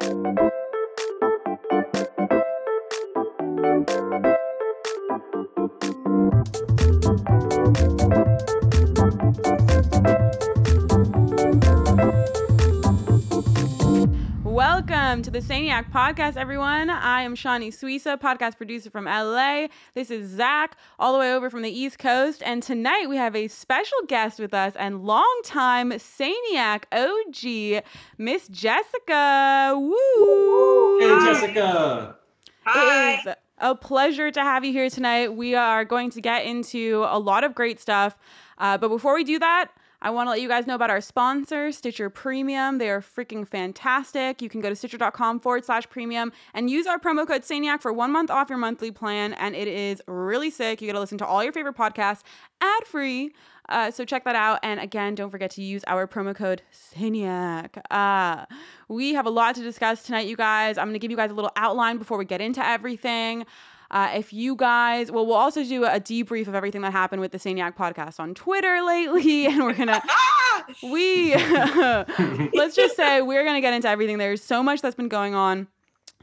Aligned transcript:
Welcome 0.00 0.34
to 0.36 0.43
the 15.34 15.40
Saniac 15.40 15.90
podcast, 15.90 16.36
everyone. 16.36 16.88
I 16.88 17.22
am 17.22 17.34
Shanni 17.34 17.70
Suissa, 17.70 18.16
podcast 18.16 18.56
producer 18.56 18.88
from 18.88 19.06
LA. 19.06 19.66
This 19.92 20.08
is 20.08 20.30
Zach, 20.30 20.76
all 20.96 21.12
the 21.12 21.18
way 21.18 21.34
over 21.34 21.50
from 21.50 21.62
the 21.62 21.76
East 21.76 21.98
Coast. 21.98 22.40
And 22.46 22.62
tonight 22.62 23.08
we 23.08 23.16
have 23.16 23.34
a 23.34 23.48
special 23.48 23.98
guest 24.06 24.38
with 24.38 24.54
us 24.54 24.74
and 24.76 25.04
longtime 25.04 25.90
Saniac 25.90 26.84
OG, 26.92 27.82
Miss 28.16 28.46
Jessica. 28.46 29.74
Woo! 29.76 31.00
Hey, 31.00 31.26
Jessica. 31.26 32.16
Hi. 32.62 33.14
It 33.14 33.26
is 33.26 33.34
a 33.58 33.74
pleasure 33.74 34.30
to 34.30 34.40
have 34.40 34.64
you 34.64 34.70
here 34.70 34.88
tonight. 34.88 35.34
We 35.34 35.56
are 35.56 35.84
going 35.84 36.10
to 36.10 36.20
get 36.20 36.46
into 36.46 37.04
a 37.08 37.18
lot 37.18 37.42
of 37.42 37.56
great 37.56 37.80
stuff. 37.80 38.16
Uh, 38.58 38.78
but 38.78 38.86
before 38.86 39.16
we 39.16 39.24
do 39.24 39.40
that, 39.40 39.72
I 40.04 40.10
want 40.10 40.26
to 40.26 40.32
let 40.32 40.42
you 40.42 40.48
guys 40.48 40.66
know 40.66 40.74
about 40.74 40.90
our 40.90 41.00
sponsor, 41.00 41.72
Stitcher 41.72 42.10
Premium. 42.10 42.76
They 42.76 42.90
are 42.90 43.00
freaking 43.00 43.48
fantastic. 43.48 44.42
You 44.42 44.50
can 44.50 44.60
go 44.60 44.68
to 44.68 44.76
stitcher.com 44.76 45.40
forward 45.40 45.64
slash 45.64 45.88
premium 45.88 46.30
and 46.52 46.68
use 46.68 46.86
our 46.86 46.98
promo 46.98 47.26
code 47.26 47.40
Saniac 47.40 47.80
for 47.80 47.90
one 47.90 48.12
month 48.12 48.30
off 48.30 48.50
your 48.50 48.58
monthly 48.58 48.90
plan. 48.90 49.32
And 49.32 49.56
it 49.56 49.66
is 49.66 50.02
really 50.06 50.50
sick. 50.50 50.82
You 50.82 50.88
get 50.88 50.92
to 50.92 51.00
listen 51.00 51.16
to 51.18 51.26
all 51.26 51.42
your 51.42 51.54
favorite 51.54 51.74
podcasts 51.74 52.20
ad 52.60 52.86
free. 52.86 53.32
Uh, 53.70 53.90
so 53.90 54.04
check 54.04 54.24
that 54.24 54.36
out. 54.36 54.60
And 54.62 54.78
again, 54.78 55.14
don't 55.14 55.30
forget 55.30 55.50
to 55.52 55.62
use 55.62 55.82
our 55.86 56.06
promo 56.06 56.36
code 56.36 56.60
Saniac. 56.70 57.80
Uh, 57.90 58.44
we 58.88 59.14
have 59.14 59.24
a 59.24 59.30
lot 59.30 59.54
to 59.54 59.62
discuss 59.62 60.02
tonight, 60.02 60.26
you 60.26 60.36
guys. 60.36 60.76
I'm 60.76 60.88
going 60.88 60.92
to 60.92 60.98
give 60.98 61.12
you 61.12 61.16
guys 61.16 61.30
a 61.30 61.34
little 61.34 61.52
outline 61.56 61.96
before 61.96 62.18
we 62.18 62.26
get 62.26 62.42
into 62.42 62.62
everything. 62.62 63.46
Uh, 63.90 64.10
if 64.14 64.32
you 64.32 64.56
guys, 64.56 65.10
well, 65.10 65.26
we'll 65.26 65.36
also 65.36 65.64
do 65.64 65.84
a 65.84 66.00
debrief 66.00 66.48
of 66.48 66.54
everything 66.54 66.82
that 66.82 66.92
happened 66.92 67.20
with 67.20 67.32
the 67.32 67.38
Saniac 67.38 67.76
podcast 67.76 68.18
on 68.18 68.34
Twitter 68.34 68.82
lately, 68.82 69.46
and 69.46 69.62
we're 69.62 69.74
gonna, 69.74 70.02
we, 70.82 71.34
let's 72.54 72.74
just 72.74 72.96
say 72.96 73.22
we're 73.22 73.44
gonna 73.44 73.60
get 73.60 73.74
into 73.74 73.88
everything. 73.88 74.18
There's 74.18 74.42
so 74.42 74.62
much 74.62 74.82
that's 74.82 74.96
been 74.96 75.08
going 75.08 75.34
on. 75.34 75.68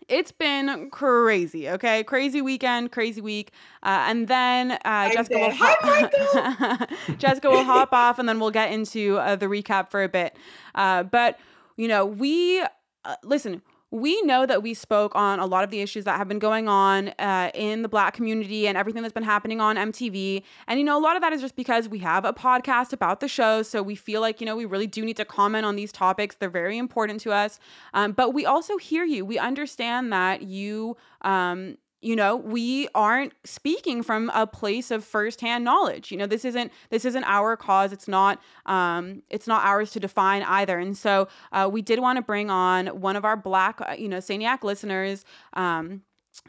It's 0.07 0.31
been 0.31 0.89
crazy, 0.89 1.69
okay? 1.69 2.03
Crazy 2.03 2.41
weekend, 2.41 2.91
crazy 2.91 3.21
week, 3.21 3.51
uh, 3.83 4.05
and 4.07 4.27
then 4.27 4.77
uh, 4.83 5.09
Jessica 5.13 5.37
will 5.37 5.51
hop- 5.53 6.89
Jessica 7.17 7.49
will 7.49 7.63
hop 7.63 7.93
off, 7.93 8.19
and 8.19 8.27
then 8.27 8.39
we'll 8.39 8.51
get 8.51 8.73
into 8.73 9.17
uh, 9.19 9.37
the 9.37 9.45
recap 9.45 9.89
for 9.89 10.03
a 10.03 10.09
bit. 10.09 10.35
Uh, 10.75 11.03
but 11.03 11.39
you 11.77 11.87
know, 11.87 12.05
we 12.05 12.61
uh, 13.05 13.15
listen 13.23 13.61
we 13.91 14.21
know 14.21 14.45
that 14.45 14.63
we 14.63 14.73
spoke 14.73 15.13
on 15.15 15.39
a 15.39 15.45
lot 15.45 15.65
of 15.65 15.69
the 15.69 15.81
issues 15.81 16.05
that 16.05 16.17
have 16.17 16.29
been 16.29 16.39
going 16.39 16.69
on 16.69 17.09
uh, 17.19 17.51
in 17.53 17.81
the 17.81 17.89
black 17.89 18.13
community 18.13 18.65
and 18.65 18.77
everything 18.77 19.01
that's 19.01 19.13
been 19.13 19.21
happening 19.21 19.59
on 19.59 19.75
MTV. 19.75 20.43
And, 20.67 20.79
you 20.79 20.85
know, 20.85 20.97
a 20.97 21.03
lot 21.03 21.17
of 21.17 21.21
that 21.21 21.33
is 21.33 21.41
just 21.41 21.57
because 21.57 21.89
we 21.89 21.99
have 21.99 22.23
a 22.23 22.31
podcast 22.31 22.93
about 22.93 23.19
the 23.19 23.27
show. 23.27 23.61
So 23.63 23.83
we 23.83 23.95
feel 23.95 24.21
like, 24.21 24.39
you 24.39 24.45
know, 24.45 24.55
we 24.55 24.63
really 24.63 24.87
do 24.87 25.03
need 25.03 25.17
to 25.17 25.25
comment 25.25 25.65
on 25.65 25.75
these 25.75 25.91
topics. 25.91 26.37
They're 26.37 26.49
very 26.49 26.77
important 26.77 27.19
to 27.21 27.33
us. 27.33 27.59
Um, 27.93 28.13
but 28.13 28.33
we 28.33 28.45
also 28.45 28.77
hear 28.77 29.03
you. 29.03 29.25
We 29.25 29.37
understand 29.37 30.13
that 30.13 30.43
you, 30.43 30.95
um, 31.23 31.77
you 32.01 32.15
know 32.15 32.35
we 32.35 32.87
aren't 32.95 33.33
speaking 33.43 34.03
from 34.03 34.29
a 34.33 34.47
place 34.47 34.91
of 34.91 35.03
firsthand 35.03 35.63
knowledge. 35.63 36.11
You 36.11 36.17
know 36.17 36.27
this 36.27 36.45
isn't 36.45 36.71
this 36.89 37.05
isn't 37.05 37.23
our 37.25 37.55
cause. 37.55 37.91
It's 37.93 38.07
not 38.07 38.41
um 38.65 39.21
it's 39.29 39.47
not 39.47 39.63
ours 39.65 39.91
to 39.91 39.99
define 39.99 40.43
either. 40.43 40.77
And 40.79 40.97
so 40.97 41.27
uh, 41.51 41.69
we 41.71 41.81
did 41.81 41.99
want 41.99 42.17
to 42.17 42.21
bring 42.21 42.49
on 42.49 42.87
one 42.87 43.15
of 43.15 43.25
our 43.25 43.37
black 43.37 43.79
uh, 43.81 43.95
you 43.97 44.09
know 44.09 44.17
saniac 44.17 44.63
listeners 44.63 45.25
um 45.53 46.01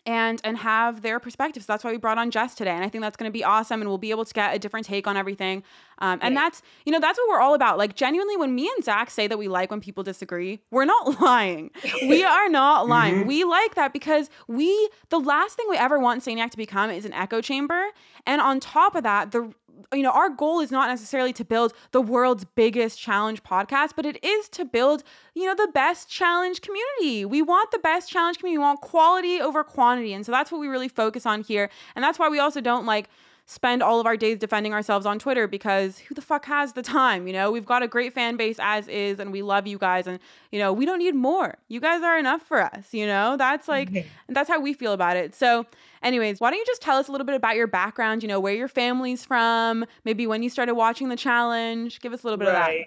and 0.06 0.40
and 0.44 0.58
have 0.58 1.02
their 1.02 1.20
perspectives. 1.20 1.66
That's 1.66 1.84
why 1.84 1.92
we 1.92 1.98
brought 1.98 2.18
on 2.18 2.30
Jess 2.30 2.54
today, 2.54 2.70
and 2.70 2.84
I 2.84 2.88
think 2.88 3.02
that's 3.02 3.16
going 3.16 3.30
to 3.30 3.32
be 3.32 3.44
awesome, 3.44 3.80
and 3.80 3.88
we'll 3.88 3.98
be 3.98 4.10
able 4.10 4.24
to 4.24 4.34
get 4.34 4.54
a 4.54 4.58
different 4.58 4.86
take 4.86 5.06
on 5.06 5.16
everything. 5.16 5.62
Um, 5.98 6.18
and 6.22 6.36
that's 6.36 6.62
you 6.84 6.92
know 6.92 7.00
that's 7.00 7.18
what 7.18 7.28
we're 7.28 7.40
all 7.40 7.54
about. 7.54 7.78
Like 7.78 7.94
genuinely, 7.94 8.36
when 8.36 8.54
me 8.54 8.70
and 8.74 8.84
Zach 8.84 9.10
say 9.10 9.26
that 9.26 9.38
we 9.38 9.48
like 9.48 9.70
when 9.70 9.80
people 9.80 10.02
disagree, 10.02 10.60
we're 10.70 10.84
not 10.84 11.20
lying. 11.20 11.70
we 12.02 12.24
are 12.24 12.48
not 12.48 12.88
lying. 12.88 13.16
Mm-hmm. 13.16 13.28
We 13.28 13.44
like 13.44 13.74
that 13.76 13.92
because 13.92 14.30
we 14.48 14.88
the 15.10 15.20
last 15.20 15.56
thing 15.56 15.66
we 15.68 15.76
ever 15.76 15.98
want 15.98 16.24
Saniac 16.24 16.50
to 16.50 16.56
become 16.56 16.90
is 16.90 17.04
an 17.04 17.12
echo 17.12 17.40
chamber. 17.40 17.84
And 18.26 18.40
on 18.40 18.60
top 18.60 18.94
of 18.94 19.02
that, 19.04 19.32
the 19.32 19.52
you 19.92 20.02
know, 20.02 20.10
our 20.10 20.28
goal 20.28 20.60
is 20.60 20.70
not 20.70 20.88
necessarily 20.88 21.32
to 21.34 21.44
build 21.44 21.72
the 21.92 22.00
world's 22.00 22.44
biggest 22.44 22.98
challenge 22.98 23.42
podcast, 23.42 23.90
but 23.96 24.06
it 24.06 24.22
is 24.24 24.48
to 24.50 24.64
build, 24.64 25.02
you 25.34 25.46
know, 25.46 25.54
the 25.54 25.70
best 25.72 26.08
challenge 26.08 26.60
community. 26.60 27.24
We 27.24 27.42
want 27.42 27.70
the 27.70 27.78
best 27.78 28.10
challenge 28.10 28.38
community. 28.38 28.58
We 28.58 28.64
want 28.64 28.80
quality 28.80 29.40
over 29.40 29.64
quantity. 29.64 30.12
And 30.12 30.24
so 30.24 30.32
that's 30.32 30.50
what 30.50 30.60
we 30.60 30.68
really 30.68 30.88
focus 30.88 31.26
on 31.26 31.42
here. 31.42 31.70
And 31.94 32.02
that's 32.02 32.18
why 32.18 32.28
we 32.28 32.38
also 32.38 32.60
don't 32.60 32.86
like 32.86 33.08
spend 33.46 33.82
all 33.82 34.00
of 34.00 34.06
our 34.06 34.16
days 34.16 34.38
defending 34.38 34.72
ourselves 34.72 35.04
on 35.04 35.18
Twitter 35.18 35.46
because 35.46 35.98
who 35.98 36.14
the 36.14 36.22
fuck 36.22 36.44
has 36.46 36.72
the 36.72 36.82
time? 36.82 37.26
You 37.26 37.32
know, 37.32 37.50
we've 37.50 37.66
got 37.66 37.82
a 37.82 37.88
great 37.88 38.14
fan 38.14 38.36
base 38.36 38.56
as 38.60 38.88
is, 38.88 39.18
and 39.18 39.32
we 39.32 39.42
love 39.42 39.66
you 39.66 39.78
guys, 39.78 40.06
and 40.06 40.18
you 40.50 40.58
know, 40.58 40.72
we 40.72 40.86
don't 40.86 40.98
need 40.98 41.14
more. 41.14 41.56
You 41.68 41.80
guys 41.80 42.02
are 42.02 42.18
enough 42.18 42.42
for 42.42 42.60
us. 42.60 42.92
You 42.92 43.06
know, 43.06 43.36
that's 43.36 43.68
like, 43.68 43.90
and 43.90 44.36
that's 44.36 44.48
how 44.48 44.60
we 44.60 44.72
feel 44.72 44.92
about 44.92 45.16
it. 45.16 45.34
So, 45.34 45.66
anyways, 46.02 46.40
why 46.40 46.50
don't 46.50 46.58
you 46.58 46.66
just 46.66 46.82
tell 46.82 46.98
us 46.98 47.08
a 47.08 47.12
little 47.12 47.26
bit 47.26 47.34
about 47.34 47.56
your 47.56 47.66
background? 47.66 48.22
You 48.22 48.28
know, 48.28 48.40
where 48.40 48.54
your 48.54 48.68
family's 48.68 49.24
from, 49.24 49.84
maybe 50.04 50.26
when 50.26 50.42
you 50.42 50.50
started 50.50 50.74
watching 50.74 51.08
the 51.08 51.16
challenge. 51.16 52.00
Give 52.00 52.12
us 52.12 52.22
a 52.22 52.26
little 52.26 52.38
bit 52.38 52.48
right. 52.48 52.80
of 52.80 52.86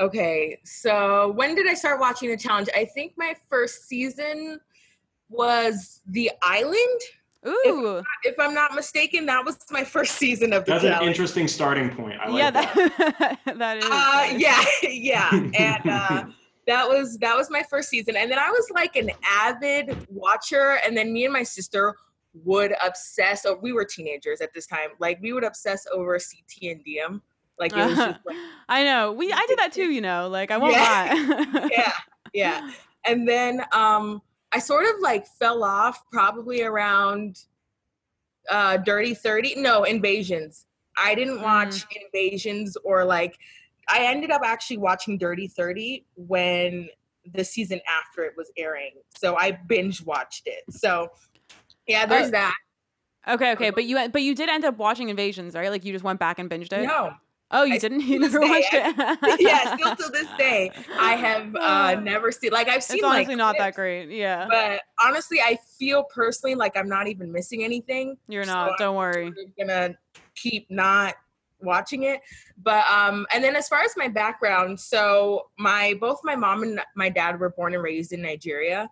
Okay, 0.00 0.58
so 0.64 1.32
when 1.32 1.54
did 1.54 1.68
I 1.68 1.74
start 1.74 2.00
watching 2.00 2.30
the 2.30 2.36
challenge? 2.36 2.68
I 2.74 2.86
think 2.86 3.12
my 3.16 3.36
first 3.50 3.86
season 3.86 4.58
was 5.28 6.00
The 6.06 6.30
Island. 6.42 7.00
Ooh. 7.46 7.96
If, 7.98 8.04
if, 8.24 8.34
I'm 8.38 8.54
not 8.54 8.74
mistaken, 8.74 9.26
that 9.26 9.44
was 9.44 9.58
my 9.70 9.82
first 9.82 10.16
season 10.16 10.52
of 10.52 10.64
the 10.64 10.72
That's 10.72 10.84
challenge. 10.84 11.02
an 11.02 11.08
interesting 11.08 11.48
starting 11.48 11.90
point. 11.90 12.20
I 12.20 12.28
like 12.28 12.38
yeah, 12.38 12.50
that. 12.52 13.38
that, 13.44 13.58
that 13.58 13.78
is. 13.78 13.84
Uh, 13.84 14.36
yeah, 14.36 14.64
yeah. 14.90 15.30
And 15.32 15.90
uh, 15.90 16.24
that 16.68 16.88
was 16.88 17.18
that 17.18 17.36
was 17.36 17.50
my 17.50 17.64
first 17.68 17.88
season. 17.88 18.16
And 18.16 18.30
then 18.30 18.38
I 18.38 18.48
was 18.50 18.70
like 18.72 18.94
an 18.94 19.10
avid 19.28 20.06
watcher. 20.08 20.78
And 20.86 20.96
then 20.96 21.12
me 21.12 21.24
and 21.24 21.32
my 21.32 21.42
sister 21.42 21.96
would 22.44 22.74
obsess 22.84 23.44
over 23.44 23.60
we 23.60 23.72
were 23.72 23.84
teenagers 23.84 24.40
at 24.40 24.54
this 24.54 24.66
time. 24.66 24.90
Like 25.00 25.18
we 25.20 25.32
would 25.32 25.44
obsess 25.44 25.84
over 25.92 26.12
CT 26.12 26.70
and 26.70 26.84
DM. 26.84 27.20
Like 27.58 27.72
it 27.72 27.86
was 27.86 27.96
just 27.96 28.20
like 28.24 28.36
I 28.68 28.84
know. 28.84 29.12
We 29.12 29.32
I 29.32 29.44
did 29.48 29.58
that 29.58 29.72
too, 29.72 29.90
you 29.90 30.00
know. 30.00 30.28
Like 30.28 30.52
I 30.52 30.58
won't 30.58 30.74
yeah. 30.74 31.48
lie. 31.52 31.68
yeah. 31.72 31.92
Yeah. 32.32 32.70
And 33.04 33.28
then 33.28 33.64
um 33.72 34.22
I 34.52 34.58
sort 34.58 34.84
of 34.84 35.00
like 35.00 35.26
fell 35.26 35.64
off 35.64 36.02
probably 36.10 36.62
around 36.62 37.38
uh 38.50 38.76
Dirty 38.78 39.14
30. 39.14 39.56
No, 39.56 39.84
Invasions. 39.84 40.66
I 40.96 41.14
didn't 41.14 41.40
watch 41.40 41.88
mm. 41.88 41.96
Invasions 42.04 42.76
or 42.84 43.04
like 43.04 43.38
I 43.88 44.04
ended 44.04 44.30
up 44.30 44.42
actually 44.44 44.78
watching 44.78 45.18
Dirty 45.18 45.48
30 45.48 46.04
when 46.16 46.88
the 47.34 47.44
season 47.44 47.80
after 47.88 48.24
it 48.24 48.34
was 48.36 48.50
airing. 48.56 48.92
So 49.16 49.36
I 49.36 49.52
binge 49.52 50.04
watched 50.04 50.46
it. 50.46 50.64
So 50.70 51.10
yeah, 51.86 52.06
there's 52.06 52.28
uh, 52.28 52.32
that. 52.32 52.54
Okay, 53.28 53.52
okay, 53.52 53.70
but 53.70 53.84
you 53.84 54.08
but 54.08 54.22
you 54.22 54.34
did 54.34 54.48
end 54.48 54.64
up 54.64 54.78
watching 54.78 55.08
Invasions, 55.08 55.54
right? 55.54 55.70
Like 55.70 55.84
you 55.84 55.92
just 55.92 56.04
went 56.04 56.18
back 56.18 56.38
and 56.38 56.50
binged 56.50 56.72
it. 56.72 56.86
No, 56.86 57.12
Oh, 57.52 57.64
you 57.64 57.74
I, 57.74 57.78
didn't? 57.78 58.00
You 58.12 58.18
never 58.18 58.40
watched 58.40 58.72
it? 58.72 59.40
yeah, 59.40 59.76
still 59.76 59.96
to 59.96 60.12
this 60.12 60.28
day, 60.38 60.72
I 60.98 61.12
have 61.12 61.54
uh, 61.54 62.00
never 62.00 62.32
seen. 62.32 62.50
Like 62.50 62.68
I've 62.68 62.82
seen. 62.82 62.96
It's 62.96 63.04
honestly 63.04 63.34
like, 63.34 63.38
not 63.38 63.58
that 63.58 63.74
great. 63.74 64.10
Yeah. 64.10 64.46
But 64.48 64.82
honestly, 65.00 65.40
I 65.40 65.58
feel 65.78 66.04
personally 66.04 66.54
like 66.54 66.76
I'm 66.76 66.88
not 66.88 67.08
even 67.08 67.30
missing 67.30 67.62
anything. 67.62 68.16
You're 68.28 68.46
not. 68.46 68.70
So 68.70 68.74
don't 68.78 68.88
I'm 68.90 68.96
worry. 68.96 69.32
Gonna 69.58 69.94
keep 70.34 70.70
not 70.70 71.14
watching 71.60 72.02
it 72.02 72.20
but 72.60 72.84
um 72.90 73.26
and 73.32 73.42
then 73.42 73.54
as 73.54 73.68
far 73.68 73.82
as 73.82 73.92
my 73.96 74.08
background 74.08 74.78
so 74.78 75.46
my 75.58 75.94
both 76.00 76.18
my 76.24 76.34
mom 76.34 76.62
and 76.62 76.80
my 76.96 77.08
dad 77.08 77.38
were 77.38 77.50
born 77.50 77.72
and 77.74 77.82
raised 77.82 78.12
in 78.12 78.20
nigeria 78.20 78.90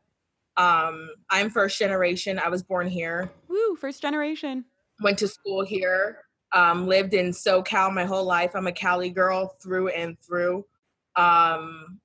um 0.56 1.10
i'm 1.30 1.50
first 1.50 1.78
generation 1.78 2.38
i 2.38 2.48
was 2.48 2.62
born 2.62 2.86
here 2.86 3.30
woo 3.48 3.76
first 3.76 4.00
generation 4.00 4.64
went 5.02 5.18
to 5.18 5.26
school 5.26 5.64
here 5.64 6.18
um, 6.52 6.86
lived 6.86 7.14
in 7.14 7.30
SoCal 7.30 7.92
my 7.92 8.04
whole 8.04 8.24
life. 8.24 8.52
I'm 8.54 8.66
a 8.66 8.72
Cali 8.72 9.10
girl 9.10 9.56
through 9.62 9.88
and 9.88 10.18
through. 10.20 10.64
Um, 11.16 12.00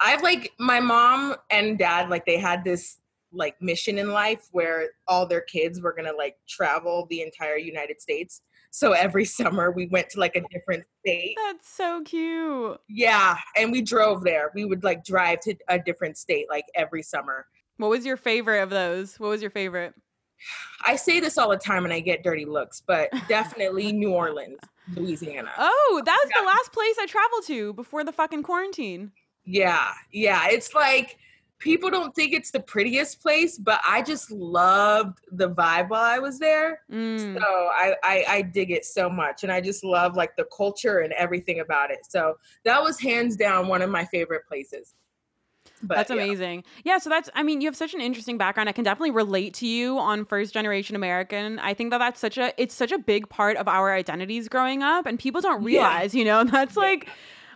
I've 0.00 0.22
like 0.22 0.52
my 0.58 0.80
mom 0.80 1.36
and 1.50 1.78
dad, 1.78 2.10
like 2.10 2.26
they 2.26 2.38
had 2.38 2.64
this 2.64 2.98
like 3.32 3.60
mission 3.60 3.98
in 3.98 4.10
life 4.10 4.48
where 4.52 4.90
all 5.08 5.26
their 5.26 5.40
kids 5.40 5.80
were 5.80 5.92
gonna 5.92 6.12
like 6.16 6.36
travel 6.48 7.06
the 7.10 7.22
entire 7.22 7.56
United 7.56 8.00
States. 8.00 8.42
So 8.70 8.92
every 8.92 9.24
summer 9.24 9.70
we 9.70 9.86
went 9.86 10.10
to 10.10 10.20
like 10.20 10.36
a 10.36 10.42
different 10.52 10.84
state. 11.00 11.36
That's 11.46 11.68
so 11.68 12.02
cute. 12.04 12.80
Yeah, 12.88 13.36
and 13.56 13.72
we 13.72 13.82
drove 13.82 14.24
there. 14.24 14.50
We 14.54 14.64
would 14.64 14.84
like 14.84 15.04
drive 15.04 15.40
to 15.40 15.54
a 15.68 15.78
different 15.78 16.18
state 16.18 16.46
like 16.48 16.64
every 16.74 17.02
summer. 17.02 17.46
What 17.76 17.90
was 17.90 18.06
your 18.06 18.16
favorite 18.16 18.62
of 18.62 18.70
those? 18.70 19.18
What 19.18 19.28
was 19.30 19.42
your 19.42 19.50
favorite? 19.50 19.94
I 20.86 20.96
say 20.96 21.20
this 21.20 21.38
all 21.38 21.50
the 21.50 21.56
time 21.56 21.84
and 21.84 21.92
I 21.92 22.00
get 22.00 22.22
dirty 22.22 22.44
looks, 22.44 22.82
but 22.86 23.10
definitely 23.28 23.92
New 23.92 24.12
Orleans, 24.12 24.58
Louisiana. 24.94 25.50
Oh, 25.58 26.02
that 26.04 26.20
was 26.24 26.30
yeah. 26.34 26.42
the 26.42 26.46
last 26.46 26.72
place 26.72 26.96
I 27.00 27.06
traveled 27.06 27.46
to 27.46 27.72
before 27.74 28.04
the 28.04 28.12
fucking 28.12 28.42
quarantine. 28.42 29.12
Yeah, 29.44 29.92
yeah. 30.10 30.48
It's 30.48 30.74
like 30.74 31.18
people 31.58 31.90
don't 31.90 32.14
think 32.14 32.32
it's 32.32 32.50
the 32.50 32.60
prettiest 32.60 33.22
place, 33.22 33.58
but 33.58 33.80
I 33.88 34.02
just 34.02 34.30
loved 34.30 35.18
the 35.32 35.50
vibe 35.50 35.88
while 35.88 36.02
I 36.02 36.18
was 36.18 36.38
there. 36.38 36.82
Mm. 36.90 37.38
So 37.38 37.42
I, 37.42 37.94
I 38.02 38.24
I 38.28 38.42
dig 38.42 38.70
it 38.70 38.84
so 38.84 39.08
much, 39.08 39.42
and 39.42 39.52
I 39.52 39.60
just 39.60 39.84
love 39.84 40.16
like 40.16 40.36
the 40.36 40.46
culture 40.56 41.00
and 41.00 41.12
everything 41.14 41.60
about 41.60 41.90
it. 41.90 42.00
So 42.08 42.36
that 42.64 42.82
was 42.82 43.00
hands 43.00 43.36
down 43.36 43.68
one 43.68 43.82
of 43.82 43.90
my 43.90 44.04
favorite 44.04 44.46
places. 44.46 44.94
But, 45.86 45.96
that's 45.96 46.10
amazing. 46.10 46.64
Yeah. 46.84 46.98
so 46.98 47.10
that's 47.10 47.28
I 47.34 47.42
mean, 47.42 47.60
you 47.60 47.68
have 47.68 47.76
such 47.76 47.94
an 47.94 48.00
interesting 48.00 48.38
background. 48.38 48.68
I 48.68 48.72
can 48.72 48.84
definitely 48.84 49.10
relate 49.12 49.54
to 49.54 49.66
you 49.66 49.98
on 49.98 50.24
first 50.24 50.52
generation 50.54 50.96
American. 50.96 51.58
I 51.58 51.74
think 51.74 51.90
that 51.90 51.98
that's 51.98 52.20
such 52.20 52.38
a 52.38 52.52
it's 52.60 52.74
such 52.74 52.92
a 52.92 52.98
big 52.98 53.28
part 53.28 53.56
of 53.56 53.68
our 53.68 53.92
identities 53.94 54.48
growing 54.48 54.82
up 54.82 55.06
and 55.06 55.18
people 55.18 55.40
don't 55.40 55.60
Yeah. 55.62 55.66
realize, 55.66 56.14
you 56.14 56.24
know, 56.24 56.44
that's 56.56 56.76
Yeah. 56.76 56.82
like 56.82 57.08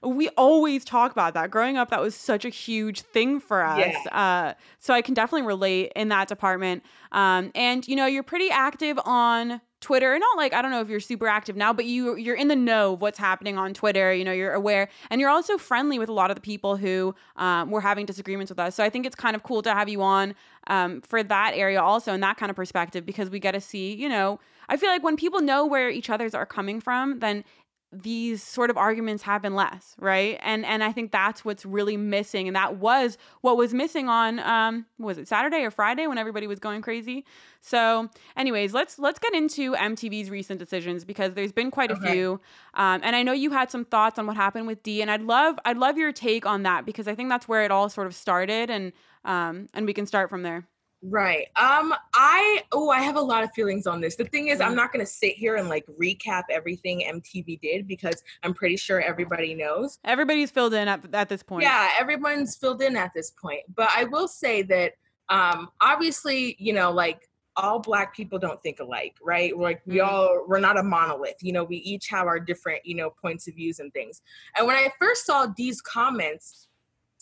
we 0.03 0.29
always 0.31 0.85
talk 0.85 1.13
about 1.13 1.35
that. 1.35 1.51
Growing 1.51 1.77
up 1.77 1.91
that 1.91 2.01
was 2.01 2.15
such 2.15 2.45
a 2.45 2.51
huge 2.51 3.01
thing 3.01 3.41
for 3.41 3.63
us. 3.63 3.79
Yeah. 3.79 4.17
Uh 4.17 4.55
so 4.79 4.95
I 4.95 5.03
can 5.03 5.15
definitely 5.15 5.47
relate 5.47 5.93
in 5.97 6.09
that 6.09 6.29
department. 6.29 6.83
Um 7.13 7.51
and 7.55 7.87
you 7.87 7.97
know, 7.97 8.07
you're 8.07 8.23
pretty 8.23 8.51
active 8.51 8.99
on 9.05 9.61
Twitter. 9.81 10.19
Not 10.19 10.37
like 10.37 10.53
I 10.53 10.61
don't 10.61 10.71
know 10.71 10.81
if 10.81 10.89
you're 10.89 11.01
super 11.01 11.29
active 11.29 11.57
now, 11.57 11.73
but 11.73 11.85
you 11.85 12.17
you're 12.17 12.35
in 12.35 12.49
the 12.49 12.57
know 12.57 12.95
of 12.95 13.01
what's 13.01 13.19
happening 13.19 13.57
on 13.57 13.75
Twitter. 13.75 14.13
You 14.13 14.25
know, 14.25 14.33
you're 14.33 14.53
aware, 14.53 14.89
and 15.11 15.21
you're 15.21 15.31
also 15.31 15.57
friendly 15.57 15.99
with 15.99 16.09
a 16.09 16.13
lot 16.13 16.31
of 16.31 16.35
the 16.35 16.41
people 16.41 16.77
who 16.77 17.15
um, 17.37 17.71
were 17.71 17.81
having 17.81 18.05
disagreements 18.05 18.51
with 18.51 18.59
us. 18.59 18.75
So 18.75 18.83
I 18.83 18.91
think 18.91 19.07
it's 19.07 19.15
kind 19.15 19.37
of 19.37 19.45
cool 19.45 19.63
to 19.63 19.73
have 19.73 19.89
you 19.89 20.03
on 20.03 20.35
um, 20.67 21.01
for 21.03 21.23
that 21.23 21.53
area 21.55 21.81
also, 21.81 22.13
in 22.13 22.21
that 22.21 22.37
kind 22.37 22.51
of 22.51 22.57
perspective, 22.57 23.07
because 23.07 23.31
we 23.31 23.39
get 23.39 23.53
to 23.53 23.61
see. 23.61 23.95
You 23.95 24.09
know, 24.09 24.41
I 24.69 24.77
feel 24.77 24.91
like 24.91 25.05
when 25.05 25.17
people 25.17 25.41
know 25.41 25.65
where 25.65 25.89
each 25.89 26.11
other's 26.11 26.35
are 26.35 26.47
coming 26.47 26.81
from, 26.81 27.21
then 27.21 27.45
these 27.91 28.43
sort 28.43 28.69
of 28.69 28.77
arguments 28.77 29.23
happen 29.23 29.55
less 29.55 29.97
right? 29.99 30.39
And 30.43 30.67
and 30.67 30.85
i 30.85 30.93
think 30.93 31.11
that's 31.11 31.45
what's 31.45 31.65
really 31.65 31.97
missing 31.97 32.47
and 32.47 32.57
that 32.57 32.77
was 32.77 33.17
what 33.41 33.57
was 33.57 33.73
missing 33.73 34.09
on 34.09 34.39
um 34.41 34.87
was 34.99 35.17
it 35.19 35.27
saturday 35.27 35.63
or 35.65 35.71
friday 35.71 36.07
when 36.07 36.19
everybody 36.19 36.47
was 36.47 36.59
going 36.59 36.83
crazy? 36.83 37.25
So 37.61 38.09
anyways 38.37 38.75
let's 38.75 38.99
let's 38.99 39.19
get 39.19 39.35
into 39.35 39.73
mtv's 39.75 40.31
recent 40.31 40.59
decisions 40.59 41.05
because 41.05 41.35
there's 41.35 41.53
been 41.53 41.71
quite 41.71 41.91
a 41.91 41.97
few 41.97 42.41
um, 42.75 43.01
and 43.03 43.17
i 43.17 43.23
know 43.23 43.33
you 43.33 43.51
had 43.51 43.71
some 43.71 43.85
thoughts 43.85 44.19
on 44.19 44.27
what 44.27 44.37
happened 44.37 44.67
with 44.67 44.83
d 44.83 45.01
and 45.03 45.11
i'd 45.11 45.23
love 45.23 45.59
i'd 45.65 45.77
love 45.79 45.97
your 45.99 46.13
take 46.13 46.47
on 46.47 46.63
that 46.63 46.85
because 46.85 47.09
i 47.09 47.15
think 47.15 47.29
that's 47.29 47.49
where 47.49 47.65
it 47.65 47.71
all 47.71 47.89
sort 47.89 48.07
of 48.07 48.15
started 48.15 48.71
and 48.71 48.93
um 49.25 49.67
and 49.75 49.87
we 49.87 49.93
can 49.93 50.07
start 50.07 50.31
from 50.31 50.43
there 50.43 50.67
Right. 51.03 51.47
Um, 51.55 51.95
I 52.15 52.63
oh, 52.73 52.91
I 52.91 53.01
have 53.01 53.15
a 53.17 53.21
lot 53.21 53.45
of 53.45 53.53
feelings 53.53 53.87
on 53.87 54.01
this. 54.01 54.17
The 54.17 54.25
thing 54.25 54.49
is. 54.49 54.61
I'm 54.61 54.75
not 54.75 54.93
gonna 54.93 55.07
sit 55.07 55.35
here 55.35 55.55
and 55.57 55.69
like 55.69 55.85
recap 56.01 56.45
everything 56.51 57.03
MTV 57.09 57.61
did 57.61 57.87
because 57.87 58.23
I'm 58.43 58.53
pretty 58.53 58.77
sure 58.77 59.01
everybody 59.01 59.55
knows. 59.55 59.99
everybody's 60.05 60.51
filled 60.51 60.75
in 60.75 60.89
at, 60.89 61.05
at 61.15 61.29
this 61.29 61.43
point 61.43 61.63
Yeah, 61.63 61.89
everyone's 62.01 62.57
filled 62.57 62.83
in 62.83 62.97
at 62.97 63.13
this 63.15 63.31
point. 63.31 63.63
But 63.77 63.91
I 63.95 64.05
will 64.05 64.27
say 64.29 64.63
that 64.63 64.95
um 65.29 65.69
obviously, 65.81 66.57
you 66.59 66.73
know, 66.73 66.91
like 66.91 67.29
all 67.57 67.81
black 67.81 68.15
people 68.15 68.39
don't 68.39 68.63
think 68.63 68.79
alike, 68.81 69.17
right? 69.23 69.57
Like 69.57 69.83
we 69.87 69.97
Mhm. 69.97 70.07
all 70.07 70.45
we're 70.47 70.61
not 70.61 70.79
a 70.79 70.83
monolith. 70.83 71.37
You 71.43 71.53
know, 71.53 71.65
we 71.65 71.77
each 71.79 72.09
have 72.09 72.27
our 72.27 72.39
different, 72.41 72.85
you 72.85 72.95
know, 72.95 73.11
points 73.21 73.49
of 73.49 73.55
views 73.55 73.79
and 73.81 73.93
things. 73.93 74.23
And 74.57 74.67
when 74.67 74.77
I 74.77 74.91
first 75.01 75.27
saw 75.27 75.47
these 75.57 75.81
comments, 75.81 76.68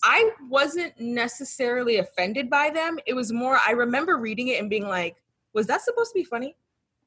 I 0.02 0.30
wasn't 0.48 0.98
necessarily 1.00 1.96
offended 1.98 2.50
by 2.50 2.70
them. 2.70 2.98
It 3.06 3.14
was 3.14 3.32
more 3.32 3.58
I 3.66 3.72
remember 3.72 4.16
reading 4.18 4.48
it 4.48 4.60
and 4.60 4.68
being 4.70 4.86
like, 4.86 5.16
was 5.54 5.66
that 5.68 5.82
supposed 5.82 6.12
to 6.12 6.14
be 6.18 6.24
funny? 6.24 6.56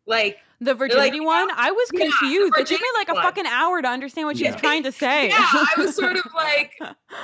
Like 0.07 0.39
the 0.62 0.74
virginity 0.74 1.21
one 1.21 1.47
i 1.56 1.71
was 1.71 1.89
Yeah, 1.94 2.01
confused 2.01 2.53
it 2.57 2.68
took 2.68 2.81
me 2.81 2.88
like 2.97 3.07
a 3.07 3.13
one. 3.13 3.24
fucking 3.24 3.45
hour 3.45 3.81
to 3.81 3.88
understand 3.88 4.27
what 4.27 4.36
she 4.38 4.45
was 4.45 4.56
trying 4.57 4.83
to 4.83 4.91
say 4.91 5.30
yeah, 5.30 5.38
I 5.39 5.69
was 5.77 5.95
sort 5.95 6.18
of 6.18 6.25
like, 6.36 6.74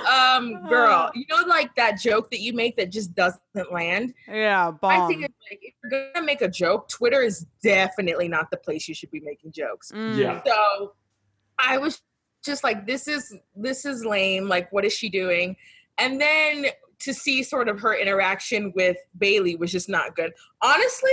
um, 0.09 0.65
girl, 0.69 1.11
you 1.15 1.25
know, 1.29 1.43
like 1.45 1.75
that 1.75 1.99
joke 1.99 2.31
that 2.31 2.39
you 2.39 2.53
make 2.53 2.77
that 2.77 2.91
just 2.91 3.13
doesn't 3.13 3.73
land. 3.73 4.13
yeah 4.27 4.71
bomb. 4.71 5.01
I 5.01 5.07
think 5.07 5.23
it's 5.25 5.33
like 5.51 5.59
if 5.63 5.73
you're 5.83 6.13
gonna 6.13 6.25
make 6.25 6.41
a 6.43 6.47
joke, 6.47 6.87
Twitter 6.87 7.21
is 7.23 7.45
definitely 7.61 8.27
not 8.29 8.51
the 8.51 8.57
place 8.57 8.87
you 8.87 8.93
should 8.95 9.11
be 9.11 9.19
making 9.19 9.51
jokes. 9.51 9.91
Mm. 9.91 10.17
Yeah. 10.17 10.41
So 10.45 10.93
I 11.59 11.77
was 11.77 12.01
just 12.45 12.63
like, 12.63 12.85
this 12.85 13.07
is 13.07 13.35
this 13.55 13.85
is 13.85 14.05
lame. 14.05 14.47
Like, 14.47 14.71
what 14.71 14.85
is 14.85 14.93
she 14.93 15.09
doing? 15.09 15.55
And 15.97 16.19
then 16.19 16.67
to 16.99 17.13
see 17.13 17.43
sort 17.43 17.67
of 17.67 17.79
her 17.81 17.93
interaction 17.95 18.71
with 18.75 18.97
Bayleigh 19.19 19.57
was 19.59 19.71
just 19.71 19.89
not 19.89 20.15
good. 20.15 20.31
Honestly, 20.61 21.11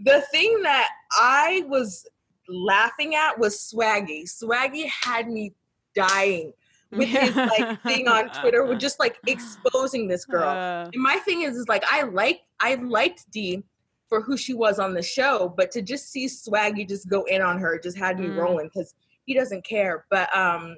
the 0.00 0.22
thing 0.30 0.62
that 0.62 0.88
I 1.12 1.64
was 1.68 2.06
laughing 2.48 3.14
at 3.14 3.38
was 3.38 3.56
Swaggy. 3.74 4.24
Swaggy 4.24 4.86
had 5.02 5.28
me 5.28 5.52
dying 5.94 6.52
with 6.90 7.08
his 7.08 7.36
like 7.58 7.82
thing 7.82 8.08
on 8.08 8.30
Twitter, 8.30 8.64
with 8.64 8.78
just 8.78 8.98
like 8.98 9.18
exposing 9.26 10.08
this 10.08 10.24
girl. 10.24 10.48
Uh, 10.48 10.88
And 10.92 11.02
my 11.02 11.16
thing 11.16 11.42
is, 11.42 11.56
is 11.56 11.68
like 11.68 11.84
I 11.90 12.02
like 12.02 12.40
I 12.60 12.76
liked 12.76 13.30
Dee 13.30 13.62
for 14.08 14.22
who 14.22 14.38
she 14.38 14.54
was 14.54 14.78
on 14.78 14.94
the 14.94 15.02
show, 15.02 15.52
but 15.54 15.70
to 15.72 15.82
just 15.82 16.10
see 16.10 16.26
Swaggy 16.26 16.88
just 16.88 17.08
go 17.10 17.24
in 17.24 17.42
on 17.42 17.58
her 17.58 17.78
just 17.78 17.98
had 17.98 18.18
me 18.18 18.28
Mm. 18.28 18.36
rolling 18.38 18.70
because 18.72 18.94
he 19.28 19.34
doesn't 19.34 19.62
care. 19.64 20.06
But 20.10 20.34
um, 20.34 20.76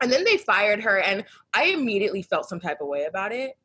and 0.00 0.10
then 0.10 0.24
they 0.24 0.38
fired 0.38 0.80
her, 0.82 1.00
and 1.00 1.24
I 1.52 1.64
immediately 1.64 2.22
felt 2.22 2.48
some 2.48 2.60
type 2.60 2.78
of 2.80 2.86
way 2.86 3.04
about 3.04 3.32
it. 3.32 3.58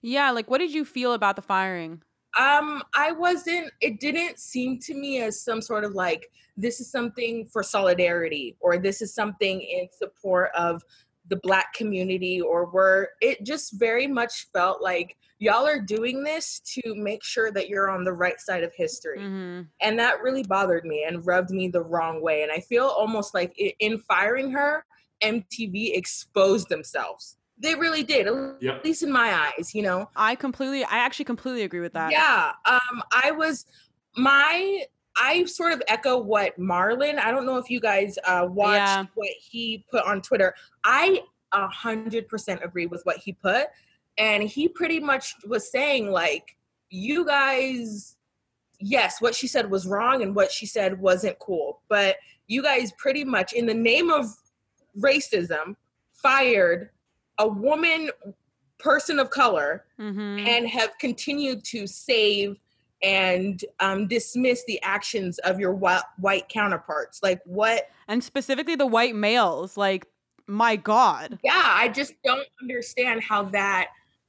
yeah, 0.00 0.30
like 0.30 0.48
what 0.48 0.58
did 0.58 0.72
you 0.72 0.84
feel 0.84 1.12
about 1.12 1.36
the 1.36 1.42
firing? 1.42 2.00
Um, 2.38 2.82
I 2.94 3.10
wasn't. 3.12 3.72
It 3.80 3.98
didn't 3.98 4.38
seem 4.38 4.78
to 4.80 4.94
me 4.94 5.20
as 5.20 5.42
some 5.42 5.60
sort 5.60 5.84
of 5.84 5.92
like 5.92 6.30
this 6.56 6.80
is 6.80 6.90
something 6.90 7.46
for 7.52 7.62
solidarity 7.62 8.56
or 8.60 8.78
this 8.78 9.02
is 9.02 9.12
something 9.12 9.60
in 9.60 9.88
support 9.92 10.50
of 10.56 10.82
the 11.28 11.36
black 11.42 11.72
community 11.74 12.40
or 12.40 12.66
we're 12.70 13.08
it 13.20 13.44
just 13.44 13.78
very 13.78 14.06
much 14.06 14.46
felt 14.52 14.80
like 14.82 15.16
y'all 15.38 15.66
are 15.66 15.80
doing 15.80 16.22
this 16.24 16.60
to 16.60 16.94
make 16.94 17.22
sure 17.22 17.50
that 17.50 17.68
you're 17.68 17.90
on 17.90 18.04
the 18.04 18.12
right 18.12 18.40
side 18.40 18.62
of 18.64 18.72
history 18.74 19.20
hmm 19.20 19.62
and 19.82 19.98
that 19.98 20.22
really 20.22 20.42
bothered 20.44 20.84
me 20.86 21.04
and 21.06 21.26
rubbed 21.26 21.50
me 21.50 21.68
the 21.68 21.82
wrong 21.82 22.22
way 22.22 22.42
and 22.42 22.50
i 22.52 22.60
feel 22.60 22.86
almost 22.86 23.34
like 23.34 23.54
i- 23.60 23.74
in 23.80 23.98
firing 23.98 24.50
her 24.50 24.84
mtv 25.22 25.96
exposed 25.96 26.68
themselves 26.68 27.36
they 27.58 27.74
really 27.74 28.02
did 28.02 28.26
at 28.26 28.62
Yep. 28.62 28.84
least 28.84 29.02
in 29.02 29.10
my 29.12 29.34
eyes 29.34 29.74
you 29.74 29.82
know 29.82 30.08
I 30.14 30.34
completely, 30.34 30.84
I 30.84 30.98
actually 30.98 31.24
completely 31.26 31.62
agree 31.62 31.80
with 31.80 31.92
that. 31.94 32.10
yeah. 32.12 32.52
Um, 32.64 33.02
I 33.12 33.30
was 33.32 33.64
my 34.16 34.84
I 35.16 35.44
sort 35.44 35.72
of 35.72 35.82
echo 35.88 36.18
what 36.18 36.58
Marlon. 36.58 37.18
I 37.18 37.30
don't 37.30 37.46
know 37.46 37.56
if 37.58 37.70
you 37.70 37.80
guys 37.80 38.18
uh 38.24 38.46
watched 38.50 38.76
Yeah. 38.78 39.04
what 39.14 39.30
he 39.40 39.84
put 39.90 40.04
on 40.04 40.22
Twitter. 40.22 40.54
I 40.84 41.22
a 41.52 41.66
hundred 41.68 42.28
percent 42.28 42.60
agree 42.64 42.86
with 42.86 43.02
what 43.04 43.16
he 43.18 43.32
put. 43.32 43.66
And 44.18 44.42
he 44.42 44.68
pretty 44.68 44.98
much 45.00 45.34
was 45.46 45.70
saying, 45.70 46.10
like, 46.10 46.56
you 46.88 47.24
guys, 47.26 48.16
yes, 48.80 49.20
what 49.20 49.34
she 49.34 49.46
said 49.46 49.70
was 49.70 49.86
wrong 49.86 50.22
and 50.22 50.34
what 50.34 50.50
she 50.50 50.64
said 50.66 50.98
wasn't 50.98 51.38
cool. 51.38 51.82
But 51.88 52.16
you 52.46 52.62
guys 52.62 52.92
pretty 52.92 53.24
much 53.24 53.52
in 53.52 53.66
the 53.66 53.74
name 53.74 54.10
of 54.10 54.26
racism 54.98 55.76
fired 56.14 56.90
a 57.38 57.46
woman 57.46 58.10
person 58.78 59.18
of 59.18 59.30
color 59.30 59.84
hmm 59.98 60.38
and 60.38 60.66
have 60.68 60.96
continued 60.98 61.64
to 61.64 61.86
save 61.86 62.56
and 63.02 63.64
um, 63.80 64.08
dismiss 64.08 64.64
the 64.66 64.80
actions 64.82 65.38
of 65.40 65.60
your 65.60 65.72
white, 65.74 66.02
white 66.18 66.48
counterparts. 66.48 67.22
Like, 67.22 67.40
what? 67.44 67.88
and 68.08 68.22
specifically 68.22 68.76
the 68.76 68.86
white 68.86 69.14
males. 69.14 69.76
Like, 69.76 70.06
my 70.46 70.76
God. 70.76 71.38
Yeah, 71.42 71.60
I 71.64 71.88
just 71.88 72.14
don't 72.24 72.46
understand 72.62 73.22
how 73.22 73.44
that 73.44 73.88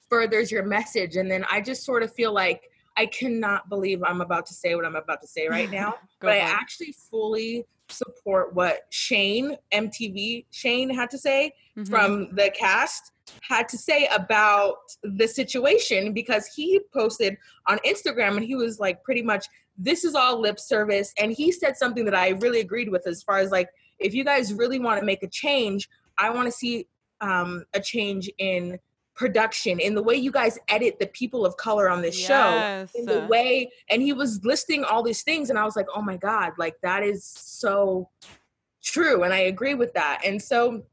furthers 0.09 0.51
your 0.51 0.63
message. 0.63 1.15
And 1.15 1.29
then 1.29 1.45
I 1.51 1.61
just 1.61 1.83
sort 1.83 2.01
of 2.01 2.11
feel 2.13 2.33
like 2.33 2.63
I 2.97 3.05
cannot 3.05 3.69
believe 3.69 4.01
I'm 4.03 4.21
about 4.21 4.47
to 4.47 4.53
say 4.53 4.73
what 4.73 4.85
I'm 4.85 4.95
about 4.95 5.21
to 5.21 5.27
say 5.27 5.47
right 5.49 5.69
now. 5.69 5.95
But 6.19 6.31
I 6.31 6.37
actually 6.39 6.93
fully 7.11 7.65
support 7.89 8.53
what 8.55 8.81
Shane, 8.89 9.55
MTV, 9.71 10.45
Shane 10.51 10.89
had 10.89 11.09
to 11.11 11.17
say 11.17 11.53
Mhm. 11.77 11.87
from 11.89 12.35
the 12.35 12.49
cast 12.49 13.11
had 13.41 13.67
to 13.69 13.77
say 13.77 14.07
about 14.13 14.75
the 15.03 15.27
situation 15.27 16.13
because 16.13 16.47
he 16.47 16.79
posted 16.93 17.37
on 17.67 17.77
Instagram 17.79 18.37
and 18.37 18.45
he 18.45 18.55
was 18.55 18.79
like 18.79 19.03
pretty 19.03 19.21
much 19.21 19.45
this 19.77 20.03
is 20.03 20.15
all 20.15 20.39
lip 20.39 20.59
service. 20.59 21.13
And 21.19 21.31
he 21.31 21.51
said 21.51 21.77
something 21.77 22.05
that 22.05 22.15
I 22.15 22.29
really 22.29 22.61
agreed 22.61 22.89
with 22.89 23.05
as 23.07 23.21
far 23.21 23.37
as 23.39 23.51
like 23.51 23.69
if 23.99 24.13
you 24.13 24.23
guys 24.23 24.53
really 24.53 24.79
want 24.79 24.99
to 24.99 25.05
make 25.05 25.23
a 25.23 25.27
change 25.27 25.89
I 26.17 26.29
want 26.31 26.47
to 26.47 26.51
see 26.51 26.87
um, 27.21 27.65
a 27.73 27.79
change 27.79 28.29
in 28.37 28.79
production 29.15 29.79
in 29.79 29.95
the 29.95 30.01
way 30.03 30.15
you 30.15 30.31
guys 30.31 30.59
edit 30.69 30.99
the 30.99 31.07
people 31.07 31.43
of 31.43 31.57
color 31.57 31.89
on 31.89 32.03
this 32.03 32.15
show 32.15 32.85
in 32.93 33.05
the 33.05 33.25
way 33.27 33.67
and 33.89 33.99
he 33.99 34.13
was 34.13 34.45
listing 34.45 34.83
all 34.83 35.01
these 35.01 35.23
things 35.23 35.49
and 35.49 35.57
i 35.57 35.63
was 35.63 35.75
like 35.75 35.87
oh 35.95 36.03
my 36.03 36.15
god 36.17 36.53
like 36.59 36.75
that 36.83 37.01
is 37.01 37.25
so 37.25 38.07
true. 38.83 39.23
And 39.23 39.33
i 39.33 39.39
agree 39.39 39.73
with 39.73 39.93
that. 39.93 40.21
And 40.23 40.41
so 40.41 40.83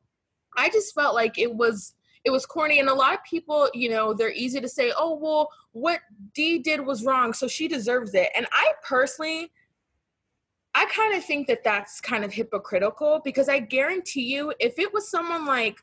i 0.56 0.68
just 0.70 0.94
felt 0.94 1.14
like 1.14 1.38
it 1.38 1.54
was 1.54 1.94
it 2.24 2.30
was 2.30 2.46
corny 2.46 2.80
and 2.80 2.88
a 2.88 2.94
lot 2.94 3.14
of 3.14 3.22
people 3.24 3.68
you 3.74 3.88
know 3.88 4.14
they're 4.14 4.32
easy 4.32 4.60
to 4.60 4.68
say 4.68 4.92
oh 4.96 5.14
well 5.14 5.48
what 5.72 6.00
dee 6.34 6.58
did 6.58 6.80
was 6.80 7.04
wrong 7.04 7.32
so 7.32 7.46
she 7.46 7.68
deserves 7.68 8.14
it. 8.14 8.30
And 8.36 8.46
i 8.52 8.72
personally 8.82 9.52
i 10.74 10.84
kind 10.86 11.14
of 11.14 11.24
think 11.24 11.46
that 11.46 11.64
that's 11.64 12.00
kind 12.00 12.24
of 12.24 12.32
hypocritical 12.32 13.20
because 13.24 13.48
i 13.48 13.58
guarantee 13.58 14.22
you 14.34 14.52
if 14.60 14.78
it 14.78 14.92
was 14.92 15.08
someone 15.08 15.46
like 15.46 15.78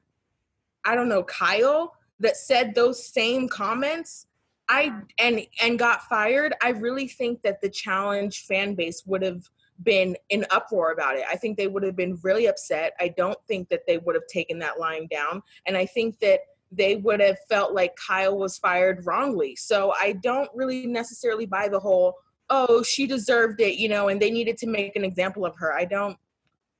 i 0.85 0.95
don't 0.95 1.09
know 1.09 1.23
kyle 1.23 1.95
that 2.19 2.37
said 2.37 2.75
those 2.75 3.03
same 3.03 3.47
comments 3.47 4.27
I 4.71 4.93
and 5.19 5.45
and 5.61 5.77
got 5.77 6.03
fired, 6.03 6.53
I 6.63 6.69
really 6.69 7.07
think 7.07 7.41
that 7.41 7.59
the 7.59 7.69
challenge 7.69 8.45
fan 8.45 8.73
base 8.73 9.05
would 9.05 9.21
have 9.21 9.49
been 9.83 10.15
in 10.29 10.45
uproar 10.51 10.91
about 10.91 11.15
it. 11.15 11.23
I 11.29 11.35
think 11.35 11.57
they 11.57 11.67
would 11.67 11.83
have 11.83 11.95
been 11.95 12.19
really 12.23 12.47
upset. 12.47 12.93
I 12.99 13.09
don't 13.09 13.37
think 13.47 13.69
that 13.69 13.81
they 13.87 13.97
would 13.97 14.15
have 14.15 14.27
taken 14.27 14.59
that 14.59 14.79
line 14.79 15.07
down. 15.09 15.41
And 15.65 15.77
I 15.77 15.85
think 15.85 16.19
that 16.19 16.41
they 16.71 16.95
would 16.97 17.19
have 17.19 17.37
felt 17.49 17.73
like 17.73 17.95
Kyle 17.95 18.37
was 18.37 18.57
fired 18.57 19.05
wrongly. 19.05 19.55
So 19.55 19.93
I 19.99 20.13
don't 20.13 20.49
really 20.53 20.87
necessarily 20.87 21.45
buy 21.45 21.67
the 21.67 21.79
whole, 21.79 22.15
oh, 22.49 22.83
she 22.83 23.07
deserved 23.07 23.59
it, 23.61 23.75
you 23.75 23.89
know, 23.89 24.07
and 24.07 24.21
they 24.21 24.31
needed 24.31 24.57
to 24.59 24.67
make 24.67 24.95
an 24.95 25.03
example 25.03 25.45
of 25.45 25.55
her. 25.57 25.73
I 25.73 25.85
don't 25.85 26.17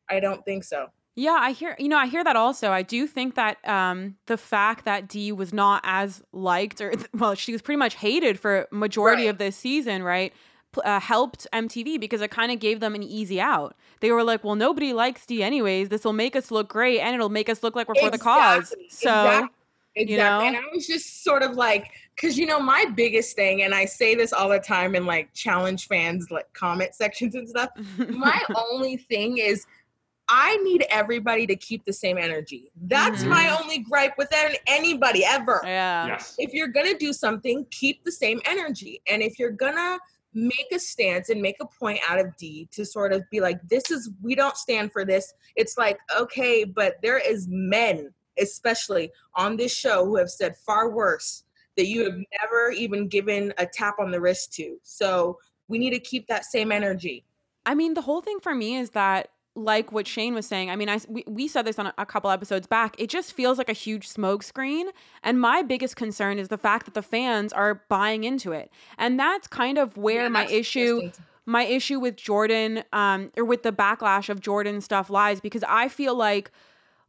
I 0.10 0.20
don't 0.20 0.44
think 0.44 0.64
so. 0.66 0.88
Yeah, 1.16 1.38
I 1.40 1.52
hear 1.52 1.76
you 1.78 1.90
know 1.90 1.98
I 1.98 2.08
hear 2.08 2.24
that 2.24 2.36
also. 2.38 2.72
I 2.72 2.84
do 2.84 3.06
think 3.08 3.36
that 3.36 3.58
um, 3.68 4.16
the 4.28 4.38
fact 4.38 4.86
that 4.86 5.08
Dee 5.10 5.32
was 5.34 5.54
not 5.54 5.82
as 5.84 6.22
liked 6.32 6.80
or 6.82 6.94
well, 7.14 7.36
she 7.36 7.52
was 7.52 7.62
pretty 7.62 7.78
much 7.78 7.96
hated 7.96 8.40
for 8.40 8.68
majority 8.72 9.24
Right. 9.24 9.30
of 9.30 9.38
this 9.38 9.56
season, 9.58 10.04
right? 10.04 10.34
P- 10.74 10.82
Uh, 10.86 11.00
helped 11.00 11.48
MTV 11.52 12.00
because 12.00 12.22
it 12.22 12.32
kind 12.32 12.52
of 12.52 12.60
gave 12.60 12.80
them 12.80 12.96
an 12.96 13.04
easy 13.04 13.42
out. 13.42 13.76
They 14.00 14.12
were 14.12 14.24
like, 14.24 14.44
"Well, 14.44 14.56
nobody 14.56 14.94
likes 14.94 15.26
Dee 15.26 15.44
anyways. 15.44 15.90
This 15.90 16.06
will 16.06 16.14
make 16.14 16.36
us 16.36 16.50
look 16.50 16.70
great, 16.70 17.00
and 17.02 17.14
it'll 17.14 17.30
make 17.30 17.50
us 17.50 17.62
look 17.62 17.76
like 17.76 17.90
we're 17.90 17.96
for 17.96 18.10
the 18.10 18.18
cause." 18.18 18.72
Exactly, 18.72 18.88
So, 18.90 19.10
exactly, 19.10 20.12
you 20.12 20.18
know? 20.18 20.40
And 20.42 20.56
I 20.56 20.62
was 20.74 20.88
just 20.88 21.24
sort 21.26 21.44
of 21.44 21.52
like, 21.58 21.92
because 22.16 22.38
you 22.38 22.46
know, 22.46 22.60
my 22.60 22.86
biggest 22.86 23.36
thing, 23.36 23.64
and 23.64 23.76
I 23.76 23.84
say 23.86 24.16
this 24.16 24.32
all 24.32 24.48
the 24.48 24.60
time 24.60 24.96
in 24.96 25.06
like 25.06 25.34
challenge 25.34 25.88
fans 25.88 26.32
like 26.32 26.52
comment 26.54 26.96
sections 26.96 27.36
and 27.36 27.48
stuff. 27.50 27.70
my 28.10 28.42
only 28.72 28.96
thing 28.96 29.38
is 29.40 29.66
I 30.30 30.56
need 30.64 30.86
everybody 30.90 31.46
to 31.48 31.58
keep 31.58 31.84
the 31.84 31.92
same 31.92 32.18
energy. 32.18 32.72
That's 32.84 33.26
Mhm. 33.26 33.28
my 33.30 33.58
only 33.62 33.80
gripe 33.80 34.18
with 34.18 34.34
an- 34.34 34.56
anybody 34.68 35.26
ever. 35.26 35.60
yeah, 35.66 36.08
Yes. 36.08 36.36
If 36.38 36.54
you're 36.54 36.70
gonna 36.70 36.98
do 36.98 37.12
something, 37.12 37.66
keep 37.72 38.06
the 38.06 38.12
same 38.14 38.40
energy. 38.46 39.02
And 39.10 39.22
if 39.22 39.38
you're 39.38 39.52
gonna 39.52 40.00
make 40.34 40.68
a 40.74 40.80
stance 40.80 41.30
and 41.30 41.42
make 41.42 41.58
a 41.62 41.66
point 41.66 42.00
out 42.08 42.20
of 42.20 42.36
Dee 42.38 42.68
to 42.72 42.86
sort 42.86 43.14
of 43.14 43.24
be 43.30 43.42
like, 43.42 43.60
this 43.68 43.92
is 43.92 44.10
we 44.22 44.36
don't 44.36 44.56
stand 44.56 44.92
for 44.92 45.06
this. 45.06 45.34
It's 45.56 45.78
like, 45.78 46.00
okay, 46.18 46.64
but 46.64 46.96
there 47.02 47.18
is 47.18 47.48
men, 47.50 48.14
especially 48.40 49.12
on 49.36 49.58
this 49.58 49.76
show, 49.76 50.06
who 50.06 50.18
have 50.18 50.30
said 50.30 50.56
far 50.58 50.90
worse 50.90 51.44
that 51.78 51.88
you 51.88 52.04
have 52.04 52.16
never 52.42 52.72
even 52.72 53.08
given 53.08 53.54
a 53.58 53.66
tap 53.66 53.96
on 54.00 54.12
the 54.12 54.20
wrist 54.20 54.54
to. 54.54 54.78
So 54.84 55.38
we 55.68 55.80
need 55.80 55.92
to 55.92 56.00
keep 56.00 56.28
that 56.28 56.46
same 56.46 56.72
energy. 56.72 57.26
I 57.66 57.76
mean, 57.76 57.94
the 57.94 58.02
whole 58.02 58.22
thing 58.22 58.40
for 58.42 58.56
me 58.56 58.76
is 58.76 58.92
that, 58.92 59.30
like 59.56 59.92
what 59.92 60.08
Shane 60.08 60.34
was 60.34 60.46
saying, 60.46 60.70
I 60.70 60.76
mean, 60.76 60.90
I, 60.90 61.00
we, 61.08 61.24
we 61.28 61.48
said 61.48 61.64
this 61.66 61.78
on 61.78 61.88
a, 61.88 61.94
a 61.98 62.06
couple 62.06 62.30
episodes 62.30 62.68
back. 62.68 62.96
It 62.98 63.10
just 63.10 63.34
feels 63.34 63.58
like 63.58 63.70
a 63.70 63.74
huge 63.74 64.08
smokescreen. 64.08 64.86
And 65.24 65.40
my 65.42 65.62
biggest 65.62 65.96
concern 65.96 66.40
is 66.40 66.48
the 66.48 66.58
fact 66.58 66.86
that 66.86 66.94
the 66.94 67.02
fans 67.02 67.52
are 67.52 67.84
buying 67.90 68.24
into 68.24 68.52
it. 68.54 68.72
And 68.98 69.20
that's 69.20 69.48
kind 69.48 69.78
of 69.78 69.98
where 69.98 70.24
Yeah, 70.24 70.30
my 70.30 70.46
issue 70.46 71.12
my 71.46 71.64
issue 71.64 72.00
with 72.00 72.16
Jordan 72.16 72.84
um 72.94 73.32
or 73.36 73.44
with 73.44 73.64
the 73.64 73.72
backlash 73.72 74.30
of 74.30 74.40
Jordan 74.40 74.80
stuff 74.80 75.10
lies 75.10 75.42
because 75.42 75.64
I 75.68 75.88
feel 75.88 76.16
like 76.16 76.52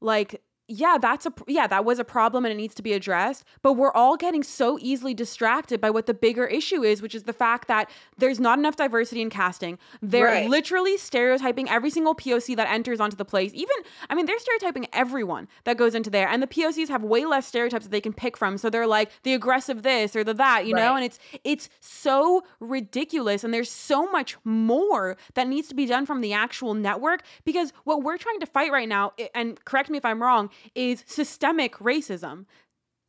like 0.00 0.42
yeah 0.68 0.96
that's 1.00 1.26
a 1.26 1.32
yeah 1.48 1.66
that 1.66 1.84
was 1.84 1.98
a 1.98 2.04
problem 2.04 2.44
and 2.44 2.52
it 2.52 2.56
needs 2.56 2.74
to 2.74 2.82
be 2.82 2.92
addressed 2.92 3.44
but 3.62 3.72
we're 3.74 3.92
all 3.92 4.16
getting 4.16 4.42
so 4.42 4.78
easily 4.80 5.12
distracted 5.12 5.80
by 5.80 5.90
what 5.90 6.06
the 6.06 6.14
bigger 6.14 6.46
issue 6.46 6.82
is 6.82 7.02
which 7.02 7.14
is 7.14 7.24
the 7.24 7.32
fact 7.32 7.68
that 7.68 7.90
there's 8.16 8.38
not 8.40 8.58
enough 8.58 8.76
diversity 8.76 9.20
in 9.20 9.28
casting. 9.30 9.78
They're 10.00 10.26
Right. 10.26 10.48
literally 10.48 10.96
stereotyping 10.96 11.68
every 11.68 11.90
single 11.90 12.14
POC 12.14 12.54
that 12.56 12.68
enters 12.70 13.00
onto 13.00 13.16
the 13.16 13.24
place. 13.24 13.50
Even 13.54 13.74
I 14.08 14.14
mean 14.14 14.26
they're 14.26 14.38
stereotyping 14.38 14.86
everyone 14.92 15.48
that 15.64 15.76
goes 15.76 15.94
into 15.94 16.10
there 16.10 16.28
and 16.28 16.42
the 16.42 16.46
POCs 16.46 16.88
have 16.88 17.02
way 17.02 17.24
less 17.24 17.46
stereotypes 17.46 17.84
that 17.86 17.90
they 17.90 18.00
can 18.00 18.12
pick 18.12 18.36
from. 18.36 18.56
So 18.56 18.70
they're 18.70 18.86
like 18.86 19.10
the 19.24 19.34
aggressive 19.34 19.82
this 19.82 20.14
or 20.14 20.22
the 20.24 20.34
that 20.34 20.66
you 20.66 20.74
know? 20.74 20.94
And 20.94 21.04
it's 21.04 21.18
it's 21.44 21.68
so 21.80 22.44
ridiculous 22.60 23.44
and 23.44 23.52
there's 23.52 23.70
so 23.70 24.10
much 24.10 24.36
more 24.44 25.16
that 25.34 25.48
needs 25.48 25.68
to 25.68 25.74
be 25.74 25.86
done 25.86 26.06
from 26.06 26.20
the 26.20 26.32
actual 26.32 26.74
network 26.74 27.22
because 27.44 27.72
what 27.84 28.02
we're 28.02 28.18
trying 28.18 28.40
to 28.40 28.46
fight 28.46 28.70
right 28.72 28.88
now 28.88 29.12
and 29.34 29.62
correct 29.64 29.90
me 29.90 29.98
if 29.98 30.04
I'm 30.04 30.22
wrong 30.22 30.50
is 30.74 31.04
systemic 31.06 31.74
racism. 31.76 32.46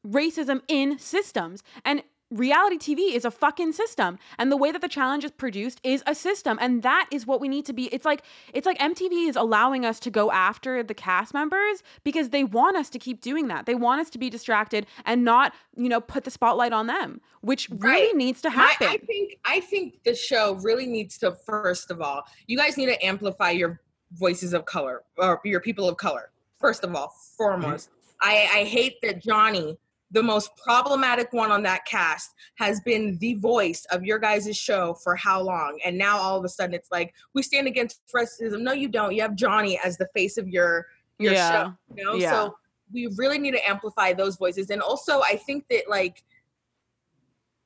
Racism 0.05 0.61
in 0.67 0.99
systems. 0.99 1.63
And 1.85 2.03
reality 2.29 2.77
TV 2.77 3.13
is 3.15 3.25
a 3.25 3.31
fucking 3.31 3.71
system. 3.73 4.17
And 4.39 4.51
the 4.51 4.57
way 4.57 4.71
that 4.71 4.81
the 4.81 4.89
challenge 4.89 5.23
is 5.23 5.31
produced 5.31 5.79
is 5.83 6.03
a 6.07 6.15
system. 6.15 6.57
And 6.59 6.81
that 6.83 7.07
is 7.11 7.27
what 7.27 7.39
we 7.39 7.47
need 7.47 7.65
to 7.67 7.73
be. 7.73 7.85
It's 7.93 8.05
like 8.05 8.23
it's 8.53 8.65
like 8.65 8.77
MTV 8.79 9.29
is 9.29 9.35
allowing 9.35 9.85
us 9.85 9.99
to 10.01 10.09
go 10.09 10.31
after 10.31 10.83
the 10.83 10.93
cast 10.95 11.33
members 11.33 11.83
because 12.03 12.29
they 12.29 12.43
want 12.43 12.75
us 12.75 12.89
to 12.89 12.99
keep 12.99 13.21
doing 13.21 13.47
that. 13.47 13.65
They 13.65 13.75
want 13.75 14.01
us 14.01 14.09
to 14.09 14.17
be 14.17 14.29
distracted 14.29 14.87
and 15.05 15.23
not 15.23 15.53
you 15.77 15.87
know 15.89 16.01
put 16.01 16.23
the 16.23 16.31
spotlight 16.31 16.73
on 16.73 16.87
them 16.87 17.21
which 17.41 17.69
really 17.69 18.07
Right. 18.07 18.15
needs 18.15 18.41
to 18.41 18.49
happen 18.49 18.87
I 18.87 18.97
think 18.97 19.37
I 19.45 19.59
think 19.59 20.03
the 20.03 20.15
show 20.15 20.55
really 20.55 20.85
needs 20.87 21.17
to 21.19 21.33
first 21.45 21.91
of 21.91 22.01
all, 22.01 22.23
you 22.47 22.57
guys 22.57 22.77
need 22.77 22.87
to 22.87 23.05
amplify 23.05 23.51
your 23.51 23.79
voices 24.13 24.53
of 24.53 24.65
color 24.65 25.03
or 25.17 25.39
your 25.45 25.59
people 25.59 25.87
of 25.87 25.97
color. 25.97 26.31
First 26.63 26.85
of 26.85 26.95
all, 26.95 27.13
foremost. 27.37 27.89
Mm-hmm. 27.89 28.29
I, 28.29 28.61
I 28.61 28.63
hate 28.63 29.01
that 29.01 29.21
Johnny, 29.21 29.77
the 30.11 30.23
most 30.23 30.51
problematic 30.55 31.33
one 31.33 31.51
on 31.51 31.61
that 31.63 31.83
cast, 31.85 32.33
has 32.55 32.79
been 32.81 33.17
the 33.17 33.33
voice 33.33 33.85
of 33.91 34.05
your 34.05 34.17
guys' 34.17 34.55
show 34.55 34.93
for 35.03 35.17
how 35.17 35.41
long? 35.41 35.77
And 35.83 35.97
now 35.97 36.17
all 36.17 36.37
of 36.39 36.45
a 36.45 36.49
sudden 36.49 36.73
it's 36.73 36.89
like 36.89 37.13
we 37.33 37.43
stand 37.43 37.67
against 37.67 38.01
racism. 38.15 38.61
No, 38.61 38.71
you 38.71 38.87
don't. 38.87 39.13
You 39.13 39.23
have 39.23 39.35
Johnny 39.35 39.77
as 39.83 39.97
the 39.97 40.07
face 40.15 40.37
of 40.37 40.47
your 40.47 40.87
your 41.19 41.33
Yeah. 41.33 41.51
show. 41.51 41.73
You 41.97 42.05
know? 42.05 42.13
Yeah. 42.15 42.31
So 42.31 42.55
we 42.93 43.09
really 43.17 43.39
need 43.39 43.51
to 43.51 43.69
amplify 43.69 44.13
those 44.13 44.37
voices. 44.37 44.69
And 44.69 44.81
also 44.81 45.21
I 45.21 45.35
think 45.35 45.65
that 45.69 45.89
like 45.89 46.23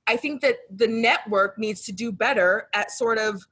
I 0.07 0.17
think 0.17 0.41
that 0.41 0.55
the 0.75 0.87
network 0.87 1.59
needs 1.59 1.83
to 1.83 1.91
do 1.91 2.11
better 2.11 2.67
at 2.73 2.89
sort 2.89 3.19
of 3.19 3.45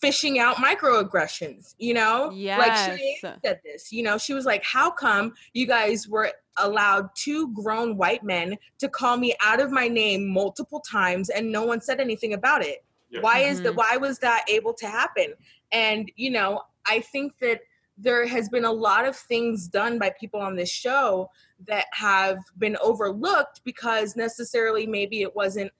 fishing 0.00 0.38
out 0.38 0.56
microaggressions, 0.56 1.74
you 1.78 1.94
know? 1.94 2.30
Like 2.58 2.98
she 2.98 3.18
said 3.20 3.60
this, 3.64 3.92
you 3.92 4.02
know, 4.02 4.18
she 4.18 4.34
was 4.34 4.44
like, 4.44 4.64
How 4.64 4.90
come 4.90 5.34
you 5.52 5.66
guys 5.66 6.08
were 6.08 6.32
allowed 6.56 7.08
two 7.14 7.52
grown 7.54 7.96
white 7.96 8.22
men 8.22 8.56
to 8.78 8.88
call 8.88 9.16
me 9.16 9.34
out 9.42 9.60
of 9.60 9.70
my 9.70 9.88
name 9.88 10.28
multiple 10.28 10.80
times 10.80 11.30
and 11.30 11.50
no 11.50 11.64
one 11.64 11.80
said 11.80 12.00
anything 12.00 12.32
about 12.32 12.64
it? 12.64 12.84
Yeah. 13.10 13.20
Why 13.20 13.40
is 13.40 13.62
that 13.62 13.70
mm-hmm. 13.70 13.78
why 13.78 13.96
was 13.96 14.18
that 14.20 14.44
able 14.48 14.74
to 14.74 14.86
happen? 14.86 15.34
And 15.72 16.10
you 16.16 16.30
know, 16.30 16.62
I 16.86 17.00
think 17.00 17.34
that 17.40 17.60
there 17.98 18.26
has 18.26 18.48
been 18.48 18.64
a 18.64 18.72
lot 18.72 19.06
of 19.06 19.14
things 19.14 19.68
done 19.68 19.98
by 19.98 20.10
people 20.18 20.40
on 20.40 20.56
this 20.56 20.70
show 20.70 21.28
that 21.66 21.84
have 21.92 22.38
been 22.58 22.76
overlooked 22.82 23.60
because 23.62 24.16
necessarily 24.16 24.86
maybe 24.86 25.20
it 25.20 25.36
wasn't 25.36 25.70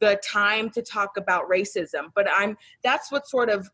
the 0.00 0.20
time 0.24 0.68
to 0.70 0.82
talk 0.82 1.16
about 1.16 1.48
racism 1.48 2.10
but 2.14 2.26
i'm 2.34 2.56
that's 2.82 3.12
what's 3.12 3.30
sort 3.30 3.48
of 3.48 3.70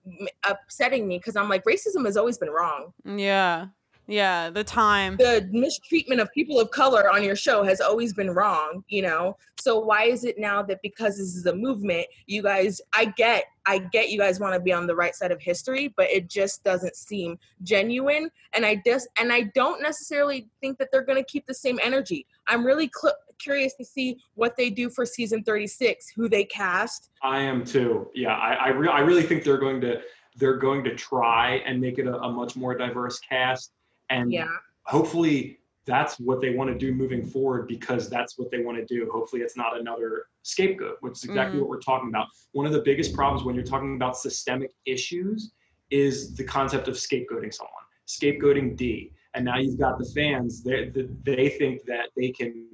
upsetting 0.49 1.09
me 1.09 1.19
because 1.19 1.37
i'm 1.37 1.49
like 1.49 1.65
racism 1.65 2.05
has 2.05 2.17
always 2.17 2.39
been 2.39 2.51
wrong. 2.51 2.93
Yeah. 3.05 3.67
Yeah 4.09 4.51
the 4.51 4.65
time. 4.65 5.17
The 5.17 5.49
mistreatment 5.53 6.21
of 6.21 6.31
people 6.33 6.59
of 6.61 6.71
color 6.71 7.09
on 7.11 7.23
your 7.23 7.37
show 7.37 7.63
has 7.63 7.81
always 7.81 8.13
been 8.13 8.31
wrong 8.31 8.85
you 8.89 9.03
know? 9.03 9.37
So 9.61 9.79
why 9.79 10.05
is 10.05 10.25
it 10.25 10.39
now 10.39 10.63
that 10.65 10.81
because 10.83 11.17
this 11.17 11.37
is 11.37 11.47
a 11.47 11.55
movement 11.55 12.07
you 12.27 12.43
guys 12.43 12.81
i 12.95 13.05
get 13.05 13.45
i 13.65 13.79
get 13.79 14.11
you 14.11 14.19
guys 14.19 14.41
want 14.41 14.55
to 14.55 14.61
be 14.61 14.73
on 14.73 14.87
the 14.87 14.95
right 14.95 15.15
side 15.15 15.31
of 15.31 15.41
history 15.41 15.95
but 15.97 16.11
it 16.11 16.29
just 16.29 16.65
doesn't 16.65 16.97
seem 16.97 17.39
genuine 17.63 18.29
and 18.55 18.67
i 18.67 18.83
just 18.85 19.07
and 19.21 19.33
i 19.33 19.43
don't 19.55 19.81
necessarily 19.81 20.49
think 20.61 20.79
that 20.79 20.89
they're 20.91 21.05
going 21.05 21.23
to 21.23 21.31
keep 21.31 21.47
the 21.47 21.55
same 21.55 21.79
energy. 21.83 22.27
I'm 22.49 22.67
really 22.67 22.91
cl- 22.93 23.15
curious 23.43 23.75
to 23.75 23.85
see 23.85 24.17
what 24.35 24.57
they 24.57 24.71
do 24.71 24.89
for 24.89 25.05
season 25.05 25.43
36 25.43 26.09
who 26.17 26.29
they 26.29 26.45
cast 26.45 27.11
I 27.23 27.41
am 27.41 27.65
too. 27.65 28.11
Yeah, 28.15 28.35
I 28.35 28.55
I, 28.55 28.69
re- 28.69 28.89
I 28.89 29.01
really 29.01 29.23
think 29.23 29.45
they're 29.45 29.59
going 29.59 29.81
to 29.83 30.01
they're 30.37 30.57
going 30.57 30.83
to 30.85 30.95
try 30.95 31.57
and 31.67 31.81
make 31.81 31.99
it 31.99 32.07
a, 32.07 32.17
a 32.23 32.31
much 32.33 32.57
more 32.57 32.75
diverse 32.77 33.19
cast, 33.21 33.73
and 34.11 34.33
yeah 34.33 34.47
hopefully 34.85 35.59
that's 35.85 36.19
what 36.21 36.41
they 36.41 36.51
want 36.55 36.71
to 36.71 36.79
do 36.79 36.95
moving 36.95 37.25
forward 37.27 37.67
because 37.67 38.09
that's 38.09 38.39
what 38.39 38.51
they 38.51 38.63
want 38.63 38.79
to 38.79 38.85
do. 38.85 39.11
Hopefully 39.13 39.43
it's 39.43 39.57
not 39.57 39.79
another 39.79 40.27
scapegoat, 40.43 40.99
which 41.01 41.15
is 41.15 41.25
exactly 41.25 41.59
Mm. 41.59 41.63
what 41.63 41.71
we're 41.71 41.81
talking 41.81 42.09
about. 42.09 42.29
One 42.53 42.67
of 42.67 42.73
the 42.73 42.83
biggest 42.83 43.15
problems 43.15 43.45
when 43.45 43.55
you're 43.57 43.65
talking 43.65 43.97
about 43.97 44.17
systemic 44.17 44.73
issues 44.87 45.53
is 45.91 46.35
the 46.35 46.45
concept 46.45 46.87
of 46.89 46.95
scapegoating 46.95 47.53
someone, 47.53 47.85
scapegoating 48.07 48.77
Dee. 48.77 49.13
And 49.35 49.45
now 49.45 49.59
you've 49.59 49.79
got 49.79 49.99
the 49.99 50.05
fans, 50.15 50.63
they, 50.63 50.89
they, 50.89 51.09
they 51.25 51.49
think 51.49 51.85
that 51.87 52.11
they 52.17 52.31
can, 52.31 52.69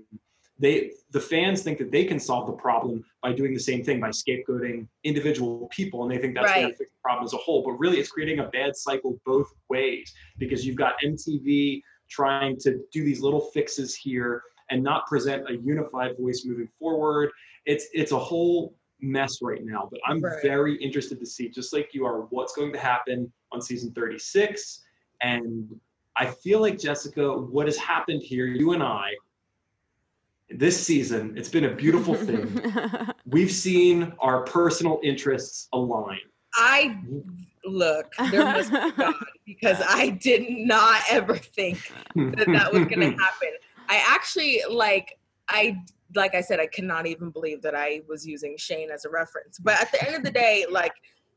they, 0.59 0.93
the 1.13 1.21
fans 1.21 1.63
think 1.63 1.79
that 1.79 1.91
they 1.93 2.05
can 2.05 2.19
solve 2.19 2.47
the 2.47 2.53
problem 2.53 3.05
by 3.23 3.33
doing 3.33 3.55
the 3.55 3.61
same 3.61 3.85
thing, 3.85 4.01
by 4.01 4.09
scapegoating 4.09 4.89
individual 5.05 5.69
people. 5.71 6.03
And 6.03 6.11
they 6.11 6.19
think 6.19 6.35
that's 6.35 6.53
going 6.53 6.71
to 6.71 6.77
fix 6.77 6.91
the 6.91 7.01
problem 7.03 7.25
as 7.25 7.33
a 7.33 7.37
whole. 7.37 7.63
But 7.65 7.73
really 7.73 7.99
it's 7.99 8.11
creating 8.11 8.41
a 8.41 8.49
bad 8.49 8.77
cycle 8.77 9.19
both 9.25 9.53
ways 9.69 10.13
because 10.39 10.67
you've 10.67 10.77
got 10.77 10.95
MTV 11.05 11.83
trying 12.11 12.57
to 12.59 12.81
do 12.93 13.05
these 13.05 13.21
little 13.21 13.41
fixes 13.41 13.95
here 13.95 14.43
and 14.71 14.83
not 14.83 15.07
present 15.07 15.49
a 15.49 15.55
unified 15.55 16.17
voice 16.19 16.45
moving 16.45 16.69
forward. 16.79 17.31
It's 17.65 17.87
it's 17.93 18.13
a 18.13 18.19
whole 18.19 18.75
mess 19.01 19.41
right 19.43 19.65
now, 19.65 19.89
but 19.91 20.01
I'm 20.07 20.21
Right. 20.21 20.43
very 20.43 20.75
interested 20.77 21.21
to 21.21 21.27
see, 21.27 21.49
just 21.49 21.73
like 21.73 21.95
you 21.95 22.05
are, 22.05 22.23
what's 22.31 22.55
going 22.55 22.73
to 22.73 22.79
happen 22.79 23.33
on 23.53 23.63
season 23.63 23.93
36. 23.93 24.85
And 25.21 25.69
I 26.17 26.27
feel 26.27 26.61
like 26.61 26.79
Jessica, 26.79 27.39
what 27.39 27.67
has 27.67 27.77
happened 27.77 28.23
here, 28.23 28.47
you 28.47 28.73
and 28.73 28.83
I 28.83 29.13
this 30.51 30.85
season, 30.85 31.35
it's 31.37 31.49
been 31.49 31.65
a 31.65 31.75
beautiful 31.75 32.15
thing. 32.15 32.61
We've 33.27 33.51
seen 33.51 34.13
our 34.19 34.43
personal 34.45 35.01
interests 35.03 35.69
align. 35.73 36.21
I 36.55 36.99
look, 37.65 38.13
there 38.31 38.45
must 38.45 38.73
be 38.73 38.91
God 38.97 39.15
because 39.47 39.83
I 39.87 40.11
did 40.11 40.47
not 40.49 41.03
ever 41.11 41.37
think 41.37 41.93
that 42.15 42.47
that 42.47 42.73
was 42.73 42.87
going 42.87 43.01
to 43.17 43.23
happen. 43.23 43.51
I 43.89 44.03
actually 44.07 44.63
like 44.71 45.19
I 45.49 45.79
like 46.15 46.35
I 46.35 46.41
said 46.41 46.61
I 46.61 46.67
cannot 46.67 47.07
even 47.07 47.31
believe 47.31 47.63
that 47.63 47.75
I 47.75 48.03
was 48.09 48.27
using 48.27 48.57
Shane 48.57 48.91
as 48.91 49.05
a 49.05 49.11
reference. 49.11 49.59
But 49.59 49.81
at 49.81 49.93
the 49.93 50.07
end 50.07 50.17
of 50.17 50.23
the 50.23 50.31
day, 50.31 50.67
like 50.71 50.95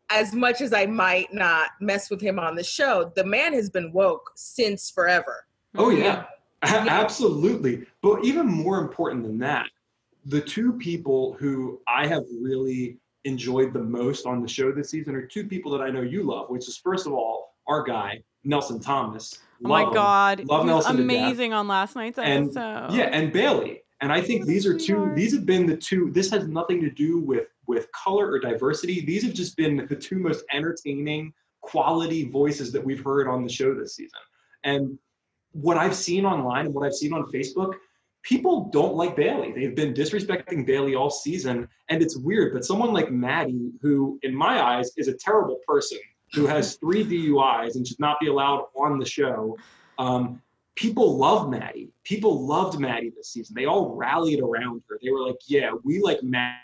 as 0.10 0.34
much 0.34 0.62
as 0.62 0.74
I 0.74 0.86
might 0.86 1.34
not 1.34 1.72
mess 1.80 2.10
with 2.10 2.22
him 2.22 2.40
on 2.40 2.56
the 2.56 2.64
show, 2.64 3.12
the 3.16 3.26
man 3.26 3.54
has 3.54 3.70
been 3.70 3.92
woke 3.92 4.32
since 4.36 4.90
forever. 4.90 5.46
Oh 5.76 5.90
yeah. 5.90 6.26
A- 6.64 6.68
absolutely. 6.68 7.86
But 8.02 8.24
even 8.24 8.48
more 8.48 8.80
important 8.80 9.24
than 9.24 9.38
that, 9.40 9.68
the 10.26 10.42
two 10.42 10.74
people 10.74 11.34
who 11.40 11.82
I 11.88 12.08
have 12.08 12.24
really 12.42 12.98
enjoyed 13.26 13.74
the 13.74 13.82
most 13.82 14.26
on 14.26 14.42
the 14.42 14.48
show 14.48 14.72
this 14.72 14.90
season 14.90 15.16
are 15.16 15.26
two 15.26 15.48
people 15.48 15.72
that 15.72 15.82
I 15.82 15.90
know 15.90 16.02
you 16.02 16.24
love, 16.24 16.50
which 16.50 16.68
is 16.68 16.78
first 16.78 17.08
of 17.08 17.14
all 17.14 17.56
our 17.68 17.84
guy 17.84 18.22
Nelson 18.44 18.80
Thomas. 18.80 19.40
Oh 19.64 19.68
my 19.70 19.84
him. 19.84 19.94
god, 19.94 20.46
Love 20.46 20.66
Nelson 20.66 21.00
amazing 21.00 21.54
on 21.54 21.68
last 21.68 21.96
night's 21.96 22.18
And- 22.18 22.46
episode. 22.46 22.94
Yeah, 22.96 23.10
and 23.12 23.32
Bayleigh. 23.32 23.78
And 24.02 24.12
I 24.12 24.20
think 24.20 24.48
these 24.48 24.66
are 24.66 24.76
two. 24.76 25.12
These 25.16 25.32
have 25.36 25.46
been 25.46 25.68
the 25.68 25.78
two. 25.78 26.10
This 26.12 26.32
has 26.32 26.48
nothing 26.48 26.82
to 26.82 26.90
do 26.90 27.20
with 27.20 27.48
with 27.68 27.88
color 27.92 28.32
or 28.32 28.40
diversity. 28.40 29.06
These 29.06 29.24
have 29.24 29.34
just 29.34 29.56
been 29.56 29.86
the 29.88 29.96
two 29.96 30.18
most 30.18 30.44
entertaining, 30.52 31.32
quality 31.62 32.28
voices 32.28 32.72
that 32.72 32.84
we've 32.84 33.04
heard 33.04 33.28
on 33.28 33.44
the 33.44 33.50
show 33.50 33.76
this 33.76 33.96
season. 33.96 34.20
And 34.64 34.98
what 35.54 35.78
I've 35.78 35.96
seen 35.96 36.26
online 36.26 36.68
and 36.68 36.76
what 36.76 36.86
I've 36.86 36.94
seen 36.94 37.14
on 37.14 37.24
Facebook, 37.32 37.74
people 38.24 38.70
don't 38.72 38.96
like 38.96 39.16
Bayleigh. 39.16 39.54
They've 39.54 39.76
been 39.76 39.94
disrespecting 39.94 40.68
Bayleigh 40.68 40.98
all 40.98 41.10
season, 41.10 41.68
and 41.90 42.02
it's 42.02 42.18
weird. 42.18 42.54
But 42.54 42.66
someone 42.66 42.94
like 42.94 43.12
Maddie, 43.12 43.72
who 43.82 44.20
in 44.24 44.36
my 44.36 44.62
eyes 44.62 44.92
is 44.98 45.08
a 45.08 45.14
terrible 45.14 45.60
person, 45.68 46.00
who 46.34 46.46
has 46.46 46.76
three 46.76 47.04
DUIs 47.04 47.76
and 47.76 47.86
should 47.86 48.00
not 48.00 48.20
be 48.20 48.28
allowed 48.28 48.66
on 48.76 49.00
the 49.00 49.06
show. 49.06 49.58
Um, 49.98 50.42
people 50.76 51.18
love 51.18 51.50
Maddie. 51.50 51.90
People 52.04 52.46
loved 52.48 52.80
Maddie 52.80 53.12
this 53.16 53.34
season. 53.34 53.54
They 53.56 53.66
all 53.66 53.96
rallied 53.96 54.40
around 54.40 54.82
her. 54.90 54.98
They 55.02 55.12
were 55.12 55.28
like, 55.28 55.40
"Yeah, 55.48 55.72
we 55.84 56.00
like 56.00 56.24
Maddie. 56.24 56.58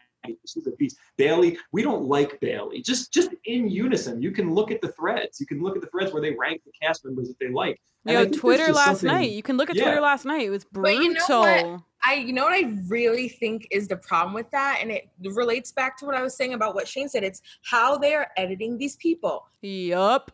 She's 0.45 0.67
a 0.67 0.71
beast." 0.71 0.97
Bayleigh, 1.17 1.57
we 1.71 1.81
don't 1.83 2.05
like 2.05 2.39
Bayleigh. 2.39 2.83
Just, 2.83 3.13
just 3.13 3.29
in 3.45 3.69
unison. 3.69 4.21
You 4.21 4.31
can 4.31 4.53
look 4.53 4.71
at 4.71 4.81
the 4.81 4.89
threads. 4.89 5.39
You 5.39 5.45
can 5.45 5.61
look 5.61 5.75
at 5.75 5.81
the 5.81 5.89
threads 5.89 6.11
where 6.13 6.21
they 6.21 6.33
rank 6.33 6.61
the 6.65 6.71
cast 6.81 7.05
members 7.05 7.27
that 7.27 7.39
they 7.39 7.49
like. 7.49 7.79
And 8.05 8.17
I 8.17 8.21
Yo, 8.23 8.29
Twitter 8.29 8.71
last 8.71 9.01
something- 9.01 9.07
night. 9.07 9.31
You 9.31 9.43
can 9.43 9.57
look 9.57 9.69
at 9.69 9.75
Yeah. 9.75 9.83
Twitter 9.85 10.01
last 10.01 10.25
night. 10.25 10.41
It 10.45 10.49
was 10.49 10.63
brutal. 10.65 10.91
But 10.93 10.97
brutal. 10.97 11.13
you 11.13 11.27
know 11.29 11.71
what? 11.73 11.81
I, 12.05 12.13
you 12.13 12.31
know 12.31 12.43
what 12.43 12.53
I 12.53 12.73
really 12.87 13.27
think 13.27 13.67
is 13.71 13.87
the 13.87 13.97
problem 13.97 14.33
with 14.33 14.49
that, 14.51 14.79
and 14.81 14.91
it 14.91 15.09
relates 15.23 15.71
back 15.71 15.97
to 15.97 16.05
what 16.05 16.15
I 16.15 16.21
was 16.21 16.35
saying 16.37 16.53
about 16.53 16.73
what 16.75 16.87
Shane 16.87 17.09
said. 17.09 17.23
It's 17.23 17.41
how 17.63 17.97
they 17.97 18.13
are 18.13 18.29
editing 18.37 18.77
these 18.77 18.95
people. 18.97 19.45
Yup. 19.61 20.31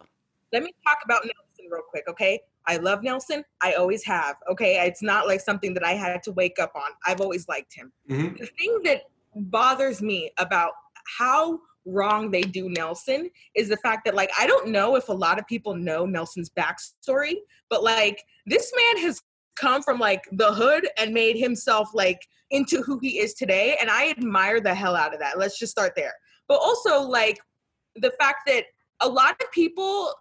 Let 0.51 0.61
me 0.63 0.71
talk 0.85 0.99
about 1.03 1.21
Nelson 1.23 1.71
real 1.71 1.81
quick, 1.89 2.03
okay? 2.07 2.41
I 2.67 2.77
love 2.77 3.01
Nelson. 3.01 3.43
I 3.61 3.73
always 3.73 4.03
have, 4.05 4.35
okay? 4.51 4.85
It's 4.85 5.01
not 5.01 5.25
like 5.25 5.41
something 5.41 5.73
that 5.73 5.83
I 5.83 5.93
had 5.93 6.21
to 6.23 6.31
wake 6.31 6.59
up 6.59 6.73
on. 6.75 6.91
I've 7.07 7.21
always 7.21 7.47
liked 7.47 7.73
him. 7.73 7.91
Mhm. 8.09 8.37
The 8.37 8.45
thing 8.45 8.79
that 8.83 9.03
bothers 9.35 10.01
me 10.01 10.31
about 10.37 10.71
how 11.17 11.59
wrong 11.85 12.31
they 12.31 12.41
do 12.41 12.69
Nelson 12.69 13.29
is 13.55 13.69
the 13.69 13.77
fact 13.77 14.05
that, 14.05 14.15
like, 14.15 14.31
I 14.39 14.47
don't 14.47 14.69
know 14.69 14.95
if 14.95 15.09
a 15.09 15.13
lot 15.13 15.39
of 15.39 15.47
people 15.47 15.75
know 15.75 16.05
Nelson's 16.05 16.49
backstory, 16.49 17.35
but 17.69 17.83
like, 17.83 18.23
this 18.45 18.71
man 18.75 19.03
has 19.03 19.21
come 19.55 19.83
from 19.83 19.99
like 19.99 20.23
the 20.31 20.51
hood 20.51 20.87
and 20.97 21.13
made 21.13 21.37
himself 21.37 21.89
like 21.93 22.19
into 22.51 22.81
who 22.81 22.99
he 22.99 23.19
is 23.19 23.33
today. 23.33 23.77
And 23.79 23.89
I 23.89 24.09
admire 24.09 24.59
the 24.61 24.73
hell 24.73 24.95
out 24.95 25.13
of 25.13 25.19
that. 25.19 25.37
Let's 25.37 25.59
just 25.59 25.71
start 25.71 25.93
there. 25.95 26.13
But 26.47 26.55
also, 26.55 27.01
like, 27.01 27.39
the 27.95 28.11
fact 28.19 28.41
that 28.47 28.65
a 29.01 29.09
lot 29.09 29.35
of 29.41 29.51
people 29.51 30.13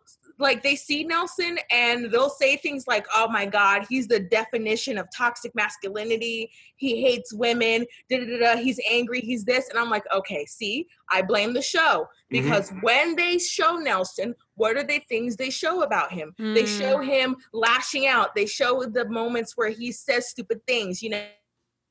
like 0.43 0.63
they 0.63 0.77
see 0.77 1.05
Nelson 1.05 1.59
and 1.71 2.11
they'll 2.11 2.29
say 2.29 2.57
things 2.57 2.87
like, 2.87 3.07
"Oh 3.15 3.29
my 3.29 3.47
God, 3.47 3.87
he's 3.89 4.09
the 4.09 4.21
definition 4.21 4.99
of 4.99 5.09
toxic 5.17 5.55
masculinity. 5.55 6.51
He 6.77 7.01
hates 7.01 7.33
women. 7.33 7.87
Da 8.11 8.19
da 8.19 8.39
da. 8.39 8.57
He's 8.57 8.81
angry. 8.91 9.21
He's 9.21 9.45
this." 9.45 9.69
And 9.71 9.79
I'm 9.79 9.89
like, 9.89 10.05
"Okay, 10.15 10.45
see, 10.45 10.87
I 11.11 11.23
blame 11.23 11.55
the 11.55 11.63
show 11.63 12.09
because 12.29 12.71
when 12.83 13.17
they 13.17 13.39
show 13.39 13.77
Nelson, 13.77 14.35
what 14.57 14.77
are 14.77 14.85
the 14.85 15.01
things 15.09 15.37
they 15.37 15.51
show 15.51 15.83
about 15.83 16.13
him? 16.13 16.35
They 16.39 16.65
Mm. 16.65 16.79
show 16.79 16.99
him 16.99 17.37
lashing 17.53 18.07
out. 18.07 18.35
They 18.35 18.47
show 18.47 18.85
the 18.85 19.09
moments 19.09 19.57
where 19.57 19.71
he 19.71 19.93
says 19.93 20.29
stupid 20.29 20.67
things, 20.67 21.03
you 21.03 21.11
know." 21.11 21.25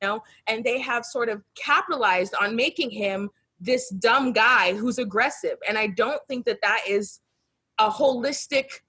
know, 0.02 0.20
and 0.48 0.64
they 0.64 0.80
have 0.80 1.04
sort 1.04 1.28
of 1.28 1.40
capitalized 1.54 2.34
on 2.40 2.56
making 2.56 2.90
him 2.90 3.30
this 3.60 3.88
dumb 3.90 4.32
guy 4.32 4.74
who's 4.74 4.98
aggressive. 4.98 5.56
And 5.68 5.78
I 5.78 5.86
don't 5.86 6.20
think 6.26 6.44
that 6.46 6.58
that 6.62 6.80
is 6.88 7.20
a 7.78 7.90
holistic 7.90 8.80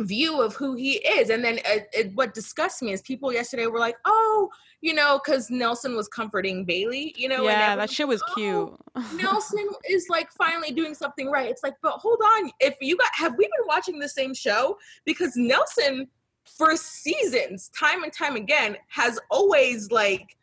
view 0.00 0.40
of 0.40 0.54
who 0.56 0.74
he 0.74 0.94
is. 0.94 1.28
And 1.30 1.44
then 1.44 1.58
uh, 1.66 1.80
it, 1.92 2.14
what 2.14 2.34
disgusts 2.34 2.82
me 2.82 2.92
is 2.92 3.02
people 3.02 3.32
yesterday 3.32 3.66
were 3.66 3.78
like, 3.78 3.96
oh, 4.04 4.48
you 4.80 4.94
know, 4.94 5.20
because 5.22 5.50
Nelson 5.50 5.94
was 5.94 6.08
comforting 6.08 6.64
Bayleigh, 6.66 7.12
you 7.16 7.28
know. 7.28 7.36
and 7.36 7.44
yeah, 7.44 7.76
that 7.76 7.90
shit 7.90 8.08
was 8.08 8.20
like, 8.22 8.34
cute. 8.34 8.74
"Oh, 8.96 9.16
Nelson 9.20 9.68
is 9.88 10.08
like 10.08 10.30
finally 10.32 10.72
doing 10.72 10.94
something 10.94 11.30
right. 11.30 11.48
It's 11.48 11.62
like, 11.62 11.74
but 11.82 11.92
hold 11.92 12.18
on. 12.36 12.50
If 12.58 12.76
you 12.80 12.96
got 12.96 13.10
have 13.14 13.36
we 13.36 13.44
been 13.44 13.66
watching 13.66 13.98
the 13.98 14.08
same 14.08 14.34
show? 14.34 14.76
Because 15.04 15.36
Nelson, 15.36 16.08
for 16.56 16.74
seasons, 16.76 17.70
time 17.78 18.02
and 18.02 18.12
time 18.12 18.34
again, 18.36 18.76
has 18.88 19.20
always 19.30 19.90
like 19.92 20.36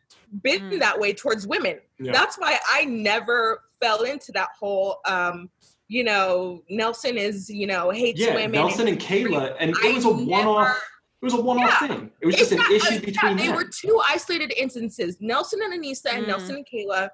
been 0.43 0.61
Mm. 0.69 0.79
that 0.79 0.97
way 0.99 1.11
towards 1.11 1.47
women. 1.47 1.79
Yeah. 1.99 2.11
That's 2.13 2.37
why 2.37 2.59
I 2.69 2.85
never 2.85 3.63
fell 3.81 4.03
into 4.03 4.31
that 4.33 4.49
whole 4.57 4.99
um, 5.05 5.49
you 5.89 6.03
know, 6.03 6.63
Nelson 6.69 7.17
is, 7.17 7.49
you 7.49 7.65
know, 7.67 7.89
hates 7.89 8.21
Yeah, 8.21 8.35
women. 8.35 8.51
Nelson 8.51 8.87
and 8.87 8.99
Kayla, 8.99 9.55
and 9.59 9.75
I 9.83 9.87
it 9.87 9.95
was 9.95 10.05
a 10.05 10.09
one-off. 10.09 10.77
It 11.21 11.25
was 11.25 11.33
a 11.33 11.41
one-off 11.41 11.77
Yeah. 11.81 11.87
thing. 11.87 12.11
It 12.21 12.25
was 12.27 12.35
just 12.35 12.51
an 12.53 12.59
Exactly. 12.59 12.75
issue 12.77 12.93
Yeah, 12.93 12.99
between 13.01 13.37
they 13.37 13.47
them. 13.47 13.51
They 13.57 13.63
were 13.63 13.69
two 13.69 14.01
isolated 14.07 14.53
instances 14.55 15.17
nelson 15.19 15.59
and 15.63 15.73
anissa 15.73 16.13
and 16.13 16.23
Mm. 16.23 16.27
nelson 16.27 16.55
and 16.57 16.67
kayla 16.71 17.09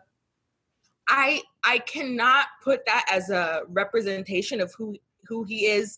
i 1.07 1.41
i 1.63 1.79
cannot 1.79 2.47
put 2.63 2.85
that 2.85 3.05
as 3.09 3.29
a 3.29 3.61
representation 3.69 4.59
of 4.61 4.73
who 4.77 4.95
who 5.27 5.43
he 5.43 5.65
is 5.67 5.97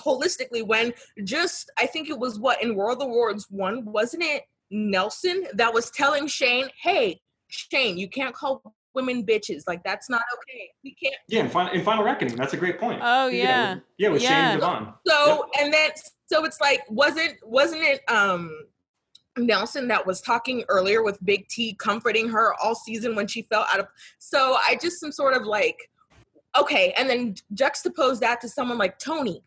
holistically 0.00 0.64
when 0.66 0.92
just 1.24 1.70
i 1.78 1.86
think 1.86 2.08
it 2.08 2.18
was 2.18 2.38
what 2.38 2.62
in 2.62 2.74
world 2.76 3.02
Awards 3.02 3.46
one 3.50 3.84
wasn't 3.84 4.22
it 4.22 4.44
nelson 4.70 5.46
that 5.54 5.72
was 5.72 5.90
telling 5.90 6.26
shane 6.26 6.68
hey 6.80 7.20
shane 7.48 7.96
you 7.98 8.08
can't 8.08 8.34
call 8.34 8.74
women 8.96 9.24
bitches 9.24 9.62
like 9.68 9.84
that's 9.84 10.10
not 10.10 10.22
okay 10.38 10.70
we 10.82 10.94
can't 10.94 11.14
Yeah, 11.28 11.40
in 11.44 11.48
final, 11.50 11.72
in 11.72 11.84
final 11.84 12.02
reckoning, 12.02 12.34
that's 12.34 12.54
a 12.54 12.56
great 12.56 12.80
point. 12.80 13.00
Oh, 13.04 13.28
yeah. 13.28 13.74
with- 13.74 13.82
yeah, 13.98 14.08
with 14.08 14.22
Yeah. 14.22 14.28
Shane 14.28 14.52
and 14.52 14.60
Devin. 14.60 14.94
So 15.06 15.46
and 15.60 15.72
then 15.72 15.90
so 16.26 16.44
it's 16.44 16.60
like 16.60 16.80
wasn't 16.88 17.34
wasn't 17.44 17.82
it 17.82 18.00
um 18.10 18.50
Nelson 19.38 19.86
that 19.88 20.06
was 20.06 20.22
talking 20.22 20.64
earlier 20.68 21.02
with 21.02 21.22
Big 21.24 21.46
T 21.48 21.74
comforting 21.74 22.28
her 22.30 22.54
all 22.54 22.74
season 22.74 23.14
when 23.14 23.26
she 23.26 23.42
fell 23.42 23.66
out 23.72 23.78
of 23.78 23.86
so 24.18 24.56
I 24.66 24.78
just 24.80 24.98
some 24.98 25.12
sort 25.12 25.34
of 25.34 25.44
like 25.46 25.76
okay 26.58 26.94
and 26.96 27.08
then 27.08 27.34
juxtapose 27.54 28.18
that 28.20 28.40
to 28.40 28.48
someone 28.48 28.78
like 28.78 28.98
Tony 28.98 29.44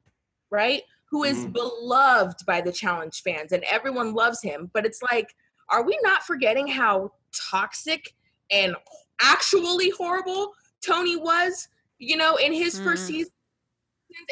right 0.52 0.84
who 1.10 1.24
is 1.24 1.40
Mhm. 1.40 1.54
beloved 1.54 2.46
by 2.46 2.62
the 2.62 2.72
challenge 2.72 3.24
fans 3.24 3.52
and 3.52 3.64
everyone 3.64 4.14
loves 4.14 4.44
him 4.44 4.70
but 4.74 4.86
it's 4.86 5.02
like 5.02 5.34
are 5.70 5.82
we 5.84 5.98
not 6.04 6.22
forgetting 6.24 6.68
how 6.68 7.12
toxic 7.50 8.14
and 8.52 8.76
actually 9.22 9.90
horrible 9.92 10.54
Tony 10.86 11.18
was 11.18 11.68
you 11.98 12.16
know 12.18 12.36
in 12.38 12.54
his 12.54 12.80
first 12.80 13.04
Mhm. 13.04 13.08
season 13.08 13.32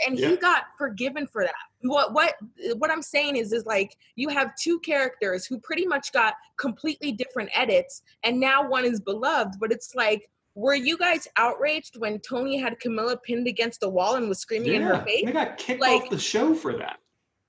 and 0.07 0.17
Yeah. 0.17 0.29
he 0.29 0.37
got 0.37 0.63
forgiven 0.77 1.27
for 1.27 1.43
that 1.43 1.53
what 1.81 2.13
what 2.13 2.35
what 2.77 2.89
i'm 2.89 3.01
saying 3.03 3.35
is 3.35 3.53
is 3.53 3.65
like 3.65 3.95
you 4.15 4.29
have 4.29 4.55
two 4.55 4.79
characters 4.79 5.45
who 5.45 5.59
pretty 5.59 5.85
much 5.85 6.11
got 6.11 6.33
completely 6.57 7.11
different 7.11 7.49
edits 7.53 8.01
and 8.23 8.39
now 8.39 8.67
one 8.67 8.85
is 8.85 8.99
beloved 8.99 9.55
but 9.59 9.71
it's 9.71 9.93
like 9.93 10.29
were 10.55 10.73
you 10.73 10.97
guys 10.97 11.27
outraged 11.37 11.97
when 11.99 12.19
tony 12.21 12.57
had 12.57 12.79
camila 12.79 13.21
pinned 13.21 13.47
against 13.47 13.81
the 13.81 13.89
wall 13.89 14.15
and 14.15 14.27
was 14.27 14.39
screaming 14.39 14.73
in 14.73 14.81
her 14.81 15.03
face 15.05 15.25
they 15.25 15.31
got 15.31 15.57
kicked 15.57 15.81
Like, 15.81 16.03
off 16.03 16.09
the 16.09 16.17
show 16.17 16.55
for 16.55 16.75
that 16.77 16.99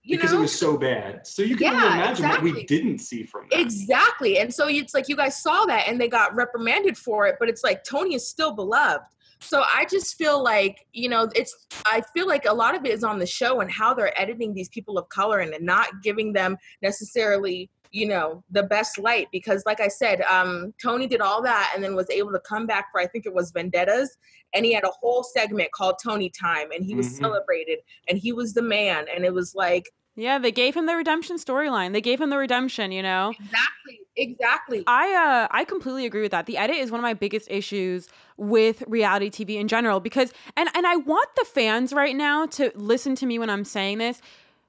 you 0.09 0.17
because 0.17 0.33
know 0.33 0.39
it 0.39 0.43
was 0.43 0.59
so 0.59 0.79
bad. 0.79 1.27
So 1.27 1.43
you 1.43 1.55
can 1.55 1.75
only 1.75 1.85
Yeah, 1.87 1.95
imagine 1.95 2.29
what 2.31 2.43
we 2.43 2.65
didn't 2.65 3.01
see 3.01 3.25
from 3.25 3.47
that. 3.51 3.61
Exactly. 3.61 4.39
And 4.39 4.53
so 4.53 4.67
it's 4.67 4.95
like 4.95 5.07
you 5.09 5.17
guys 5.17 5.41
saw 5.43 5.67
that 5.67 5.87
and 5.87 6.01
they 6.01 6.09
got 6.09 6.35
reprimanded 6.35 6.97
for 6.97 7.27
it, 7.27 7.37
but 7.39 7.49
it's 7.51 7.63
like 7.63 7.85
Tony 7.85 8.15
is 8.15 8.27
still 8.27 8.53
beloved. 8.53 9.05
So 9.41 9.63
I 9.63 9.85
just 9.85 10.17
feel 10.17 10.43
like, 10.43 10.87
you 10.95 11.11
know, 11.11 11.29
it's 11.35 11.67
I 11.85 12.03
feel 12.15 12.27
like 12.27 12.47
a 12.47 12.53
lot 12.55 12.75
of 12.75 12.85
it 12.87 12.91
is 12.93 13.05
on 13.05 13.19
the 13.19 13.27
show 13.27 13.61
and 13.61 13.71
how 13.71 13.93
they're 13.93 14.19
editing 14.19 14.55
these 14.55 14.71
people 14.71 14.97
of 14.97 15.09
color 15.11 15.41
and 15.41 15.55
not 15.65 16.03
giving 16.03 16.33
them 16.33 16.57
necessarily, 16.81 17.71
you 17.93 18.09
know, 18.09 18.43
the 18.51 18.63
best 18.65 18.99
light 18.99 19.29
because 19.31 19.63
like 19.67 19.81
I 19.81 19.89
said, 19.89 20.23
um 20.23 20.73
Tony 20.83 21.07
did 21.07 21.21
all 21.21 21.43
that 21.43 21.71
and 21.75 21.85
then 21.85 21.95
was 21.95 22.11
able 22.11 22.33
to 22.33 22.41
come 22.41 22.67
back 22.67 22.87
for 22.91 23.01
I 23.01 23.07
think 23.07 23.27
it 23.27 23.35
was 23.35 23.53
Vendettas 23.53 24.17
and 24.55 24.65
he 24.65 24.73
had 24.73 24.85
a 24.85 24.91
whole 25.01 25.23
segment 25.23 25.71
called 25.73 25.97
Tony 26.03 26.31
Time 26.31 26.73
and 26.73 26.85
he 26.85 26.95
was 26.95 27.07
Mhm. 27.09 27.19
celebrated 27.19 27.79
and 28.09 28.19
he 28.19 28.33
was 28.33 28.55
the 28.55 28.63
man 28.63 29.07
and 29.15 29.25
it 29.25 29.33
was 29.33 29.55
like 29.55 29.91
Yeah, 30.19 30.41
they 30.41 30.51
gave 30.51 30.75
him 30.75 30.87
the 30.87 30.97
redemption 30.97 31.37
storyline. 31.37 31.93
They 31.93 32.01
gave 32.01 32.21
him 32.21 32.29
the 32.29 32.39
redemption, 32.39 32.91
you 32.91 33.03
know. 33.03 33.33
Exactly. 33.39 34.01
Exactly. 34.17 34.85
I 34.89 35.15
uh 35.15 35.47
I 35.53 35.63
completely 35.63 36.05
agree 36.05 36.23
with 36.23 36.33
that. 36.33 36.47
The 36.47 36.57
edit 36.57 36.75
is 36.75 36.91
one 36.91 36.99
of 36.99 37.03
my 37.03 37.15
biggest 37.15 37.49
issues 37.49 38.09
with 38.37 38.83
reality 38.89 39.31
TV 39.31 39.61
in 39.61 39.69
general 39.69 40.01
because 40.01 40.33
and 40.57 40.69
and 40.75 40.89
I 40.89 40.97
want 40.97 41.29
the 41.37 41.45
fans 41.45 41.93
right 41.93 42.17
now 42.17 42.47
to 42.47 42.73
listen 42.75 43.15
to 43.15 43.27
me 43.27 43.39
when 43.39 43.49
I'm 43.49 43.65
saying 43.65 43.99
this. 43.99 44.21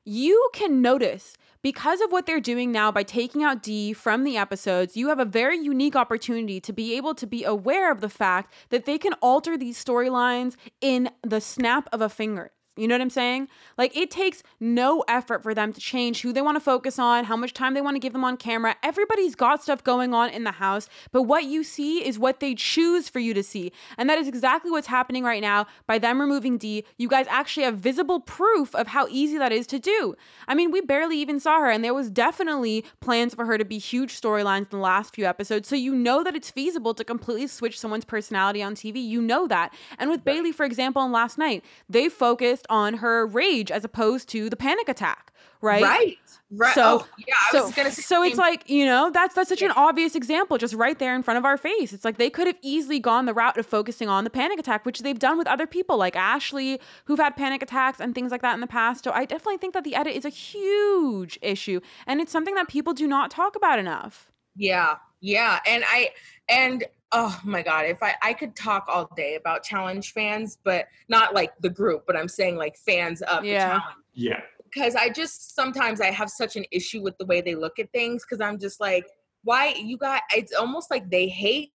You 0.06 0.52
can 0.54 0.84
notice 0.84 1.36
because 1.64 2.00
of 2.00 2.12
what 2.12 2.28
they're 2.28 2.40
doing 2.40 2.72
now 2.72 2.92
by 2.92 3.02
taking 3.02 3.44
out 3.44 3.64
Dee 3.64 3.92
from 3.92 4.24
the 4.26 4.38
episodes, 4.38 4.96
you 4.96 5.10
have 5.10 5.20
a 5.20 5.26
very 5.26 5.58
unique 5.58 5.96
opportunity 5.96 6.60
to 6.62 6.72
be 6.72 6.96
able 6.96 7.16
to 7.16 7.26
be 7.26 7.44
aware 7.44 7.92
of 7.92 8.02
the 8.02 8.10
fact 8.10 8.54
that 8.70 8.86
they 8.86 9.00
can 9.00 9.14
alter 9.14 9.58
these 9.58 9.84
storylines 9.84 10.58
in 10.80 11.10
the 11.24 11.42
snap 11.42 11.90
of 11.92 12.02
a 12.02 12.08
finger. 12.10 12.52
You 12.80 12.88
know 12.88 12.96
what 12.96 13.02
I'm 13.02 13.10
saying? 13.10 13.48
Like 13.78 13.96
it 13.96 14.10
takes 14.10 14.44
no 14.60 15.04
effort 15.08 15.44
for 15.44 15.54
them 15.54 15.74
to 15.74 15.80
change 15.80 16.22
who 16.22 16.34
they 16.34 16.42
want 16.42 16.56
to 16.56 16.62
focus 16.62 16.98
on, 16.98 17.26
how 17.26 17.36
much 17.36 17.54
time 17.54 17.74
they 17.74 17.82
want 17.82 17.96
to 17.96 18.00
give 18.00 18.13
them 18.13 18.24
on 18.24 18.38
camera. 18.38 18.76
Everybody's 18.84 19.36
got 19.36 19.62
stuff 19.62 19.84
going 19.84 20.13
on 20.13 20.30
in 20.30 20.44
the 20.44 20.52
house, 20.54 20.88
but 21.12 21.24
what 21.24 21.44
you 21.44 21.63
see 21.63 22.06
is 22.06 22.18
what 22.18 22.39
they 22.39 22.56
choose 22.56 23.10
for 23.10 23.20
you 23.20 23.34
to 23.34 23.44
see. 23.44 23.72
And 23.98 24.10
that 24.10 24.18
is 24.18 24.28
exactly 24.28 24.72
what's 24.72 24.88
happening 24.88 25.24
right 25.24 25.42
now 25.42 25.68
by 25.88 25.98
them 25.98 26.22
removing 26.22 26.58
Dee. 26.58 26.86
You 26.98 27.08
guys 27.08 27.26
actually 27.30 27.63
have 27.63 27.78
visible 27.78 28.20
proof 28.20 28.74
of 28.76 28.88
how 28.88 29.08
easy 29.10 29.38
that 29.38 29.52
is 29.52 29.68
to 29.68 29.80
do. 29.80 30.15
I 30.48 30.56
mean, 30.56 30.72
we 30.72 30.82
barely 30.82 31.18
even 31.20 31.39
saw 31.39 31.60
her, 31.60 31.70
and 31.70 31.84
there 31.84 31.94
was 31.94 32.10
definitely 32.10 32.86
plans 33.02 33.34
for 33.34 33.46
her 33.46 33.58
to 33.58 33.65
be 33.65 33.78
huge 33.78 34.20
storylines 34.20 34.72
in 34.72 34.78
the 34.78 34.78
last 34.78 35.13
few 35.13 35.26
episodes. 35.26 35.68
So 35.68 35.76
you 35.76 35.94
know 35.94 36.24
that 36.24 36.36
it's 36.36 36.52
feasible 36.52 36.94
to 36.94 37.04
completely 37.04 37.48
switch 37.48 37.80
someone's 37.80 38.06
personality 38.06 38.63
on 38.63 38.76
TV. 38.76 39.06
You 39.06 39.22
know 39.22 39.48
that. 39.48 39.74
And 39.98 40.10
with 40.10 40.24
Bayleigh, 40.24 40.54
for 40.54 40.65
example, 40.65 41.02
on 41.02 41.12
last 41.12 41.38
night, 41.38 41.63
they 41.89 42.10
focused 42.10 42.65
on 42.69 42.95
her 42.95 43.25
rage 43.25 43.71
as 43.71 43.84
opposed 43.84 44.29
to 44.29 44.49
the 44.49 44.55
panic 44.55 44.89
attack, 44.89 45.34
right? 45.62 45.84
Right. 45.84 46.17
Right. 46.51 46.73
So, 46.73 47.03
oh, 47.03 47.08
yeah, 47.27 47.36
I 47.36 47.51
so, 47.51 47.65
was 47.65 47.75
gonna 47.75 47.91
say 47.91 48.01
so 48.01 48.23
it's 48.23 48.38
like 48.38 48.67
you 48.67 48.84
know 48.84 49.12
that's 49.12 49.36
that's 49.36 49.49
such 49.49 49.62
an 49.62 49.69
obvious 49.69 50.15
example, 50.15 50.58
just 50.58 50.73
right 50.73 50.97
there 50.97 51.15
in 51.15 51.21
front 51.21 51.38
of 51.38 51.45
our 51.45 51.58
face. 51.58 51.93
It's 51.93 52.03
like 52.03 52.17
they 52.17 52.32
could 52.32 52.47
have 52.47 52.58
easily 52.63 52.99
gone 52.99 53.27
the 53.27 53.36
route 53.36 53.55
of 53.55 53.67
focusing 53.67 54.10
on 54.10 54.23
the 54.23 54.32
panic 54.32 54.60
attack, 54.60 54.84
which 54.84 54.99
they've 54.99 55.19
done 55.19 55.38
with 55.38 55.45
other 55.45 55.67
people 55.67 55.97
like 55.97 56.15
Ashley, 56.15 56.82
who've 57.05 57.19
had 57.19 57.36
panic 57.36 57.62
attacks 57.62 57.99
and 57.99 58.15
things 58.15 58.32
like 58.32 58.41
that 58.41 58.55
in 58.55 58.62
the 58.62 58.67
past. 58.67 59.03
So 59.03 59.12
I 59.12 59.25
definitely 59.25 59.58
think 59.58 59.75
that 59.75 59.84
the 59.84 59.93
edit 59.93 60.15
is 60.15 60.25
a 60.25 60.29
huge 60.29 61.38
issue, 61.43 61.82
and 62.08 62.19
it's 62.19 62.32
something 62.32 62.55
that 62.55 62.67
people 62.67 62.93
do 62.93 63.08
not 63.08 63.29
talk 63.29 63.55
about 63.55 63.77
enough. 63.77 64.32
Yeah, 64.55 64.95
yeah, 65.21 65.60
and 65.67 65.84
I 65.88 66.10
and 66.47 66.84
oh 67.12 67.39
my 67.43 67.62
god, 67.62 67.86
if 67.86 68.02
I 68.04 68.13
I 68.22 68.34
could 68.34 68.56
talk 68.56 68.86
all 68.88 69.10
day 69.15 69.36
about 69.36 69.63
challenge 69.63 70.13
fans, 70.13 70.58
but 70.63 70.86
not 71.08 71.34
like 71.34 71.52
the 71.62 71.69
group, 71.69 72.04
but 72.06 72.15
I'm 72.15 72.28
saying 72.28 72.56
like 72.58 72.78
fans 72.78 73.22
of 73.24 73.43
Yeah. 73.43 73.54
the 73.54 73.80
challenge 73.80 73.95
Yeah. 74.13 74.41
because 74.63 74.95
I 74.95 75.10
just 75.10 75.56
sometimes 75.56 76.02
I 76.02 76.12
have 76.12 76.30
such 76.30 76.56
an 76.56 76.65
issue 76.72 77.02
with 77.02 77.17
the 77.17 77.26
way 77.26 77.41
they 77.41 77.56
look 77.56 77.80
at 77.80 77.91
things 77.91 78.24
because 78.24 78.41
I'm 78.41 78.60
just 78.60 78.80
like, 78.80 79.06
why 79.43 79.74
you 79.76 79.98
got? 79.98 80.24
It's 80.36 80.54
almost 80.54 80.91
like 80.91 81.10
they 81.10 81.28
hate 81.28 81.72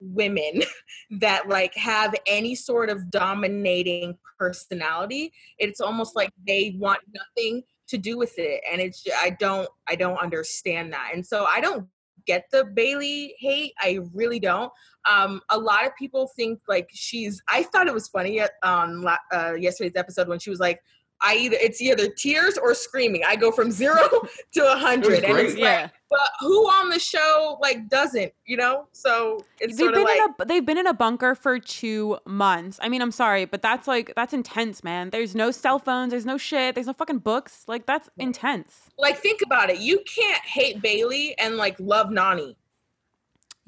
women 0.00 0.62
that 1.18 1.48
like 1.48 1.74
have 1.74 2.14
any 2.26 2.54
sort 2.54 2.90
of 2.90 3.10
dominating 3.10 4.16
personality. 4.38 5.32
It's 5.58 5.80
almost 5.80 6.14
like 6.14 6.30
they 6.46 6.76
want 6.78 7.00
nothing 7.14 7.62
to 7.88 7.96
do 7.98 8.18
with 8.18 8.34
it, 8.38 8.60
and 8.70 8.80
it's 8.82 9.02
I 9.22 9.30
don't 9.30 9.68
I 9.86 9.94
don't 9.96 10.18
understand 10.18 10.92
that, 10.92 11.10
and 11.14 11.24
so 11.26 11.46
I 11.46 11.60
don't 11.60 11.88
get 12.28 12.44
the 12.52 12.64
Bayleigh 12.76 13.30
hate. 13.40 13.72
I 13.80 13.98
really 14.14 14.38
don't. 14.38 14.70
Um, 15.10 15.40
a 15.48 15.58
lot 15.58 15.86
of 15.86 15.96
people 15.96 16.30
think 16.36 16.60
like 16.68 16.88
she's. 16.92 17.42
I 17.48 17.64
thought 17.64 17.88
it 17.88 17.94
was 17.94 18.06
funny 18.06 18.40
on 18.62 19.02
la- 19.02 19.16
uh, 19.32 19.54
yesterday's 19.54 19.96
episode 19.96 20.28
when 20.28 20.38
she 20.38 20.50
was 20.50 20.60
like, 20.60 20.80
"I 21.20 21.36
either 21.36 21.56
it's 21.60 21.80
either 21.80 22.08
tears 22.08 22.58
or 22.58 22.74
screaming. 22.74 23.22
I 23.26 23.36
go 23.36 23.50
from 23.50 23.70
zero 23.70 24.08
to 24.52 24.72
a 24.72 24.76
hundred, 24.76 25.24
and 25.24 25.38
it's 25.38 25.54
like, 25.54 25.62
Yeah, 25.62 25.88
but 26.10 26.30
who 26.40 26.64
on 26.66 26.90
the 26.90 26.98
show 26.98 27.58
like 27.60 27.88
doesn't? 27.88 28.32
You 28.46 28.56
know? 28.56 28.88
So 28.92 29.44
it's 29.60 29.76
they've 29.76 29.92
been 29.92 30.04
like 30.04 30.16
in 30.18 30.34
a 30.40 30.44
they've 30.44 30.66
been 30.66 30.78
in 30.78 30.86
a 30.86 30.94
bunker 30.94 31.34
for 31.34 31.58
two 31.58 32.18
months. 32.26 32.78
I 32.82 32.88
mean, 32.88 33.02
I'm 33.02 33.12
sorry, 33.12 33.44
but 33.44 33.62
that's 33.62 33.88
like 33.88 34.12
that's 34.16 34.32
intense, 34.32 34.82
man. 34.84 35.10
There's 35.10 35.34
no 35.34 35.50
cell 35.50 35.78
phones. 35.78 36.10
There's 36.10 36.26
no 36.26 36.38
shit. 36.38 36.74
There's 36.74 36.86
no 36.86 36.92
fucking 36.92 37.18
books. 37.18 37.64
Like 37.66 37.86
that's 37.86 38.08
intense. 38.18 38.90
like 38.98 39.18
think 39.18 39.40
about 39.42 39.70
it. 39.70 39.78
You 39.78 40.02
can't 40.06 40.44
hate 40.44 40.82
Bayleigh 40.82 41.34
and 41.38 41.56
like 41.56 41.78
love 41.78 42.08
Nany. 42.08 42.54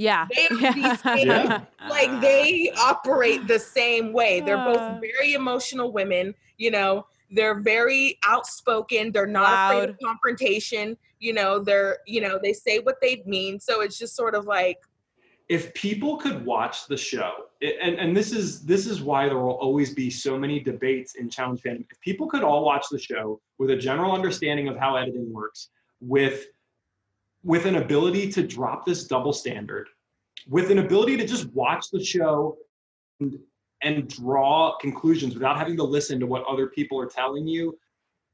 Yeah. 0.01 0.27
They 0.35 0.47
are 0.47 0.49
the 0.73 0.97
same- 0.97 1.29
Yeah. 1.29 1.61
like 1.91 2.23
they 2.23 2.73
operate 2.79 3.47
the 3.47 3.59
same 3.59 4.15
way. 4.15 4.41
They're 4.41 4.57
both 4.57 4.79
ah. 4.79 4.99
very 4.99 5.35
emotional 5.35 5.93
women, 5.93 6.35
you 6.57 6.71
know. 6.71 7.07
They're 7.31 7.61
very 7.61 8.19
outspoken. 8.27 9.13
They're 9.13 9.27
not 9.27 9.73
afraid 9.73 9.91
of 9.91 9.99
confrontation. 10.03 10.97
You 11.19 11.35
know, 11.35 11.59
they're, 11.59 11.99
you 12.07 12.21
know, 12.21 12.39
they 12.43 12.53
say 12.53 12.79
what 12.79 12.97
they 13.01 13.23
mean. 13.27 13.61
So 13.61 13.83
it's 13.83 13.99
just 13.99 14.17
sort 14.17 14.35
of 14.35 14.47
like, 14.47 14.79
if 15.51 15.75
people 15.75 16.17
could 16.17 16.47
watch 16.47 16.87
the 16.87 16.97
show 16.97 17.33
and, 17.61 17.99
and 17.99 18.17
this 18.17 18.33
is 18.33 18.65
this 18.65 18.87
is 18.87 19.03
why 19.03 19.27
there 19.27 19.37
will 19.39 19.57
always 19.57 19.93
be 19.93 20.09
so 20.09 20.39
many 20.39 20.61
debates 20.61 21.17
in 21.17 21.29
challenge 21.29 21.61
fandom 21.61 21.85
if 21.91 22.01
people 22.01 22.29
could 22.29 22.45
all 22.45 22.65
watch 22.65 22.87
the 22.89 22.99
show 22.99 23.41
with 23.59 23.71
a 23.71 23.77
general 23.77 24.13
understanding 24.13 24.69
of 24.69 24.77
how 24.77 24.95
editing 24.95 25.31
works 25.33 25.71
with 26.01 26.47
with 27.43 27.67
an 27.67 27.77
ability 27.77 28.31
to 28.31 28.47
drop 28.47 28.87
this 28.87 29.09
double 29.09 29.33
standard 29.33 29.89
with 30.49 30.71
an 30.71 30.79
ability 30.79 31.17
to 31.17 31.27
just 31.27 31.53
watch 31.53 31.91
the 31.91 32.03
show 32.03 32.57
and, 33.19 33.37
and 33.83 34.09
draw 34.09 34.77
conclusions 34.79 35.35
without 35.35 35.57
having 35.57 35.77
to 35.77 35.85
listen 35.85 36.21
to 36.21 36.27
what 36.27 36.45
other 36.45 36.67
people 36.67 37.01
are 37.01 37.07
telling 37.07 37.47
you 37.47 37.77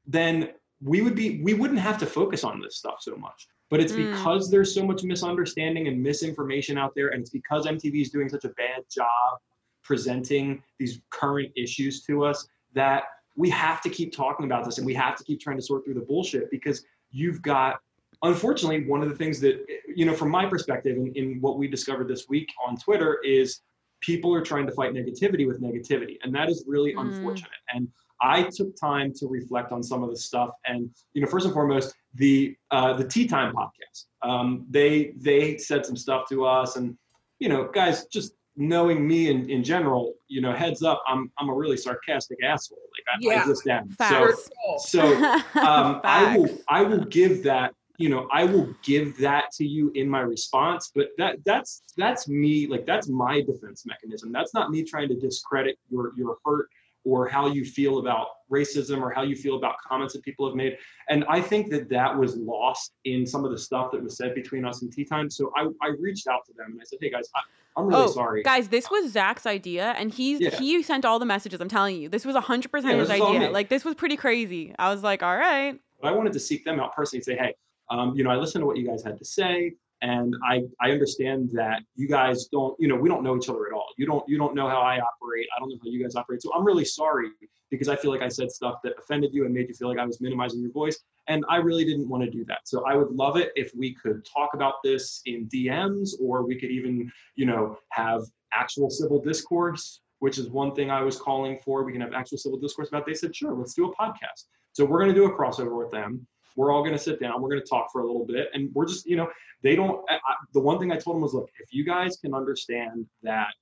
then 0.05 0.49
we 0.81 1.01
would 1.01 1.15
be 1.15 1.41
we 1.43 1.53
wouldn't 1.53 1.79
have 1.79 1.97
to 1.97 2.05
focus 2.05 2.43
on 2.43 2.59
this 2.61 2.77
stuff 2.77 2.97
so 2.99 3.15
much 3.15 3.47
but 3.69 3.79
it's 3.81 3.93
Mm. 3.93 4.11
because 4.11 4.49
there's 4.49 4.73
so 4.73 4.85
much 4.85 5.03
misunderstanding 5.03 5.87
and 5.87 6.01
misinformation 6.01 6.77
out 6.77 6.93
there 6.95 7.09
and 7.09 7.21
it's 7.21 7.29
because 7.29 7.65
mtv 7.65 8.01
is 8.01 8.09
doing 8.09 8.29
such 8.29 8.45
a 8.45 8.49
bad 8.49 8.83
job 8.93 9.39
presenting 9.83 10.61
these 10.79 10.99
current 11.09 11.49
issues 11.55 12.03
to 12.03 12.23
us 12.25 12.47
that 12.73 13.03
we 13.35 13.49
have 13.49 13.81
to 13.81 13.89
keep 13.89 14.11
talking 14.15 14.45
about 14.45 14.65
this 14.65 14.77
and 14.77 14.85
we 14.85 14.93
have 14.93 15.15
to 15.15 15.23
keep 15.23 15.39
trying 15.39 15.55
to 15.57 15.63
sort 15.63 15.85
through 15.85 15.93
the 15.93 16.01
bullshit 16.01 16.49
because 16.51 16.83
you've 17.11 17.41
got 17.41 17.79
unfortunately 18.23 18.85
one 18.87 19.01
of 19.01 19.09
the 19.09 19.15
things 19.15 19.39
that 19.39 19.65
you 19.95 20.05
know 20.05 20.13
from 20.13 20.29
my 20.29 20.45
perspective 20.45 20.97
in, 20.97 21.13
in 21.15 21.39
what 21.41 21.57
we 21.57 21.67
discovered 21.67 22.07
this 22.07 22.27
week 22.27 22.49
on 22.67 22.75
twitter 22.75 23.19
is 23.23 23.61
people 24.01 24.33
are 24.33 24.41
trying 24.41 24.65
to 24.65 24.71
fight 24.73 24.93
negativity 24.93 25.47
with 25.47 25.61
negativity 25.61 26.17
and 26.23 26.33
that 26.33 26.49
is 26.49 26.63
really 26.67 26.93
Mm. 26.93 27.01
unfortunate 27.07 27.51
and 27.73 27.87
i 28.21 28.43
took 28.43 28.75
time 28.79 29.11
to 29.13 29.27
reflect 29.27 29.71
on 29.71 29.81
some 29.83 30.03
of 30.03 30.09
the 30.09 30.17
stuff 30.17 30.51
and 30.65 30.89
you 31.13 31.21
know 31.21 31.27
first 31.27 31.45
and 31.45 31.53
foremost 31.53 31.93
the 32.15 32.55
uh, 32.71 32.93
the 32.93 33.07
tea 33.07 33.27
time 33.27 33.53
podcast 33.53 34.05
um, 34.23 34.65
they 34.69 35.13
they 35.17 35.57
said 35.57 35.85
some 35.85 35.95
stuff 35.95 36.27
to 36.29 36.45
us 36.45 36.75
and 36.77 36.97
you 37.39 37.49
know 37.49 37.69
guys 37.73 38.05
just 38.07 38.33
knowing 38.55 39.07
me 39.07 39.29
in, 39.29 39.47
in 39.49 39.63
general 39.63 40.13
you 40.27 40.41
know 40.41 40.51
heads 40.51 40.81
up 40.83 41.01
i'm 41.07 41.31
i'm 41.37 41.49
a 41.49 41.53
really 41.53 41.77
sarcastic 41.77 42.37
asshole 42.43 42.79
like 42.95 43.05
i, 43.13 43.35
I 43.35 43.39
Yeah. 43.39 43.45
just 43.45 43.67
am 43.67 43.91
so 43.91 44.27
Facts. 44.27 44.49
so 44.91 45.01
um, 45.71 46.01
I 46.03 46.35
will 46.35 46.49
I 46.69 46.81
will 46.83 47.05
give 47.05 47.43
that 47.43 47.73
you 47.97 48.09
know 48.09 48.27
I 48.31 48.43
will 48.43 48.73
give 48.83 49.17
that 49.17 49.51
to 49.53 49.65
you 49.65 49.91
in 49.95 50.09
my 50.09 50.21
response, 50.21 50.91
but 50.93 51.09
that 51.17 51.37
that's 51.45 51.81
that's 51.97 52.27
me 52.27 52.67
like 52.67 52.85
that's 52.85 53.07
my 53.09 53.41
defense 53.41 53.85
mechanism. 53.85 54.31
That's 54.31 54.53
not 54.53 54.69
me 54.71 54.83
trying 54.83 55.09
to 55.09 55.15
discredit 55.15 55.77
your 55.89 56.13
your 56.15 56.37
hurt 56.45 56.69
or 57.03 57.25
how 57.27 57.47
you 57.47 57.63
feel 57.63 57.99
about 57.99 58.27
racism 58.51 59.01
or 59.01 59.09
how 59.09 59.21
you 59.23 59.35
feel 59.35 59.55
about 59.55 59.75
comments 59.87 60.13
that 60.13 60.21
people 60.23 60.45
have 60.45 60.55
made. 60.55 60.77
And 61.07 61.23
I 61.29 61.39
think 61.39 61.71
that 61.71 61.87
that 61.89 62.17
was 62.17 62.35
lost 62.35 62.91
in 63.05 63.25
some 63.25 63.45
of 63.45 63.51
the 63.51 63.57
stuff 63.57 63.91
that 63.93 64.03
was 64.03 64.17
said 64.17 64.35
between 64.35 64.65
us 64.65 64.81
and 64.81 64.91
tea 64.91 65.05
time. 65.05 65.29
So 65.29 65.53
I, 65.55 65.67
I 65.81 65.91
reached 65.99 66.27
out 66.27 66.45
to 66.47 66.53
them 66.53 66.71
and 66.71 66.81
I 66.81 66.83
said, 66.83 66.99
hey 67.01 67.09
guys, 67.09 67.29
I, 67.33 67.39
I'm 67.77 67.87
really 67.87 68.03
Oh, 68.03 68.07
sorry. 68.07 68.43
Guys, 68.43 68.67
this 68.67 68.91
was 68.91 69.11
Zach's 69.11 69.45
idea, 69.45 69.93
and 69.97 70.11
he's 70.11 70.41
Yeah. 70.41 70.49
he 70.57 70.83
sent 70.83 71.05
all 71.05 71.17
the 71.17 71.25
messages. 71.25 71.61
I'm 71.61 71.69
telling 71.69 71.95
you, 71.95 72.09
this 72.09 72.25
was 72.25 72.33
100 72.35 72.71
percent 72.71 72.93
Yeah, 72.93 72.99
his 72.99 73.07
this 73.07 73.15
is 73.15 73.21
all 73.21 73.35
idea. 73.35 73.51
Like 73.51 73.69
this 73.69 73.85
was 73.85 73.95
pretty 73.95 74.17
crazy. 74.17 74.75
I 74.77 74.89
was 74.93 75.01
like, 75.01 75.23
all 75.23 75.37
right, 75.37 75.79
But 76.01 76.09
I 76.09 76.11
wanted 76.11 76.33
to 76.33 76.39
seek 76.41 76.65
them 76.65 76.79
out 76.79 76.93
personally 76.93 77.19
and 77.19 77.25
say, 77.25 77.37
hey, 77.37 77.53
um, 77.89 78.15
you 78.15 78.23
know, 78.23 78.29
I 78.29 78.35
listened 78.35 78.61
to 78.61 78.65
what 78.65 78.77
you 78.77 78.85
guys 78.85 79.03
had 79.03 79.17
to 79.17 79.25
say, 79.25 79.73
and 80.01 80.35
I 80.47 80.63
I 80.81 80.91
understand 80.91 81.49
that 81.53 81.81
you 81.95 82.07
guys 82.07 82.45
don't, 82.51 82.75
you 82.79 82.87
know, 82.87 82.95
we 82.95 83.09
don't 83.09 83.23
know 83.23 83.37
each 83.37 83.49
other 83.49 83.65
at 83.67 83.73
all. 83.73 83.87
You 83.97 84.05
don't 84.05 84.27
you 84.27 84.37
don't 84.37 84.55
know 84.55 84.69
how 84.69 84.81
I 84.81 84.99
operate. 84.99 85.47
I 85.55 85.59
don't 85.59 85.69
know 85.69 85.77
how 85.83 85.89
you 85.89 86.01
guys 86.01 86.15
operate. 86.15 86.41
So 86.41 86.53
I'm 86.53 86.65
really 86.65 86.85
sorry 86.85 87.29
because 87.69 87.87
I 87.87 87.95
feel 87.95 88.11
like 88.11 88.21
I 88.21 88.27
said 88.27 88.51
stuff 88.51 88.75
that 88.83 88.93
offended 88.97 89.33
you 89.33 89.45
and 89.45 89.53
made 89.53 89.67
you 89.67 89.75
feel 89.75 89.87
like 89.89 89.99
I 89.99 90.05
was 90.05 90.21
minimizing 90.21 90.61
your 90.61 90.71
voice, 90.71 90.99
and 91.27 91.45
I 91.49 91.57
really 91.57 91.85
didn't 91.85 92.09
want 92.09 92.23
to 92.23 92.29
do 92.29 92.45
that. 92.45 92.59
So 92.65 92.85
I 92.85 92.95
would 92.95 93.11
love 93.11 93.37
it 93.37 93.51
if 93.55 93.71
we 93.75 93.93
could 93.93 94.25
talk 94.25 94.53
about 94.53 94.75
this 94.83 95.21
in 95.25 95.47
DMs, 95.47 96.11
or 96.21 96.45
we 96.45 96.59
could 96.59 96.71
even, 96.71 97.11
you 97.35 97.45
know, 97.45 97.77
have 97.91 98.23
actual 98.53 98.89
civil 98.89 99.21
discourse. 99.21 100.01
Which 100.19 100.39
is 100.39 100.49
one 100.49 100.73
thing 100.73 100.89
I 100.89 101.03
was 101.03 101.19
calling 101.19 101.59
for. 101.63 101.83
We 101.83 101.91
can 101.91 102.01
have 102.01 102.11
actual 102.11 102.39
civil 102.39 102.57
discourse 102.57 102.87
about. 102.87 103.05
They 103.05 103.13
said, 103.13 103.35
sure, 103.35 103.53
let's 103.53 103.75
do 103.75 103.85
a 103.85 103.95
podcast. 103.95 104.45
So 104.73 104.83
we're 104.83 104.97
going 104.97 105.13
to 105.13 105.15
do 105.15 105.25
a 105.25 105.37
crossover 105.37 105.77
with 105.77 105.91
them. 105.91 106.25
We're 106.57 106.73
all 106.73 106.81
going 106.81 106.93
to 106.93 106.99
sit 106.99 107.21
down. 107.21 107.41
We're 107.41 107.49
going 107.49 107.61
to 107.61 107.67
talk 107.67 107.89
for 107.91 108.01
a 108.01 108.05
little 108.05 108.25
bit, 108.25 108.49
and 108.53 108.69
we're 108.73 108.85
just, 108.85 109.05
you 109.05 109.15
know, 109.15 109.29
they 109.63 109.77
don't. 109.77 110.03
I, 110.09 110.15
I, 110.15 110.35
the 110.53 110.59
one 110.59 110.77
thing 110.77 110.91
I 110.91 110.97
told 110.97 111.15
them 111.15 111.21
was, 111.21 111.33
look, 111.33 111.49
if 111.59 111.73
you 111.73 111.85
guys 111.85 112.17
can 112.17 112.33
understand 112.33 113.05
that, 113.23 113.53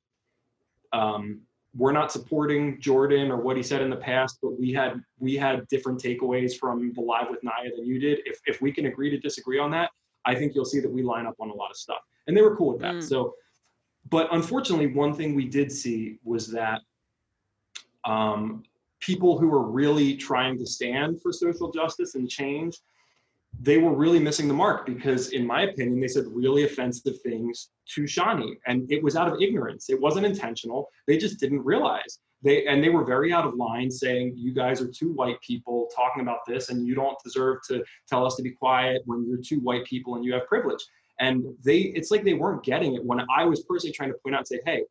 um, 0.92 1.42
we're 1.78 1.92
not 1.92 2.12
supporting 2.12 2.82
Jordan 2.82 3.30
or 3.30 3.38
what 3.38 3.58
he 3.58 3.62
said 3.62 3.82
in 3.82 3.92
the 3.92 3.98
past, 3.98 4.40
but 4.42 4.60
we 4.60 4.74
had 4.74 5.00
we 5.20 5.36
had 5.36 5.68
different 5.68 6.02
takeaways 6.02 6.58
from 6.58 6.92
the 6.94 7.02
live 7.02 7.28
with 7.30 7.44
Nia 7.44 7.76
than 7.76 7.86
you 7.86 8.00
did. 8.00 8.20
If 8.26 8.40
if 8.48 8.62
we 8.62 8.72
can 8.72 8.88
agree 8.88 9.12
to 9.12 9.20
disagree 9.20 9.60
on 9.60 9.70
that, 9.72 9.92
I 10.26 10.34
think 10.34 10.56
you'll 10.56 10.66
see 10.66 10.80
that 10.80 10.92
we 10.92 11.04
line 11.04 11.28
up 11.28 11.36
on 11.40 11.52
a 11.52 11.54
lot 11.54 11.70
of 11.70 11.78
stuff. 11.78 12.00
And 12.28 12.36
they 12.36 12.42
were 12.42 12.56
cool 12.56 12.72
with 12.72 12.82
that. 12.82 12.96
Mm. 12.96 13.04
So 13.04 13.36
but 14.10 14.28
unfortunately, 14.32 14.88
one 14.88 15.14
thing 15.14 15.34
we 15.36 15.46
did 15.46 15.72
see 15.72 16.20
was 16.24 16.48
that 16.52 16.82
um, 18.04 18.64
people 19.06 19.38
who 19.38 19.48
were 19.48 19.70
really 19.70 20.16
trying 20.16 20.58
to 20.58 20.66
stand 20.66 21.22
for 21.22 21.32
social 21.32 21.72
justice 21.72 22.16
and 22.16 22.30
change 22.30 22.80
they 23.62 23.78
were 23.78 23.94
really 23.94 24.20
missing 24.20 24.48
the 24.48 24.54
mark 24.54 24.86
because, 24.86 25.30
in 25.30 25.46
my 25.46 25.64
opinion, 25.64 26.00
they 26.00 26.08
said 26.08 26.26
really 26.28 26.64
offensive 26.64 27.20
things 27.22 27.70
to 27.94 28.04
Shanni, 28.04 28.58
and 28.68 28.92
it 28.92 29.02
was 29.04 29.16
out 29.16 29.32
of 29.32 29.42
ignorance. 29.42 29.90
It 29.90 30.00
wasn't 30.00 30.26
intentional. 30.26 30.90
They 31.08 31.18
just 31.18 31.40
didn't 31.40 31.64
realize. 31.64 32.20
They 32.42 32.66
and 32.68 32.84
they 32.84 32.90
were 32.90 33.06
very 33.06 33.32
out 33.32 33.46
of 33.46 33.56
line, 33.56 33.90
saying 33.90 34.34
you 34.36 34.54
guys 34.54 34.82
are 34.82 34.88
two 34.88 35.14
white 35.14 35.40
people 35.42 35.90
talking 35.96 36.22
about 36.22 36.40
this, 36.48 36.70
and 36.70 36.86
you 36.86 36.96
don't 36.96 37.18
deserve 37.24 37.60
to 37.70 37.84
tell 38.08 38.26
us 38.26 38.36
to 38.36 38.44
be 38.44 38.52
quiet 38.52 39.02
when 39.06 39.26
you're 39.28 39.38
two 39.38 39.60
white 39.60 39.86
people 39.86 40.16
and 40.16 40.26
you 40.26 40.34
have 40.34 40.48
privilege. 40.48 40.84
And 41.20 41.46
they, 41.64 41.78
it's 41.78 42.12
like 42.12 42.26
they 42.26 42.34
weren't 42.34 42.64
getting 42.64 42.96
it 42.96 43.04
when 43.04 43.26
I 43.36 43.46
was 43.46 43.64
personally 43.64 43.94
trying 43.94 44.10
to 44.10 44.18
point 44.22 44.36
out, 44.36 44.40
and 44.40 44.48
say, 44.48 44.60
hey, 44.66 44.84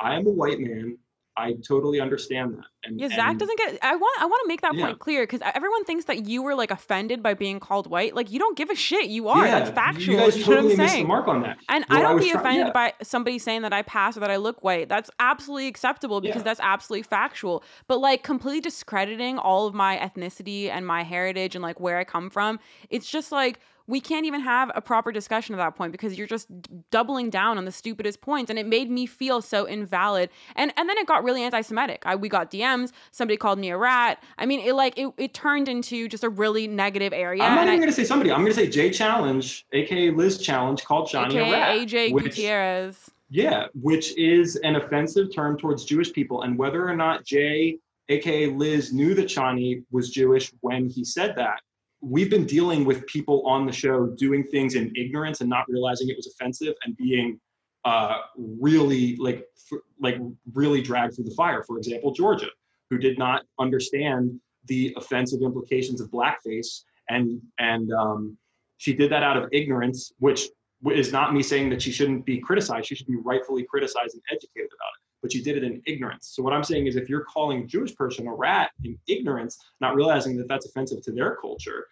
I 0.00 0.14
am 0.14 0.26
a 0.26 0.30
white 0.30 0.60
man. 0.60 0.96
I 1.38 1.54
totally 1.66 2.00
understand 2.00 2.54
that. 2.54 2.64
And 2.84 3.00
yeah, 3.00 3.08
Zach 3.08 3.30
and, 3.30 3.38
doesn't 3.38 3.56
get. 3.58 3.78
I 3.82 3.94
want. 3.94 4.22
I 4.22 4.26
want 4.26 4.40
to 4.44 4.48
make 4.48 4.60
that 4.62 4.74
yeah. 4.74 4.86
point 4.86 4.98
clear 4.98 5.22
because 5.22 5.40
everyone 5.54 5.84
thinks 5.84 6.06
that 6.06 6.26
you 6.26 6.42
were 6.42 6.54
like 6.54 6.70
offended 6.70 7.22
by 7.22 7.34
being 7.34 7.60
called 7.60 7.88
white. 7.88 8.14
Like 8.14 8.30
you 8.30 8.38
don't 8.38 8.56
give 8.56 8.70
a 8.70 8.74
shit. 8.74 9.08
You 9.08 9.28
are. 9.28 9.46
Yeah, 9.46 9.60
That's 9.60 9.70
factual. 9.70 10.14
You 10.14 10.20
guys 10.20 10.36
you 10.36 10.44
totally 10.44 10.76
missed 10.76 10.94
the 10.94 11.04
mark 11.04 11.28
on 11.28 11.42
that. 11.42 11.58
And 11.68 11.84
I 11.90 12.02
don't 12.02 12.18
I 12.18 12.22
be 12.22 12.30
offended 12.30 12.66
yeah. 12.68 12.72
by 12.72 12.94
somebody 13.02 13.38
saying 13.38 13.62
that 13.62 13.72
I 13.72 13.82
pass 13.82 14.16
or 14.16 14.20
that 14.20 14.30
I 14.30 14.36
look 14.36 14.64
white. 14.64 14.88
That's 14.88 15.10
absolutely 15.20 15.68
acceptable 15.68 16.20
because 16.20 16.42
that's 16.42 16.60
absolutely 16.60 17.04
factual. 17.04 17.62
But 17.86 18.00
like 18.00 18.24
completely 18.24 18.60
discrediting 18.60 19.38
all 19.38 19.66
of 19.66 19.74
my 19.74 19.96
ethnicity 19.98 20.68
and 20.68 20.86
my 20.86 21.04
heritage 21.04 21.54
and 21.54 21.62
like 21.62 21.78
where 21.78 21.98
I 21.98 22.04
come 22.04 22.30
from, 22.30 22.58
it's 22.90 23.08
just 23.08 23.30
like 23.30 23.60
we 23.88 24.00
can't 24.00 24.26
even 24.26 24.40
have 24.42 24.70
a 24.74 24.80
proper 24.80 25.10
discussion 25.10 25.54
at 25.54 25.58
that 25.58 25.74
point 25.74 25.90
because 25.90 26.16
you're 26.16 26.26
just 26.26 26.46
doubling 26.90 27.30
down 27.30 27.56
on 27.58 27.64
the 27.64 27.72
stupidest 27.72 28.20
points 28.20 28.50
and 28.50 28.58
it 28.58 28.66
made 28.66 28.90
me 28.90 29.06
feel 29.06 29.42
so 29.42 29.64
invalid. 29.64 30.30
And 30.54 30.72
and 30.76 30.88
then 30.88 30.96
it 30.98 31.06
got 31.06 31.24
really 31.24 31.42
anti-semitic. 31.42 32.02
I, 32.04 32.14
we 32.14 32.28
got 32.28 32.50
dms 32.50 32.92
somebody 33.10 33.36
called 33.38 33.58
me 33.58 33.70
a 33.70 33.78
rat. 33.78 34.22
I 34.36 34.46
mean 34.46 34.60
it 34.60 34.74
like 34.74 34.96
it, 34.96 35.12
it 35.16 35.34
turned 35.34 35.68
into 35.68 36.06
just 36.06 36.22
a 36.22 36.28
really 36.28 36.68
negative 36.68 37.12
area 37.12 37.42
i'm 37.42 37.54
not 37.54 37.66
even 37.66 37.74
I, 37.74 37.78
gonna 37.78 37.92
say 37.92 38.04
somebody. 38.04 38.30
I'm 38.30 38.42
gonna 38.42 38.52
say 38.52 38.68
jay 38.68 38.90
challenge 38.90 39.66
aka 39.72 40.10
liz 40.10 40.38
challenge 40.38 40.84
called 40.84 41.08
shanni 41.08 41.36
AKA 41.36 41.48
a 41.48 41.52
rat 41.52 41.78
aj 41.78 42.12
which, 42.12 42.24
gutierrez. 42.24 43.10
Yeah 43.30 43.66
which 43.74 44.16
is 44.18 44.56
an 44.56 44.76
offensive 44.76 45.34
term 45.34 45.56
towards 45.56 45.84
jewish 45.84 46.12
people 46.12 46.42
and 46.42 46.58
whether 46.58 46.86
or 46.86 46.94
not 46.94 47.24
jay 47.24 47.78
aka 48.10 48.46
liz 48.48 48.92
knew 48.92 49.14
that 49.14 49.26
shanni 49.26 49.82
was 49.90 50.10
jewish 50.10 50.52
when 50.60 50.88
he 50.88 51.04
said 51.04 51.34
that 51.36 51.60
we've 52.00 52.30
been 52.30 52.46
dealing 52.46 52.84
with 52.84 53.06
people 53.06 53.46
on 53.46 53.66
the 53.66 53.72
show 53.72 54.06
doing 54.06 54.44
things 54.44 54.74
in 54.74 54.92
ignorance 54.96 55.40
and 55.40 55.50
not 55.50 55.64
realizing 55.68 56.08
it 56.08 56.16
was 56.16 56.26
offensive 56.26 56.74
and 56.84 56.96
being 56.96 57.40
uh, 57.84 58.18
really 58.36 59.16
like 59.16 59.44
f- 59.72 59.80
like 60.00 60.16
really 60.52 60.80
dragged 60.80 61.14
through 61.14 61.24
the 61.24 61.34
fire. 61.34 61.62
For 61.66 61.78
example, 61.78 62.12
Georgia, 62.12 62.48
who 62.90 62.98
did 62.98 63.18
not 63.18 63.42
understand 63.58 64.38
the 64.66 64.94
offensive 64.96 65.40
implications 65.42 66.00
of 66.00 66.10
blackface, 66.10 66.82
and 67.08 67.40
and 67.58 67.92
um, 67.92 68.36
she 68.76 68.92
did 68.92 69.10
that 69.12 69.22
out 69.22 69.36
of 69.36 69.48
ignorance, 69.52 70.12
which 70.18 70.48
is 70.92 71.12
not 71.12 71.34
me 71.34 71.42
saying 71.42 71.70
that 71.70 71.82
she 71.82 71.90
shouldn't 71.90 72.24
be 72.24 72.38
criticized. 72.38 72.86
She 72.86 72.94
should 72.94 73.06
be 73.06 73.16
rightfully 73.16 73.64
criticized 73.64 74.14
and 74.14 74.22
educated 74.30 74.68
about 74.68 74.92
it. 74.94 75.07
But 75.22 75.34
you 75.34 75.42
did 75.42 75.56
it 75.56 75.64
in 75.64 75.82
ignorance. 75.86 76.28
So 76.34 76.42
what 76.42 76.52
I'm 76.52 76.62
saying 76.62 76.86
is, 76.86 76.96
if 76.96 77.08
you're 77.08 77.24
calling 77.24 77.62
a 77.62 77.66
Jewish 77.66 77.94
person 77.94 78.26
a 78.28 78.32
rat 78.32 78.70
in 78.84 78.98
ignorance, 79.08 79.58
not 79.80 79.94
realizing 79.96 80.36
that 80.36 80.48
that's 80.48 80.66
offensive 80.66 81.02
to 81.02 81.12
their 81.12 81.36
culture, 81.36 81.86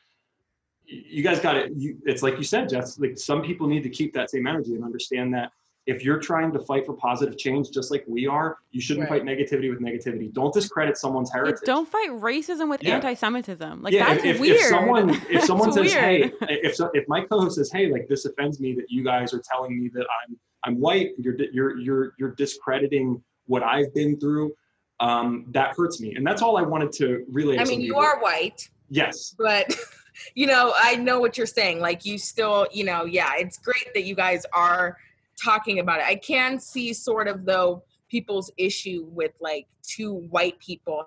you 0.85 1.23
guys 1.23 1.41
got 1.41 1.57
it. 1.57 1.73
It's 2.05 2.23
like 2.23 2.37
you 2.39 2.45
said, 2.45 2.69
Jess. 2.69 2.99
Like 2.99 3.19
some 3.19 3.43
people 3.43 3.67
need 3.67 3.83
to 3.83 3.91
keep 3.91 4.15
that 4.15 4.31
same 4.31 4.47
energy 4.47 4.75
and 4.75 4.85
understand 4.85 5.35
that 5.35 5.51
if 5.87 6.03
you're 6.05 6.19
trying 6.19 6.53
to 6.53 6.59
fight 6.59 6.85
for 6.85 6.93
positive 6.95 7.39
change 7.39 7.71
just 7.71 7.91
like 7.91 8.05
we 8.07 8.27
are 8.27 8.59
you 8.73 8.81
shouldn't 8.81 9.09
right. 9.09 9.23
fight 9.23 9.29
negativity 9.29 9.71
with 9.71 9.81
negativity 9.81 10.33
don't 10.33 10.53
discredit 10.53 10.97
someone's 10.97 11.31
heritage 11.31 11.61
don't 11.65 11.89
fight 11.89 12.11
racism 12.11 12.69
with 12.69 12.83
yeah. 12.83 12.97
anti-semitism 12.97 13.83
like 13.83 13.93
yeah, 13.93 14.13
that's 14.13 14.25
if, 14.25 14.41
weird 14.41 14.57
if 14.61 14.67
someone 14.67 15.11
if 15.31 15.45
someone 15.45 15.73
says 15.73 15.95
weird. 15.95 16.05
hey 16.05 16.33
if 16.43 16.79
if 16.95 17.09
my 17.09 17.21
co-host 17.23 17.57
says 17.57 17.71
hey 17.73 17.91
like 17.91 18.09
this 18.09 18.25
offends 18.25 18.61
me 18.61 18.75
that 18.75 18.91
you 18.91 19.03
guys 19.03 19.33
are 19.33 19.43
telling 19.51 19.81
me 19.81 19.89
that 19.89 20.07
i'm 20.27 20.37
i'm 20.67 20.79
white 20.81 21.11
you're 21.19 21.37
you're 21.53 21.79
you're 21.79 22.13
you're 22.19 22.35
discrediting 22.35 23.23
what 23.47 23.63
i've 23.63 23.93
been 23.95 24.19
through 24.19 24.53
um 25.01 25.47
that 25.51 25.75
hurts 25.77 26.01
me. 26.01 26.15
And 26.15 26.27
that's 26.27 26.43
all 26.43 26.57
i 26.57 26.63
wanted 26.63 26.93
to 26.93 27.25
relay 27.31 27.59
i 27.59 27.65
mean 27.65 27.81
you 27.81 27.97
are 27.97 28.21
white 28.21 28.69
yes. 28.89 29.35
but 29.39 29.75
you 30.35 30.47
know 30.47 30.73
i 30.79 30.97
know 30.97 31.21
what 31.21 31.37
you're 31.37 31.47
saying. 31.47 31.81
Like 31.81 32.05
you 32.05 32.19
still 32.19 32.67
you 32.73 32.85
know 32.85 33.05
yeah 33.05 33.33
it's 33.37 33.59
great 33.59 33.89
that 33.95 34.05
you 34.05 34.15
guys 34.15 34.45
are 34.53 34.97
talking 35.43 35.79
about 35.79 36.01
it. 36.01 36.07
I 36.07 36.17
can 36.17 36.59
see 36.59 36.93
sort 36.93 37.29
of 37.29 37.45
though 37.45 37.85
people's 38.09 38.51
issue 38.57 39.07
with 39.11 39.33
like 39.41 39.67
two 39.83 40.15
white 40.31 40.59
people 40.59 41.05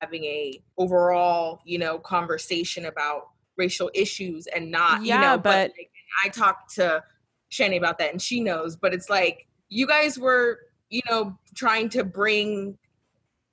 having 0.00 0.24
a 0.24 0.60
overall, 0.78 1.60
you 1.64 1.78
know, 1.78 1.98
conversation 1.98 2.86
about 2.86 3.28
racial 3.56 3.90
issues 3.94 4.46
and 4.46 4.70
not, 4.70 5.04
yeah, 5.04 5.14
you 5.14 5.20
know, 5.20 5.36
but, 5.36 5.42
but 5.42 5.70
like, 5.78 5.90
I 6.24 6.28
talked 6.28 6.74
to 6.76 7.02
Shanni 7.54 7.76
about 7.76 7.98
that 7.98 8.10
and 8.10 8.20
she 8.20 8.40
knows, 8.40 8.76
but 8.76 8.92
it's 8.92 9.08
like 9.08 9.46
you 9.68 9.86
guys 9.86 10.18
were, 10.18 10.58
you 10.90 11.00
know, 11.08 11.38
trying 11.54 11.88
to 11.90 12.02
bring 12.02 12.76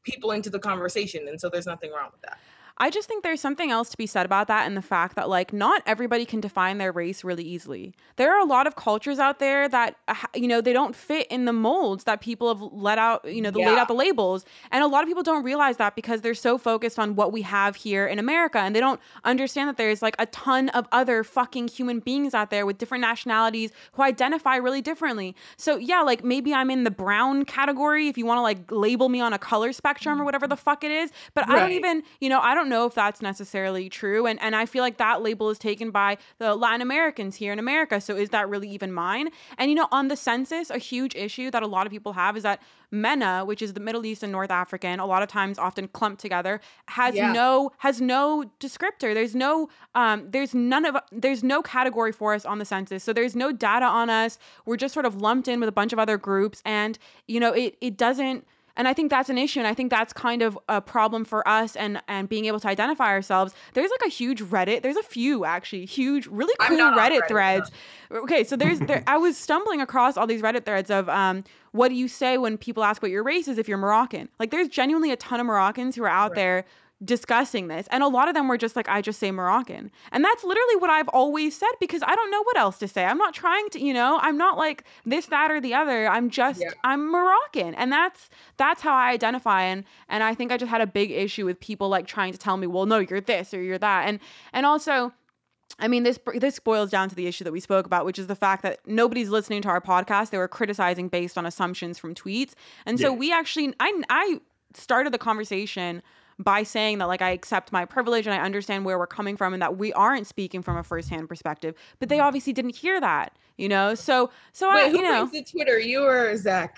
people 0.03 0.31
into 0.31 0.49
the 0.49 0.59
conversation 0.59 1.27
and 1.27 1.39
so 1.39 1.49
there's 1.49 1.67
nothing 1.67 1.91
wrong 1.91 2.09
with 2.11 2.21
that. 2.21 2.39
I 2.81 2.89
just 2.89 3.07
think 3.07 3.23
there's 3.23 3.39
something 3.39 3.69
else 3.69 3.91
to 3.91 3.97
be 3.97 4.07
said 4.07 4.25
about 4.25 4.47
that 4.47 4.65
and 4.65 4.75
the 4.75 4.81
fact 4.81 5.15
that 5.15 5.29
like 5.29 5.53
not 5.53 5.83
everybody 5.85 6.25
can 6.25 6.39
define 6.39 6.79
their 6.79 6.91
race 6.91 7.23
really 7.23 7.43
easily. 7.43 7.93
There 8.15 8.35
are 8.35 8.39
a 8.39 8.45
lot 8.45 8.65
of 8.65 8.75
cultures 8.75 9.19
out 9.19 9.37
there 9.37 9.69
that 9.69 9.97
uh, 10.07 10.15
you 10.33 10.47
know 10.47 10.61
they 10.61 10.73
don't 10.73 10.95
fit 10.95 11.27
in 11.27 11.45
the 11.45 11.53
molds 11.53 12.05
that 12.05 12.21
people 12.21 12.47
have 12.47 12.59
let 12.73 12.97
out, 12.97 13.23
you 13.31 13.39
know, 13.39 13.51
the 13.51 13.59
yeah. 13.59 13.69
laid 13.69 13.77
out 13.77 13.87
the 13.87 13.93
labels. 13.93 14.45
And 14.71 14.83
a 14.83 14.87
lot 14.87 15.03
of 15.03 15.07
people 15.07 15.21
don't 15.21 15.43
realize 15.43 15.77
that 15.77 15.95
because 15.95 16.21
they're 16.21 16.33
so 16.33 16.57
focused 16.57 16.97
on 16.97 17.13
what 17.15 17.31
we 17.31 17.43
have 17.43 17.75
here 17.75 18.07
in 18.07 18.17
America 18.17 18.57
and 18.57 18.75
they 18.75 18.79
don't 18.79 18.99
understand 19.25 19.69
that 19.69 19.77
there's 19.77 20.01
like 20.01 20.15
a 20.17 20.25
ton 20.25 20.69
of 20.69 20.87
other 20.91 21.23
fucking 21.23 21.67
human 21.67 21.99
beings 21.99 22.33
out 22.33 22.49
there 22.49 22.65
with 22.65 22.79
different 22.79 23.03
nationalities 23.03 23.69
who 23.91 24.01
identify 24.01 24.55
really 24.55 24.81
differently. 24.81 25.35
So 25.55 25.77
yeah, 25.77 26.01
like 26.01 26.23
maybe 26.23 26.51
I'm 26.51 26.71
in 26.71 26.83
the 26.83 26.89
brown 26.89 27.45
category 27.45 28.07
if 28.07 28.17
you 28.17 28.25
want 28.25 28.39
to 28.39 28.41
like 28.41 28.71
label 28.71 29.07
me 29.07 29.21
on 29.21 29.33
a 29.33 29.39
color 29.39 29.71
spectrum 29.71 30.19
or 30.19 30.25
whatever 30.25 30.47
the 30.47 30.57
fuck 30.57 30.83
it 30.83 30.89
is, 30.89 31.11
but 31.35 31.47
right. 31.47 31.57
I 31.57 31.59
don't 31.59 31.73
even, 31.73 32.01
you 32.19 32.29
know, 32.29 32.39
I 32.39 32.55
don't 32.55 32.70
know 32.71 32.87
if 32.87 32.95
that's 32.95 33.21
necessarily 33.21 33.87
true. 33.87 34.25
And 34.25 34.41
and 34.41 34.55
I 34.55 34.65
feel 34.65 34.81
like 34.81 34.97
that 34.97 35.21
label 35.21 35.51
is 35.51 35.59
taken 35.59 35.91
by 35.91 36.17
the 36.39 36.55
Latin 36.55 36.81
Americans 36.81 37.35
here 37.35 37.53
in 37.53 37.59
America. 37.59 38.01
So 38.01 38.15
is 38.15 38.29
that 38.29 38.49
really 38.49 38.69
even 38.69 38.91
mine? 38.91 39.29
And 39.59 39.69
you 39.69 39.75
know, 39.75 39.87
on 39.91 40.07
the 40.07 40.15
census, 40.15 40.71
a 40.71 40.79
huge 40.79 41.13
issue 41.15 41.51
that 41.51 41.61
a 41.61 41.67
lot 41.67 41.85
of 41.85 41.91
people 41.91 42.13
have 42.13 42.35
is 42.35 42.43
that 42.43 42.61
MENA, 42.91 43.45
which 43.45 43.61
is 43.61 43.73
the 43.73 43.79
Middle 43.79 44.05
East 44.05 44.23
and 44.23 44.31
North 44.31 44.51
African, 44.51 44.99
a 44.99 45.05
lot 45.05 45.23
of 45.23 45.29
times 45.29 45.57
often 45.57 45.87
clumped 45.87 46.19
together, 46.19 46.59
has 46.87 47.15
yeah. 47.15 47.31
no 47.31 47.71
has 47.77 48.01
no 48.01 48.45
descriptor. 48.59 49.13
There's 49.13 49.35
no 49.35 49.69
um, 49.95 50.29
there's 50.29 50.53
none 50.53 50.85
of 50.85 50.97
there's 51.11 51.43
no 51.43 51.61
category 51.61 52.11
for 52.11 52.33
us 52.33 52.45
on 52.45 52.59
the 52.59 52.65
census. 52.65 53.03
So 53.03 53.13
there's 53.13 53.35
no 53.35 53.51
data 53.51 53.85
on 53.85 54.09
us. 54.09 54.39
We're 54.65 54.77
just 54.77 54.93
sort 54.93 55.05
of 55.05 55.21
lumped 55.21 55.47
in 55.47 55.59
with 55.59 55.69
a 55.69 55.71
bunch 55.71 55.93
of 55.93 55.99
other 55.99 56.17
groups, 56.17 56.61
and 56.65 56.97
you 57.27 57.39
know 57.39 57.53
it 57.53 57.77
it 57.81 57.97
doesn't 57.97 58.45
and 58.81 58.87
i 58.87 58.93
think 58.93 59.11
that's 59.11 59.29
an 59.29 59.37
issue 59.37 59.59
and 59.59 59.67
i 59.67 59.75
think 59.75 59.91
that's 59.91 60.11
kind 60.11 60.41
of 60.41 60.57
a 60.67 60.81
problem 60.81 61.23
for 61.23 61.47
us 61.47 61.75
and 61.75 62.01
and 62.07 62.27
being 62.27 62.45
able 62.45 62.59
to 62.59 62.67
identify 62.67 63.09
ourselves 63.09 63.53
there's 63.75 63.91
like 63.91 64.07
a 64.07 64.09
huge 64.09 64.41
reddit 64.41 64.81
there's 64.81 64.97
a 64.97 65.03
few 65.03 65.45
actually 65.45 65.85
huge 65.85 66.25
really 66.25 66.53
cool 66.59 66.77
reddit, 66.77 67.19
reddit, 67.19 67.27
threads 67.27 67.71
no. 68.09 68.17
okay 68.17 68.43
so 68.43 68.55
there's 68.55 68.79
there 68.79 69.03
i 69.05 69.17
was 69.17 69.37
stumbling 69.37 69.81
across 69.81 70.17
all 70.17 70.25
these 70.25 70.41
reddit 70.41 70.65
threads 70.65 70.89
of 70.89 71.07
um 71.09 71.43
what 71.73 71.89
do 71.89 71.93
you 71.93 72.07
say 72.07 72.39
when 72.39 72.57
people 72.57 72.83
ask 72.83 73.03
what 73.03 73.11
your 73.11 73.23
race 73.23 73.47
is 73.47 73.59
if 73.59 73.67
you're 73.67 73.77
moroccan 73.77 74.27
like 74.39 74.49
there's 74.49 74.67
genuinely 74.67 75.11
a 75.11 75.15
ton 75.15 75.39
of 75.39 75.45
moroccans 75.45 75.95
who 75.95 76.03
are 76.03 76.09
out 76.09 76.31
right. 76.31 76.35
there 76.35 76.65
discussing 77.03 77.67
this. 77.67 77.87
And 77.91 78.03
a 78.03 78.07
lot 78.07 78.27
of 78.27 78.35
them 78.35 78.47
were 78.47 78.57
just 78.57 78.75
like, 78.75 78.87
I 78.87 79.01
just 79.01 79.19
say 79.19 79.31
Moroccan. 79.31 79.91
And 80.11 80.23
that's 80.23 80.43
literally 80.43 80.75
what 80.77 80.89
I've 80.89 81.07
always 81.09 81.57
said 81.57 81.71
because 81.79 82.01
I 82.05 82.15
don't 82.15 82.31
know 82.31 82.43
what 82.43 82.57
else 82.57 82.77
to 82.79 82.87
say. 82.87 83.05
I'm 83.05 83.17
not 83.17 83.33
trying 83.33 83.69
to, 83.69 83.79
you 83.79 83.93
know, 83.93 84.19
I'm 84.21 84.37
not 84.37 84.57
like 84.57 84.83
this, 85.05 85.25
that, 85.27 85.49
or 85.49 85.59
the 85.59 85.73
other. 85.73 86.07
I'm 86.07 86.29
just, 86.29 86.61
yeah. 86.61 86.71
I'm 86.83 87.11
Moroccan. 87.11 87.73
And 87.75 87.91
that's, 87.91 88.29
that's 88.57 88.81
how 88.81 88.93
I 88.93 89.09
identify. 89.11 89.63
And, 89.63 89.83
and 90.09 90.23
I 90.23 90.35
think 90.35 90.51
I 90.51 90.57
just 90.57 90.69
had 90.69 90.81
a 90.81 90.87
big 90.87 91.11
issue 91.11 91.45
with 91.45 91.59
people 91.59 91.89
like 91.89 92.05
trying 92.05 92.33
to 92.33 92.37
tell 92.37 92.57
me, 92.57 92.67
well, 92.67 92.85
no, 92.85 92.99
you're 92.99 93.21
this 93.21 93.53
or 93.53 93.61
you're 93.61 93.79
that. 93.79 94.07
And, 94.07 94.19
and 94.53 94.65
also, 94.65 95.13
I 95.79 95.87
mean, 95.87 96.03
this 96.03 96.19
this 96.35 96.59
boils 96.59 96.91
down 96.91 97.09
to 97.09 97.15
the 97.15 97.27
issue 97.27 97.43
that 97.45 97.53
we 97.53 97.61
spoke 97.61 97.85
about, 97.85 98.05
which 98.05 98.19
is 98.19 98.27
the 98.27 98.35
fact 98.35 98.61
that 98.63 98.79
nobody's 98.85 99.29
listening 99.29 99.61
to 99.63 99.69
our 99.69 99.81
podcast. 99.81 100.29
They 100.29 100.37
were 100.37 100.49
criticizing 100.49 101.07
based 101.07 101.37
on 101.37 101.45
assumptions 101.45 101.97
from 101.97 102.13
tweets, 102.13 102.53
and 102.85 102.99
so 102.99 103.13
yeah. 103.13 103.17
we 103.17 103.31
actually, 103.31 103.73
I 103.79 104.03
I 104.09 104.41
started 104.73 105.13
the 105.13 105.17
conversation 105.17 106.03
by 106.43 106.63
saying 106.63 106.97
that 106.99 107.07
like 107.07 107.21
I 107.21 107.31
accept 107.31 107.71
my 107.71 107.85
privilege 107.85 108.27
and 108.27 108.33
I 108.33 108.43
understand 108.43 108.85
where 108.85 108.97
we're 108.97 109.07
coming 109.07 109.37
from 109.37 109.53
and 109.53 109.61
that 109.61 109.77
we 109.77 109.93
aren't 109.93 110.27
speaking 110.27 110.61
from 110.61 110.77
a 110.77 110.83
firsthand 110.83 111.29
perspective. 111.29 111.75
But 111.99 112.09
they 112.09 112.17
mm-hmm. 112.17 112.25
obviously 112.25 112.53
didn't 112.53 112.75
hear 112.75 112.99
that, 112.99 113.33
you 113.57 113.69
know. 113.69 113.95
So 113.95 114.31
so 114.51 114.69
Wait, 114.69 114.85
I 114.85 114.89
who 114.89 114.97
you 114.97 115.03
know 115.03 115.29
the 115.31 115.43
Twitter, 115.43 115.79
you 115.79 116.03
or 116.03 116.35
Zach? 116.37 116.77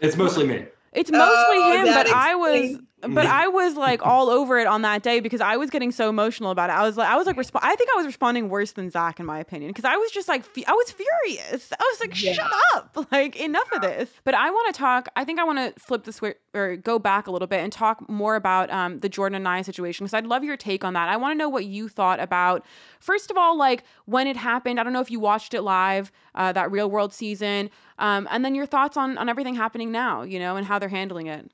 It's 0.00 0.16
mostly 0.16 0.46
me. 0.46 0.66
It's 0.92 1.10
mostly 1.10 1.56
Oh, 1.58 1.76
him, 1.78 1.84
that 1.86 2.06
but 2.06 2.14
I 2.14 2.34
was 2.34 2.54
explains- 2.54 2.86
but 3.08 3.26
I 3.26 3.48
was 3.48 3.74
like 3.76 4.04
all 4.06 4.28
over 4.30 4.58
it 4.58 4.66
on 4.66 4.82
that 4.82 5.02
day 5.02 5.20
because 5.20 5.40
I 5.40 5.56
was 5.56 5.70
getting 5.70 5.92
so 5.92 6.08
emotional 6.08 6.50
about 6.50 6.70
it. 6.70 6.74
I 6.74 6.82
was 6.82 6.96
like 6.96 7.08
I 7.08 7.16
was 7.16 7.26
like 7.26 7.36
resp- 7.36 7.58
I 7.62 7.74
think 7.76 7.90
I 7.94 7.96
was 7.96 8.06
responding 8.06 8.48
worse 8.48 8.72
than 8.72 8.90
Zach 8.90 9.20
in 9.20 9.26
my 9.26 9.38
opinion 9.38 9.70
because 9.70 9.84
I 9.84 9.96
was 9.96 10.10
just 10.10 10.28
like 10.28 10.44
fe- 10.44 10.64
I 10.66 10.72
was 10.72 10.90
furious. 10.92 11.70
I 11.72 11.82
was 11.92 12.00
like 12.00 12.22
Yeah. 12.22 12.32
shut 12.34 12.50
up. 12.74 12.96
Like 13.12 13.36
enough 13.36 13.70
of 13.72 13.82
this. 13.82 14.10
But 14.24 14.34
I 14.34 14.50
want 14.50 14.74
to 14.74 14.78
talk 14.78 15.08
I 15.16 15.24
think 15.24 15.38
I 15.38 15.44
want 15.44 15.58
to 15.58 15.80
flip 15.80 16.04
the 16.04 16.12
switch 16.12 16.36
or 16.54 16.76
go 16.76 16.98
back 16.98 17.26
a 17.26 17.30
little 17.30 17.48
bit 17.48 17.60
and 17.60 17.72
talk 17.72 18.08
more 18.08 18.36
about 18.36 18.70
um, 18.70 18.98
the 19.00 19.08
Jordan 19.08 19.34
and 19.36 19.44
Nia 19.44 19.64
situation 19.64 20.04
because 20.04 20.14
I'd 20.14 20.26
love 20.26 20.42
your 20.44 20.56
take 20.56 20.84
on 20.84 20.92
that. 20.94 21.08
I 21.08 21.16
want 21.16 21.32
to 21.34 21.38
know 21.38 21.48
what 21.48 21.64
you 21.66 21.88
thought 21.88 22.20
about 22.20 22.64
first 23.00 23.30
of 23.30 23.36
all 23.36 23.56
like 23.56 23.84
when 24.06 24.26
it 24.26 24.36
happened. 24.36 24.78
I 24.80 24.82
don't 24.82 24.92
know 24.92 25.00
if 25.00 25.10
you 25.10 25.20
watched 25.20 25.54
it 25.54 25.62
live 25.62 26.10
uh, 26.34 26.52
that 26.52 26.70
real 26.70 26.90
world 26.90 27.12
season 27.12 27.70
um, 27.98 28.26
and 28.30 28.44
then 28.44 28.54
your 28.54 28.66
thoughts 28.66 28.96
on 28.96 29.18
on 29.18 29.28
everything 29.28 29.54
happening 29.54 29.92
now, 29.92 30.22
you 30.22 30.38
know, 30.38 30.56
and 30.56 30.66
how 30.66 30.78
they're 30.78 30.88
handling 30.88 31.26
it. 31.26 31.50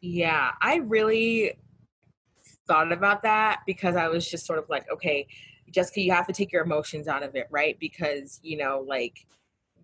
Yeah, 0.00 0.52
I 0.60 0.76
really 0.76 1.54
thought 2.66 2.92
about 2.92 3.22
that 3.22 3.60
because 3.66 3.96
I 3.96 4.08
was 4.08 4.28
just 4.28 4.46
sort 4.46 4.58
of 4.58 4.68
like, 4.68 4.90
okay, 4.92 5.26
Jessica, 5.70 6.00
you 6.00 6.12
have 6.12 6.26
to 6.26 6.32
take 6.32 6.52
your 6.52 6.62
emotions 6.62 7.08
out 7.08 7.22
of 7.22 7.34
it, 7.34 7.46
right? 7.50 7.76
Because, 7.78 8.40
you 8.42 8.56
know, 8.56 8.84
like 8.86 9.26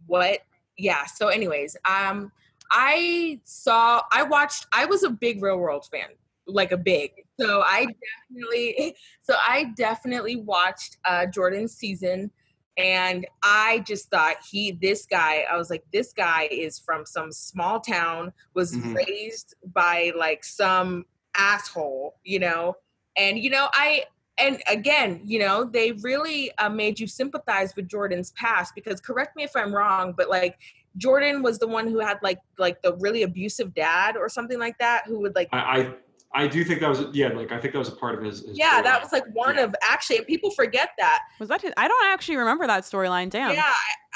what 0.07 0.41
yeah, 0.79 1.07
so 1.07 1.29
anyways, 1.29 1.77
um 1.89 2.33
I 2.71 3.41
saw 3.45 4.03
I 4.13 4.23
watched 4.25 4.67
I 4.73 4.87
was 4.87 5.03
a 5.05 5.11
big 5.11 5.43
real 5.43 5.59
world 5.59 5.87
fan, 5.91 6.09
like 6.47 6.73
a 6.73 6.77
big. 6.77 7.13
So 7.41 7.63
I 7.63 7.87
definitely 8.31 8.97
so 9.23 9.35
I 9.47 9.73
definitely 9.77 10.37
watched 10.37 10.99
uh 11.05 11.27
Jordan's 11.27 11.75
season 11.75 12.31
and 12.77 13.27
I 13.43 13.81
just 13.87 14.09
thought 14.11 14.37
he 14.51 14.73
this 14.73 15.05
guy 15.07 15.45
I 15.51 15.57
was 15.57 15.69
like 15.71 15.85
this 15.93 16.13
guy 16.13 16.49
is 16.51 16.79
from 16.79 17.05
some 17.05 17.31
small 17.33 17.81
town 17.81 18.33
was 18.55 18.75
Mhm. 18.75 18.95
raised 18.95 19.55
by 19.75 20.13
like 20.17 20.43
some 20.45 21.05
asshole, 21.35 22.17
you 22.25 22.39
know. 22.39 22.77
And 23.17 23.39
you 23.39 23.51
know, 23.51 23.69
I 23.73 24.05
and 24.39 24.63
again, 24.67 25.21
you 25.25 25.39
know, 25.39 25.65
they 25.65 25.93
really 25.93 26.51
uh, 26.57 26.71
made 26.71 26.99
you 26.99 27.07
sympathize 27.07 27.77
with 27.77 27.87
Jordan's 27.89 28.31
past 28.33 28.75
because 28.75 29.01
correct 29.01 29.37
me 29.37 29.45
if 29.45 29.55
I'm 29.55 29.75
wrong, 29.75 30.15
but 30.17 30.31
like 30.31 30.59
Jordan 30.97 31.43
was 31.43 31.59
the 31.59 31.69
one 31.69 31.87
who 31.87 31.99
had 31.99 32.19
like 32.23 32.39
like 32.59 32.81
the 32.83 32.95
really 32.97 33.23
abusive 33.23 33.75
dad 33.75 34.17
or 34.17 34.29
something 34.31 34.59
like 34.59 34.79
that 34.79 35.05
who 35.07 35.21
would 35.21 35.35
like 35.35 35.49
I, 35.53 35.59
I 35.59 35.95
I 36.35 36.47
do 36.47 36.65
think 36.65 36.81
that 36.81 36.89
was 36.89 37.05
yeah, 37.13 37.29
like 37.29 37.53
I 37.53 37.59
think 37.61 37.73
that 37.75 37.79
was 37.79 37.89
a 37.89 37.97
part 37.97 38.15
of 38.15 38.23
his. 38.25 38.41
his 38.41 38.57
yeah, 38.59 38.81
that 38.81 39.03
was 39.03 39.13
like 39.13 39.25
one 39.35 39.57
Yeah. 39.57 39.65
of 39.65 39.75
actually 39.83 40.19
and 40.19 40.27
people 40.27 40.51
forget 40.51 40.91
that. 40.99 41.21
Was 41.39 41.49
that 41.51 41.61
his? 41.61 41.73
I 41.77 41.89
don't 41.89 42.07
actually 42.07 42.37
remember 42.39 42.67
that 42.67 42.85
storyline. 42.85 43.29
Damn. 43.29 43.53
Yeah, 43.53 43.63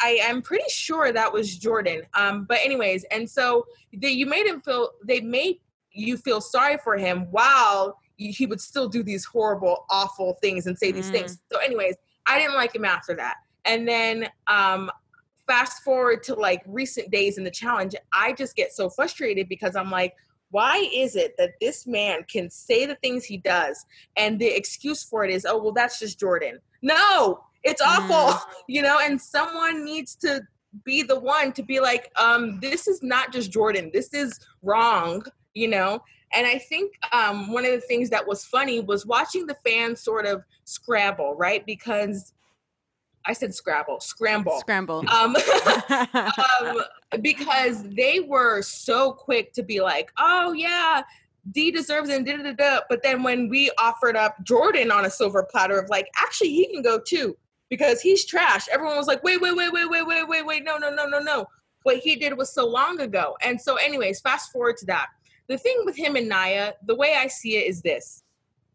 I, 0.02 0.08
I 0.22 0.28
am 0.30 0.40
pretty 0.40 0.64
sure 0.70 1.12
that 1.12 1.30
was 1.32 1.56
Jordan. 1.58 2.02
Um, 2.14 2.44
but 2.48 2.58
anyways, 2.64 3.04
and 3.10 3.28
so 3.28 3.66
they, 3.94 4.10
you 4.10 4.24
made 4.26 4.46
him 4.46 4.60
feel 4.62 4.90
they 5.04 5.20
made 5.20 5.56
you 5.92 6.16
feel 6.16 6.40
sorry 6.40 6.78
for 6.82 6.96
him 6.96 7.26
while 7.30 7.98
he 8.16 8.46
would 8.46 8.60
still 8.62 8.88
do 8.88 9.02
these 9.02 9.24
horrible, 9.26 9.84
awful 9.90 10.38
things 10.40 10.66
and 10.66 10.78
say 10.78 10.90
these 10.92 11.08
Mm. 11.08 11.12
things. 11.12 11.38
So, 11.52 11.58
anyways, 11.58 11.96
I 12.26 12.38
didn't 12.38 12.54
like 12.54 12.74
him 12.74 12.84
after 12.86 13.14
that. 13.16 13.36
And 13.66 13.86
then 13.86 14.28
um, 14.46 14.90
fast 15.46 15.82
forward 15.82 16.22
to 16.24 16.34
like 16.34 16.62
recent 16.66 17.10
days 17.10 17.36
in 17.36 17.44
the 17.44 17.50
challenge, 17.50 17.94
I 18.12 18.32
just 18.32 18.56
get 18.56 18.72
so 18.72 18.88
frustrated 18.88 19.50
because 19.50 19.76
I'm 19.76 19.90
like. 19.90 20.14
Why 20.50 20.88
is 20.94 21.16
it 21.16 21.34
that 21.38 21.54
this 21.60 21.86
man 21.86 22.24
can 22.30 22.50
say 22.50 22.86
the 22.86 22.94
things 22.96 23.24
he 23.24 23.38
does 23.38 23.84
and 24.16 24.38
the 24.38 24.46
excuse 24.46 25.02
for 25.02 25.24
it 25.24 25.30
is, 25.30 25.44
oh, 25.44 25.58
well, 25.58 25.72
that's 25.72 25.98
just 25.98 26.20
Jordan? 26.20 26.60
No, 26.82 27.40
it's 27.66 27.82
awful 27.82 28.40
you 28.68 28.80
know 28.80 28.98
and 29.02 29.20
someone 29.20 29.84
needs 29.84 30.14
to 30.14 30.40
be 30.84 31.02
the 31.02 31.18
one 31.18 31.52
to 31.52 31.62
be 31.62 31.80
like 31.80 32.10
um 32.18 32.58
this 32.60 32.86
is 32.86 33.02
not 33.02 33.32
just 33.32 33.50
jordan 33.50 33.90
this 33.92 34.14
is 34.14 34.38
wrong 34.62 35.22
you 35.54 35.68
know? 35.68 36.00
And 36.34 36.46
i 36.46 36.58
think 36.58 36.92
um 37.12 37.52
one 37.52 37.64
of 37.64 37.72
the 37.72 37.80
things 37.80 38.10
that 38.10 38.26
was 38.26 38.44
funny 38.44 38.80
was 38.80 39.06
watching 39.06 39.46
the 39.46 39.56
fans 39.66 40.00
sort 40.00 40.26
of 40.26 40.42
scrabble 40.64 41.34
right? 41.34 41.64
Because 41.66 42.32
i 43.26 43.32
said 43.32 43.54
scrabble 43.54 44.00
scramble 44.00 44.58
Scramble. 44.60 45.04
um 45.10 45.36
um, 46.62 46.80
because 47.20 47.82
they 47.84 48.20
were 48.20 48.62
so 48.62 49.12
quick 49.12 49.52
to 49.54 49.62
be 49.62 49.80
like, 49.80 50.10
"Oh 50.18 50.52
yeah, 50.52 51.02
Dee 51.52 51.70
deserves 51.70 52.08
it," 52.08 52.24
da 52.24 52.36
da. 52.36 52.52
da. 52.52 52.80
But 52.88 53.02
then 53.02 53.22
when 53.22 53.48
we 53.48 53.70
offered 53.78 54.16
up 54.16 54.36
Jordan 54.42 54.90
on 54.90 55.06
a 55.06 55.10
silver 55.10 55.46
platter 55.50 55.78
of 55.78 55.88
like, 55.88 56.08
actually 56.20 56.50
he 56.50 56.66
can 56.72 56.82
go 56.82 56.98
too 56.98 57.36
because 57.68 58.00
he's 58.00 58.24
trash. 58.24 58.68
Everyone 58.72 58.96
was 58.96 59.06
like, 59.06 59.22
"Wait, 59.22 59.40
wait, 59.40 59.56
wait, 59.56 59.72
wait, 59.72 59.88
wait, 59.88 60.06
wait, 60.06 60.28
wait, 60.28 60.46
wait, 60.46 60.64
no, 60.64 60.78
no, 60.78 60.90
no, 60.90 61.06
no, 61.06 61.18
no." 61.18 61.46
What 61.82 61.98
he 61.98 62.16
did 62.16 62.36
was 62.36 62.52
so 62.52 62.66
long 62.66 63.00
ago. 63.00 63.36
And 63.42 63.60
so, 63.60 63.76
anyways, 63.76 64.20
fast 64.20 64.50
forward 64.50 64.76
to 64.78 64.86
that. 64.86 65.06
The 65.48 65.58
thing 65.58 65.82
with 65.84 65.96
him 65.96 66.16
and 66.16 66.28
Nia, 66.28 66.74
the 66.84 66.96
way 66.96 67.14
I 67.16 67.28
see 67.28 67.56
it 67.56 67.68
is 67.68 67.82
this: 67.82 68.24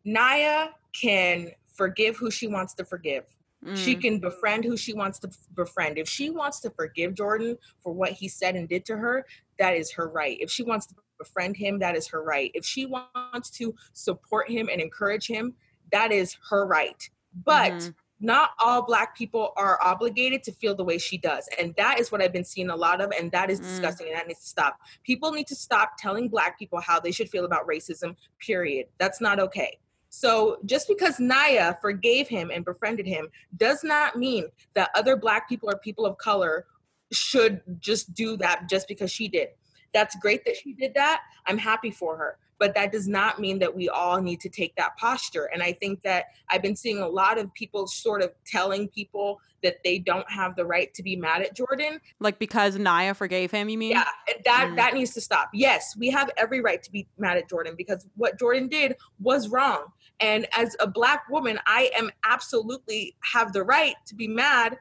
Nia 0.06 0.72
can 1.00 1.52
forgive 1.74 2.18
who 2.18 2.32
she 2.32 2.48
wants 2.48 2.74
to 2.76 2.86
forgive. 2.86 3.26
She 3.74 3.96
Mm. 3.96 4.02
can 4.02 4.20
befriend 4.20 4.64
who 4.66 4.76
she 4.76 4.94
wants 4.94 5.20
to 5.20 5.30
befriend. 5.56 5.98
If 5.98 6.08
she 6.10 6.30
wants 6.30 6.60
to 6.62 6.70
forgive 6.72 7.14
Jordan 7.14 7.58
for 7.80 7.94
what 7.94 8.12
he 8.12 8.28
said 8.28 8.56
and 8.56 8.68
did 8.68 8.86
to 8.86 8.98
her, 8.98 9.26
that 9.60 9.76
is 9.76 9.92
her 9.94 10.10
right. 10.10 10.38
If 10.40 10.52
she 10.52 10.64
wants 10.64 10.86
to 10.88 10.96
befriend 11.18 11.56
him, 11.58 11.80
that 11.80 11.96
is 11.96 12.08
her 12.08 12.24
right. 12.24 12.52
If 12.54 12.66
she 12.66 12.86
wants 12.86 13.50
to 13.52 13.76
support 13.94 14.50
him 14.50 14.70
and 14.70 14.82
encourage 14.82 15.28
him, 15.28 15.56
that 15.92 16.12
is 16.12 16.38
her 16.50 16.66
right. 16.66 17.10
But 17.46 17.74
Mhm. 17.80 17.96
not 18.20 18.52
all 18.60 18.82
black 18.84 19.16
people 19.16 19.54
are 19.56 19.80
obligated 19.84 20.44
to 20.44 20.52
feel 20.52 20.76
the 20.76 20.84
way 20.84 20.98
she 20.98 21.18
does. 21.18 21.48
And 21.58 21.74
that 21.76 22.00
is 22.00 22.12
what 22.12 22.22
I've 22.22 22.34
been 22.34 22.44
seeing 22.44 22.70
a 22.70 22.76
lot 22.76 23.02
of. 23.02 23.12
And 23.12 23.32
that 23.32 23.50
is 23.50 23.60
Mm. 23.60 23.64
disgusting. 23.64 24.08
And 24.08 24.16
that 24.16 24.28
needs 24.28 24.42
to 24.42 24.48
stop. 24.48 24.80
People 25.04 25.32
need 25.32 25.48
to 25.48 25.56
stop 25.56 25.94
telling 25.98 26.28
black 26.30 26.60
people 26.60 26.80
how 26.82 27.00
they 27.00 27.12
should 27.12 27.30
feel 27.30 27.46
about 27.46 27.68
racism, 27.68 28.16
period. 28.40 28.88
That's 28.98 29.22
not 29.22 29.40
okay. 29.40 29.80
So 30.14 30.58
just 30.66 30.90
because 30.90 31.20
Nia 31.20 31.78
forgave 31.82 32.28
him 32.28 32.52
and 32.54 32.66
befriended 32.66 33.08
him 33.08 33.30
does 33.56 33.82
not 33.82 34.18
mean 34.18 34.48
that 34.74 34.92
other 34.94 35.16
black 35.16 35.48
people 35.48 35.70
or 35.70 35.78
people 35.78 36.06
of 36.06 36.18
color 36.18 36.66
should 37.14 37.62
just 37.80 38.14
do 38.14 38.36
that 38.38 38.70
just 38.70 38.90
because 38.90 39.10
she 39.10 39.30
did. 39.30 39.48
That's 39.94 40.16
great 40.18 40.44
that 40.46 40.58
she 40.58 40.74
did 40.74 40.94
that. 40.96 41.22
I'm 41.46 41.58
happy 41.58 41.92
for 41.92 42.18
her. 42.18 42.38
But 42.60 42.76
that 42.76 42.92
does 42.92 43.08
not 43.08 43.40
mean 43.40 43.58
that 43.60 43.74
we 43.76 43.90
all 43.90 44.22
need 44.22 44.40
to 44.42 44.50
take 44.50 44.76
that 44.76 44.96
posture. 44.98 45.46
And 45.52 45.64
I 45.64 45.72
think 45.74 46.04
that 46.04 46.26
I've 46.50 46.62
been 46.62 46.76
seeing 46.76 47.00
a 47.00 47.08
lot 47.08 47.40
of 47.40 47.52
people 47.54 47.88
sort 47.88 48.22
of 48.22 48.32
telling 48.46 48.88
people 48.90 49.40
that 49.64 49.78
they 49.84 49.98
don't 49.98 50.30
have 50.30 50.56
the 50.56 50.66
right 50.66 50.94
to 50.94 51.02
be 51.04 51.16
mad 51.16 51.42
at 51.42 51.56
Jordan. 51.56 52.00
Like 52.20 52.38
because 52.38 52.78
Nia 52.78 53.14
forgave 53.14 53.50
him, 53.52 53.70
you 53.70 53.78
mean? 53.78 53.92
Yeah, 53.92 54.06
that 54.46 54.70
Mm. 54.72 54.76
that 54.76 54.94
needs 54.94 55.14
to 55.16 55.22
stop. 55.22 55.50
Yes, 55.54 55.96
we 55.98 56.10
have 56.10 56.30
every 56.38 56.62
right 56.62 56.84
to 56.84 56.92
be 56.92 57.08
mad 57.18 57.38
at 57.38 57.50
Jordan 57.50 57.76
because 57.78 58.06
what 58.16 58.38
Jordan 58.38 58.68
did 58.68 58.96
was 59.20 59.48
wrong. 59.50 59.86
And 60.22 60.48
as 60.56 60.76
a 60.80 60.88
black 60.88 61.28
woman, 61.30 61.60
I 61.66 61.90
am 61.98 62.12
absolutely 62.24 63.16
have 63.22 63.54
the 63.54 63.64
right 63.64 63.96
to 64.06 64.16
be 64.16 64.28
mad 64.28 64.78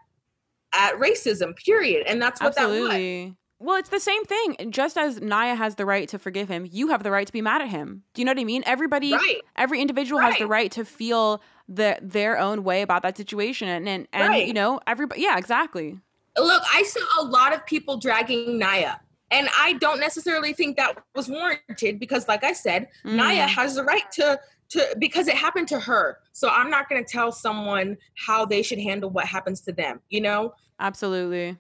at 0.73 0.95
racism. 0.95 1.57
Period. 1.57 2.07
And 2.07 2.21
that's 2.21 2.41
what 2.41 2.55
that 2.57 2.69
was. 2.69 3.33
Well, 3.63 3.77
it's 3.77 3.91
the 3.91 4.01
same 4.01 4.25
thing. 4.25 4.57
Just 4.71 4.97
as 4.97 5.21
Nia 5.21 5.55
has 5.55 5.75
the 5.75 5.85
right 5.85 6.09
to 6.09 6.19
forgive 6.19 6.49
him, 6.49 6.67
you 6.71 6.89
have 6.89 7.03
the 7.03 7.11
right 7.11 7.27
to 7.27 7.33
be 7.33 7.43
mad 7.43 7.61
at 7.61 7.69
him. 7.69 8.05
Do 8.15 8.23
you 8.23 8.25
know 8.25 8.31
what 8.33 8.39
I 8.41 8.45
mean? 8.45 8.63
Everybody, 8.65 9.13
Right. 9.13 9.41
every 9.57 9.81
individual 9.83 10.19
has 10.21 10.37
the 10.39 10.45
Right. 10.47 10.63
right 10.65 10.73
to 10.73 10.85
feel 10.87 11.43
the 11.69 11.99
their 12.01 12.39
own 12.39 12.65
way 12.65 12.81
about 12.83 13.03
that 13.03 13.17
situation, 13.19 13.69
and 13.69 13.87
and, 13.89 14.09
and 14.15 14.29
Right. 14.31 14.47
you 14.47 14.55
know, 14.55 14.81
everybody. 14.87 15.21
Yeah, 15.23 15.37
exactly. 15.37 15.99
Look, 16.39 16.63
I 16.73 16.83
saw 16.85 17.23
a 17.23 17.25
lot 17.25 17.55
of 17.55 17.65
people 17.67 17.97
dragging 17.99 18.59
Nia. 18.59 19.01
And 19.33 19.49
I 19.57 19.75
don't 19.75 20.01
necessarily 20.01 20.53
think 20.53 20.77
that 20.77 20.97
was 21.15 21.29
warranted 21.29 22.01
because, 22.01 22.27
like 22.27 22.43
I 22.43 22.53
said, 22.53 22.89
Nia 23.05 23.45
Mm. 23.45 23.49
has 23.49 23.77
the 23.77 23.85
right 23.85 24.11
to 24.13 24.41
to 24.71 24.97
because 24.99 25.29
it 25.29 25.37
happened 25.37 25.69
to 25.69 25.81
her. 25.81 26.19
So 26.33 26.49
I'm 26.49 26.71
not 26.71 26.89
going 26.89 27.05
to 27.05 27.11
tell 27.11 27.33
someone 27.33 27.97
how 28.17 28.45
they 28.47 28.63
should 28.63 28.79
handle 28.81 29.11
what 29.11 29.27
happens 29.27 29.61
to 29.63 29.73
them. 29.73 30.01
You 30.09 30.21
know, 30.23 30.55
Absolutely. 30.79 31.57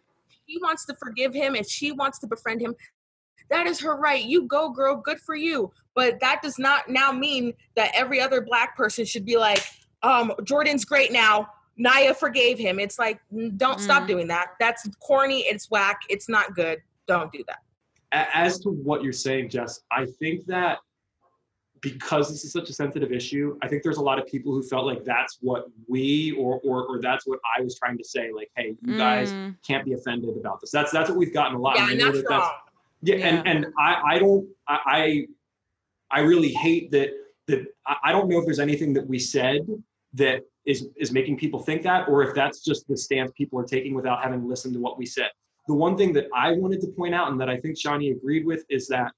she 0.49 0.59
wants 0.62 0.85
to 0.87 0.94
forgive 0.96 1.35
him 1.35 1.55
and 1.55 1.68
she 1.68 1.92
wants 1.92 2.18
to 2.20 2.27
befriend 2.27 2.61
him. 2.61 2.75
That 3.51 3.66
is 3.66 3.81
her 3.81 3.96
right. 3.96 4.23
You 4.25 4.42
go, 4.46 4.70
girl. 4.70 4.96
Good 4.96 5.18
for 5.20 5.35
you. 5.35 5.73
But 5.94 6.20
that 6.20 6.40
does 6.40 6.59
not 6.59 6.88
now 6.88 7.11
mean 7.11 7.53
that 7.75 7.90
every 7.94 8.20
other 8.20 8.40
black 8.40 8.77
person 8.77 9.05
should 9.05 9.25
be 9.25 9.37
like, 9.37 9.64
um, 10.05 10.32
Jordan's 10.45 10.85
great 10.85 11.11
now. 11.12 11.49
Nia 11.76 12.14
forgave 12.14 12.59
him. 12.59 12.78
It's 12.78 12.99
like, 12.99 13.20
mm, 13.32 13.57
don't 13.57 13.80
stop 13.80 14.05
Mm. 14.05 14.09
doing 14.09 14.28
that. 14.28 14.49
That's 14.61 14.87
corny. 15.01 15.41
It's 15.41 15.68
whack. 15.70 16.01
It's 16.09 16.28
not 16.28 16.55
good. 16.55 16.78
Don't 17.09 17.32
do 17.32 17.43
that. 17.49 17.59
As 18.12 18.59
to 18.61 18.70
what 18.70 19.03
you're 19.03 19.12
saying, 19.12 19.49
Jess, 19.51 19.80
I 19.91 20.07
think 20.18 20.45
that 20.47 20.78
because 21.81 22.28
this 22.28 22.45
is 22.45 22.53
such 22.53 22.68
a 22.68 22.72
sensitive 22.72 23.12
issue, 23.12 23.57
I 23.62 23.68
think 23.68 23.83
there's 23.83 23.97
a 23.97 24.03
lot 24.03 24.18
of 24.18 24.26
people 24.26 24.53
who 24.53 24.62
felt 24.62 24.87
like 24.87 25.05
that's 25.05 25.39
what 25.41 25.66
we 25.89 26.33
or 26.39 26.61
or, 26.62 26.85
or 26.87 27.01
that's 27.01 27.26
what 27.26 27.39
I 27.57 27.62
was 27.62 27.78
trying 27.78 27.97
to 27.99 28.05
say. 28.05 28.31
Like, 28.35 28.51
hey, 28.57 28.76
you 28.83 28.97
guys 28.97 29.33
Mm. 29.33 29.57
can't 29.66 29.85
be 29.85 29.93
offended 29.95 30.37
about 30.37 30.61
this. 30.61 30.70
That's 30.70 30.91
that's 30.93 31.09
what 31.09 31.18
we've 31.18 31.33
gotten 31.33 31.57
a 31.57 31.59
lot. 31.61 31.76
Yeah, 31.76 31.85
I 31.85 31.91
and 31.91 31.99
know 31.99 32.12
that's 32.12 32.22
that 32.28 32.31
wrong. 32.31 32.51
Yeah, 33.03 33.16
Yeah. 33.16 33.26
and 33.28 33.49
and 33.49 33.66
I 33.78 34.03
I 34.14 34.18
don't 34.18 34.47
I 34.68 34.78
I 36.11 36.18
I 36.18 36.20
really 36.20 36.53
hate 36.53 36.91
that 36.91 37.11
that 37.47 37.66
I 38.03 38.12
don't 38.12 38.28
know 38.28 38.39
if 38.39 38.45
there's 38.45 38.61
anything 38.61 38.93
that 38.95 39.07
we 39.07 39.18
said 39.18 39.61
that 40.14 40.43
is 40.66 40.89
is 40.97 41.12
making 41.12 41.39
people 41.39 41.61
think 41.61 41.83
that 41.83 42.09
or 42.09 42.22
if 42.22 42.35
that's 42.35 42.62
just 42.62 42.87
the 42.89 42.97
stance 42.97 43.31
people 43.35 43.59
are 43.59 43.64
taking 43.64 43.95
without 43.95 44.22
having 44.22 44.47
listened 44.47 44.74
to 44.74 44.81
what 44.81 44.99
we 44.99 45.07
said. 45.07 45.31
The 45.68 45.74
one 45.74 45.97
thing 45.97 46.12
that 46.14 46.26
I 46.35 46.53
wanted 46.53 46.81
to 46.83 46.89
point 46.89 47.14
out 47.14 47.31
and 47.31 47.41
that 47.41 47.49
I 47.49 47.57
think 47.59 47.76
Shanni 47.78 48.11
agreed 48.11 48.45
with 48.45 48.64
is 48.68 48.89
that 48.89 49.12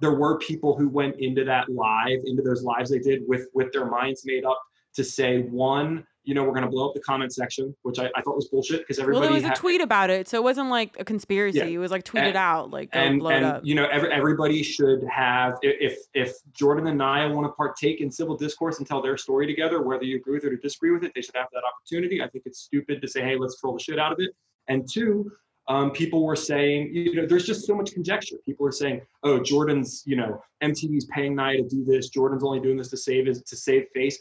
there 0.00 0.14
were 0.14 0.38
people 0.38 0.76
who 0.76 0.88
went 0.88 1.16
into 1.18 1.44
that 1.44 1.68
live, 1.68 2.20
into 2.24 2.42
those 2.42 2.62
lives 2.62 2.90
they 2.90 2.98
did 2.98 3.22
with 3.26 3.46
with 3.54 3.72
their 3.72 3.86
minds 3.86 4.22
made 4.24 4.44
up 4.44 4.60
to 4.94 5.04
say 5.04 5.42
one, 5.42 6.04
you 6.24 6.34
know, 6.34 6.42
we're 6.42 6.52
going 6.52 6.64
to 6.64 6.68
blow 6.70 6.88
up 6.88 6.94
the 6.94 7.00
comment 7.00 7.32
section, 7.32 7.74
which 7.82 7.98
I, 7.98 8.10
I 8.16 8.22
thought 8.22 8.34
was 8.36 8.48
bullshit 8.48 8.80
because 8.80 8.98
everybody. 8.98 9.20
Well, 9.20 9.28
there 9.28 9.34
was 9.34 9.44
had, 9.44 9.56
a 9.56 9.60
tweet 9.60 9.80
about 9.80 10.10
it, 10.10 10.28
so 10.28 10.36
it 10.38 10.42
wasn't 10.42 10.70
like 10.70 10.96
a 10.98 11.04
conspiracy. 11.04 11.58
Yeah. 11.58 11.64
It 11.64 11.78
was 11.78 11.90
like 11.90 12.04
tweeted 12.04 12.28
And- 12.28 12.36
out, 12.36 12.70
like 12.70 12.90
and 12.92 13.20
blow 13.20 13.30
and 13.30 13.44
it 13.44 13.48
up. 13.48 13.62
you 13.64 13.74
know 13.74 13.86
every, 13.86 14.12
everybody 14.12 14.62
should 14.62 15.04
have 15.04 15.54
if 15.62 15.98
if 16.14 16.34
jordan 16.52 16.86
and 16.86 16.98
nia 16.98 17.28
want 17.28 17.46
to 17.46 17.52
partake 17.52 18.00
in 18.00 18.10
civil 18.10 18.36
discourse 18.36 18.78
and 18.78 18.86
tell 18.86 19.00
their 19.00 19.16
story 19.16 19.46
together 19.46 19.82
whether 19.82 20.04
you 20.04 20.16
agree 20.16 20.34
with 20.34 20.44
it 20.44 20.52
or 20.52 20.56
disagree 20.56 20.90
with 20.90 21.04
it 21.04 21.12
they 21.14 21.20
should 21.22 21.34
have 21.36 21.46
that 21.52 21.62
opportunity 21.64 22.22
i 22.22 22.28
think 22.28 22.44
it's 22.46 22.60
stupid 22.60 23.00
to 23.00 23.08
say 23.08 23.22
hey 23.22 23.36
let's 23.36 23.58
troll 23.60 23.74
the 23.74 23.80
shit 23.80 23.98
out 23.98 24.12
of 24.12 24.18
it 24.20 24.30
and 24.68 24.88
two 24.90 25.30
um, 25.68 25.90
people 25.90 26.24
were 26.24 26.36
saying 26.36 26.90
you 26.94 27.14
know 27.14 27.26
there's 27.26 27.44
just 27.46 27.66
so 27.66 27.74
much 27.74 27.92
conjecture 27.92 28.36
people 28.46 28.66
are 28.66 28.72
saying 28.72 29.00
oh 29.24 29.38
jordan's 29.42 30.02
you 30.06 30.16
know 30.16 30.42
mtv's 30.62 31.04
paying 31.06 31.34
nia 31.36 31.58
to 31.62 31.68
do 31.68 31.84
this 31.84 32.08
jordan's 32.08 32.42
only 32.42 32.58
doing 32.60 32.76
this 32.76 32.88
to 32.88 32.96
save 32.96 33.26
his 33.26 33.42
to 33.42 33.54
save 33.56 33.84
face 33.94 34.18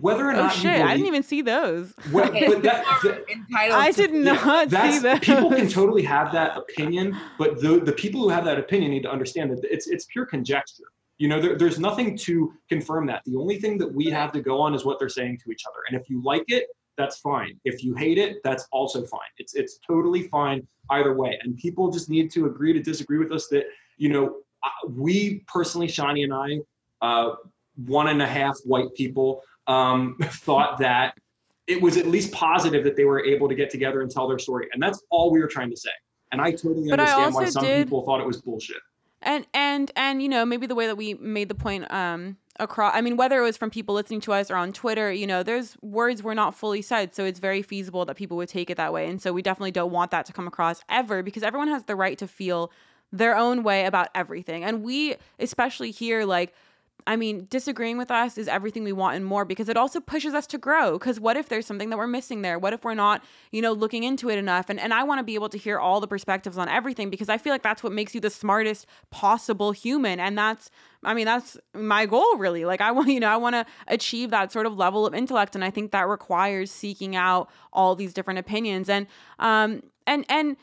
whether 0.00 0.28
or 0.28 0.32
oh 0.32 0.36
not 0.36 0.54
you 0.56 0.62
shit! 0.62 0.80
I 0.80 0.92
didn't 0.94 1.08
even 1.08 1.24
see 1.24 1.42
those. 1.42 1.92
well, 2.12 2.28
Okay, 2.28 2.46
but 2.46 2.62
that, 2.62 2.84
people 2.86 3.10
are 3.10 3.14
that- 3.16 3.30
entitled 3.30 3.80
I 3.80 3.90
to- 3.90 4.06
did 4.06 4.14
yeah, 4.14 4.32
not 4.32 4.68
see 4.70 4.76
that's 4.76 5.02
those. 5.02 5.18
people 5.18 5.50
can 5.50 5.68
totally 5.68 6.02
have 6.04 6.30
that 6.32 6.56
opinion, 6.56 7.16
but 7.36 7.60
the 7.60 7.80
the 7.80 7.90
people 7.92 8.20
who 8.20 8.28
have 8.28 8.44
that 8.44 8.58
opinion 8.60 8.92
need 8.92 9.02
to 9.02 9.10
understand 9.10 9.50
that 9.50 9.58
it's 9.64 9.88
it's 9.88 10.04
pure 10.06 10.24
conjecture. 10.24 10.84
You 11.18 11.26
know, 11.28 11.40
there, 11.40 11.58
there's 11.58 11.80
nothing 11.80 12.16
to 12.18 12.52
confirm 12.68 13.06
that. 13.06 13.22
The 13.26 13.36
only 13.36 13.58
thing 13.60 13.76
that 13.78 13.92
we 13.92 14.06
have 14.06 14.30
to 14.32 14.40
go 14.40 14.60
on 14.60 14.72
is 14.72 14.84
what 14.84 15.00
they're 15.00 15.08
saying 15.08 15.38
to 15.44 15.50
each 15.50 15.62
other. 15.68 15.80
And 15.88 16.00
if 16.00 16.08
you 16.08 16.22
like 16.22 16.44
it, 16.46 16.66
that's 16.96 17.18
fine. 17.20 17.58
If 17.64 17.82
you 17.82 17.94
hate 17.94 18.18
it, 18.18 18.38
that's 18.44 18.66
also 18.72 19.04
fine. 19.04 19.20
It's 19.38 19.54
it's 19.54 19.78
totally 19.86 20.28
fine 20.28 20.66
either 20.90 21.14
way. 21.14 21.38
And 21.42 21.56
people 21.56 21.90
just 21.90 22.08
need 22.10 22.30
to 22.32 22.46
agree 22.46 22.72
to 22.72 22.80
disagree 22.82 23.18
with 23.18 23.32
us. 23.32 23.48
That 23.48 23.64
you 23.96 24.08
know, 24.10 24.36
we 24.88 25.44
personally, 25.46 25.86
Shanni 25.88 26.24
and 26.24 26.34
I, 26.34 26.58
uh, 27.06 27.34
one 27.86 28.08
and 28.08 28.20
a 28.22 28.26
half 28.26 28.56
white 28.64 28.92
people, 28.94 29.42
um, 29.66 30.16
thought 30.22 30.78
that 30.78 31.14
it 31.66 31.80
was 31.80 31.96
at 31.96 32.06
least 32.06 32.32
positive 32.32 32.84
that 32.84 32.96
they 32.96 33.04
were 33.04 33.24
able 33.24 33.48
to 33.48 33.54
get 33.54 33.70
together 33.70 34.02
and 34.02 34.10
tell 34.10 34.28
their 34.28 34.38
story. 34.38 34.68
And 34.72 34.82
that's 34.82 35.02
all 35.10 35.30
we 35.30 35.40
were 35.40 35.46
trying 35.46 35.70
to 35.70 35.76
say. 35.76 35.90
And 36.32 36.40
I 36.40 36.50
totally 36.50 36.88
But 36.90 36.98
I 37.00 37.04
understand 37.04 37.34
why 37.34 37.44
some 37.46 37.64
did- 37.64 37.86
people 37.86 38.04
thought 38.04 38.20
it 38.20 38.26
was 38.26 38.40
bullshit. 38.42 38.78
and 39.22 39.46
and 39.54 39.92
and 39.94 40.20
you 40.22 40.28
know 40.28 40.44
maybe 40.44 40.66
the 40.66 40.74
way 40.74 40.86
that 40.88 40.96
we 40.96 41.14
made 41.14 41.48
the 41.48 41.54
point 41.54 41.88
um 41.92 42.36
across 42.62 42.92
i 42.94 43.00
mean 43.00 43.16
whether 43.16 43.38
it 43.38 43.42
was 43.42 43.56
from 43.56 43.70
people 43.70 43.94
listening 43.94 44.20
to 44.20 44.32
us 44.32 44.50
or 44.50 44.56
on 44.56 44.72
twitter 44.72 45.12
you 45.12 45.26
know 45.26 45.42
there's 45.42 45.76
words 45.82 46.22
were 46.22 46.34
not 46.34 46.54
fully 46.54 46.82
said 46.82 47.14
so 47.14 47.24
it's 47.24 47.40
very 47.40 47.62
feasible 47.62 48.04
that 48.04 48.16
people 48.16 48.36
would 48.36 48.48
take 48.48 48.70
it 48.70 48.76
that 48.76 48.92
way. 48.92 49.08
And 49.08 49.20
so 49.20 49.32
we 49.32 49.42
definitely 49.42 49.70
don't 49.70 49.92
want 49.92 50.10
that 50.10 50.26
to 50.26 50.32
come 50.32 50.46
across 50.46 50.82
ever 50.88 51.22
because 51.22 51.42
everyone 51.42 51.68
has 51.68 51.84
the 51.84 51.96
right 51.96 52.16
to 52.18 52.28
feel 52.28 52.70
their 53.12 53.36
own 53.36 53.62
way 53.62 53.84
about 53.84 54.08
everything. 54.14 54.64
And 54.64 54.82
we 54.82 55.16
especially 55.38 55.90
here 55.90 56.24
like 56.24 56.54
I 57.06 57.16
mean, 57.16 57.46
disagreeing 57.50 57.98
with 57.98 58.10
us 58.10 58.38
is 58.38 58.48
everything 58.48 58.84
we 58.84 58.92
want 58.92 59.16
and 59.16 59.24
more 59.24 59.44
because 59.44 59.68
it 59.68 59.76
also 59.76 60.00
pushes 60.00 60.34
us 60.34 60.46
to 60.48 60.58
grow. 60.58 60.98
Because 60.98 61.18
what 61.18 61.36
if 61.36 61.48
there's 61.48 61.66
something 61.66 61.90
that 61.90 61.96
we're 61.96 62.06
missing 62.06 62.42
there? 62.42 62.58
What 62.58 62.72
if 62.72 62.84
we're 62.84 62.94
not, 62.94 63.22
you 63.50 63.62
know, 63.62 63.72
looking 63.72 64.04
into 64.04 64.30
it 64.30 64.38
enough? 64.38 64.68
And 64.68 64.78
and 64.78 64.94
I 64.94 65.02
want 65.04 65.18
to 65.18 65.24
be 65.24 65.34
able 65.34 65.48
to 65.50 65.58
hear 65.58 65.78
all 65.78 66.00
the 66.00 66.06
perspectives 66.06 66.58
on 66.58 66.68
everything 66.68 67.10
because 67.10 67.28
I 67.28 67.38
feel 67.38 67.52
like 67.52 67.62
that's 67.62 67.82
what 67.82 67.92
makes 67.92 68.14
you 68.14 68.20
the 68.20 68.30
smartest 68.30 68.86
possible 69.10 69.72
human. 69.72 70.20
And 70.20 70.36
that's, 70.38 70.70
I 71.02 71.14
mean, 71.14 71.26
that's 71.26 71.56
my 71.74 72.06
goal 72.06 72.36
really. 72.36 72.64
Like 72.64 72.80
I 72.80 72.92
want, 72.92 73.08
you 73.10 73.20
know, 73.20 73.28
I 73.28 73.36
want 73.36 73.54
to 73.54 73.66
achieve 73.88 74.30
that 74.30 74.52
sort 74.52 74.66
of 74.66 74.76
level 74.76 75.06
of 75.06 75.14
intellect, 75.14 75.54
and 75.54 75.64
I 75.64 75.70
think 75.70 75.92
that 75.92 76.08
requires 76.08 76.70
seeking 76.70 77.16
out 77.16 77.50
all 77.72 77.94
these 77.94 78.14
different 78.14 78.38
opinions. 78.38 78.88
And 78.88 79.06
um 79.38 79.82
and 80.06 80.24
and. 80.28 80.56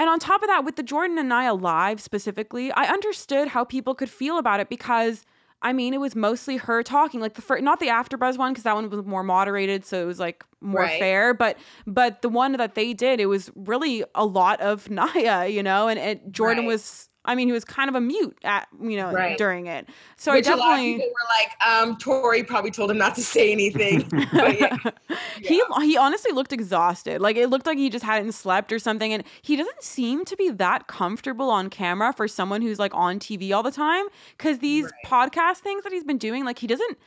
And 0.00 0.08
on 0.08 0.20
top 0.20 0.42
of 0.42 0.48
that, 0.48 0.64
with 0.64 0.76
the 0.76 0.84
Jordan 0.84 1.18
and 1.18 1.28
Nia 1.28 1.52
live 1.52 2.00
specifically, 2.00 2.70
I 2.70 2.84
understood 2.84 3.48
how 3.48 3.64
people 3.64 3.96
could 3.96 4.08
feel 4.08 4.38
about 4.38 4.60
it 4.60 4.68
because 4.68 5.24
I 5.60 5.72
mean, 5.72 5.92
it 5.92 5.98
was 6.00 6.14
mostly 6.14 6.56
her 6.56 6.82
talking, 6.84 7.20
like 7.20 7.34
the 7.34 7.42
first, 7.42 7.64
not 7.64 7.80
the 7.80 7.88
AfterBuzz 7.88 8.38
one 8.38 8.52
because 8.52 8.62
that 8.64 8.74
one 8.76 8.88
was 8.90 9.04
more 9.04 9.24
moderated, 9.24 9.84
so 9.84 10.00
it 10.02 10.06
was 10.06 10.20
like 10.20 10.44
more 10.60 10.82
Right. 10.82 10.98
fair. 10.98 11.34
But 11.34 11.58
but 11.86 12.22
the 12.22 12.28
one 12.28 12.52
that 12.52 12.74
they 12.76 12.92
did, 12.94 13.18
it 13.20 13.26
was 13.26 13.50
really 13.56 14.04
a 14.14 14.24
lot 14.24 14.60
of 14.60 14.88
Nia, 15.14 15.46
you 15.46 15.62
know, 15.62 15.88
and 15.88 15.98
it, 15.98 16.30
Jordan 16.32 16.64
Right. 16.64 16.68
was. 16.74 17.07
I 17.24 17.34
mean, 17.34 17.48
he 17.48 17.52
was 17.52 17.64
kind 17.64 17.88
of 17.90 17.94
a 17.94 18.00
mute 18.00 18.38
at 18.44 18.68
you 18.80 18.96
know 18.96 19.12
Right. 19.12 19.36
during 19.36 19.66
it. 19.66 19.88
So 20.16 20.32
Which 20.32 20.46
I 20.46 20.52
a 20.52 20.56
lot 20.56 20.70
of 20.72 20.76
definitely. 20.76 20.94
people 20.94 21.08
were 21.10 21.28
like, 21.38 21.68
um, 21.68 21.96
Tori 21.98 22.42
probably 22.42 22.70
told 22.70 22.90
him 22.90 22.98
not 22.98 23.14
to 23.16 23.22
say 23.22 23.52
anything. 23.52 24.08
but 24.32 24.58
yeah, 24.58 24.76
he 25.42 25.62
he 25.82 25.96
honestly 25.96 26.32
looked 26.32 26.52
exhausted. 26.52 27.20
Like 27.20 27.36
it 27.36 27.48
looked 27.48 27.66
like 27.66 27.76
he 27.78 27.90
just 27.90 28.04
hadn't 28.04 28.32
slept 28.32 28.72
or 28.72 28.78
something. 28.78 29.12
And 29.12 29.24
he 29.42 29.56
doesn't 29.56 29.82
seem 29.82 30.24
to 30.26 30.36
be 30.36 30.50
that 30.50 30.86
comfortable 30.86 31.50
on 31.50 31.68
camera 31.70 32.12
for 32.12 32.28
someone 32.28 32.62
who's 32.62 32.78
like 32.78 32.94
on 32.94 33.18
TV 33.18 33.52
all 33.54 33.62
the 33.62 33.70
time. 33.72 34.06
Cause 34.38 34.58
these 34.60 34.84
Right. 34.84 34.92
podcast 35.04 35.58
things 35.58 35.82
that 35.84 35.92
he's 35.92 36.04
been 36.04 36.18
doing, 36.18 36.44
like 36.44 36.58
he 36.58 36.66
doesn't 36.66 36.98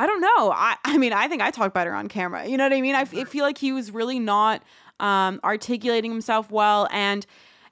I 0.00 0.06
don't 0.06 0.20
know. 0.20 0.52
I 0.52 0.76
I 0.84 0.96
mean, 0.98 1.12
I 1.12 1.28
think 1.28 1.42
I 1.42 1.50
talk 1.50 1.74
better 1.74 1.92
on 1.92 2.08
camera. 2.08 2.46
You 2.46 2.56
know 2.56 2.64
what 2.64 2.72
I 2.72 2.80
mean? 2.80 2.94
I 2.94 3.04
feel 3.04 3.44
like 3.44 3.58
he 3.58 3.72
was 3.72 3.90
really 3.90 4.18
not 4.18 4.62
um 5.00 5.38
articulating 5.44 6.10
himself 6.10 6.50
well 6.50 6.88
and 6.90 7.24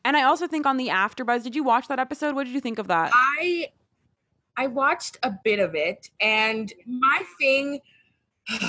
and 0.06 0.16
I 0.16 0.22
also 0.22 0.46
think 0.46 0.66
on 0.66 0.76
the 0.76 0.86
AfterBuzz, 0.86 1.42
did 1.42 1.56
you 1.56 1.64
watch 1.64 1.88
that 1.88 1.98
episode? 1.98 2.36
What 2.36 2.44
did 2.44 2.54
you 2.54 2.60
think 2.60 2.78
of 2.78 2.86
that? 2.86 3.10
I 3.12 3.68
I 4.56 4.68
watched 4.68 5.18
a 5.24 5.32
bit 5.44 5.58
of 5.58 5.74
it, 5.74 6.10
and 6.20 6.72
my 6.86 7.22
thing, 7.40 7.80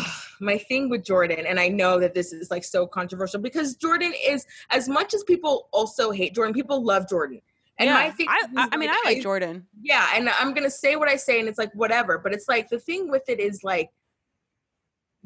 my 0.42 0.58
thing 0.58 0.90
with 0.90 1.06
Jordan, 1.06 1.46
and 1.48 1.60
I 1.60 1.68
know 1.68 2.00
that 2.00 2.16
this 2.16 2.34
is 2.34 2.50
like 2.50 2.64
so 2.64 2.88
controversial 2.88 3.40
because 3.40 3.76
Jordan 3.76 4.14
is 4.28 4.48
as 4.72 4.90
much 4.90 5.14
as 5.14 5.24
people 5.24 5.70
also 5.72 6.10
hate 6.10 6.34
Jordan, 6.34 6.56
people 6.56 6.84
love 6.84 7.08
Jordan. 7.08 7.42
And 7.80 7.92
my 7.92 8.10
thing, 8.10 8.26
I, 8.28 8.42
I, 8.58 8.70
I 8.72 8.78
mean, 8.78 8.90
I 8.90 9.00
like 9.06 9.22
Jordan. 9.22 9.68
yeah, 9.80 10.08
and 10.16 10.30
I'm 10.30 10.56
gonna 10.56 10.72
say 10.72 10.96
what 10.96 11.08
I 11.08 11.18
say, 11.18 11.40
and 11.40 11.48
it's 11.48 11.60
like 11.60 11.72
whatever. 11.76 12.18
But 12.18 12.34
it's 12.34 12.48
like 12.50 12.70
the 12.70 12.80
thing 12.80 13.12
with 13.12 13.30
it 13.30 13.40
is 13.40 13.64
like 13.64 13.92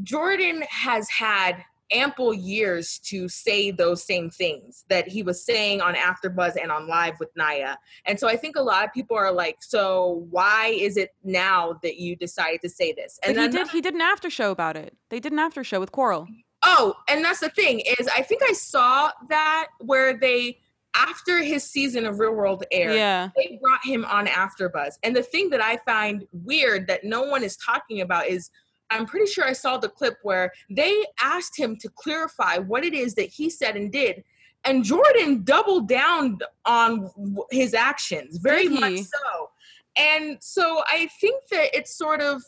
Jordan 0.03 0.63
has 0.69 1.09
had 1.09 1.63
ample 1.91 2.33
years 2.33 2.99
to 2.99 3.27
say 3.27 3.71
those 3.71 4.03
same 4.03 4.29
things 4.29 4.85
that 4.89 5.07
he 5.07 5.23
was 5.23 5.43
saying 5.43 5.81
on 5.81 5.93
AfterBuzz 5.95 6.55
and 6.61 6.71
on 6.71 6.87
Live 6.87 7.19
with 7.19 7.29
Nia. 7.35 7.77
And 8.05 8.19
so 8.19 8.27
I 8.27 8.35
think 8.35 8.55
a 8.55 8.61
lot 8.61 8.85
of 8.85 8.93
people 8.93 9.17
are 9.17 9.31
like, 9.31 9.57
so 9.61 10.25
why 10.29 10.67
is 10.67 10.97
it 10.97 11.09
now 11.23 11.79
that 11.83 11.97
you 11.97 12.15
decided 12.15 12.61
to 12.61 12.69
say 12.69 12.93
this? 12.93 13.19
And 13.23 13.37
he 13.39 13.47
did 13.47 13.67
he 13.69 13.81
did 13.81 13.93
an 13.93 14.01
after 14.01 14.29
show 14.29 14.51
about 14.51 14.75
it. 14.77 14.95
They 15.09 15.19
did 15.19 15.31
an 15.31 15.39
after 15.39 15.63
show 15.63 15.79
with 15.79 15.91
Coral. 15.91 16.27
Oh, 16.63 16.93
and 17.09 17.25
that's 17.25 17.39
the 17.39 17.49
thing 17.49 17.81
is 17.99 18.07
I 18.15 18.21
think 18.21 18.41
I 18.47 18.53
saw 18.53 19.11
that 19.29 19.67
where 19.79 20.15
they 20.17 20.59
after 20.93 21.41
his 21.41 21.63
season 21.63 22.05
of 22.05 22.19
Real 22.19 22.33
World 22.33 22.65
aired, 22.71 22.95
Yeah. 22.95 23.29
they 23.37 23.57
brought 23.61 23.79
him 23.83 24.03
on 24.05 24.27
AfterBuzz. 24.27 24.95
And 25.03 25.15
the 25.15 25.23
thing 25.23 25.49
that 25.51 25.61
I 25.61 25.77
find 25.85 26.27
weird 26.33 26.87
that 26.87 27.05
no 27.05 27.23
one 27.23 27.43
is 27.43 27.55
talking 27.55 28.01
about 28.01 28.27
is 28.27 28.49
I'm 28.91 29.05
pretty 29.05 29.25
sure 29.31 29.45
I 29.45 29.53
saw 29.53 29.77
the 29.77 29.89
clip 29.89 30.17
where 30.23 30.51
they 30.69 31.05
asked 31.21 31.57
him 31.57 31.75
to 31.77 31.89
clarify 31.89 32.57
what 32.57 32.83
it 32.83 32.93
is 32.93 33.15
that 33.15 33.29
he 33.29 33.49
said 33.49 33.75
and 33.75 33.91
did. 33.91 34.23
And 34.63 34.83
Jordan 34.83 35.43
doubled 35.43 35.87
down 35.87 36.39
on 36.65 37.09
his 37.49 37.73
actions, 37.73 38.37
very 38.37 38.67
much 38.67 38.99
so. 38.99 39.49
And 39.97 40.37
so 40.39 40.83
I 40.87 41.09
think 41.19 41.47
that 41.49 41.75
it's 41.75 41.95
sort 41.95 42.21
of, 42.21 42.43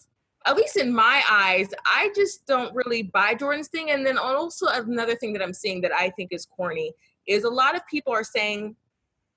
at 0.46 0.56
least 0.56 0.78
in 0.78 0.94
my 0.94 1.24
eyes, 1.30 1.70
I 1.86 2.12
just 2.16 2.46
don't 2.46 2.76
really 2.76 3.04
buy 3.04 3.34
Jordan's 3.34 3.70
thing. 3.70 3.90
And 3.90 4.06
then 4.06 4.18
also 4.18 4.68
another 4.68 5.16
thing 5.16 5.34
that 5.34 5.42
I'm 5.42 5.54
seeing 5.54 5.82
that 5.82 5.92
I 5.92 6.10
think 6.12 6.32
is 6.32 6.46
corny 6.46 6.94
is 7.28 7.46
a 7.46 7.50
lot 7.50 7.76
of 7.76 7.82
people 7.88 8.14
are 8.14 8.24
saying, 8.24 8.76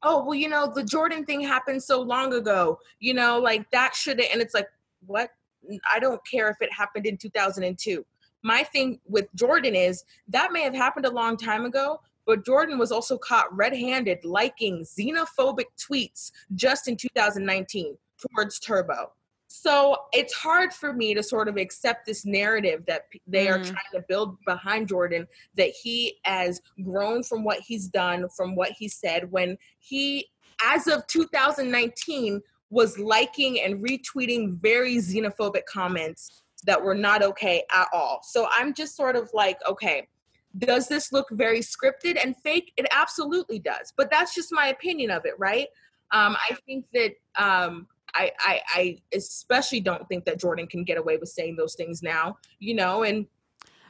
oh, 0.02 0.24
well, 0.24 0.34
you 0.34 0.48
know, 0.48 0.70
the 0.72 0.84
Jordan 0.84 1.24
thing 1.24 1.40
happened 1.40 1.82
so 1.82 2.00
long 2.00 2.34
ago, 2.34 2.78
you 3.00 3.14
know, 3.14 3.38
like 3.38 3.70
that 3.70 3.94
should 3.94 4.20
and 4.20 4.42
it's 4.42 4.54
like, 4.54 4.68
what? 5.07 5.30
I 5.93 5.99
don't 5.99 6.21
care 6.27 6.49
if 6.49 6.57
it 6.61 6.73
happened 6.73 7.07
in 7.07 7.17
2002. 7.17 8.05
My 8.43 8.62
thing 8.62 9.01
with 9.07 9.27
Jordan 9.35 9.75
is 9.75 10.05
that 10.29 10.53
may 10.53 10.62
have 10.62 10.75
happened 10.75 11.07
a 11.07 11.11
long 11.11 11.37
time 11.37 11.64
ago, 11.64 12.01
but 12.27 12.45
Jordan 12.45 12.79
was 12.79 12.93
also 12.93 13.17
caught 13.19 13.55
red 13.57 13.75
handed 13.75 14.25
liking 14.25 14.85
xenophobic 14.85 15.67
tweets 15.79 16.33
just 16.55 16.89
in 16.89 16.97
2019 16.97 17.97
towards 18.19 18.59
Turbo. 18.59 19.12
So 19.49 19.97
it's 20.12 20.35
hard 20.35 20.73
for 20.73 20.93
me 20.93 21.14
to 21.14 21.23
sort 21.23 21.49
of 21.49 21.57
accept 21.57 22.05
this 22.05 22.27
narrative 22.27 22.85
that 22.87 23.07
they 23.27 23.49
are 23.49 23.59
Mm. 23.59 23.64
trying 23.71 23.93
to 23.93 24.05
build 24.09 24.37
behind 24.45 24.89
Jordan 24.89 25.27
that 25.55 25.71
he 25.71 26.19
has 26.25 26.61
grown 26.83 27.23
from 27.23 27.45
what 27.45 27.61
he's 27.61 27.89
done, 27.89 28.29
from 28.29 28.55
what 28.57 28.73
he 28.73 28.89
said, 28.89 29.31
when 29.31 29.57
he, 29.79 30.29
as 30.62 30.87
of 30.89 31.07
2019, 31.07 32.43
was 32.71 32.99
liking 32.99 33.61
and 33.61 33.85
retweeting 33.85 34.59
very 34.61 34.97
xenophobic 34.97 35.64
comments 35.69 36.43
that 36.64 36.83
were 36.83 36.95
not 36.95 37.23
okay 37.23 37.62
at 37.73 37.87
all. 37.93 38.21
So 38.23 38.49
I'm 38.53 38.75
just 38.75 38.97
sort 38.97 39.14
of 39.14 39.31
like, 39.33 39.59
okay, 39.69 40.09
does 40.59 40.89
this 40.89 41.12
look 41.12 41.29
very 41.33 41.61
scripted 41.61 42.19
and 42.23 42.35
fake? 42.39 42.73
It 42.77 42.87
absolutely 42.91 43.59
does. 43.59 43.93
But 43.97 44.11
that's 44.11 44.35
just 44.35 44.53
my 44.53 44.69
opinion 44.69 45.11
of 45.11 45.27
it, 45.27 45.35
right? 45.39 45.69
Um, 46.12 46.37
I 46.51 46.57
think 46.67 46.87
that 46.95 47.12
um, 47.37 47.87
I, 48.14 48.33
I, 48.41 48.61
I 48.75 48.99
especially 49.12 49.81
don't 49.81 50.09
think 50.09 50.25
that 50.25 50.41
Jordan 50.41 50.67
can 50.67 50.83
get 50.83 50.99
away 50.99 51.19
with 51.19 51.29
saying 51.29 51.57
those 51.57 51.75
things 51.75 52.03
now, 52.03 52.37
you 52.59 52.75
know, 52.75 53.03
and 53.03 53.27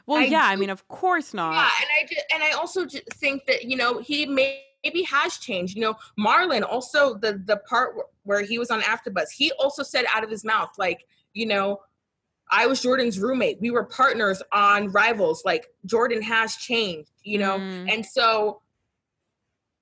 Well, 0.05 0.19
I 0.19 0.25
yeah, 0.25 0.45
I 0.45 0.55
mean, 0.55 0.69
of 0.69 0.87
course 0.87 1.33
not. 1.33 1.53
yeah, 1.53 1.69
and 1.81 1.89
I 1.99 2.05
just, 2.07 2.25
and 2.33 2.43
I 2.43 2.51
also 2.51 2.85
just 2.85 3.07
think 3.13 3.45
that 3.45 3.63
you 3.65 3.77
know 3.77 3.99
he 3.99 4.25
may 4.25 4.63
maybe 4.83 5.03
has 5.03 5.37
changed. 5.37 5.75
You 5.75 5.81
know, 5.81 5.95
Marlon 6.19 6.63
also 6.63 7.15
the 7.15 7.41
the 7.45 7.57
part 7.57 7.95
where 8.23 8.41
he 8.41 8.59
was 8.59 8.71
on 8.71 8.81
AfterBuzz, 8.81 9.31
he 9.35 9.51
also 9.53 9.83
said 9.83 10.05
out 10.13 10.23
of 10.23 10.29
his 10.29 10.43
mouth 10.43 10.71
like, 10.77 11.05
you 11.33 11.45
know, 11.45 11.79
I 12.49 12.67
was 12.67 12.81
Jordan's 12.81 13.19
roommate. 13.19 13.59
We 13.59 13.71
were 13.71 13.83
partners 13.83 14.41
on 14.51 14.91
Rivals. 14.91 15.43
Like 15.45 15.67
Jordan 15.85 16.21
has 16.21 16.55
changed, 16.55 17.11
you 17.23 17.39
know, 17.39 17.57
mm. 17.57 17.91
and 17.91 18.05
so, 18.05 18.61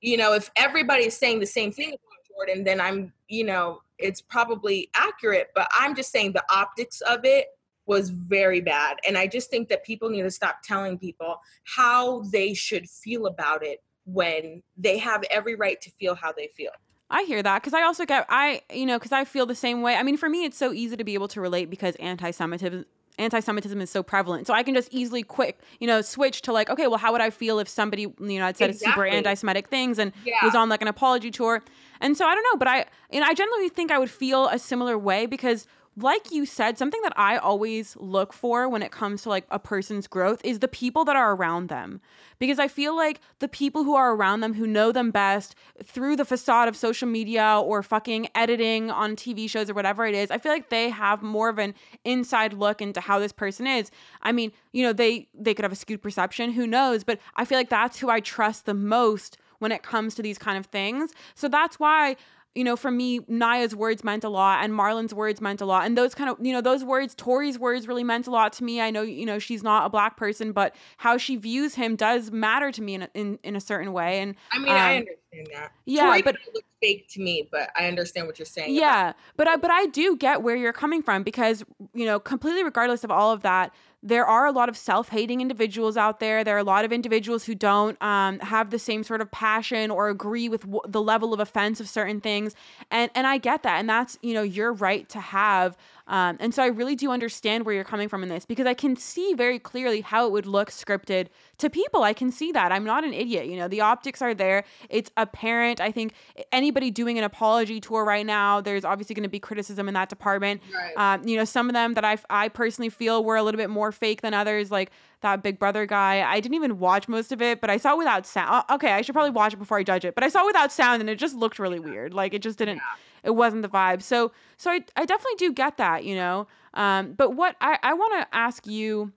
you 0.02 0.18
know, 0.18 0.34
if 0.34 0.50
everybody's 0.56 1.18
saying 1.18 1.40
the 1.40 1.46
same 1.46 1.72
thing 1.72 1.90
about 1.90 2.36
Jordan, 2.36 2.64
then 2.64 2.82
I'm, 2.82 3.14
you 3.28 3.44
know, 3.44 3.82
it's 3.98 4.22
probably 4.22 4.90
accurate. 4.96 5.50
But 5.56 5.70
I'm 5.78 5.96
just 5.96 6.12
saying 6.12 6.34
the 6.34 6.44
optics 6.52 7.02
of 7.02 7.22
it 7.24 7.48
was 7.88 8.10
very 8.10 8.62
bad, 8.62 8.98
and 9.08 9.16
I 9.16 9.28
just 9.28 9.52
think 9.52 9.70
that 9.70 9.86
people 9.86 10.10
need 10.10 10.24
to 10.24 10.32
stop 10.32 10.58
telling 10.64 10.98
people 10.98 11.40
how 11.64 12.22
they 12.32 12.56
should 12.56 12.90
feel 12.90 13.28
about 13.28 13.64
it 13.64 13.84
when 14.06 14.64
they 14.78 14.98
have 14.98 15.24
every 15.30 15.56
right 15.56 15.80
to 15.82 15.92
feel 15.92 16.16
how 16.16 16.32
they 16.32 16.48
feel. 16.56 16.72
I 17.10 17.24
hear 17.24 17.44
that 17.44 17.62
because 17.62 17.74
I 17.74 17.84
also 17.84 18.06
get 18.06 18.26
I 18.30 18.62
you 18.74 18.86
know 18.86 18.98
because 18.98 19.12
I 19.12 19.26
feel 19.26 19.46
the 19.46 19.56
same 19.56 19.82
way. 19.82 19.96
I 19.96 20.04
mean, 20.04 20.18
for 20.18 20.30
me, 20.30 20.46
it's 20.46 20.58
so 20.58 20.74
easy 20.74 20.98
to 20.98 21.04
be 21.04 21.14
able 21.14 21.28
to 21.30 21.42
relate 21.42 21.70
because 21.70 21.96
anti-Semitism 21.98 22.86
anti-Semitism 23.18 23.80
is 23.80 23.90
so 23.90 24.04
prevalent. 24.04 24.48
So 24.48 24.54
I 24.54 24.64
can 24.64 24.74
just 24.74 24.90
easily 24.92 25.24
quick, 25.24 25.60
you 25.80 25.88
know, 25.88 26.02
switch 26.02 26.42
to 26.44 26.52
like, 26.52 26.70
okay, 26.70 26.88
well, 26.88 26.98
how 26.98 27.12
would 27.12 27.22
I 27.22 27.30
feel 27.30 27.60
if 27.60 27.70
somebody, 27.70 28.04
you 28.04 28.16
know, 28.20 28.46
had 28.46 28.58
said 28.58 28.72
exactly. 28.72 28.92
super 28.92 29.06
anti-Semitic 29.06 29.70
things 29.70 30.00
and 30.00 30.12
yeah. 30.26 30.44
was 30.44 30.56
on 30.56 30.70
like 30.70 30.82
an 30.82 30.88
apology 30.88 31.32
tour? 31.32 31.64
And 32.02 32.18
so 32.18 32.26
I 32.26 32.36
don't 32.36 32.44
know, 32.44 32.58
but 32.58 32.68
I, 32.68 32.86
you 33.12 33.22
know, 33.22 33.26
I 33.26 33.34
generally 33.34 33.70
think 33.70 33.92
I 33.92 34.00
would 34.00 34.10
feel 34.10 34.48
a 34.48 34.60
similar 34.60 34.98
way 34.98 35.26
because 35.26 35.66
like 35.98 36.30
you 36.30 36.46
said, 36.46 36.78
something 36.78 37.02
that 37.04 37.14
I 37.16 37.38
always 37.38 37.96
look 37.98 38.34
for 38.34 38.68
when 38.68 38.84
it 38.84 38.92
comes 38.92 39.22
to 39.22 39.30
like 39.30 39.46
a 39.50 39.60
person's 39.60 40.08
growth 40.08 40.42
is 40.44 40.60
the 40.60 40.68
people 40.68 41.06
that 41.06 41.16
are 41.16 41.34
around 41.34 41.70
them. 41.70 42.02
Because 42.38 42.60
I 42.60 42.68
feel 42.68 42.94
like 42.94 43.22
the 43.40 43.48
people 43.48 43.86
who 43.86 43.96
are 43.96 44.14
around 44.14 44.42
them 44.42 44.56
who 44.56 44.68
know 44.68 44.92
them 44.92 45.10
best 45.10 45.56
through 45.82 46.18
the 46.18 46.26
facade 46.26 46.68
of 46.68 46.76
social 46.76 47.08
media 47.08 47.62
or 47.64 47.82
fucking 47.82 48.28
editing 48.36 48.92
on 48.92 49.16
TV 49.16 49.50
shows 49.50 49.70
or 49.70 49.74
whatever 49.74 50.06
it 50.06 50.14
is, 50.14 50.32
I 50.32 50.38
feel 50.38 50.52
like 50.52 50.70
they 50.70 50.90
have 50.90 51.24
more 51.24 51.48
of 51.48 51.60
an 51.60 51.74
inside 52.04 52.52
look 52.52 52.82
into 52.82 53.00
how 53.00 53.20
this 53.20 53.32
person 53.32 53.66
is. 53.66 53.90
I 54.22 54.34
mean, 54.34 54.52
you 54.74 54.84
know, 54.84 54.92
they 54.92 55.30
they 55.34 55.54
could 55.54 55.64
have 55.64 55.72
a 55.72 55.78
skewed 55.78 56.02
perception, 56.02 56.52
who 56.52 56.68
knows, 56.68 57.06
but 57.06 57.20
I 57.38 57.46
feel 57.46 57.58
like 57.58 57.70
that's 57.70 58.00
who 58.00 58.10
I 58.10 58.20
trust 58.20 58.66
the 58.66 58.74
most 58.74 59.38
when 59.60 59.72
it 59.72 59.84
comes 59.84 60.16
to 60.16 60.22
these 60.22 60.38
kind 60.38 60.58
of 60.58 60.66
things. 60.66 61.14
So 61.36 61.48
that's 61.48 61.80
why 61.80 62.18
you 62.56 62.64
know, 62.64 62.78
for 62.78 62.90
me, 62.90 63.20
Nia's 63.28 63.76
words 63.76 64.04
meant 64.04 64.24
a 64.24 64.30
lot 64.30 64.64
and 64.64 64.74
Marlon's 64.74 65.14
words 65.14 65.42
meant 65.42 65.60
a 65.60 65.66
lot. 65.66 65.86
And 65.86 65.98
those 65.98 66.16
kind 66.16 66.30
of, 66.30 66.38
you 66.40 66.54
know, 66.54 66.62
those 66.62 66.86
words, 66.86 67.14
Tori's 67.14 67.60
words 67.60 67.86
really 67.88 68.04
meant 68.04 68.28
a 68.28 68.32
lot 68.32 68.54
to 68.54 68.64
me. 68.64 68.80
I 68.80 68.92
know, 68.92 69.02
you 69.02 69.26
know, 69.26 69.40
she's 69.40 69.62
not 69.62 69.86
a 69.86 69.90
black 69.90 70.16
person, 70.16 70.54
but 70.54 70.74
how 70.98 71.18
she 71.18 71.36
views 71.36 71.76
him 71.76 71.98
does 71.98 72.32
matter 72.32 72.72
to 72.72 72.82
me 72.82 72.96
in 72.96 73.02
a, 73.04 73.10
in, 73.14 73.40
in 73.44 73.56
a 73.58 73.62
certain 73.62 73.92
way. 73.92 74.20
And 74.22 74.36
I 74.54 74.60
mean, 74.60 74.70
um, 74.70 74.76
I 74.76 74.96
understand 74.98 75.18
that. 75.54 75.72
Yeah, 75.86 76.22
but 76.24 76.38
looks 76.54 76.68
fake 76.82 77.08
to 77.10 77.22
me, 77.22 77.48
but 77.52 77.70
I 77.76 77.88
understand 77.88 78.28
what 78.28 78.40
you're 78.40 78.46
saying. 78.46 78.74
Yeah, 78.74 79.14
but 79.36 79.48
I, 79.48 79.58
but 79.58 79.72
I 79.72 79.88
do 79.88 80.16
get 80.16 80.42
where 80.42 80.56
you're 80.56 80.74
coming 80.74 81.02
from 81.02 81.24
because, 81.24 81.64
you 81.94 82.06
know, 82.06 82.20
completely 82.20 82.64
regardless 82.64 83.04
of 83.04 83.12
all 83.12 83.32
of 83.32 83.42
that, 83.42 83.74
there 84.02 84.26
are 84.26 84.46
a 84.46 84.52
lot 84.52 84.70
of 84.70 84.78
self-hating 84.78 85.42
individuals 85.42 85.98
out 85.98 86.20
there. 86.20 86.44
There 86.44 86.56
are 86.56 86.60
a 86.60 86.64
lot 86.64 86.86
of 86.86 86.94
individuals 86.94 87.44
who 87.44 87.56
don't 87.56 88.02
um, 88.04 88.40
have 88.40 88.70
the 88.70 88.78
same 88.78 89.04
sort 89.04 89.20
of 89.20 89.32
passion 89.32 89.90
or 89.90 90.10
agree 90.10 90.48
with 90.48 90.62
w- 90.62 90.82
the 90.88 91.02
level 91.02 91.34
of 91.34 91.40
offense 91.40 91.80
of 91.80 91.90
certain 91.90 92.22
things, 92.22 92.56
and 92.92 93.10
and 93.16 93.26
I 93.26 93.40
get 93.40 93.64
that, 93.64 93.80
and 93.80 93.90
that's 93.90 94.20
you 94.22 94.36
know 94.36 94.44
your 94.44 94.74
right 94.74 95.10
to 95.10 95.20
have 95.20 95.76
um, 96.08 96.38
and 96.40 96.54
so 96.54 96.62
I 96.62 96.68
really 96.68 96.96
do 96.96 97.12
understand 97.12 97.66
where 97.66 97.74
you're 97.74 97.84
coming 97.84 98.10
from 98.10 98.22
in 98.22 98.30
this 98.30 98.46
because 98.46 98.68
I 98.68 98.76
can 98.76 98.96
see 98.96 99.34
very 99.34 99.58
clearly 99.58 100.02
how 100.02 100.28
it 100.28 100.32
would 100.32 100.46
look 100.46 100.70
scripted 100.70 101.28
to 101.58 101.70
people. 101.70 102.04
I 102.04 102.14
can 102.14 102.32
see 102.32 102.52
that. 102.52 102.72
I'm 102.72 102.84
not 102.84 103.04
an 103.04 103.14
idiot. 103.14 103.48
You 103.48 103.58
know, 103.58 103.68
the 103.68 103.82
optics 103.82 104.22
are 104.22 104.36
there. 104.36 104.66
It's 104.90 105.10
apparent. 105.18 105.82
I 105.82 105.92
think 105.92 106.14
anybody 106.52 106.92
doing 106.92 107.18
an 107.18 107.24
apology 107.24 107.80
tour 107.80 108.06
right 108.06 108.26
now, 108.26 108.62
there's 108.62 108.86
obviously 108.86 109.16
going 109.16 109.24
to 109.24 109.30
be 109.30 109.40
criticism 109.40 109.88
in 109.88 109.96
that 109.96 110.10
department. 110.10 110.62
Right. 110.72 111.16
Um, 111.16 111.28
you 111.28 111.38
know, 111.38 111.46
some 111.46 111.70
of 111.70 111.74
them 111.74 111.96
that 111.96 112.06
I, 112.06 112.18
I 112.30 112.50
personally 112.50 112.90
feel 112.90 113.24
were 113.24 113.36
a 113.36 113.44
little 113.44 113.58
bit 113.58 113.72
more 113.72 113.92
fake 113.92 114.22
than 114.22 114.36
others, 114.36 114.70
like 114.70 114.92
that 115.22 115.42
Big 115.42 115.58
Brother 115.58 115.88
guy. 115.88 116.22
I 116.22 116.40
didn't 116.40 116.56
even 116.56 116.78
watch 116.78 117.08
most 117.08 117.32
of 117.32 117.42
it, 117.42 117.62
but 117.62 117.72
I 117.72 117.78
saw 117.78 117.96
without 117.96 118.28
sound. 118.28 118.66
Okay, 118.70 118.92
I 118.92 119.02
should 119.02 119.14
probably 119.14 119.32
watch 119.32 119.54
it 119.54 119.58
before 119.58 119.80
I 119.80 119.84
judge 119.84 120.06
it, 120.06 120.14
but 120.14 120.24
I 120.24 120.30
saw 120.30 120.46
without 120.46 120.72
sound 120.72 121.02
and 121.02 121.10
it 121.10 121.18
just 121.18 121.36
looked 121.36 121.58
really 121.58 121.80
weird. 121.80 122.14
Like 122.14 122.36
it 122.36 122.44
just 122.44 122.60
didn't. 122.60 122.78
Yeah 122.78 122.84
it 123.26 123.32
wasn't 123.36 123.62
the 123.62 123.70
vibe. 123.70 124.02
So 124.02 124.32
so 124.58 124.72
I 124.72 124.84
I 124.96 125.06
definitely 125.06 125.38
do 125.38 125.54
get 125.54 125.78
that, 125.78 126.04
you 126.06 126.16
know. 126.16 126.48
Um, 126.74 127.14
but 127.14 127.32
what 127.32 127.56
I 127.62 127.78
I 127.84 127.94
want 127.94 128.14
to 128.22 128.36
ask 128.36 128.66
you 128.68 129.12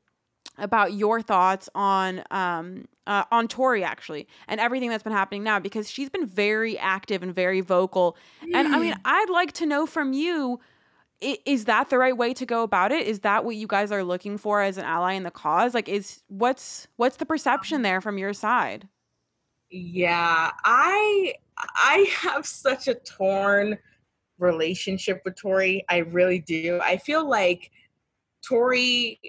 about 0.56 0.92
your 0.92 1.22
thoughts 1.22 1.68
on 1.74 2.22
um 2.30 2.86
uh, 3.06 3.24
on 3.30 3.48
Tori 3.48 3.82
actually 3.82 4.28
and 4.48 4.60
everything 4.60 4.90
that's 4.90 5.02
been 5.02 5.12
happening 5.12 5.42
now 5.42 5.58
because 5.58 5.90
she's 5.90 6.10
been 6.10 6.26
very 6.26 6.78
active 6.78 7.22
and 7.22 7.34
very 7.34 7.60
vocal. 7.60 8.16
Mm. 8.42 8.54
And 8.54 8.74
I 8.74 8.78
mean, 8.78 8.92
mm. 8.92 9.00
I'd 9.04 9.30
like 9.30 9.52
to 9.52 9.66
know 9.66 9.86
from 9.86 10.12
you 10.12 10.60
is 11.20 11.64
that 11.64 11.90
the 11.90 11.98
right 11.98 12.16
way 12.16 12.32
to 12.32 12.46
go 12.46 12.62
about 12.62 12.92
it 12.92 13.06
is 13.06 13.20
that 13.20 13.44
what 13.44 13.56
you 13.56 13.66
guys 13.66 13.90
are 13.90 14.04
looking 14.04 14.38
for 14.38 14.62
as 14.62 14.78
an 14.78 14.84
ally 14.84 15.14
in 15.14 15.24
the 15.24 15.30
cause 15.30 15.74
like 15.74 15.88
is 15.88 16.22
what's 16.28 16.86
what's 16.96 17.16
the 17.16 17.26
perception 17.26 17.82
there 17.82 18.00
from 18.00 18.18
your 18.18 18.32
side 18.32 18.86
yeah 19.70 20.52
i 20.64 21.34
i 21.56 22.08
have 22.22 22.46
such 22.46 22.86
a 22.86 22.94
torn 22.94 23.76
relationship 24.38 25.22
with 25.24 25.36
Tori. 25.36 25.84
I 25.88 25.98
really 25.98 26.38
do. 26.38 26.80
I 26.82 26.96
feel 26.96 27.28
like 27.28 27.70
Tori, 28.46 29.20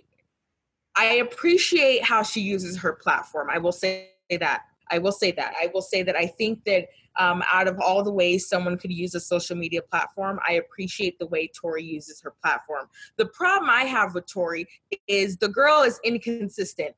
I 0.95 1.05
appreciate 1.15 2.03
how 2.03 2.23
she 2.23 2.41
uses 2.41 2.77
her 2.77 2.93
platform. 2.93 3.49
I 3.51 3.57
will 3.57 3.71
say 3.71 4.09
that. 4.29 4.63
I 4.91 4.97
will 4.97 5.11
say 5.11 5.31
that. 5.33 5.53
I 5.61 5.69
will 5.73 5.81
say 5.81 6.03
that 6.03 6.15
I 6.15 6.25
think 6.25 6.63
that 6.65 6.87
um, 7.17 7.43
out 7.51 7.67
of 7.67 7.79
all 7.79 8.03
the 8.03 8.11
ways 8.11 8.47
someone 8.47 8.77
could 8.77 8.91
use 8.91 9.13
a 9.13 9.19
social 9.19 9.55
media 9.55 9.81
platform, 9.81 10.39
I 10.47 10.53
appreciate 10.53 11.19
the 11.19 11.27
way 11.27 11.49
Tori 11.53 11.83
uses 11.83 12.21
her 12.21 12.33
platform. 12.41 12.87
The 13.17 13.25
problem 13.27 13.69
I 13.69 13.83
have 13.83 14.15
with 14.15 14.25
Tori 14.25 14.67
is 15.07 15.37
the 15.37 15.49
girl 15.49 15.83
is 15.83 15.99
inconsistent. 16.03 16.95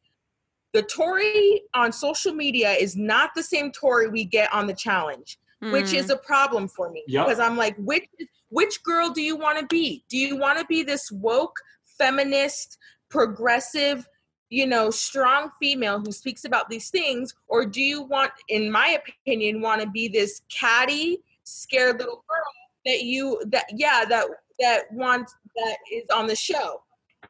The 0.74 0.84
Tori 0.84 1.64
on 1.74 1.92
social 1.92 2.34
media 2.34 2.72
is 2.72 2.96
not 2.96 3.32
the 3.36 3.44
same 3.44 3.72
Tori 3.72 4.08
we 4.08 4.24
get 4.24 4.54
on 4.54 4.68
the 4.68 4.74
challenge 4.74 5.38
mm. 5.62 5.72
which 5.72 5.94
is 5.94 6.10
a 6.10 6.18
problem 6.18 6.68
for 6.68 6.90
me 6.90 7.04
yep. 7.08 7.26
because 7.26 7.40
I'm 7.40 7.58
like, 7.58 7.76
which 7.78 8.08
which 8.50 8.84
girl 8.84 9.10
do 9.10 9.22
you 9.22 9.36
want 9.36 9.60
to 9.60 9.66
be? 9.68 10.04
Do 10.10 10.18
you 10.18 10.38
want 10.38 10.60
to 10.60 10.66
be 10.66 10.84
this 10.84 11.12
woke, 11.12 11.58
feminist, 11.98 12.78
progressive, 13.10 14.08
you 14.50 14.68
know, 14.68 14.90
strong 14.92 15.52
female 15.62 16.00
who 16.00 16.12
speaks 16.12 16.44
about 16.44 16.70
these 16.70 16.90
things, 16.90 17.34
or 17.48 17.66
do 17.66 17.82
you 17.82 18.02
want, 18.04 18.32
in 18.50 18.70
my 18.70 19.00
opinion, 19.26 19.62
want 19.62 19.82
to 19.82 19.90
be 19.90 20.08
this 20.08 20.42
catty, 20.50 21.20
scared 21.44 22.00
little 22.00 22.24
girl 22.28 22.44
that 22.86 23.04
you 23.04 23.42
that 23.48 23.66
yeah 23.74 24.04
that 24.10 24.28
that 24.60 24.92
wants 24.92 25.34
that 25.56 25.78
is 25.92 26.04
on 26.14 26.28
the 26.28 26.36
show? 26.36 26.82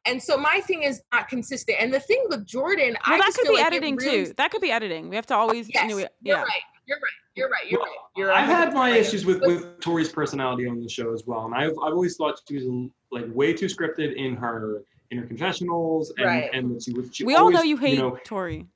And 0.05 0.21
so 0.21 0.35
my 0.35 0.61
thing 0.61 0.81
is 0.81 1.03
not 1.13 1.27
consistent. 1.27 1.77
And 1.79 1.93
the 1.93 1.99
thing 1.99 2.25
with 2.29 2.45
Jordan, 2.47 2.97
well, 3.07 3.15
I 3.15 3.17
that 3.19 3.33
could 3.35 3.47
be 3.47 3.53
like 3.53 3.65
editing 3.65 3.95
really, 3.97 4.25
too. 4.25 4.33
That 4.37 4.49
could 4.49 4.61
be 4.61 4.71
editing. 4.71 5.09
We 5.09 5.15
have 5.15 5.27
to 5.27 5.35
always. 5.35 5.69
Yes, 5.71 5.83
you 5.83 5.89
know, 5.89 5.97
yeah. 5.99 6.07
you're 6.21 6.37
right. 6.37 6.61
You're 6.85 6.97
right. 6.97 7.11
You're 7.35 7.49
right. 7.49 7.69
You're 7.69 7.79
well, 7.79 7.89
right. 7.89 7.97
You're 8.15 8.31
I've 8.31 8.47
had 8.47 8.73
my 8.73 8.89
issues 8.89 9.25
with 9.25 9.41
with 9.41 9.79
Tori's 9.79 10.11
personality 10.11 10.67
on 10.67 10.81
the 10.81 10.89
show 10.89 11.13
as 11.13 11.23
well, 11.25 11.45
and 11.45 11.55
I've 11.55 11.71
I've 11.71 11.93
always 11.93 12.15
thought 12.17 12.39
she 12.47 12.55
was 12.55 12.89
like 13.11 13.25
way 13.33 13.53
too 13.53 13.67
scripted 13.67 14.15
in 14.15 14.35
her 14.35 14.83
in 15.11 15.17
her 15.17 15.25
confessionals, 15.25 16.13
and 16.17 16.25
right. 16.25 16.49
and 16.53 16.81
she 16.81 16.93
was. 16.93 17.09
She 17.13 17.23
we 17.23 17.35
always, 17.35 17.55
all 17.55 17.61
know 17.61 17.67
you 17.67 17.77
hate 17.77 17.95
you 17.95 18.01
know, 18.01 18.17
Tori. 18.25 18.67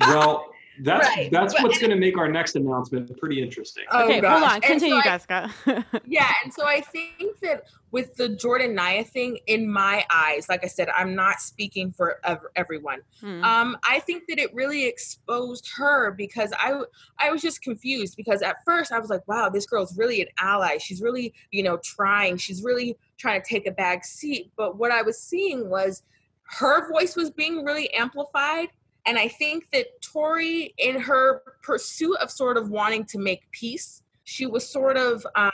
Well. 0.00 0.50
That's 0.80 1.06
right. 1.08 1.30
that's 1.30 1.54
but, 1.54 1.62
what's 1.62 1.78
going 1.78 1.90
to 1.90 1.96
make 1.96 2.16
our 2.18 2.28
next 2.28 2.56
announcement 2.56 3.16
pretty 3.18 3.42
interesting. 3.42 3.84
Oh, 3.90 4.04
okay, 4.04 4.20
gosh. 4.20 4.40
hold 4.40 4.52
on. 4.52 4.60
Continue, 4.60 4.96
so 4.96 5.02
Jessica. 5.02 5.54
yeah, 6.06 6.30
and 6.42 6.52
so 6.52 6.66
I 6.66 6.80
think 6.80 7.38
that 7.42 7.64
with 7.90 8.14
the 8.16 8.28
Jordan 8.28 8.74
Nia 8.74 9.04
thing, 9.04 9.38
in 9.46 9.70
my 9.70 10.04
eyes, 10.10 10.48
like 10.48 10.64
I 10.64 10.68
said, 10.68 10.88
I'm 10.90 11.14
not 11.14 11.40
speaking 11.40 11.92
for 11.92 12.20
everyone. 12.56 13.00
Hmm. 13.20 13.42
Um, 13.42 13.78
I 13.88 14.00
think 14.00 14.24
that 14.28 14.38
it 14.38 14.54
really 14.54 14.86
exposed 14.86 15.68
her 15.76 16.12
because 16.12 16.52
I 16.58 16.80
I 17.18 17.30
was 17.30 17.42
just 17.42 17.62
confused 17.62 18.16
because 18.16 18.42
at 18.42 18.56
first 18.64 18.92
I 18.92 18.98
was 18.98 19.10
like, 19.10 19.26
wow, 19.26 19.48
this 19.48 19.66
girl's 19.66 19.96
really 19.96 20.22
an 20.22 20.28
ally. 20.40 20.78
She's 20.78 21.02
really 21.02 21.34
you 21.50 21.62
know 21.62 21.78
trying. 21.78 22.36
She's 22.36 22.62
really 22.62 22.96
trying 23.16 23.42
to 23.42 23.48
take 23.48 23.66
a 23.66 23.72
back 23.72 24.04
seat. 24.04 24.52
But 24.56 24.76
what 24.76 24.92
I 24.92 25.02
was 25.02 25.18
seeing 25.20 25.68
was 25.68 26.02
her 26.48 26.90
voice 26.90 27.14
was 27.16 27.30
being 27.30 27.64
really 27.64 27.92
amplified 27.92 28.68
and 29.08 29.18
I 29.18 29.26
think 29.26 29.70
that 29.72 29.86
Tori, 30.02 30.74
in 30.76 31.00
her 31.00 31.42
pursuit 31.62 32.18
of 32.20 32.30
sort 32.30 32.58
of 32.58 32.68
wanting 32.68 33.06
to 33.06 33.18
make 33.18 33.50
peace, 33.52 34.02
she 34.24 34.44
was 34.44 34.68
sort 34.68 34.98
of 34.98 35.26
um, 35.34 35.50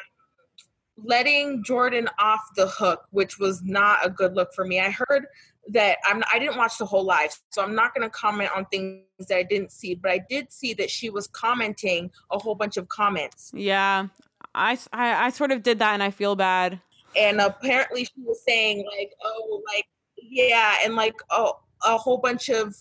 letting 0.96 1.62
Jordan 1.62 2.09
off 2.18 2.40
the 2.57 2.66
hook, 2.66 3.05
which 3.11 3.38
was 3.38 3.62
not 3.62 4.05
a 4.05 4.11
good 4.11 4.34
look 4.34 4.52
for 4.55 4.64
me. 4.64 4.80
I 4.80 4.90
heard 4.90 5.26
that 5.68 5.98
I'm 6.05 6.24
I 6.32 6.40
didn't 6.40 6.57
watch 6.57 6.78
the 6.78 6.84
whole 6.84 7.05
live, 7.05 7.30
so 7.50 7.62
I'm 7.62 7.76
not 7.76 7.94
going 7.94 8.02
to 8.02 8.11
comment 8.11 8.50
on 8.57 8.66
things 8.66 9.05
that 9.28 9.36
I 9.36 9.44
didn't 9.44 9.70
see, 9.70 9.94
but 9.94 10.11
I 10.11 10.20
did 10.28 10.52
see 10.52 10.74
that 10.74 10.90
she 10.90 11.09
was 11.09 11.28
commenting 11.28 12.11
a 12.32 12.38
whole 12.38 12.57
bunch 12.57 12.76
of 12.76 12.88
comments. 12.88 13.52
Yeah, 13.55 14.09
I, 14.52 14.76
I, 14.92 15.26
I 15.26 15.30
sort 15.30 15.52
of 15.52 15.62
did 15.62 15.78
that, 15.78 15.94
and 15.94 16.02
I 16.02 16.11
feel 16.11 16.34
bad. 16.34 16.80
And 17.16 17.40
apparently, 17.40 18.05
she 18.07 18.20
was 18.24 18.42
saying 18.44 18.84
like, 18.98 19.12
oh, 19.24 19.62
like 19.72 19.86
yeah, 20.16 20.78
and 20.84 20.96
like 20.96 21.14
oh, 21.30 21.61
a 21.84 21.96
whole 21.96 22.18
bunch 22.18 22.48
of 22.48 22.74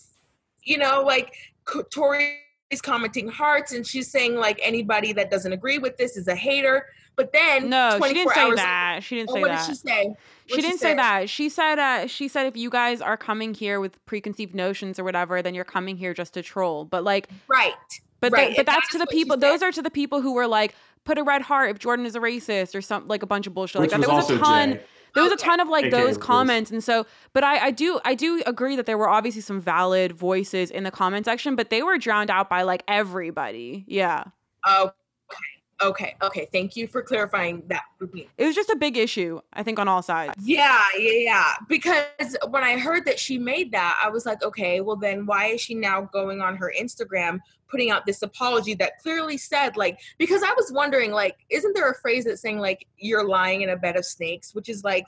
you 0.64 0.78
know, 0.78 1.02
like 1.02 1.34
Tori 1.90 2.38
is 2.70 2.80
commenting 2.80 3.28
hearts 3.28 3.72
and 3.72 3.86
she's 3.86 4.10
saying 4.10 4.36
like 4.36 4.58
anybody 4.62 5.12
that 5.12 5.30
doesn't 5.30 5.52
agree 5.52 5.78
with 5.78 5.96
this 5.96 6.16
is 6.16 6.28
a 6.28 6.34
hater. 6.34 6.86
But 7.16 7.32
then 7.32 7.70
No, 7.70 8.00
she 8.02 8.12
didn't 8.14 8.32
say 8.34 8.40
hours 8.40 8.56
that. 8.56 9.00
She 9.02 9.16
didn't 9.16 9.30
Oh, 9.30 9.34
say 9.34 9.40
what 9.42 9.48
that. 9.48 9.66
did 9.66 9.72
she 9.72 9.74
say? 9.76 10.14
What'd 10.48 10.64
didn't 10.64 10.80
say 10.80 10.94
that. 10.94 11.30
She 11.30 11.48
said 11.48 11.78
uh 11.78 12.06
she 12.08 12.26
said 12.28 12.46
if 12.46 12.56
you 12.56 12.70
guys 12.70 13.00
are 13.00 13.16
coming 13.16 13.54
here 13.54 13.78
with 13.80 14.04
preconceived 14.06 14.54
notions 14.54 14.98
or 14.98 15.04
whatever, 15.04 15.40
then 15.40 15.54
you're 15.54 15.64
coming 15.64 15.96
here 15.96 16.12
just 16.12 16.34
to 16.34 16.42
troll. 16.42 16.84
But 16.84 17.04
like 17.04 17.28
Right. 17.46 17.72
but 18.20 18.32
Right, 18.32 18.48
that, 18.48 18.48
but 18.48 18.48
and 18.48 18.56
that 18.56 18.66
that's 18.66 18.88
to 18.90 18.98
the 18.98 19.06
people 19.06 19.36
those 19.36 19.62
are 19.62 19.70
to 19.70 19.82
the 19.82 19.90
people 19.90 20.20
who 20.22 20.34
were 20.34 20.48
like 20.48 20.74
put 21.04 21.18
a 21.18 21.22
red 21.22 21.42
heart 21.42 21.70
if 21.70 21.78
Jordan 21.78 22.04
is 22.06 22.16
a 22.16 22.20
racist 22.20 22.74
or 22.74 22.80
something 22.82 23.08
like 23.08 23.22
a 23.22 23.26
bunch 23.26 23.46
of 23.46 23.54
bullshit 23.54 23.80
Which 23.80 23.92
like 23.92 24.00
that. 24.00 24.08
was 24.08 24.08
There 24.08 24.16
was 24.16 24.30
a 24.30 24.32
also 24.34 24.44
ton 24.44 24.72
Jay. 24.74 24.80
There 25.14 25.24
was 25.24 25.32
a 25.32 25.36
ton 25.44 25.60
of 25.60 25.68
like 25.68 25.86
AKA 25.86 25.90
those 26.02 26.18
comments 26.18 26.70
and 26.70 26.82
so 26.82 27.06
but 27.32 27.44
I, 27.44 27.66
I 27.66 27.70
do 27.70 28.00
i 28.04 28.14
do 28.14 28.42
agree 28.46 28.76
that 28.76 28.86
there 28.86 28.98
were 28.98 29.08
obviously 29.08 29.40
some 29.40 29.60
valid 29.60 30.12
voices 30.12 30.70
in 30.70 30.84
the 30.84 30.90
comment 30.90 31.24
section 31.24 31.56
but 31.56 31.70
they 31.70 31.82
were 31.82 31.98
drowned 31.98 32.30
out 32.30 32.48
by 32.50 32.62
like 32.62 32.82
everybody 32.88 33.84
yeah 33.86 34.24
Okay. 34.66 34.90
Okay. 35.82 36.14
Okay. 36.22 36.48
Thank 36.52 36.76
you 36.76 36.86
for 36.86 37.02
clarifying 37.02 37.62
that 37.66 37.82
for 37.98 38.06
me. 38.08 38.28
it 38.38 38.46
was 38.46 38.54
just 38.54 38.70
a 38.70 38.76
big 38.76 38.96
issue 38.96 39.40
i 39.54 39.62
think 39.62 39.78
on 39.78 39.88
all 39.88 40.02
sides 40.02 40.34
Yeah, 40.42 40.80
yeah, 40.98 41.10
yeah. 41.12 41.54
Because 41.68 42.36
when 42.48 42.62
I 42.62 42.78
heard 42.78 43.04
that 43.06 43.18
she 43.18 43.38
made 43.38 43.72
that, 43.72 44.00
I 44.02 44.08
was 44.08 44.24
like, 44.26 44.42
okay, 44.44 44.80
well 44.80 44.96
then 44.96 45.26
why 45.26 45.46
is 45.46 45.60
she 45.60 45.74
now 45.74 46.02
going 46.12 46.40
on 46.40 46.56
her 46.56 46.72
Instagram 46.80 47.40
putting 47.68 47.90
out 47.90 48.06
this 48.06 48.22
apology 48.22 48.74
that 48.74 48.98
clearly 49.02 49.36
said 49.36 49.76
like 49.76 49.98
because 50.18 50.42
I 50.44 50.52
was 50.56 50.70
wondering 50.72 51.10
like 51.10 51.36
isn't 51.50 51.74
there 51.74 51.90
a 51.90 51.94
phrase 51.94 52.24
that's 52.24 52.40
saying 52.40 52.58
like 52.58 52.86
you're 52.98 53.26
lying 53.26 53.62
in 53.62 53.70
a 53.70 53.76
bed 53.76 53.96
of 53.96 54.04
snakes, 54.04 54.54
which 54.54 54.68
is 54.68 54.84
like 54.84 55.06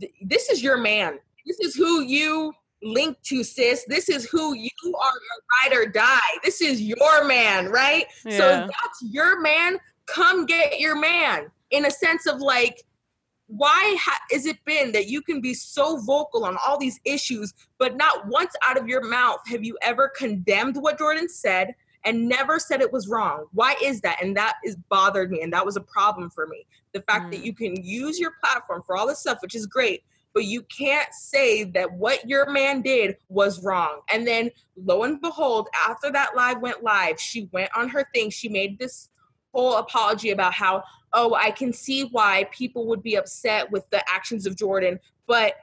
th- 0.00 0.12
this 0.22 0.48
is 0.50 0.62
your 0.62 0.78
man. 0.78 1.18
This 1.46 1.60
is 1.60 1.74
who 1.76 2.02
you 2.02 2.52
link 2.82 3.16
to 3.24 3.42
sis. 3.44 3.84
This 3.88 4.08
is 4.08 4.24
who 4.28 4.54
you 4.54 4.70
are 4.84 5.12
your 5.26 5.70
ride 5.72 5.76
or 5.80 5.86
die. 5.90 6.18
This 6.44 6.60
is 6.60 6.80
your 6.82 7.24
man, 7.24 7.68
right? 7.68 8.06
So 8.22 8.28
Yeah. 8.30 8.64
if 8.64 8.70
that's 8.70 9.02
your 9.02 9.40
man, 9.40 9.78
come 10.14 10.46
get 10.46 10.80
your 10.80 10.98
man. 10.98 11.50
In 11.70 11.84
a 11.84 11.90
sense 11.90 12.26
of 12.26 12.40
like, 12.40 12.82
why 13.46 13.96
ha- 14.00 14.20
is 14.32 14.46
it 14.46 14.56
been 14.64 14.92
that 14.92 15.08
you 15.08 15.22
can 15.22 15.40
be 15.40 15.54
so 15.54 15.98
vocal 16.00 16.44
on 16.44 16.56
all 16.66 16.78
these 16.78 17.00
issues, 17.04 17.54
but 17.78 17.96
not 17.96 18.26
once 18.26 18.54
out 18.66 18.78
of 18.78 18.88
your 18.88 19.02
mouth 19.06 19.40
have 19.46 19.64
you 19.64 19.76
ever 19.82 20.10
condemned 20.16 20.76
what 20.76 20.98
Jordan 20.98 21.28
said 21.28 21.74
and 22.04 22.28
never 22.28 22.58
said 22.58 22.80
it 22.80 22.92
was 22.92 23.08
wrong? 23.08 23.46
Why 23.52 23.74
is 23.82 24.00
that? 24.02 24.22
And 24.22 24.36
that 24.36 24.54
is 24.64 24.76
bothered 24.88 25.30
me, 25.30 25.42
and 25.42 25.52
that 25.52 25.64
was 25.64 25.76
a 25.76 25.80
problem 25.80 26.30
for 26.30 26.46
me. 26.46 26.66
The 26.92 27.02
fact 27.02 27.30
that 27.32 27.40
Mm. 27.40 27.44
you 27.44 27.54
can 27.54 27.82
use 27.82 28.18
your 28.18 28.32
platform 28.42 28.82
for 28.86 28.96
all 28.96 29.06
this 29.06 29.20
stuff, 29.20 29.38
which 29.42 29.54
is 29.54 29.66
great, 29.66 30.04
but 30.34 30.44
you 30.44 30.62
can't 30.62 31.12
say 31.12 31.64
that 31.64 31.92
what 31.92 32.28
your 32.28 32.50
man 32.50 32.82
did 32.82 33.16
was 33.28 33.62
wrong. 33.64 34.00
And 34.08 34.26
then 34.26 34.50
lo 34.76 35.02
and 35.02 35.20
behold, 35.20 35.68
after 35.86 36.10
that 36.12 36.36
live 36.36 36.60
went 36.60 36.82
live, 36.82 37.20
she 37.20 37.48
went 37.52 37.70
on 37.74 37.88
her 37.88 38.06
thing. 38.14 38.30
She 38.30 38.48
made 38.48 38.78
this 38.78 39.08
whole 39.54 39.76
apology 39.76 40.30
about 40.30 40.54
how, 40.54 40.82
oh, 41.12 41.34
I 41.34 41.50
can 41.50 41.72
see 41.72 42.04
why 42.04 42.48
people 42.52 42.86
would 42.86 43.02
be 43.02 43.16
upset 43.16 43.70
with 43.70 43.88
the 43.90 44.02
actions 44.10 44.46
of 44.46 44.56
Jordan, 44.56 45.00
but 45.26 45.54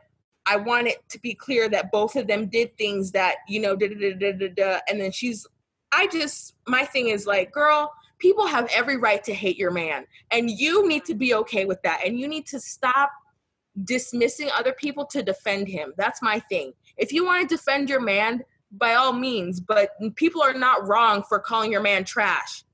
I 0.47 0.57
want 0.57 0.87
it 0.87 1.07
to 1.09 1.19
be 1.19 1.33
clear 1.33 1.69
that 1.69 1.91
both 1.91 2.15
of 2.15 2.27
them 2.27 2.47
did 2.47 2.77
things 2.77 3.11
that, 3.11 3.37
you 3.47 3.59
know, 3.59 3.75
da 3.75 3.87
da 3.87 4.13
da 4.13 4.31
da 4.31 4.47
da. 4.49 4.79
And 4.89 5.01
then 5.01 5.11
she's, 5.11 5.47
I 5.91 6.07
just, 6.07 6.55
my 6.67 6.85
thing 6.85 7.07
is 7.07 7.25
like, 7.25 7.51
girl, 7.51 7.91
people 8.19 8.45
have 8.45 8.69
every 8.73 8.97
right 8.97 9.23
to 9.23 9.33
hate 9.33 9.57
your 9.57 9.71
man. 9.71 10.05
And 10.31 10.49
you 10.49 10.87
need 10.87 11.05
to 11.05 11.15
be 11.15 11.33
okay 11.35 11.65
with 11.65 11.81
that. 11.81 12.01
And 12.05 12.19
you 12.19 12.27
need 12.27 12.45
to 12.47 12.59
stop 12.59 13.11
dismissing 13.83 14.49
other 14.55 14.73
people 14.73 15.05
to 15.07 15.23
defend 15.23 15.67
him. 15.67 15.93
That's 15.97 16.21
my 16.21 16.39
thing. 16.39 16.73
If 16.97 17.11
you 17.11 17.25
want 17.25 17.47
to 17.49 17.55
defend 17.55 17.89
your 17.89 18.01
man, 18.01 18.43
by 18.71 18.95
all 18.95 19.13
means, 19.13 19.59
but 19.59 19.91
people 20.15 20.41
are 20.41 20.53
not 20.53 20.87
wrong 20.87 21.23
for 21.23 21.39
calling 21.39 21.71
your 21.71 21.81
man 21.81 22.03
trash. 22.03 22.64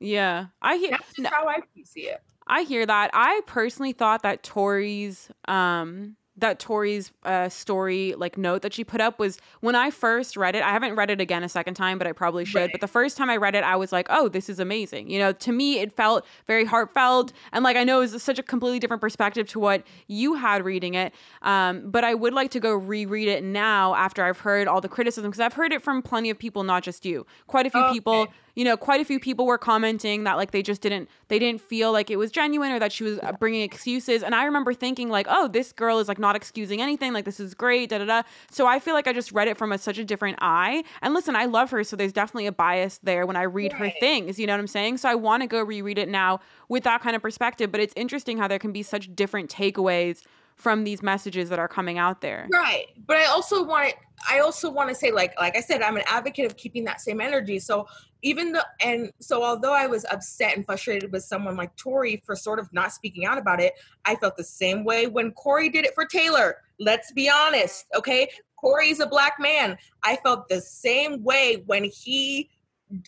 Yeah 0.00 0.46
i 0.62 0.76
hear 0.76 0.90
That's 0.90 1.06
just 1.14 1.18
no, 1.18 1.30
how 1.30 1.46
I 1.46 1.60
see 1.84 2.02
it. 2.08 2.22
I 2.46 2.62
hear 2.62 2.84
that. 2.84 3.10
I 3.14 3.42
personally 3.46 3.92
thought 3.92 4.22
that 4.22 4.42
Tori's 4.42 5.30
um 5.46 6.16
that 6.36 6.58
Tori's 6.58 7.12
uh, 7.24 7.50
story 7.50 8.14
like 8.16 8.38
note 8.38 8.62
that 8.62 8.72
she 8.72 8.82
put 8.82 9.00
up 9.00 9.18
was 9.18 9.38
when 9.60 9.74
I 9.74 9.90
first 9.90 10.38
read 10.38 10.56
it. 10.56 10.62
I 10.62 10.70
haven't 10.70 10.94
read 10.94 11.10
it 11.10 11.20
again 11.20 11.44
a 11.44 11.50
second 11.50 11.74
time, 11.74 11.98
but 11.98 12.06
I 12.06 12.12
probably 12.12 12.46
should. 12.46 12.58
Right. 12.60 12.72
But 12.72 12.80
the 12.80 12.88
first 12.88 13.18
time 13.18 13.28
I 13.28 13.36
read 13.36 13.54
it, 13.54 13.62
I 13.62 13.76
was 13.76 13.92
like, 13.92 14.06
"Oh, 14.08 14.28
this 14.28 14.48
is 14.48 14.58
amazing." 14.58 15.10
You 15.10 15.18
know, 15.18 15.32
to 15.32 15.52
me, 15.52 15.80
it 15.80 15.92
felt 15.92 16.24
very 16.46 16.64
heartfelt, 16.64 17.32
and 17.52 17.62
like 17.62 17.76
I 17.76 17.84
know 17.84 17.98
it 17.98 18.12
was 18.12 18.22
such 18.22 18.38
a 18.38 18.42
completely 18.42 18.78
different 18.78 19.02
perspective 19.02 19.48
to 19.48 19.58
what 19.60 19.86
you 20.08 20.34
had 20.34 20.64
reading 20.64 20.94
it. 20.94 21.12
Um, 21.42 21.90
but 21.90 22.04
I 22.04 22.14
would 22.14 22.32
like 22.32 22.50
to 22.52 22.60
go 22.60 22.74
reread 22.74 23.28
it 23.28 23.44
now 23.44 23.94
after 23.94 24.24
I've 24.24 24.38
heard 24.38 24.66
all 24.66 24.80
the 24.80 24.88
criticism 24.88 25.30
because 25.30 25.40
I've 25.40 25.52
heard 25.54 25.72
it 25.72 25.82
from 25.82 26.00
plenty 26.00 26.30
of 26.30 26.38
people, 26.38 26.64
not 26.64 26.82
just 26.82 27.04
you. 27.04 27.26
Quite 27.48 27.66
a 27.66 27.70
few 27.70 27.80
Okay. 27.84 27.92
people 27.92 28.28
you 28.54 28.64
know 28.64 28.76
quite 28.76 29.00
a 29.00 29.04
few 29.04 29.20
people 29.20 29.46
were 29.46 29.58
commenting 29.58 30.24
that 30.24 30.36
like 30.36 30.50
they 30.50 30.62
just 30.62 30.80
didn't 30.80 31.08
they 31.28 31.38
didn't 31.38 31.60
feel 31.60 31.92
like 31.92 32.10
it 32.10 32.16
was 32.16 32.30
genuine 32.30 32.72
or 32.72 32.78
that 32.78 32.92
she 32.92 33.04
was 33.04 33.18
uh, 33.22 33.32
bringing 33.32 33.62
excuses. 33.62 34.22
And 34.22 34.34
i 34.34 34.44
remember 34.44 34.74
thinking 34.74 35.08
like 35.08 35.26
oh 35.28 35.48
this 35.48 35.72
girl 35.72 35.98
is 35.98 36.08
like 36.08 36.18
not 36.18 36.36
excusing 36.36 36.80
anything 36.80 37.12
like 37.12 37.24
this 37.24 37.40
is 37.40 37.54
great 37.54 37.90
da 37.90 37.98
da 37.98 38.04
da. 38.04 38.22
So 38.50 38.66
i 38.66 38.78
feel 38.78 38.94
like 38.94 39.06
i 39.06 39.12
just 39.12 39.32
read 39.32 39.48
it 39.48 39.56
from 39.56 39.72
a, 39.72 39.78
such 39.78 39.98
a 39.98 40.04
different 40.04 40.38
eye. 40.40 40.84
And 41.02 41.14
listen 41.14 41.36
i 41.36 41.46
love 41.46 41.70
her 41.70 41.84
so 41.84 41.96
there's 41.96 42.12
definitely 42.12 42.46
a 42.46 42.52
bias 42.52 42.98
there 43.02 43.26
when 43.26 43.36
i 43.36 43.42
read 43.42 43.72
her 43.72 43.90
things 44.00 44.38
you 44.38 44.46
know 44.46 44.52
what 44.52 44.60
i'm 44.60 44.66
saying? 44.66 44.98
So 44.98 45.08
i 45.08 45.14
want 45.14 45.42
to 45.42 45.46
go 45.46 45.62
reread 45.62 45.98
it 45.98 46.08
now 46.08 46.40
with 46.68 46.84
that 46.84 47.00
kind 47.00 47.16
of 47.16 47.22
perspective 47.22 47.70
but 47.70 47.80
it's 47.80 47.94
interesting 47.96 48.38
how 48.38 48.48
there 48.48 48.58
can 48.58 48.72
be 48.72 48.82
such 48.82 49.14
different 49.14 49.50
takeaways 49.50 50.22
from 50.60 50.84
these 50.84 51.02
messages 51.02 51.48
that 51.48 51.58
are 51.58 51.68
coming 51.68 51.98
out 51.98 52.20
there 52.20 52.48
Right. 52.52 52.86
But 53.06 53.16
I 53.16 53.26
also 53.26 53.64
want 53.64 53.88
it 53.88 53.94
I 54.28 54.40
also 54.40 54.70
want 54.70 54.88
to 54.88 54.94
say 54.94 55.10
like 55.10 55.38
like 55.38 55.56
I 55.56 55.60
said 55.60 55.82
I'm 55.82 55.96
an 55.96 56.02
advocate 56.06 56.46
of 56.46 56.56
keeping 56.56 56.84
that 56.84 57.00
same 57.00 57.20
energy. 57.20 57.58
So 57.58 57.86
even 58.22 58.52
though 58.52 58.60
and 58.82 59.10
so 59.20 59.42
although 59.42 59.72
I 59.72 59.86
was 59.86 60.04
upset 60.10 60.56
and 60.56 60.66
frustrated 60.66 61.12
with 61.12 61.24
someone 61.24 61.56
like 61.56 61.74
Tori 61.76 62.22
for 62.24 62.36
sort 62.36 62.58
of 62.58 62.72
not 62.72 62.92
speaking 62.92 63.24
out 63.24 63.38
about 63.38 63.60
it, 63.60 63.74
I 64.04 64.16
felt 64.16 64.36
the 64.36 64.44
same 64.44 64.84
way 64.84 65.06
when 65.06 65.32
Cory 65.32 65.68
did 65.68 65.84
it 65.84 65.94
for 65.94 66.04
Taylor. 66.04 66.56
Let's 66.78 67.12
be 67.12 67.30
honest, 67.30 67.86
okay? 67.96 68.28
Cory's 68.56 69.00
a 69.00 69.06
black 69.06 69.34
man. 69.38 69.78
I 70.02 70.16
felt 70.16 70.48
the 70.48 70.60
same 70.60 71.22
way 71.22 71.62
when 71.66 71.84
he 71.84 72.50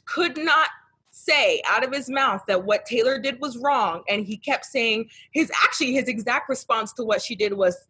could 0.06 0.38
not 0.38 0.68
say 1.12 1.62
out 1.68 1.84
of 1.84 1.92
his 1.92 2.08
mouth 2.08 2.42
that 2.48 2.64
what 2.64 2.84
Taylor 2.86 3.18
did 3.18 3.40
was 3.40 3.58
wrong 3.58 4.02
and 4.08 4.26
he 4.26 4.36
kept 4.36 4.64
saying 4.64 5.08
his 5.30 5.50
actually 5.62 5.92
his 5.92 6.08
exact 6.08 6.48
response 6.48 6.92
to 6.94 7.04
what 7.04 7.22
she 7.22 7.36
did 7.36 7.52
was 7.52 7.86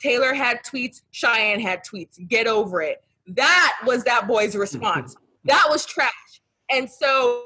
Taylor 0.00 0.34
had 0.34 0.62
tweets, 0.64 1.02
Cheyenne 1.12 1.60
had 1.60 1.82
tweets. 1.84 2.18
Get 2.28 2.46
over 2.46 2.82
it. 2.82 3.02
That 3.28 3.78
was 3.86 4.04
that 4.04 4.26
boy's 4.26 4.54
response. 4.56 5.16
that 5.44 5.66
was 5.70 5.86
trash. 5.86 6.12
And 6.70 6.90
so 6.90 7.44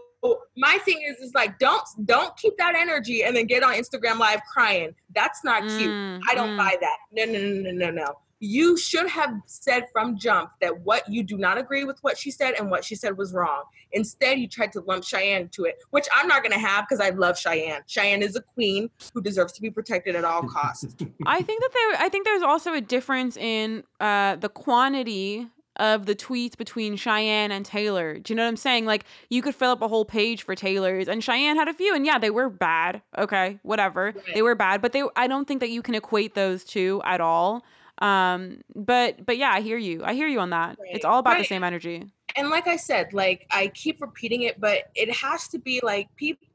my 0.56 0.78
thing 0.84 1.02
is 1.06 1.18
is 1.18 1.34
like 1.34 1.58
don't 1.58 1.82
don't 2.04 2.36
keep 2.36 2.56
that 2.56 2.74
energy 2.74 3.22
and 3.22 3.36
then 3.36 3.46
get 3.46 3.62
on 3.62 3.74
Instagram 3.74 4.18
live 4.18 4.40
crying. 4.52 4.94
That's 5.14 5.44
not 5.44 5.62
cute. 5.62 5.90
Mm, 5.90 6.20
I 6.28 6.34
don't 6.34 6.50
mm. 6.50 6.58
buy 6.58 6.76
that. 6.80 6.96
No, 7.12 7.24
no, 7.26 7.38
no, 7.38 7.70
no, 7.70 7.70
no, 7.70 7.90
no. 7.90 8.14
You 8.40 8.76
should 8.76 9.08
have 9.08 9.30
said 9.46 9.84
from 9.92 10.16
jump 10.18 10.50
that 10.60 10.80
what 10.82 11.08
you 11.08 11.22
do 11.22 11.36
not 11.36 11.58
agree 11.58 11.84
with 11.84 11.98
what 12.02 12.16
she 12.16 12.30
said 12.30 12.54
and 12.58 12.70
what 12.70 12.84
she 12.84 12.94
said 12.94 13.18
was 13.18 13.32
wrong. 13.32 13.64
Instead, 13.92 14.38
you 14.38 14.46
tried 14.46 14.72
to 14.72 14.80
lump 14.80 15.02
Cheyenne 15.04 15.48
to 15.50 15.64
it, 15.64 15.82
which 15.90 16.06
I'm 16.14 16.28
not 16.28 16.42
going 16.42 16.52
to 16.52 16.58
have 16.58 16.86
because 16.88 17.00
I 17.04 17.10
love 17.10 17.36
Cheyenne. 17.38 17.80
Cheyenne 17.86 18.22
is 18.22 18.36
a 18.36 18.42
queen 18.42 18.90
who 19.12 19.20
deserves 19.22 19.52
to 19.54 19.60
be 19.62 19.70
protected 19.70 20.14
at 20.14 20.24
all 20.24 20.42
costs. 20.42 20.94
I 21.26 21.42
think 21.42 21.60
that 21.62 21.70
there. 21.72 22.00
I 22.00 22.08
think 22.08 22.26
there's 22.26 22.42
also 22.42 22.74
a 22.74 22.80
difference 22.80 23.36
in 23.36 23.82
uh, 23.98 24.36
the 24.36 24.48
quantity 24.48 25.48
of 25.76 26.06
the 26.06 26.14
tweets 26.14 26.56
between 26.56 26.96
Cheyenne 26.96 27.52
and 27.52 27.64
Taylor. 27.64 28.18
Do 28.18 28.32
you 28.32 28.36
know 28.36 28.42
what 28.42 28.48
I'm 28.48 28.56
saying? 28.56 28.84
Like 28.84 29.04
you 29.30 29.42
could 29.42 29.54
fill 29.54 29.70
up 29.70 29.80
a 29.82 29.88
whole 29.88 30.04
page 30.04 30.42
for 30.42 30.54
Taylor's, 30.54 31.08
and 31.08 31.22
Cheyenne 31.24 31.56
had 31.56 31.68
a 31.68 31.74
few, 31.74 31.94
and 31.94 32.04
yeah, 32.04 32.18
they 32.18 32.30
were 32.30 32.48
bad. 32.50 33.00
Okay, 33.16 33.58
whatever, 33.62 34.06
Right. 34.14 34.34
they 34.34 34.42
were 34.42 34.54
bad, 34.54 34.80
but 34.82 34.92
they. 34.92 35.02
I 35.16 35.26
don't 35.26 35.46
think 35.48 35.60
that 35.60 35.70
you 35.70 35.82
can 35.82 35.94
equate 35.94 36.34
those 36.34 36.62
two 36.64 37.00
at 37.04 37.20
all. 37.20 37.64
Um, 38.00 38.60
but 38.74 39.24
but 39.24 39.38
yeah, 39.38 39.50
I 39.52 39.60
hear 39.60 39.78
you. 39.78 40.02
I 40.04 40.14
hear 40.14 40.28
you 40.28 40.40
on 40.40 40.50
that. 40.50 40.78
It's 40.84 41.04
all 41.04 41.18
about 41.18 41.38
the 41.38 41.44
same 41.44 41.64
energy. 41.64 42.04
and 42.36 42.50
like 42.50 42.66
I 42.66 42.76
said, 42.76 43.12
like 43.12 43.46
I 43.50 43.68
keep 43.68 44.00
repeating 44.00 44.42
it, 44.42 44.60
but 44.60 44.84
it 44.94 45.14
has 45.14 45.48
to 45.48 45.58
be 45.58 45.80
like 45.82 46.08
people. 46.16 46.46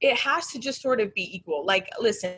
It 0.00 0.16
has 0.18 0.48
to 0.48 0.58
just 0.58 0.82
sort 0.82 1.00
of 1.00 1.14
be 1.14 1.34
equal. 1.34 1.64
Like, 1.64 1.88
listen, 1.98 2.34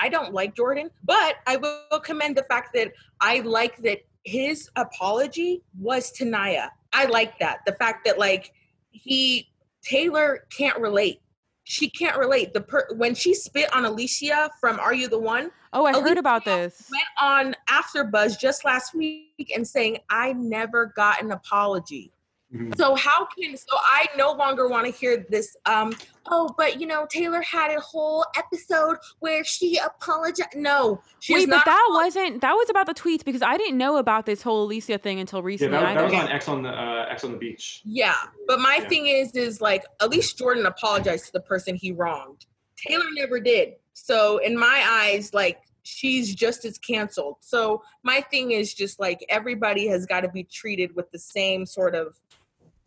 I 0.00 0.08
don't 0.08 0.34
like 0.34 0.54
Jordan, 0.54 0.90
but 1.02 1.36
I 1.46 1.56
will 1.56 2.00
commend 2.00 2.36
the 2.36 2.44
fact 2.44 2.74
that 2.74 2.92
I 3.20 3.40
like 3.40 3.78
that 3.78 4.00
his 4.24 4.68
apology 4.76 5.62
was 5.78 6.10
to 6.12 6.24
Nia. 6.24 6.72
I 6.92 7.06
like 7.06 7.38
that. 7.38 7.60
The 7.66 7.72
fact 7.72 8.04
that 8.06 8.18
like 8.18 8.52
he 8.90 9.48
Taylor 9.82 10.46
can't 10.56 10.78
relate. 10.78 11.20
She 11.64 11.88
can't 11.88 12.16
relate. 12.18 12.52
The 12.52 12.60
per 12.60 12.86
when 12.94 13.14
she 13.14 13.34
spit 13.34 13.74
on 13.74 13.84
Alicia 13.84 14.50
from 14.60 14.78
Are 14.78 14.94
You 14.94 15.08
the 15.08 15.18
One 15.18 15.50
Oh, 15.76 15.86
I 15.86 16.00
heard 16.00 16.18
about 16.18 16.44
this. 16.44 16.88
went 16.92 17.04
on 17.20 17.56
AfterBuzz 17.68 18.38
just 18.38 18.64
last 18.64 18.94
week 18.94 19.50
and 19.54 19.66
saying 19.66 19.98
I 20.08 20.32
never 20.34 20.92
got 20.94 21.20
an 21.20 21.32
apology. 21.32 22.12
Mm-hmm. 22.54 22.72
So 22.76 22.94
how 22.94 23.26
can 23.26 23.56
so 23.56 23.76
I 23.76 24.06
no 24.16 24.32
longer 24.32 24.68
want 24.68 24.86
to 24.86 24.92
hear 24.92 25.26
this 25.28 25.56
um 25.66 25.92
oh 26.26 26.54
but 26.56 26.80
you 26.80 26.86
know 26.86 27.04
Taylor 27.10 27.42
had 27.42 27.72
a 27.72 27.80
whole 27.80 28.24
episode 28.36 28.98
where 29.18 29.42
she 29.42 29.76
apologized 29.78 30.54
no 30.54 31.02
she's 31.18 31.34
Wait, 31.34 31.50
but 31.50 31.64
that 31.64 31.88
wasn't 31.90 32.42
that 32.42 32.52
was 32.52 32.70
about 32.70 32.86
the 32.86 32.94
tweets 32.94 33.24
because 33.24 33.42
I 33.42 33.56
didn't 33.56 33.76
know 33.76 33.96
about 33.96 34.26
this 34.26 34.40
whole 34.40 34.64
Alicia 34.64 34.98
thing 34.98 35.18
until 35.18 35.42
recently. 35.42 35.76
Yeah, 35.76 35.94
that, 35.94 35.94
that 35.94 36.04
was 36.04 36.14
on 36.14 36.28
Ex 36.28 36.48
on 36.48 36.62
the 36.62 36.68
uh, 36.68 37.06
Ex 37.10 37.24
on 37.24 37.32
the 37.32 37.38
beach. 37.38 37.80
Yeah, 37.84 38.14
but 38.46 38.60
my 38.60 38.78
yeah. 38.80 38.88
thing 38.88 39.06
is 39.08 39.32
is 39.32 39.60
like 39.60 39.84
at 40.00 40.10
least 40.10 40.38
Jordan 40.38 40.66
apologized 40.66 41.26
to 41.26 41.32
the 41.32 41.40
person 41.40 41.74
he 41.74 41.90
wronged. 41.90 42.46
Taylor 42.76 43.06
never 43.14 43.40
did. 43.40 43.74
So 43.94 44.38
in 44.38 44.56
my 44.56 44.84
eyes 44.88 45.34
like 45.34 45.60
she's 45.84 46.34
just 46.34 46.64
as 46.64 46.78
canceled. 46.78 47.36
So 47.40 47.82
my 48.02 48.20
thing 48.22 48.50
is 48.50 48.74
just 48.74 48.98
like 48.98 49.24
everybody 49.28 49.86
has 49.88 50.06
got 50.06 50.22
to 50.22 50.28
be 50.28 50.42
treated 50.44 50.96
with 50.96 51.10
the 51.12 51.18
same 51.18 51.64
sort 51.66 51.94
of 51.94 52.16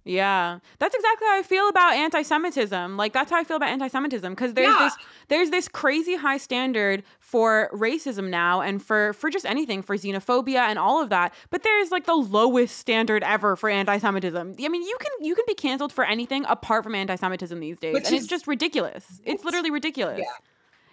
yeah, 0.08 0.60
that's 0.80 0.96
exactly 0.96 1.28
how 1.28 1.40
I 1.40 1.44
feel 1.44 1.70
about 1.70 1.94
anti-Semitism. 1.94 2.98
Like 2.98 3.14
that's 3.14 3.32
how 3.32 3.38
I 3.38 3.44
feel 3.44 3.58
about 3.58 3.70
anti-Semitism 3.70 4.32
because 4.34 4.54
there's 4.54 4.68
yeah. 4.68 4.80
this 4.80 5.06
there's 5.28 5.50
this 5.50 5.68
crazy 5.68 6.16
high 6.16 6.38
standard 6.38 7.04
for 7.20 7.70
racism 7.74 8.30
now 8.30 8.62
and 8.62 8.82
for 8.82 9.14
for 9.14 9.30
just 9.30 9.46
anything 9.46 9.82
for 9.82 9.98
xenophobia 9.98 10.60
and 10.60 10.80
all 10.80 11.02
of 11.02 11.10
that. 11.10 11.34
But 11.50 11.64
there's 11.64 11.92
like 11.92 12.06
the 12.06 12.16
lowest 12.16 12.78
standard 12.78 13.24
ever 13.24 13.56
for 13.56 13.70
anti-Semitism. 13.70 14.56
I 14.60 14.68
mean, 14.68 14.82
you 14.82 14.98
can 15.00 15.26
you 15.26 15.36
can 15.36 15.46
be 15.48 15.56
canceled 15.56 15.92
for 15.92 16.04
anything 16.06 16.46
apart 16.48 16.84
from 16.84 16.96
anti-Semitism 16.96 17.60
these 17.60 17.78
days, 17.78 17.94
Which 17.94 18.06
and 18.08 18.16
is, 18.16 18.24
it's 18.24 18.30
just 18.30 18.48
ridiculous. 18.48 19.22
It's 19.24 19.44
literally 19.44 19.72
ridiculous. 19.72 20.20
Yeah. 20.20 20.26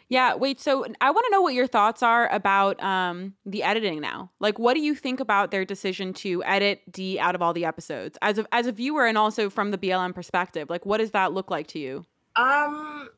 Yeah, 0.09 0.35
wait. 0.35 0.61
So 0.61 0.85
I 1.01 1.11
want 1.11 1.25
to 1.27 1.31
know 1.31 1.41
what 1.41 1.55
your 1.55 1.67
thoughts 1.67 2.03
are 2.03 2.29
about 2.33 2.83
um, 2.83 3.35
the 3.47 3.63
editing 3.63 4.01
now. 4.01 4.31
Like, 4.39 4.59
what 4.59 4.75
do 4.75 4.81
you 4.81 4.95
think 4.95 5.19
about 5.19 5.51
their 5.51 5.65
decision 5.65 6.13
to 6.15 6.45
edit 6.45 6.83
Dee 6.91 7.19
out 7.19 7.35
of 7.35 7.43
all 7.43 7.53
the 7.53 7.65
episodes 7.65 8.19
as 8.21 8.39
a 8.39 8.47
as 8.53 8.67
a 8.67 8.73
viewer 8.73 9.07
and 9.07 9.17
also 9.17 9.49
from 9.49 9.71
the 9.71 9.79
BLM 9.79 10.15
perspective? 10.15 10.69
Like, 10.69 10.85
what 10.85 10.99
does 10.99 11.13
that 11.13 11.33
look 11.33 11.51
like 11.51 11.69
to 11.69 11.79
you? 11.79 12.05
Um, 12.37 13.09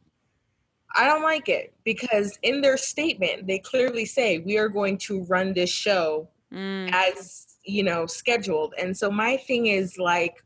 I 0.95 1.07
don't 1.07 1.23
like 1.23 1.49
it 1.49 1.75
because 1.85 2.39
in 2.43 2.61
their 2.61 2.77
statement 2.77 3.47
they 3.47 3.59
clearly 3.59 4.05
say 4.05 4.39
we 4.39 4.57
are 4.57 4.69
going 4.69 4.99
to 4.99 5.25
run 5.25 5.55
this 5.55 5.71
show 5.71 6.29
mm. 6.53 6.91
as 6.93 7.47
you 7.65 7.83
know 7.83 8.07
scheduled, 8.07 8.75
and 8.79 8.97
so 8.97 9.11
my 9.11 9.37
thing 9.37 9.67
is 9.67 9.99
like 9.99 10.43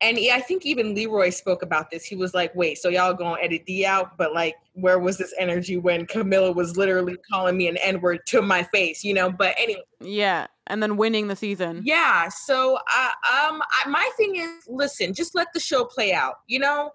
and 0.00 0.16
I 0.32 0.40
think 0.40 0.64
even 0.64 0.94
Leroy 0.94 1.30
spoke 1.30 1.62
about 1.62 1.90
this. 1.90 2.04
He 2.04 2.14
was 2.14 2.32
like, 2.32 2.54
"Wait, 2.54 2.78
so 2.78 2.88
y'all 2.88 3.14
gonna 3.14 3.40
edit 3.42 3.66
Dee 3.66 3.84
out? 3.84 4.16
But 4.16 4.32
like, 4.32 4.54
where 4.74 4.98
was 4.98 5.18
this 5.18 5.34
energy 5.38 5.76
when 5.76 6.06
Camila 6.06 6.54
was 6.54 6.76
literally 6.76 7.16
calling 7.30 7.56
me 7.56 7.66
an 7.68 7.76
N 7.78 8.00
word 8.00 8.20
to 8.26 8.42
my 8.42 8.62
face? 8.64 9.02
You 9.02 9.14
know?" 9.14 9.30
But 9.30 9.54
anyway. 9.58 9.82
Yeah, 10.00 10.46
and 10.68 10.82
then 10.82 10.96
winning 10.96 11.26
the 11.26 11.36
season. 11.36 11.82
Yeah. 11.84 12.28
So, 12.28 12.76
uh, 12.76 13.48
um, 13.50 13.62
I, 13.72 13.88
my 13.88 14.08
thing 14.16 14.36
is, 14.36 14.64
listen, 14.68 15.14
just 15.14 15.34
let 15.34 15.48
the 15.52 15.60
show 15.60 15.84
play 15.84 16.12
out. 16.12 16.36
You 16.46 16.60
know, 16.60 16.92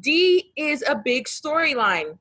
Dee 0.00 0.52
is 0.56 0.82
a 0.88 0.94
big 0.94 1.26
storyline. 1.26 2.18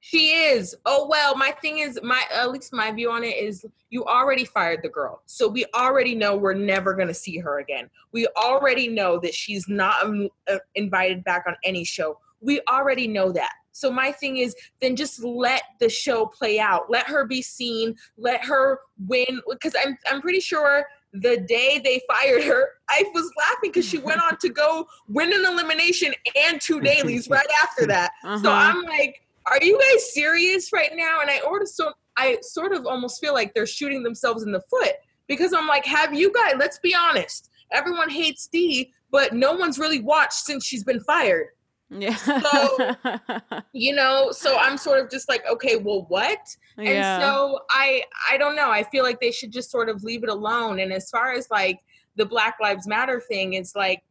She 0.00 0.30
is. 0.30 0.74
Oh 0.86 1.06
well, 1.08 1.36
my 1.36 1.50
thing 1.50 1.78
is 1.78 1.98
my 2.02 2.22
at 2.32 2.50
least 2.50 2.72
my 2.72 2.92
view 2.92 3.10
on 3.10 3.24
it 3.24 3.36
is 3.36 3.64
you 3.90 4.04
already 4.04 4.44
fired 4.44 4.80
the 4.82 4.88
girl. 4.88 5.22
So 5.26 5.48
we 5.48 5.64
already 5.74 6.14
know 6.14 6.36
we're 6.36 6.54
never 6.54 6.94
going 6.94 7.08
to 7.08 7.14
see 7.14 7.38
her 7.38 7.58
again. 7.58 7.90
We 8.12 8.26
already 8.36 8.88
know 8.88 9.18
that 9.20 9.34
she's 9.34 9.68
not 9.68 10.04
um, 10.04 10.28
uh, 10.48 10.58
invited 10.74 11.24
back 11.24 11.44
on 11.48 11.56
any 11.64 11.84
show. 11.84 12.18
We 12.40 12.60
already 12.68 13.08
know 13.08 13.32
that. 13.32 13.52
So 13.72 13.90
my 13.90 14.12
thing 14.12 14.38
is 14.38 14.54
then 14.80 14.96
just 14.96 15.22
let 15.22 15.62
the 15.80 15.88
show 15.88 16.26
play 16.26 16.58
out. 16.58 16.90
Let 16.90 17.06
her 17.08 17.26
be 17.26 17.42
seen, 17.42 17.94
let 18.16 18.44
her 18.44 18.80
win 19.06 19.40
because 19.50 19.74
I'm 19.82 19.98
I'm 20.10 20.20
pretty 20.20 20.40
sure 20.40 20.86
the 21.12 21.38
day 21.38 21.80
they 21.82 22.00
fired 22.08 22.44
her, 22.44 22.68
I 22.88 23.04
was 23.14 23.30
laughing 23.38 23.70
because 23.70 23.86
she 23.86 23.98
went 23.98 24.20
on 24.22 24.36
to 24.38 24.48
go 24.48 24.86
win 25.08 25.32
an 25.32 25.44
elimination 25.46 26.12
and 26.46 26.60
two 26.60 26.80
dailies 26.80 27.28
right 27.30 27.46
after 27.62 27.86
that. 27.86 28.12
Uh-huh. 28.24 28.38
So 28.42 28.50
I'm 28.50 28.82
like 28.82 29.22
are 29.46 29.62
you 29.62 29.78
guys 29.78 30.12
serious 30.12 30.72
right 30.72 30.90
now? 30.94 31.20
And 31.20 31.30
I 31.30 31.40
order 31.40 31.66
so 31.66 31.92
I 32.16 32.38
sort 32.42 32.72
of 32.72 32.86
almost 32.86 33.20
feel 33.20 33.34
like 33.34 33.54
they're 33.54 33.66
shooting 33.66 34.02
themselves 34.02 34.42
in 34.42 34.52
the 34.52 34.62
foot 34.70 34.92
because 35.28 35.52
I'm 35.52 35.66
like, 35.66 35.84
have 35.84 36.14
you 36.14 36.32
guys? 36.32 36.54
Let's 36.58 36.78
be 36.78 36.94
honest. 36.94 37.50
Everyone 37.72 38.08
hates 38.08 38.46
Dee, 38.46 38.92
but 39.10 39.32
no 39.32 39.52
one's 39.52 39.78
really 39.78 40.00
watched 40.00 40.34
since 40.34 40.64
she's 40.64 40.84
been 40.84 41.00
fired. 41.00 41.48
Yeah. 41.90 42.16
so 42.16 42.96
you 43.72 43.94
know, 43.94 44.32
so 44.32 44.56
I'm 44.56 44.76
sort 44.76 44.98
of 44.98 45.10
just 45.10 45.28
like, 45.28 45.44
okay, 45.48 45.76
well, 45.76 46.06
what? 46.08 46.40
Yeah. 46.78 47.16
And 47.16 47.22
so 47.22 47.60
I 47.70 48.02
I 48.30 48.36
don't 48.38 48.56
know. 48.56 48.70
I 48.70 48.82
feel 48.84 49.04
like 49.04 49.20
they 49.20 49.30
should 49.30 49.52
just 49.52 49.70
sort 49.70 49.88
of 49.88 50.02
leave 50.02 50.22
it 50.22 50.28
alone. 50.28 50.80
And 50.80 50.92
as 50.92 51.10
far 51.10 51.32
as 51.32 51.48
like 51.50 51.80
the 52.16 52.26
Black 52.26 52.56
Lives 52.60 52.86
Matter 52.86 53.20
thing, 53.20 53.54
it's 53.54 53.76
like 53.76 54.02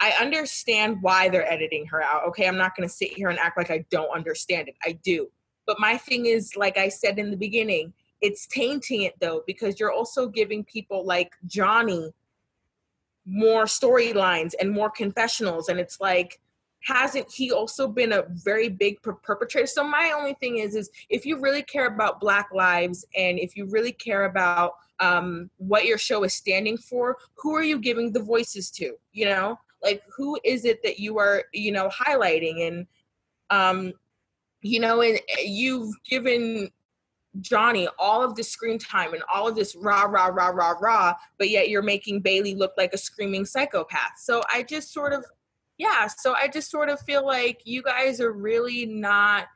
I 0.00 0.12
understand 0.20 0.98
why 1.00 1.28
they're 1.28 1.50
editing 1.50 1.86
her 1.86 2.02
out. 2.02 2.24
Okay, 2.28 2.46
I'm 2.46 2.56
not 2.56 2.76
going 2.76 2.88
to 2.88 2.94
sit 2.94 3.12
here 3.12 3.28
and 3.28 3.38
act 3.38 3.56
like 3.56 3.70
I 3.70 3.84
don't 3.90 4.14
understand 4.14 4.68
it. 4.68 4.76
I 4.84 4.92
do. 4.92 5.28
But 5.66 5.80
my 5.80 5.96
thing 5.96 6.26
is, 6.26 6.56
like 6.56 6.76
I 6.76 6.88
said 6.88 7.18
in 7.18 7.30
the 7.30 7.36
beginning, 7.36 7.92
it's 8.20 8.46
tainting 8.46 9.02
it 9.02 9.14
though, 9.20 9.42
because 9.46 9.78
you're 9.78 9.92
also 9.92 10.28
giving 10.28 10.64
people 10.64 11.06
like 11.06 11.32
Johnny 11.46 12.12
more 13.26 13.64
storylines 13.64 14.52
and 14.60 14.70
more 14.70 14.90
confessionals. 14.90 15.68
And 15.68 15.80
it's 15.80 16.00
like, 16.00 16.40
hasn't 16.82 17.32
he 17.32 17.50
also 17.50 17.88
been 17.88 18.12
a 18.12 18.24
very 18.28 18.68
big 18.68 19.00
per- 19.02 19.14
perpetrator? 19.14 19.66
So 19.66 19.84
my 19.84 20.12
only 20.16 20.34
thing 20.34 20.58
is, 20.58 20.74
is 20.74 20.90
if 21.08 21.24
you 21.24 21.40
really 21.40 21.62
care 21.62 21.86
about 21.86 22.20
Black 22.20 22.48
lives 22.52 23.06
and 23.16 23.38
if 23.38 23.56
you 23.56 23.66
really 23.66 23.92
care 23.92 24.24
about 24.24 24.72
um, 25.00 25.50
what 25.56 25.86
your 25.86 25.98
show 25.98 26.24
is 26.24 26.34
standing 26.34 26.76
for, 26.76 27.16
who 27.36 27.54
are 27.54 27.62
you 27.62 27.78
giving 27.78 28.12
the 28.12 28.22
voices 28.22 28.70
to? 28.72 28.94
You 29.12 29.26
know, 29.26 29.58
like 29.84 30.02
who 30.16 30.38
is 30.44 30.64
it 30.64 30.82
that 30.82 30.98
you 30.98 31.18
are 31.18 31.44
you 31.52 31.70
know 31.70 31.88
highlighting 31.88 32.66
and 32.66 32.86
um 33.50 33.92
you 34.62 34.80
know 34.80 35.02
and 35.02 35.16
eh, 35.16 35.42
you've 35.44 35.92
given 36.08 36.70
Johnny 37.40 37.88
all 37.98 38.22
of 38.22 38.36
the 38.36 38.44
screen 38.44 38.78
time 38.78 39.12
and 39.12 39.22
all 39.32 39.48
of 39.48 39.56
this 39.56 39.74
rah 39.74 40.04
rah 40.04 40.26
rah 40.26 40.48
rah 40.48 40.74
rah, 40.80 41.14
but 41.38 41.50
yet 41.50 41.68
you're 41.68 41.82
making 41.82 42.22
Bayleigh 42.22 42.56
look 42.56 42.72
like 42.76 42.92
a 42.92 42.98
screaming 42.98 43.44
psychopath. 43.44 44.12
So 44.18 44.42
I 44.52 44.62
just 44.62 44.92
sort 44.92 45.12
of, 45.12 45.24
yeah. 45.78 46.06
So 46.06 46.34
I 46.34 46.48
just 46.48 46.70
sort 46.70 46.88
of 46.88 47.00
feel 47.00 47.26
like 47.26 47.62
you 47.64 47.82
guys 47.82 48.20
are 48.20 48.32
really 48.32 48.86
not. 48.86 49.46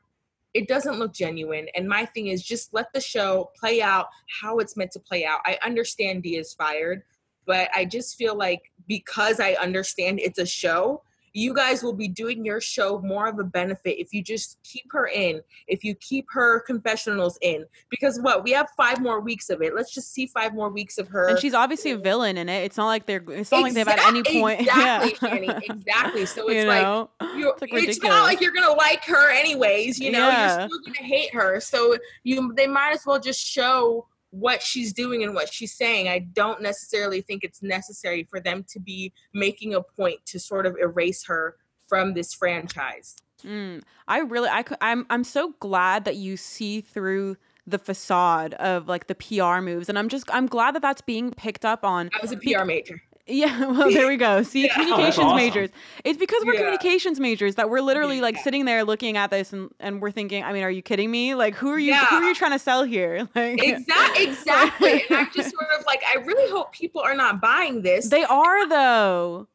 It 0.55 0.67
doesn't 0.67 0.99
look 0.99 1.13
genuine. 1.13 1.69
And 1.77 1.89
my 1.89 2.05
thing 2.07 2.29
is 2.29 2.43
just 2.43 2.75
let 2.75 2.93
the 2.93 3.01
show 3.01 3.51
play 3.59 3.81
out 3.81 4.07
how 4.41 4.59
it's 4.59 4.77
meant 4.77 4.91
to 4.93 5.01
play 5.01 5.25
out. 5.25 5.41
I 5.45 5.59
understand 5.65 6.23
Dee 6.23 6.37
is 6.37 6.55
fired, 6.55 7.03
but 7.49 7.71
I 7.75 7.87
just 7.87 8.17
feel 8.17 8.37
like 8.37 8.61
because 8.87 9.41
I 9.41 9.55
understand 9.55 10.21
it's 10.21 10.39
a 10.39 10.47
show, 10.47 11.03
you 11.33 11.55
guys 11.55 11.83
will 11.83 11.95
be 11.95 12.09
doing 12.09 12.45
your 12.45 12.61
show 12.61 13.01
more 13.01 13.27
of 13.27 13.39
a 13.39 13.45
benefit 13.45 13.99
if 13.99 14.13
you 14.13 14.23
just 14.23 14.59
keep 14.65 14.85
her 14.91 15.07
in, 15.07 15.41
if 15.67 15.83
you 15.83 15.95
keep 15.95 16.27
her 16.31 16.61
confessionals 16.61 17.39
in. 17.41 17.65
Because 17.91 18.21
what 18.21 18.45
we 18.45 18.51
have 18.51 18.69
five 18.77 19.01
more 19.01 19.21
weeks 19.21 19.49
of 19.49 19.63
it. 19.63 19.75
Let's 19.75 19.95
just 19.95 20.13
see 20.13 20.27
five 20.27 20.53
more 20.53 20.69
weeks 20.69 20.99
of 20.99 21.09
her. 21.09 21.29
And 21.29 21.39
she's 21.39 21.55
obviously 21.55 21.93
a 21.93 21.97
villain 21.97 22.37
in 22.37 22.51
it. 22.51 22.65
It's 22.65 22.77
not 22.77 22.87
like 22.87 23.07
they're. 23.07 23.25
It's 23.29 23.51
not 23.51 23.67
exactly, 23.67 23.71
like 23.71 23.75
they've 23.75 23.89
at 23.89 24.07
any 24.07 24.41
point. 24.41 24.61
Exactly, 24.61 25.47
yeah. 25.47 25.61
exactly. 25.71 26.27
So 26.27 26.49
it's 26.49 26.55
you 26.55 26.65
know? 26.65 27.11
like 27.21 27.31
you. 27.37 27.51
It's, 27.51 27.73
like 27.73 27.89
it's, 27.89 28.03
not 28.03 28.25
like 28.25 28.43
you're 28.43 28.53
gonna 28.53 28.75
like 28.75 29.05
her 29.05 29.31
anyways. 29.31 29.99
You 29.99 30.11
know, 30.11 30.29
yeah. 30.29 30.59
you're 30.59 30.69
still 30.69 30.81
gonna 30.85 31.07
hate 31.07 31.33
her. 31.33 31.61
So 31.61 31.97
you, 32.25 32.53
they 32.57 32.67
might 32.67 32.93
as 32.93 33.07
well 33.07 33.19
just 33.19 33.41
show 33.41 34.07
what 34.31 34.63
she's 34.63 34.93
doing 34.93 35.23
and 35.23 35.35
what 35.35 35.53
she's 35.53 35.75
saying. 35.75 36.09
I 36.09 36.19
don't 36.19 36.61
necessarily 36.61 37.21
think 37.21 37.45
it's 37.45 37.63
necessary 37.63 38.27
for 38.29 38.41
them 38.41 38.65
to 38.71 38.81
be 38.81 39.13
making 39.33 39.75
a 39.75 39.83
point 39.83 40.25
to 40.27 40.39
sort 40.39 40.67
of 40.67 40.77
erase 40.81 41.25
her 41.27 41.57
from 41.87 42.15
this 42.15 42.35
franchise. 42.35 43.17
Mm, 43.45 43.83
I 44.07 44.19
really, 44.19 44.49
I, 44.49 44.65
I'm, 44.81 45.07
I'm 45.11 45.25
so 45.25 45.55
glad 45.61 46.05
that 46.05 46.17
you 46.17 46.37
see 46.37 46.81
through 46.81 47.37
the 47.67 47.79
facade 47.79 48.55
of 48.55 48.89
like 48.89 49.07
the 49.07 49.15
PR 49.15 49.61
moves, 49.61 49.89
and 49.89 49.99
I'm 49.99 50.09
just, 50.09 50.33
I'm 50.33 50.47
glad 50.47 50.75
that 50.75 50.83
that's 50.83 51.03
being 51.03 51.31
picked 51.33 51.65
up 51.65 51.85
on. 51.85 52.11
I 52.15 52.19
was 52.21 52.33
a 52.33 52.37
PR 52.37 52.65
major. 52.65 53.01
Yeah, 53.29 53.67
well, 53.67 53.91
there 53.91 54.09
we 54.09 54.17
go. 54.17 54.43
See, 54.43 54.65
yeah. 54.65 54.75
communications 54.75 55.19
oh, 55.19 55.23
awesome. 55.25 55.37
majors. 55.37 55.71
It's 56.05 56.19
because 56.19 56.45
we're 56.45 56.55
yeah. 56.55 56.61
communications 56.61 57.21
majors 57.21 57.57
that 57.57 57.69
we're 57.69 57.81
literally 57.81 58.17
yeah. 58.17 58.23
like 58.23 58.39
sitting 58.39 58.65
there 58.65 58.85
looking 58.85 59.17
at 59.17 59.31
this 59.31 59.53
and, 59.53 59.71
and 59.79 60.01
we're 60.01 60.11
thinking, 60.11 60.43
I 60.43 60.53
mean, 60.53 60.63
are 60.63 60.71
you 60.71 60.83
kidding 60.83 61.11
me? 61.11 61.35
Like, 61.35 61.55
who 61.55 61.71
are 61.71 61.79
you? 61.79 61.95
Who 61.95 62.17
are 62.17 62.25
you 62.25 62.35
trying 62.35 62.53
to 62.53 62.59
sell 62.59 62.85
here? 62.85 63.29
Like, 63.39 63.63
exactly, 63.63 64.25
exactly. 64.25 65.05
and 65.09 65.19
I'm 65.19 65.31
just 65.33 65.51
sort 65.51 65.69
of 65.79 65.87
like, 65.87 66.03
I 66.09 66.17
really 66.21 66.51
hope 66.51 66.73
people 66.73 67.01
are 67.01 67.15
not 67.15 67.41
buying 67.41 67.83
this. 67.83 68.09
They 68.09 68.25
are 68.25 68.69
though. 68.69 69.47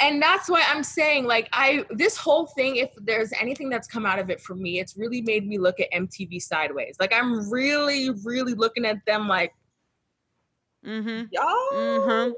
And 0.00 0.22
that's 0.22 0.48
why 0.48 0.64
I'm 0.66 0.82
saying, 0.82 1.26
like, 1.26 1.48
I 1.52 1.84
this 1.90 2.16
whole 2.16 2.46
thing. 2.46 2.76
If 2.76 2.90
there's 2.96 3.32
anything 3.38 3.68
that's 3.68 3.86
come 3.86 4.06
out 4.06 4.18
of 4.18 4.30
it 4.30 4.40
for 4.40 4.54
me, 4.54 4.80
it's 4.80 4.96
really 4.96 5.20
made 5.20 5.46
me 5.46 5.58
look 5.58 5.78
at 5.78 5.92
MTV 5.92 6.40
sideways. 6.40 6.96
Like, 6.98 7.12
I'm 7.12 7.50
really, 7.50 8.10
really 8.24 8.54
looking 8.54 8.86
at 8.86 9.04
them 9.04 9.28
like, 9.28 9.52
mm-hmm. 10.86 11.26
y'all. 11.32 11.72
Mm-hmm 11.72 12.32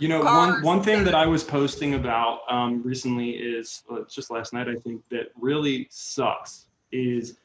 you 0.00 0.08
know, 0.08 0.20
one 0.22 0.62
one 0.62 0.82
thing 0.82 1.04
that 1.04 1.14
I 1.14 1.26
was 1.26 1.44
posting 1.44 1.94
about 1.94 2.40
um, 2.48 2.82
recently 2.82 3.30
is 3.30 3.82
well, 3.88 4.00
it's 4.02 4.14
just 4.14 4.30
last 4.30 4.52
night 4.52 4.68
I 4.68 4.74
think 4.74 5.02
that 5.10 5.26
really 5.38 5.86
sucks 5.90 6.66
is 6.90 7.36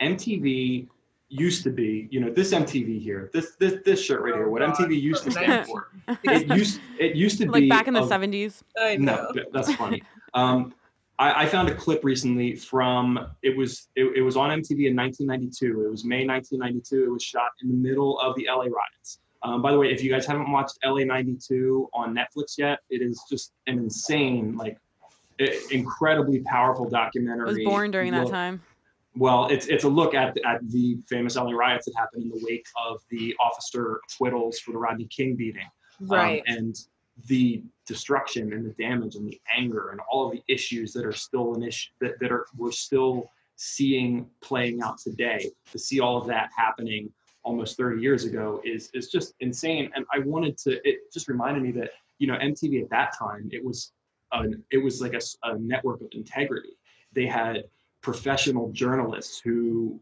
MTV. 0.00 0.88
used 1.30 1.64
to 1.64 1.70
be, 1.70 2.06
you 2.10 2.20
know, 2.20 2.30
this 2.30 2.52
MTV 2.52 3.00
here, 3.00 3.30
this 3.32 3.56
this 3.58 3.74
this 3.84 4.00
shirt 4.00 4.20
right 4.22 4.34
here, 4.34 4.48
what 4.48 4.62
Oh, 4.62 4.66
God. 4.66 4.76
MTV 4.76 5.00
used 5.00 5.24
to 5.24 5.30
stand 5.32 5.66
for. 5.66 5.88
It 6.22 6.46
used 6.56 6.80
it 6.98 7.16
used 7.16 7.38
to 7.38 7.46
be 7.46 7.50
like 7.52 7.62
be 7.62 7.68
back 7.68 7.88
in 7.88 7.94
the 7.94 8.02
a- 8.02 8.06
70s. 8.08 8.62
I 8.78 8.96
know. 8.96 9.30
no, 9.34 9.42
that's 9.52 9.72
funny. 9.74 10.02
Um, 10.34 10.74
I, 11.18 11.44
I 11.44 11.46
found 11.46 11.68
a 11.68 11.74
clip 11.74 12.04
recently 12.04 12.54
from 12.56 13.28
it 13.42 13.56
was 13.56 13.88
it, 13.96 14.04
it 14.16 14.22
was 14.22 14.36
on 14.36 14.50
MTV 14.50 14.88
in 14.88 14.96
1992. 14.96 15.86
It 15.86 15.90
was 15.90 16.04
May 16.04 16.26
1992. 16.26 17.04
It 17.04 17.10
was 17.10 17.22
shot 17.22 17.50
in 17.62 17.68
the 17.68 17.74
middle 17.74 18.18
of 18.20 18.34
the 18.36 18.46
LA 18.48 18.64
riots. 18.64 19.20
Um, 19.44 19.60
by 19.60 19.72
the 19.72 19.78
way, 19.78 19.92
if 19.92 20.02
you 20.02 20.10
guys 20.10 20.26
haven't 20.26 20.50
watched 20.50 20.78
LA 20.84 21.04
92 21.04 21.88
on 21.92 22.14
Netflix 22.14 22.56
yet, 22.56 22.78
it 22.88 23.02
is 23.02 23.22
just 23.30 23.52
an 23.66 23.78
insane, 23.78 24.56
like, 24.56 24.78
incredibly 25.70 26.40
powerful 26.40 26.88
documentary. 26.88 27.44
Was 27.46 27.58
born 27.64 27.90
during 27.90 28.12
that 28.12 28.28
time. 28.28 28.62
well, 29.16 29.46
it's 29.48 29.66
it's 29.66 29.84
a 29.84 29.88
look 29.88 30.14
at 30.14 30.36
at 30.46 30.60
the 30.70 30.96
famous 31.08 31.36
LA 31.36 31.50
riots 31.52 31.84
that 31.86 31.94
happened 31.96 32.22
in 32.24 32.30
the 32.30 32.40
wake 32.48 32.66
of 32.88 33.00
the 33.10 33.34
officer 33.38 34.00
acquittals 34.08 34.58
for 34.60 34.72
the 34.72 34.78
Rodney 34.78 35.06
King 35.06 35.36
beating, 35.36 35.68
Um, 36.00 36.08
Right. 36.08 36.42
and 36.46 36.74
the 37.26 37.62
destruction 37.86 38.52
and 38.54 38.64
the 38.64 38.70
damage 38.82 39.14
and 39.16 39.28
the 39.28 39.40
anger 39.54 39.90
and 39.90 40.00
all 40.10 40.26
of 40.26 40.32
the 40.32 40.42
issues 40.48 40.92
that 40.94 41.04
are 41.04 41.12
still 41.12 41.54
an 41.54 41.62
issue 41.62 41.90
that, 42.00 42.18
that 42.20 42.32
are 42.32 42.46
we're 42.56 42.72
still 42.72 43.30
seeing 43.56 44.28
playing 44.40 44.82
out 44.82 44.98
today. 44.98 45.50
To 45.72 45.78
see 45.78 46.00
all 46.00 46.16
of 46.16 46.26
that 46.28 46.50
happening 46.56 47.12
almost 47.44 47.76
30 47.76 48.02
years 48.02 48.24
ago 48.24 48.60
is 48.64 48.90
is 48.94 49.08
just 49.08 49.34
insane. 49.40 49.90
And 49.94 50.04
I 50.12 50.18
wanted 50.20 50.58
to. 50.58 50.80
It 50.88 51.12
just 51.12 51.28
reminded 51.28 51.62
me 51.62 51.72
that 51.72 51.90
you 52.18 52.26
know 52.26 52.36
MTV 52.36 52.82
at 52.82 52.90
that 52.90 53.16
time 53.18 53.48
it 53.52 53.64
was 53.64 53.92
an 54.32 54.62
it 54.70 54.78
was 54.78 55.00
like 55.00 55.14
a 55.14 55.58
network 55.58 56.00
of 56.00 56.08
integrity. 56.12 56.76
They 57.12 57.26
had 57.26 57.64
professional 58.04 58.70
journalists 58.72 59.40
who 59.40 59.98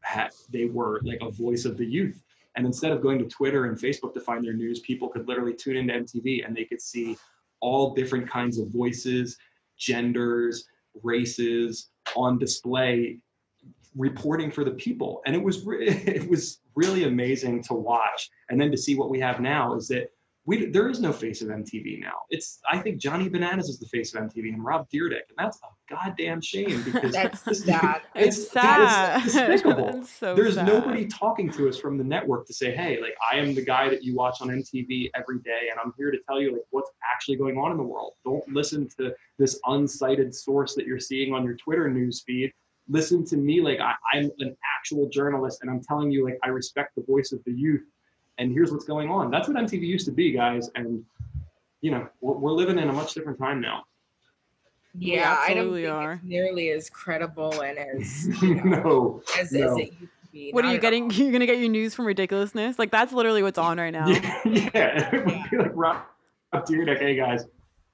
had 0.00 0.30
they 0.50 0.66
were 0.66 1.00
like 1.04 1.18
a 1.22 1.30
voice 1.30 1.64
of 1.64 1.78
the 1.78 1.86
youth 1.86 2.20
and 2.56 2.66
instead 2.66 2.92
of 2.92 3.00
going 3.00 3.18
to 3.18 3.24
twitter 3.26 3.66
and 3.66 3.78
facebook 3.78 4.12
to 4.12 4.20
find 4.20 4.44
their 4.44 4.52
news 4.52 4.80
people 4.80 5.08
could 5.08 5.26
literally 5.26 5.54
tune 5.54 5.76
into 5.76 5.94
mtv 5.94 6.44
and 6.44 6.54
they 6.54 6.64
could 6.64 6.80
see 6.80 7.16
all 7.60 7.94
different 7.94 8.28
kinds 8.28 8.58
of 8.58 8.68
voices 8.68 9.38
genders 9.78 10.68
races 11.02 11.90
on 12.16 12.38
display 12.38 13.18
reporting 13.96 14.50
for 14.50 14.64
the 14.64 14.72
people 14.72 15.22
and 15.26 15.34
it 15.36 15.42
was 15.42 15.64
re- 15.64 15.86
it 15.88 16.28
was 16.28 16.60
really 16.74 17.04
amazing 17.04 17.62
to 17.62 17.74
watch 17.74 18.28
and 18.50 18.60
then 18.60 18.70
to 18.70 18.76
see 18.76 18.96
what 18.96 19.08
we 19.10 19.20
have 19.20 19.40
now 19.40 19.74
is 19.74 19.86
that 19.88 20.10
we 20.46 20.66
there 20.66 20.90
is 20.90 21.00
no 21.00 21.10
face 21.10 21.40
of 21.40 21.48
MTV 21.48 22.00
now. 22.00 22.12
It's 22.28 22.60
I 22.70 22.78
think 22.78 22.98
Johnny 23.00 23.30
Bananas 23.30 23.70
is 23.70 23.78
the 23.78 23.86
face 23.86 24.14
of 24.14 24.22
MTV 24.24 24.52
and 24.52 24.62
Rob 24.62 24.86
Dyrdek, 24.92 25.22
and 25.30 25.38
that's 25.38 25.58
a 25.62 25.94
goddamn 25.94 26.42
shame 26.42 26.82
because 26.84 27.12
That's 27.12 27.40
this- 27.40 27.64
sad. 27.64 28.02
It's, 28.14 28.36
it's 28.36 28.50
sad. 28.50 29.22
It's 29.24 29.32
despicable. 29.34 30.04
So 30.04 30.34
There's 30.34 30.56
sad. 30.56 30.66
nobody 30.66 31.06
talking 31.06 31.50
to 31.52 31.66
us 31.66 31.78
from 31.78 31.96
the 31.96 32.04
network 32.04 32.46
to 32.48 32.52
say, 32.52 32.72
hey, 32.76 33.00
like 33.00 33.14
I 33.32 33.36
am 33.38 33.54
the 33.54 33.64
guy 33.64 33.88
that 33.88 34.02
you 34.04 34.14
watch 34.14 34.42
on 34.42 34.48
MTV 34.48 35.10
every 35.14 35.38
day, 35.38 35.68
and 35.70 35.80
I'm 35.82 35.94
here 35.96 36.10
to 36.10 36.18
tell 36.28 36.38
you 36.38 36.52
like 36.52 36.66
what's 36.72 36.90
actually 37.10 37.36
going 37.36 37.56
on 37.56 37.70
in 37.70 37.78
the 37.78 37.82
world. 37.82 38.12
Don't 38.22 38.46
listen 38.46 38.86
to 38.98 39.14
this 39.38 39.58
unsighted 39.64 40.34
source 40.34 40.74
that 40.74 40.84
you're 40.84 41.00
seeing 41.00 41.32
on 41.32 41.42
your 41.44 41.54
Twitter 41.54 41.88
news 41.88 42.22
feed. 42.26 42.52
Listen 42.88 43.24
to 43.26 43.36
me 43.36 43.60
like 43.60 43.80
I, 43.80 43.94
I'm 44.12 44.30
an 44.38 44.56
actual 44.78 45.08
journalist, 45.08 45.60
and 45.62 45.70
I'm 45.70 45.80
telling 45.82 46.10
you 46.10 46.24
like 46.24 46.38
I 46.42 46.48
respect 46.48 46.94
the 46.96 47.02
voice 47.02 47.32
of 47.32 47.42
the 47.44 47.52
youth, 47.52 47.82
and 48.38 48.52
here's 48.52 48.70
what's 48.70 48.84
going 48.84 49.10
on. 49.10 49.30
That's 49.30 49.48
what 49.48 49.56
MTV 49.56 49.80
used 49.80 50.06
to 50.06 50.12
be, 50.12 50.32
guys, 50.32 50.70
and 50.74 51.04
you 51.80 51.90
know 51.90 52.08
we're, 52.20 52.34
we're 52.34 52.52
living 52.52 52.78
in 52.78 52.88
a 52.88 52.92
much 52.92 53.14
different 53.14 53.38
time 53.38 53.60
now. 53.60 53.84
Yeah, 54.96 55.36
I 55.40 55.54
don't 55.54 55.74
think 55.74 55.88
are. 55.88 56.12
it's 56.14 56.24
nearly 56.24 56.70
as 56.70 56.88
credible 56.88 57.62
and 57.62 57.78
as 57.78 58.26
you 58.42 58.54
know, 58.62 58.62
no, 58.64 59.22
as, 59.38 59.50
no. 59.50 59.72
as 59.72 59.78
it 59.78 59.92
used 59.92 60.00
to 60.00 60.08
be. 60.30 60.50
What 60.52 60.64
are 60.64 60.72
you 60.72 60.78
getting? 60.78 61.04
all. 61.04 61.12
You're 61.12 61.32
gonna 61.32 61.46
get 61.46 61.58
your 61.58 61.68
news 61.68 61.94
from 61.94 62.06
ridiculousness. 62.06 62.78
Like 62.78 62.90
that's 62.90 63.12
literally 63.12 63.42
what's 63.42 63.58
on 63.58 63.78
right 63.78 63.92
now. 63.92 64.06
Yeah, 64.44 64.70
yeah. 64.74 65.14
It 65.14 65.26
would 65.26 65.50
be 65.50 65.56
like 65.56 65.72
Rob 65.74 66.02
Dyrdek, 66.54 66.98
hey 66.98 67.16
guys, 67.16 67.46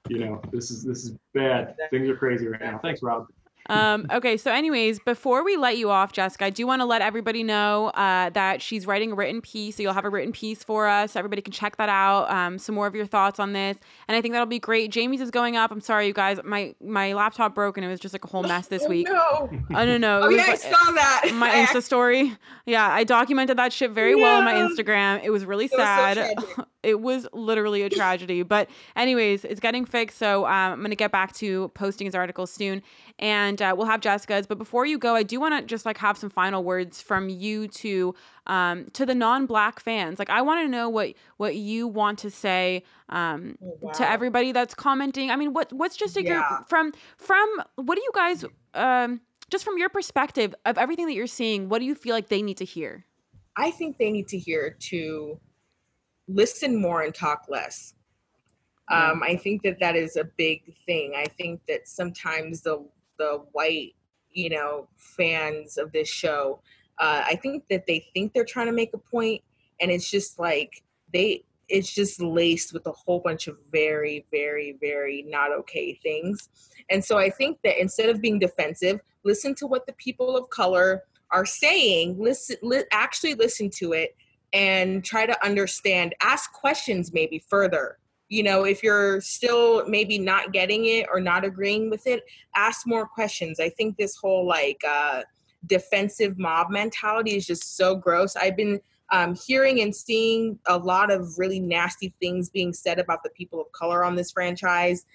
you 0.09 0.19
know, 0.19 0.41
this 0.51 0.69
is 0.69 0.83
this 0.83 1.03
is 1.03 1.15
bad. 1.33 1.75
Things 1.89 2.09
are 2.09 2.15
crazy 2.15 2.47
right 2.47 2.61
now. 2.61 2.79
Thanks, 2.81 3.01
Rob. 3.01 3.27
Um, 3.69 4.07
okay, 4.11 4.37
so 4.37 4.51
anyways, 4.51 4.99
before 4.99 5.43
we 5.43 5.55
let 5.57 5.77
you 5.77 5.89
off, 5.89 6.11
Jessica, 6.11 6.45
I 6.45 6.49
do 6.49 6.65
want 6.67 6.81
to 6.81 6.85
let 6.85 7.01
everybody 7.01 7.43
know 7.43 7.87
uh, 7.89 8.29
that 8.31 8.61
she's 8.61 8.85
writing 8.87 9.11
a 9.11 9.15
written 9.15 9.41
piece. 9.41 9.77
So 9.77 9.83
you'll 9.83 9.93
have 9.93 10.05
a 10.05 10.09
written 10.09 10.31
piece 10.31 10.63
for 10.63 10.87
us. 10.87 11.15
Everybody 11.15 11.41
can 11.41 11.53
check 11.53 11.77
that 11.77 11.89
out. 11.89 12.29
Um, 12.31 12.57
some 12.57 12.75
more 12.75 12.87
of 12.87 12.95
your 12.95 13.05
thoughts 13.05 13.39
on 13.39 13.53
this, 13.53 13.77
and 14.07 14.15
I 14.17 14.21
think 14.21 14.33
that'll 14.33 14.45
be 14.45 14.59
great. 14.59 14.91
Jamie's 14.91 15.21
is 15.21 15.31
going 15.31 15.55
up. 15.57 15.71
I'm 15.71 15.81
sorry, 15.81 16.07
you 16.07 16.13
guys. 16.13 16.39
My 16.43 16.75
my 16.81 17.13
laptop 17.13 17.53
broke 17.55 17.77
and 17.77 17.85
it 17.85 17.89
was 17.89 17.99
just 17.99 18.13
like 18.13 18.23
a 18.25 18.27
whole 18.27 18.43
mess 18.43 18.67
this 18.67 18.83
Oh, 18.85 18.89
week. 18.89 19.07
No. 19.07 19.49
No 19.69 19.97
no. 19.97 20.21
it 20.21 20.25
Oh 20.25 20.27
was 20.27 20.37
yeah, 20.37 20.45
I 20.49 20.55
saw 20.55 20.91
that. 20.93 21.29
my 21.33 21.49
Insta 21.49 21.81
story. 21.83 22.35
Yeah, 22.65 22.87
I 22.89 23.03
documented 23.03 23.57
that 23.57 23.73
shit 23.73 23.91
very 23.91 24.15
well 24.15 24.37
on 24.39 24.45
my 24.45 24.53
Instagram. 24.53 25.21
It 25.23 25.29
was 25.29 25.45
really 25.45 25.65
It 25.65 25.71
was 25.71 25.79
so 25.79 25.85
sad. 25.85 26.35
it 26.83 26.99
was 27.01 27.27
literally 27.33 27.81
a 27.83 27.89
tragedy. 27.89 28.43
But 28.43 28.69
anyways, 28.95 29.45
it's 29.45 29.59
getting 29.59 29.85
fixed. 29.85 30.17
So 30.17 30.45
um, 30.45 30.51
I'm 30.73 30.81
gonna 30.81 30.95
get 30.95 31.11
back 31.11 31.33
to 31.35 31.69
posting 31.73 32.05
his 32.05 32.15
articles 32.15 32.51
soon, 32.51 32.81
and 33.19 33.50
uh, 33.59 33.73
we'll 33.75 33.87
have 33.87 34.01
Jessica's. 34.01 34.45
But 34.45 34.59
before 34.59 34.85
you 34.85 34.99
go, 34.99 35.15
I 35.15 35.23
do 35.23 35.39
want 35.39 35.59
to 35.59 35.65
just 35.65 35.83
like 35.83 35.97
have 35.97 36.15
some 36.15 36.29
final 36.29 36.63
words 36.63 37.01
from 37.01 37.27
you 37.27 37.67
to 37.69 38.13
um, 38.45 38.85
to 38.93 39.03
the 39.03 39.15
non-black 39.15 39.79
fans. 39.79 40.19
Like 40.19 40.29
I 40.29 40.43
want 40.43 40.63
to 40.63 40.67
know 40.69 40.89
what 40.89 41.15
what 41.37 41.55
you 41.55 41.87
want 41.87 42.19
to 42.19 42.29
say 42.29 42.83
um, 43.09 43.57
Oh, 43.63 43.77
wow. 43.81 43.91
to 43.93 44.07
everybody 44.07 44.51
that's 44.51 44.75
commenting. 44.75 45.31
I 45.31 45.35
mean, 45.37 45.53
what 45.53 45.73
what's 45.73 45.97
just 45.97 46.15
a 46.17 46.23
Yeah. 46.23 46.59
from 46.67 46.93
from 47.17 47.49
what 47.77 47.95
do 47.95 48.01
you 48.01 48.11
guys 48.13 48.45
um 48.75 49.21
just 49.49 49.65
from 49.65 49.79
your 49.79 49.89
perspective 49.89 50.53
of 50.65 50.77
everything 50.77 51.07
that 51.07 51.13
you're 51.13 51.25
seeing, 51.27 51.67
what 51.67 51.79
do 51.79 51.85
you 51.85 51.95
feel 51.95 52.13
like 52.13 52.29
they 52.29 52.43
need 52.43 52.57
to 52.57 52.65
hear? 52.65 53.05
I 53.57 53.71
think 53.71 53.97
they 53.97 54.11
need 54.11 54.27
to 54.29 54.37
hear 54.37 54.77
to 54.91 55.39
listen 56.27 56.79
more 56.79 57.01
and 57.01 57.13
talk 57.13 57.47
less. 57.49 57.93
Um, 58.87 59.23
I 59.23 59.35
think 59.37 59.61
that 59.63 59.79
that 59.79 59.95
is 59.95 60.17
a 60.17 60.23
big 60.23 60.73
thing. 60.85 61.13
I 61.15 61.25
think 61.25 61.61
that 61.67 61.87
sometimes 61.87 62.61
the 62.61 62.85
the 63.21 63.43
white, 63.51 63.93
you 64.31 64.49
know, 64.49 64.87
fans 64.97 65.77
of 65.77 65.91
this 65.91 66.09
show, 66.09 66.61
uh, 66.97 67.23
I 67.25 67.35
think 67.35 67.63
that 67.69 67.85
they 67.87 68.05
think 68.13 68.33
they're 68.33 68.45
trying 68.45 68.67
to 68.67 68.73
make 68.73 68.93
a 68.93 68.97
point, 68.97 69.41
and 69.79 69.91
it's 69.91 70.09
just 70.09 70.39
like 70.39 70.83
they, 71.13 71.43
it's 71.69 71.93
just 71.93 72.21
laced 72.21 72.73
with 72.73 72.85
a 72.87 72.91
whole 72.91 73.19
bunch 73.19 73.47
of 73.47 73.57
very, 73.71 74.25
very, 74.31 74.77
very 74.81 75.23
not 75.27 75.51
okay 75.51 75.93
things. 75.93 76.49
And 76.89 77.03
so 77.03 77.17
I 77.17 77.29
think 77.29 77.59
that 77.63 77.79
instead 77.79 78.09
of 78.09 78.21
being 78.21 78.39
defensive, 78.39 78.99
listen 79.23 79.55
to 79.55 79.67
what 79.67 79.85
the 79.85 79.93
people 79.93 80.35
of 80.35 80.49
color 80.49 81.03
are 81.31 81.45
saying. 81.45 82.17
Listen, 82.19 82.57
li- 82.61 82.83
actually 82.91 83.35
listen 83.35 83.69
to 83.69 83.93
it 83.93 84.15
and 84.53 85.03
try 85.03 85.25
to 85.25 85.45
understand. 85.45 86.13
Ask 86.21 86.51
questions 86.51 87.13
maybe 87.13 87.39
further. 87.47 87.97
You 88.31 88.43
know, 88.43 88.63
if 88.63 88.81
you're 88.81 89.19
still 89.19 89.85
maybe 89.87 90.17
not 90.17 90.53
getting 90.53 90.85
it 90.85 91.05
or 91.11 91.19
not 91.19 91.43
agreeing 91.43 91.89
with 91.89 92.07
it, 92.07 92.23
ask 92.55 92.87
more 92.87 93.05
questions. 93.05 93.59
I 93.59 93.67
think 93.67 93.97
this 93.97 94.15
whole 94.15 94.47
like 94.47 94.81
uh, 94.87 95.23
defensive 95.65 96.39
mob 96.39 96.69
mentality 96.69 97.35
is 97.35 97.45
just 97.45 97.75
so 97.75 97.93
gross. 97.93 98.37
I've 98.37 98.55
been 98.55 98.79
um, 99.11 99.35
hearing 99.35 99.81
and 99.81 99.93
seeing 99.93 100.57
a 100.67 100.77
lot 100.77 101.11
of 101.11 101.37
really 101.37 101.59
nasty 101.59 102.13
things 102.21 102.49
being 102.49 102.71
said 102.71 102.99
about 102.99 103.21
the 103.21 103.31
people 103.31 103.59
of 103.59 103.69
color 103.73 104.05
on 104.05 104.15
this 104.15 104.31
franchise. 104.31 105.05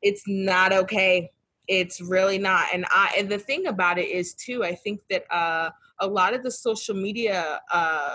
It's 0.00 0.22
not 0.28 0.72
okay. 0.72 1.32
It's 1.66 2.00
really 2.00 2.38
not. 2.38 2.68
And 2.72 2.86
I 2.88 3.12
and 3.18 3.28
the 3.28 3.38
thing 3.38 3.66
about 3.66 3.98
it 3.98 4.06
is 4.06 4.32
too, 4.32 4.62
I 4.62 4.76
think 4.76 5.00
that 5.10 5.24
uh, 5.34 5.70
a 5.98 6.06
lot 6.06 6.34
of 6.34 6.44
the 6.44 6.52
social 6.52 6.94
media 6.94 7.60
uh, 7.72 8.14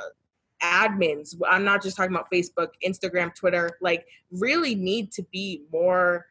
admins, 0.62 1.36
I'm 1.50 1.64
not 1.64 1.82
just 1.82 1.98
talking 1.98 2.14
about 2.14 2.32
Facebook, 2.32 2.70
Instagram, 2.86 3.34
Twitter, 3.34 3.72
like 3.82 4.06
really 4.32 4.76
need 4.76 5.12
to 5.14 5.24
be 5.32 5.64
more 5.72 6.28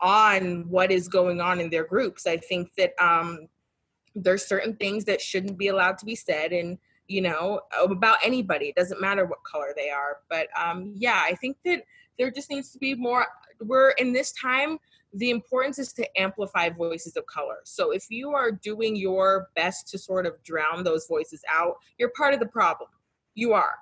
on 0.00 0.68
what 0.68 0.90
is 0.90 1.08
going 1.08 1.40
on 1.40 1.60
in 1.60 1.70
their 1.70 1.84
groups. 1.84 2.26
I 2.26 2.36
think 2.36 2.72
that 2.76 2.92
um, 3.00 3.48
there's 4.14 4.44
certain 4.44 4.74
things 4.76 5.04
that 5.06 5.20
shouldn't 5.20 5.58
be 5.58 5.68
allowed 5.68 5.98
to 5.98 6.04
be 6.04 6.14
said 6.14 6.52
and 6.52 6.78
you 7.08 7.20
know 7.20 7.60
about 7.78 8.18
anybody. 8.24 8.66
It 8.66 8.76
doesn't 8.76 9.00
matter 9.00 9.26
what 9.26 9.44
color 9.44 9.74
they 9.76 9.90
are. 9.90 10.18
But 10.30 10.48
um 10.58 10.92
yeah 10.96 11.22
i 11.24 11.34
think 11.34 11.56
that 11.64 11.82
there 12.18 12.30
just 12.30 12.50
needs 12.50 12.70
to 12.70 12.78
be 12.78 12.94
more 12.94 13.26
we're 13.60 13.90
in 13.92 14.12
this 14.12 14.32
time 14.32 14.78
the 15.16 15.30
importance 15.30 15.78
is 15.78 15.92
to 15.92 16.20
amplify 16.20 16.68
voices 16.68 17.16
of 17.16 17.24
color. 17.26 17.58
So 17.62 17.92
if 17.92 18.06
you 18.10 18.30
are 18.30 18.50
doing 18.50 18.96
your 18.96 19.46
best 19.54 19.86
to 19.90 19.98
sort 19.98 20.26
of 20.26 20.42
drown 20.42 20.82
those 20.82 21.06
voices 21.06 21.42
out 21.52 21.76
you're 21.98 22.12
part 22.16 22.34
of 22.34 22.40
the 22.40 22.46
problem 22.46 22.88
you 23.34 23.52
are 23.52 23.76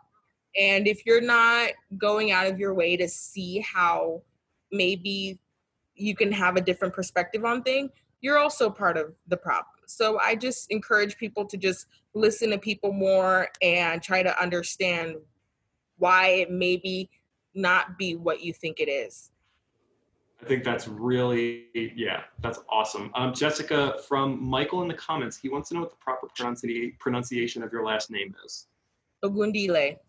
and 0.59 0.87
if 0.87 1.07
you're 1.07 1.21
not 1.21 1.71
going 1.97 2.31
out 2.31 2.47
of 2.47 2.59
your 2.59 2.75
way 2.75 2.97
to 2.97 3.09
see 3.09 3.61
how 3.61 4.23
maybe 4.71 5.39
you 5.95 6.15
can 6.15 6.33
have 6.33 6.57
a 6.57 6.61
different 6.61 6.93
perspective 6.93 7.45
on 7.45 7.63
thing 7.63 7.91
you're 8.21 8.39
also 8.39 8.71
part 8.71 8.97
of 8.97 9.15
the 9.29 9.37
problem 9.37 9.67
so 9.87 10.19
i 10.21 10.35
just 10.35 10.71
encourage 10.71 11.17
people 11.17 11.45
to 11.45 11.57
just 11.57 11.87
listen 12.15 12.51
to 12.51 12.59
people 12.59 12.93
more 12.93 13.49
and 13.63 14.03
try 14.03 14.23
to 14.23 14.41
understand 14.41 15.17
why 15.99 16.29
it 16.29 16.51
maybe 16.51 17.09
not 17.55 17.99
be 17.99 18.17
what 18.17 18.43
you 18.43 18.53
think 18.53 18.81
it 18.81 18.89
is 18.89 19.31
I 20.43 20.45
think 20.45 20.65
that's 20.65 20.89
really, 20.89 21.67
yeah, 21.95 22.23
that's 22.41 22.59
awesome. 22.69 23.13
Um, 23.15 23.33
Jessica, 23.33 23.95
from 24.09 24.43
Michael 24.43 24.83
in 24.83 24.89
the 24.89 24.95
comments, 24.95 25.37
he 25.37 25.49
wants 25.49 25.69
to 25.69 25.75
know 25.75 25.83
what 25.83 25.91
the 25.91 25.97
proper 25.97 26.27
pronunci- 26.37 26.99
pronunciation 26.99 27.63
of 27.63 27.73
your 27.73 27.85
last 27.85 28.11
name 28.11 28.35
is. 28.45 28.67
Ogundile. 29.23 30.01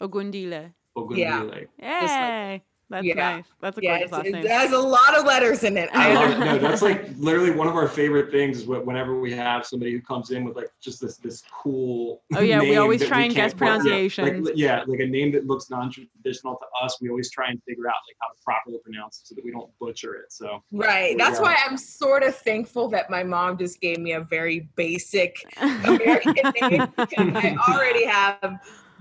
Ogundile. 0.00 0.74
Ogundile. 0.94 1.68
Yay. 1.78 2.62
That's 2.90 3.06
Yeah. 3.06 3.14
nice. 3.14 3.44
That's 3.60 3.78
a 3.78 3.82
Yeah, 3.82 3.90
gorgeous 4.00 4.04
it's, 4.26 4.34
last 4.34 4.44
it 4.44 4.50
has 4.50 4.72
a 4.72 4.78
lot 4.78 5.16
of 5.16 5.24
letters 5.24 5.62
in 5.62 5.76
it. 5.76 5.88
I 5.94 6.10
I 6.10 6.14
love 6.14 6.30
know. 6.30 6.36
it. 6.36 6.40
No, 6.50 6.58
that's 6.58 6.82
like 6.82 7.08
literally 7.18 7.52
one 7.52 7.68
of 7.68 7.76
our 7.76 7.86
favorite 7.86 8.32
things 8.32 8.58
is 8.58 8.64
wh- 8.64 8.84
whenever 8.84 9.20
we 9.20 9.32
have 9.32 9.64
somebody 9.64 9.92
who 9.92 10.00
comes 10.00 10.32
in 10.32 10.42
with 10.44 10.56
like 10.56 10.70
just 10.82 11.00
this 11.00 11.16
this 11.18 11.44
cool. 11.52 12.22
Oh, 12.34 12.40
yeah, 12.40 12.60
we 12.60 12.76
always 12.78 12.98
that 13.00 13.06
try 13.06 13.22
and 13.22 13.32
guess 13.34 13.52
can't- 13.54 13.62
yeah, 13.62 13.68
pronunciations. 13.78 14.46
Like, 14.48 14.56
yeah, 14.56 14.82
like 14.88 14.98
a 14.98 15.06
name 15.06 15.30
that 15.32 15.46
looks 15.46 15.70
non-traditional 15.70 16.56
to 16.56 16.84
us. 16.84 16.98
We 17.00 17.08
always 17.10 17.30
try 17.30 17.48
and 17.50 17.62
figure 17.62 17.86
out 17.86 17.94
like 18.08 18.16
how 18.20 18.28
to 18.28 18.34
properly 18.44 18.78
pronounce 18.82 19.20
it 19.20 19.28
so 19.28 19.34
that 19.36 19.44
we 19.44 19.52
don't 19.52 19.70
butcher 19.78 20.14
it. 20.16 20.32
So 20.32 20.62
Right. 20.72 21.16
That's 21.16 21.38
why 21.38 21.56
I'm 21.64 21.76
sort 21.76 22.24
of 22.24 22.34
thankful 22.34 22.88
that 22.88 23.08
my 23.08 23.22
mom 23.22 23.56
just 23.56 23.80
gave 23.80 23.98
me 23.98 24.12
a 24.12 24.20
very 24.20 24.68
basic 24.74 25.36
American 25.60 26.34
name 26.60 26.88
I 26.96 27.56
already 27.68 28.04
have 28.04 28.58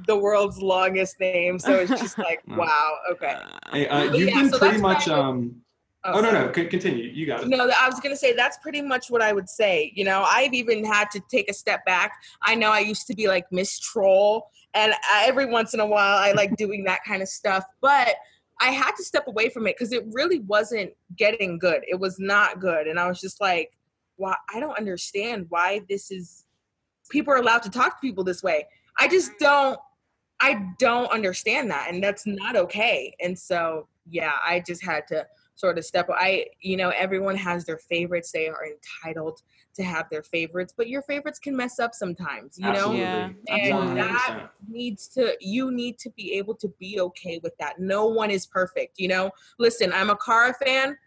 the 0.08 0.18
world's 0.18 0.62
longest 0.62 1.20
name. 1.20 1.60
So 1.60 1.76
it's 1.76 1.92
just 1.92 2.18
like, 2.18 2.42
Wow. 2.48 2.96
okay. 3.12 3.38
Hey, 3.72 3.88
uh, 3.88 4.14
you've 4.14 4.30
yeah, 4.30 4.42
been 4.42 4.50
so 4.52 4.60
pretty 4.60 4.80
much. 4.80 5.08
Um, 5.08 5.62
oh 6.06 6.22
no 6.22 6.32
no, 6.32 6.50
continue. 6.50 7.06
You 7.06 7.26
got 7.26 7.44
it. 7.44 7.48
No, 7.48 7.70
I 7.70 7.88
was 7.88 8.00
gonna 8.00 8.16
say 8.16 8.34
that's 8.34 8.58
pretty 8.58 8.82
much 8.82 9.10
what 9.10 9.22
I 9.22 9.34
would 9.34 9.50
say. 9.50 9.92
You 9.96 10.06
know, 10.06 10.26
I've 10.28 10.54
even 10.54 10.84
had 10.84 11.12
to 11.12 11.22
take 11.30 11.50
a 11.50 11.54
step 11.54 11.86
back. 11.86 12.14
I 12.44 12.56
know 12.56 12.72
I 12.72 12.80
used 12.80 13.08
to 13.08 13.16
be 13.16 13.28
like 13.28 13.46
Miss 13.52 13.80
Troll, 13.80 14.50
and 14.74 14.94
I, 15.12 15.26
every 15.28 15.46
once 15.46 15.74
in 15.74 15.80
a 15.80 15.86
while 15.86 16.18
I 16.18 16.32
like 16.32 16.56
doing 16.58 16.84
that 16.86 17.00
kind 17.06 17.22
of 17.22 17.28
stuff, 17.28 17.64
but 17.82 18.16
I 18.62 18.72
had 18.72 18.92
to 18.98 19.04
step 19.04 19.28
away 19.28 19.50
from 19.50 19.68
it 19.68 19.76
because 19.78 19.94
it 19.94 20.04
really 20.12 20.40
wasn't 20.40 20.92
getting 21.16 21.60
good. 21.60 21.82
It 21.88 22.00
was 22.00 22.20
not 22.20 22.60
good, 22.60 22.88
and 22.88 23.00
I 23.00 23.08
was 23.08 23.20
just 23.22 23.42
like, 23.42 23.72
"Why? 24.18 24.36
I 24.54 24.60
don't 24.60 24.78
understand 24.78 25.48
why 25.50 25.82
this 25.90 26.12
is. 26.12 26.46
People 27.10 27.34
are 27.34 27.38
allowed 27.38 27.64
to 27.64 27.70
talk 27.72 28.00
to 28.00 28.08
people 28.08 28.24
this 28.24 28.44
way. 28.44 28.68
I 29.00 29.08
just 29.08 29.32
don't. 29.40 29.80
I 30.42 30.66
don't 30.78 31.12
understand 31.12 31.70
that, 31.72 31.88
and 31.92 32.04
that's 32.04 32.26
not 32.26 32.56
okay. 32.56 33.16
And 33.20 33.38
so, 33.38 33.88
yeah, 34.10 34.34
I 34.46 34.62
just 34.66 34.84
had 34.84 35.08
to 35.10 35.26
sort 35.60 35.78
of 35.78 35.84
step 35.84 36.08
i 36.12 36.46
you 36.62 36.78
know 36.78 36.90
everyone 36.90 37.36
has 37.36 37.66
their 37.66 37.78
favorites 37.78 38.32
they 38.32 38.48
are 38.48 38.66
entitled 38.66 39.42
to 39.76 39.84
have 39.84 40.10
their 40.10 40.24
favorites 40.24 40.74
but 40.76 40.88
your 40.88 41.02
favorites 41.02 41.38
can 41.38 41.56
mess 41.56 41.80
up 41.80 41.94
sometimes 41.94 42.58
you 42.58 42.66
Absolutely. 42.66 43.02
know 43.02 43.34
Yeah, 43.48 43.56
and 43.56 43.78
absolutely. 43.78 43.96
that 43.96 44.50
needs 44.70 45.08
to 45.10 45.36
you 45.42 45.72
need 45.72 46.00
to 46.00 46.10
be 46.12 46.34
able 46.34 46.56
to 46.56 46.70
be 46.80 47.02
okay 47.02 47.40
with 47.44 47.54
that 47.60 47.80
no 47.80 48.06
one 48.06 48.32
is 48.32 48.48
perfect 48.48 48.98
you 48.98 49.10
know 49.10 49.32
listen 49.58 49.92
i'm 49.92 50.10
a 50.10 50.16
Kara 50.16 50.54
fan 50.54 50.98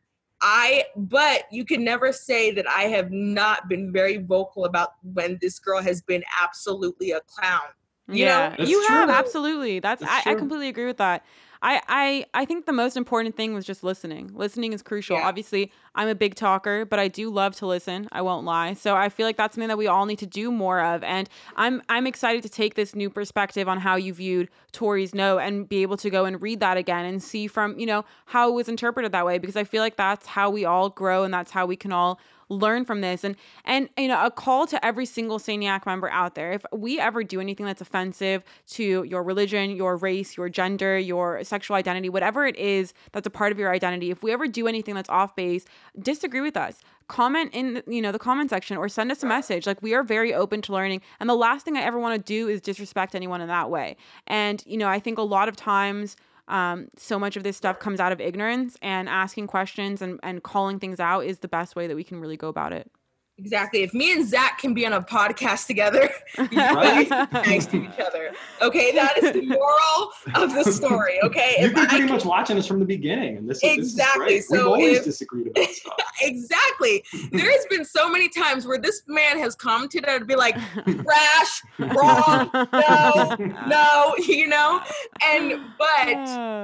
i 0.42 0.84
but 0.96 1.44
you 1.50 1.64
can 1.64 1.82
never 1.82 2.12
say 2.12 2.50
that 2.52 2.68
i 2.68 2.82
have 2.82 3.10
not 3.10 3.68
been 3.70 3.90
very 3.90 4.18
vocal 4.18 4.66
about 4.66 4.90
when 5.14 5.38
this 5.40 5.58
girl 5.58 5.80
has 5.80 6.02
been 6.02 6.22
absolutely 6.40 7.12
a 7.12 7.20
clown 7.22 7.60
You 8.08 8.26
know? 8.26 8.30
yeah, 8.30 8.56
That's 8.56 8.70
you 8.70 8.86
have 8.88 9.10
absolutely. 9.10 9.80
That's, 9.80 10.00
That's 10.00 10.26
I, 10.26 10.32
I 10.32 10.34
completely 10.34 10.68
agree 10.68 10.86
with 10.86 10.98
that. 10.98 11.24
I, 11.62 11.80
I 11.86 12.26
I 12.34 12.44
think 12.44 12.66
the 12.66 12.72
most 12.72 12.96
important 12.96 13.36
thing 13.36 13.54
was 13.54 13.64
just 13.64 13.84
listening. 13.84 14.32
Listening 14.34 14.72
is 14.72 14.82
crucial. 14.82 15.16
Yeah. 15.16 15.28
Obviously, 15.28 15.70
I'm 15.94 16.08
a 16.08 16.14
big 16.14 16.34
talker, 16.34 16.84
but 16.84 16.98
I 16.98 17.06
do 17.06 17.30
love 17.30 17.54
to 17.56 17.66
listen. 17.66 18.08
I 18.10 18.22
won't 18.22 18.44
lie. 18.44 18.74
So 18.74 18.96
I 18.96 19.08
feel 19.08 19.26
like 19.26 19.36
that's 19.36 19.54
something 19.54 19.68
that 19.68 19.78
we 19.78 19.86
all 19.86 20.04
need 20.04 20.18
to 20.18 20.26
do 20.26 20.50
more 20.50 20.80
of. 20.80 21.04
And 21.04 21.28
I'm 21.56 21.80
I'm 21.88 22.06
excited 22.08 22.42
to 22.42 22.48
take 22.48 22.74
this 22.74 22.96
new 22.96 23.08
perspective 23.08 23.68
on 23.68 23.78
how 23.78 23.94
you 23.94 24.12
viewed 24.12 24.48
Tori's 24.72 25.14
note 25.14 25.38
and 25.38 25.68
be 25.68 25.82
able 25.82 25.96
to 25.98 26.10
go 26.10 26.24
and 26.24 26.42
read 26.42 26.58
that 26.60 26.76
again 26.76 27.04
and 27.04 27.22
see 27.22 27.46
from 27.46 27.78
you 27.78 27.86
know 27.86 28.04
how 28.26 28.48
it 28.48 28.52
was 28.52 28.68
interpreted 28.68 29.12
that 29.12 29.24
way 29.24 29.38
because 29.38 29.56
I 29.56 29.62
feel 29.62 29.82
like 29.82 29.96
that's 29.96 30.26
how 30.26 30.50
we 30.50 30.64
all 30.64 30.90
grow 30.90 31.22
and 31.22 31.32
that's 31.32 31.52
how 31.52 31.66
we 31.66 31.76
can 31.76 31.92
all 31.92 32.18
learn 32.52 32.84
from 32.84 33.00
this. 33.00 33.24
And 33.24 33.36
and 33.64 33.88
you 33.96 34.08
know 34.08 34.24
a 34.24 34.30
call 34.30 34.66
to 34.68 34.84
every 34.84 35.06
single 35.06 35.38
Saniac 35.38 35.86
member 35.86 36.10
out 36.10 36.34
there 36.34 36.52
if 36.52 36.64
we 36.72 37.00
ever 37.00 37.24
do 37.24 37.40
anything 37.40 37.66
that's 37.66 37.80
offensive 37.80 38.42
to 38.68 39.04
your 39.04 39.22
religion 39.22 39.70
your 39.70 39.96
race 39.96 40.36
your 40.36 40.48
gender 40.48 40.98
your 40.98 41.42
sexual 41.44 41.76
identity 41.76 42.08
whatever 42.08 42.46
it 42.46 42.56
is 42.56 42.94
that's 43.12 43.26
a 43.26 43.30
part 43.30 43.52
of 43.52 43.58
your 43.58 43.72
identity 43.72 44.10
if 44.10 44.22
we 44.22 44.32
ever 44.32 44.46
do 44.46 44.66
anything 44.66 44.94
that's 44.94 45.10
off 45.10 45.34
base 45.36 45.64
disagree 46.00 46.40
with 46.40 46.56
us. 46.56 46.80
Comment 47.08 47.50
in 47.52 47.82
you 47.86 48.00
know 48.00 48.12
the 48.12 48.18
comment 48.18 48.50
section 48.50 48.76
or 48.76 48.88
send 48.88 49.10
us 49.10 49.22
a 49.22 49.26
message. 49.26 49.66
Like 49.66 49.82
we 49.82 49.94
are 49.94 50.02
very 50.02 50.32
open 50.32 50.62
to 50.62 50.72
learning. 50.72 51.02
And 51.20 51.28
the 51.28 51.34
last 51.34 51.64
thing 51.64 51.76
i 51.76 51.82
ever 51.82 51.98
want 51.98 52.14
to 52.14 52.22
do 52.24 52.48
is 52.48 52.60
disrespect 52.60 53.14
anyone 53.14 53.40
in 53.40 53.48
that 53.48 53.70
way. 53.70 53.96
And 54.26 54.62
you 54.66 54.78
know 54.78 54.88
i 54.88 54.98
think 54.98 55.18
a 55.18 55.22
lot 55.22 55.48
of 55.48 55.56
times 55.56 56.16
um, 56.52 56.88
so 56.98 57.18
much 57.18 57.36
of 57.36 57.42
this 57.42 57.56
stuff 57.56 57.78
comes 57.78 57.98
out 57.98 58.12
of 58.12 58.20
ignorance 58.20 58.76
and 58.82 59.08
asking 59.08 59.46
questions 59.46 60.02
and, 60.02 60.20
and 60.22 60.42
calling 60.42 60.78
things 60.78 61.00
out 61.00 61.20
is 61.20 61.38
the 61.38 61.48
best 61.48 61.74
way 61.74 61.86
that 61.86 61.96
we 61.96 62.04
can 62.04 62.20
really 62.20 62.36
go 62.36 62.48
about 62.48 62.72
it 62.72 62.90
exactly 63.38 63.82
if 63.82 63.94
me 63.94 64.12
and 64.12 64.28
zach 64.28 64.58
can 64.58 64.74
be 64.74 64.84
on 64.86 64.92
a 64.92 65.00
podcast 65.00 65.66
together 65.66 66.10
you 66.38 66.46
Right. 66.58 67.08
guys 67.08 67.26
be 67.26 67.50
nice 67.50 67.66
to 67.66 67.82
each 67.82 67.98
other 67.98 68.30
okay 68.60 68.92
that 68.92 69.16
is 69.22 69.32
the 69.32 69.42
moral 69.46 70.10
of 70.34 70.54
the 70.54 70.70
story 70.70 71.18
okay 71.24 71.56
You've 71.60 71.70
If 71.70 71.74
been 71.74 71.84
I 71.84 71.88
pretty 71.88 72.04
can- 72.06 72.14
much 72.16 72.24
watching 72.24 72.58
us 72.58 72.66
from 72.66 72.78
the 72.78 72.84
beginning, 72.84 73.38
and 73.38 73.48
this 73.50 73.62
is, 73.64 73.72
Exactly. 73.78 74.36
This 74.36 74.44
is 74.44 74.50
great. 74.50 74.58
So 74.60 74.64
We've 74.64 74.66
always 74.84 74.98
if- 74.98 75.04
disagreed 75.04 75.46
about 75.48 75.64
stuff. 75.70 75.94
exactly 76.20 77.04
there 77.32 77.50
has 77.50 77.66
been 77.70 77.84
so 77.84 78.08
many 78.10 78.28
times 78.28 78.66
where 78.66 78.78
this 78.78 79.02
man 79.08 79.38
has 79.38 79.54
commented 79.56 80.04
and 80.04 80.12
I'd 80.22 80.26
be 80.26 80.36
like 80.36 80.56
trash 80.84 81.62
wrong 81.78 82.50
no 82.72 83.36
no 83.66 84.14
you 84.18 84.46
know 84.46 84.80
and 85.26 85.60
but 85.78 86.16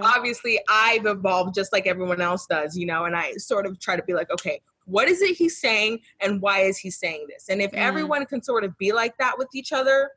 obviously 0.04 0.60
I've 0.68 1.06
evolved 1.06 1.54
just 1.54 1.72
like 1.72 1.86
everyone 1.86 2.20
else 2.20 2.46
does, 2.46 2.76
you 2.76 2.86
know, 2.86 3.04
and 3.04 3.16
I 3.16 3.32
sort 3.32 3.66
of 3.66 3.78
try 3.80 3.96
to 3.96 4.02
be 4.02 4.12
like, 4.14 4.30
okay, 4.30 4.60
what 4.88 5.08
is 5.08 5.20
it 5.20 5.36
he's 5.36 5.58
saying 5.58 6.00
and 6.20 6.40
why 6.40 6.60
is 6.60 6.78
he 6.78 6.90
saying 6.90 7.26
this? 7.28 7.48
And 7.50 7.60
if 7.60 7.70
Mm. 7.72 7.78
everyone 7.78 8.24
can 8.26 8.42
sort 8.42 8.64
of 8.64 8.76
be 8.78 8.92
like 8.92 9.16
that 9.18 9.36
with 9.38 9.54
each 9.54 9.72
other, 9.72 10.10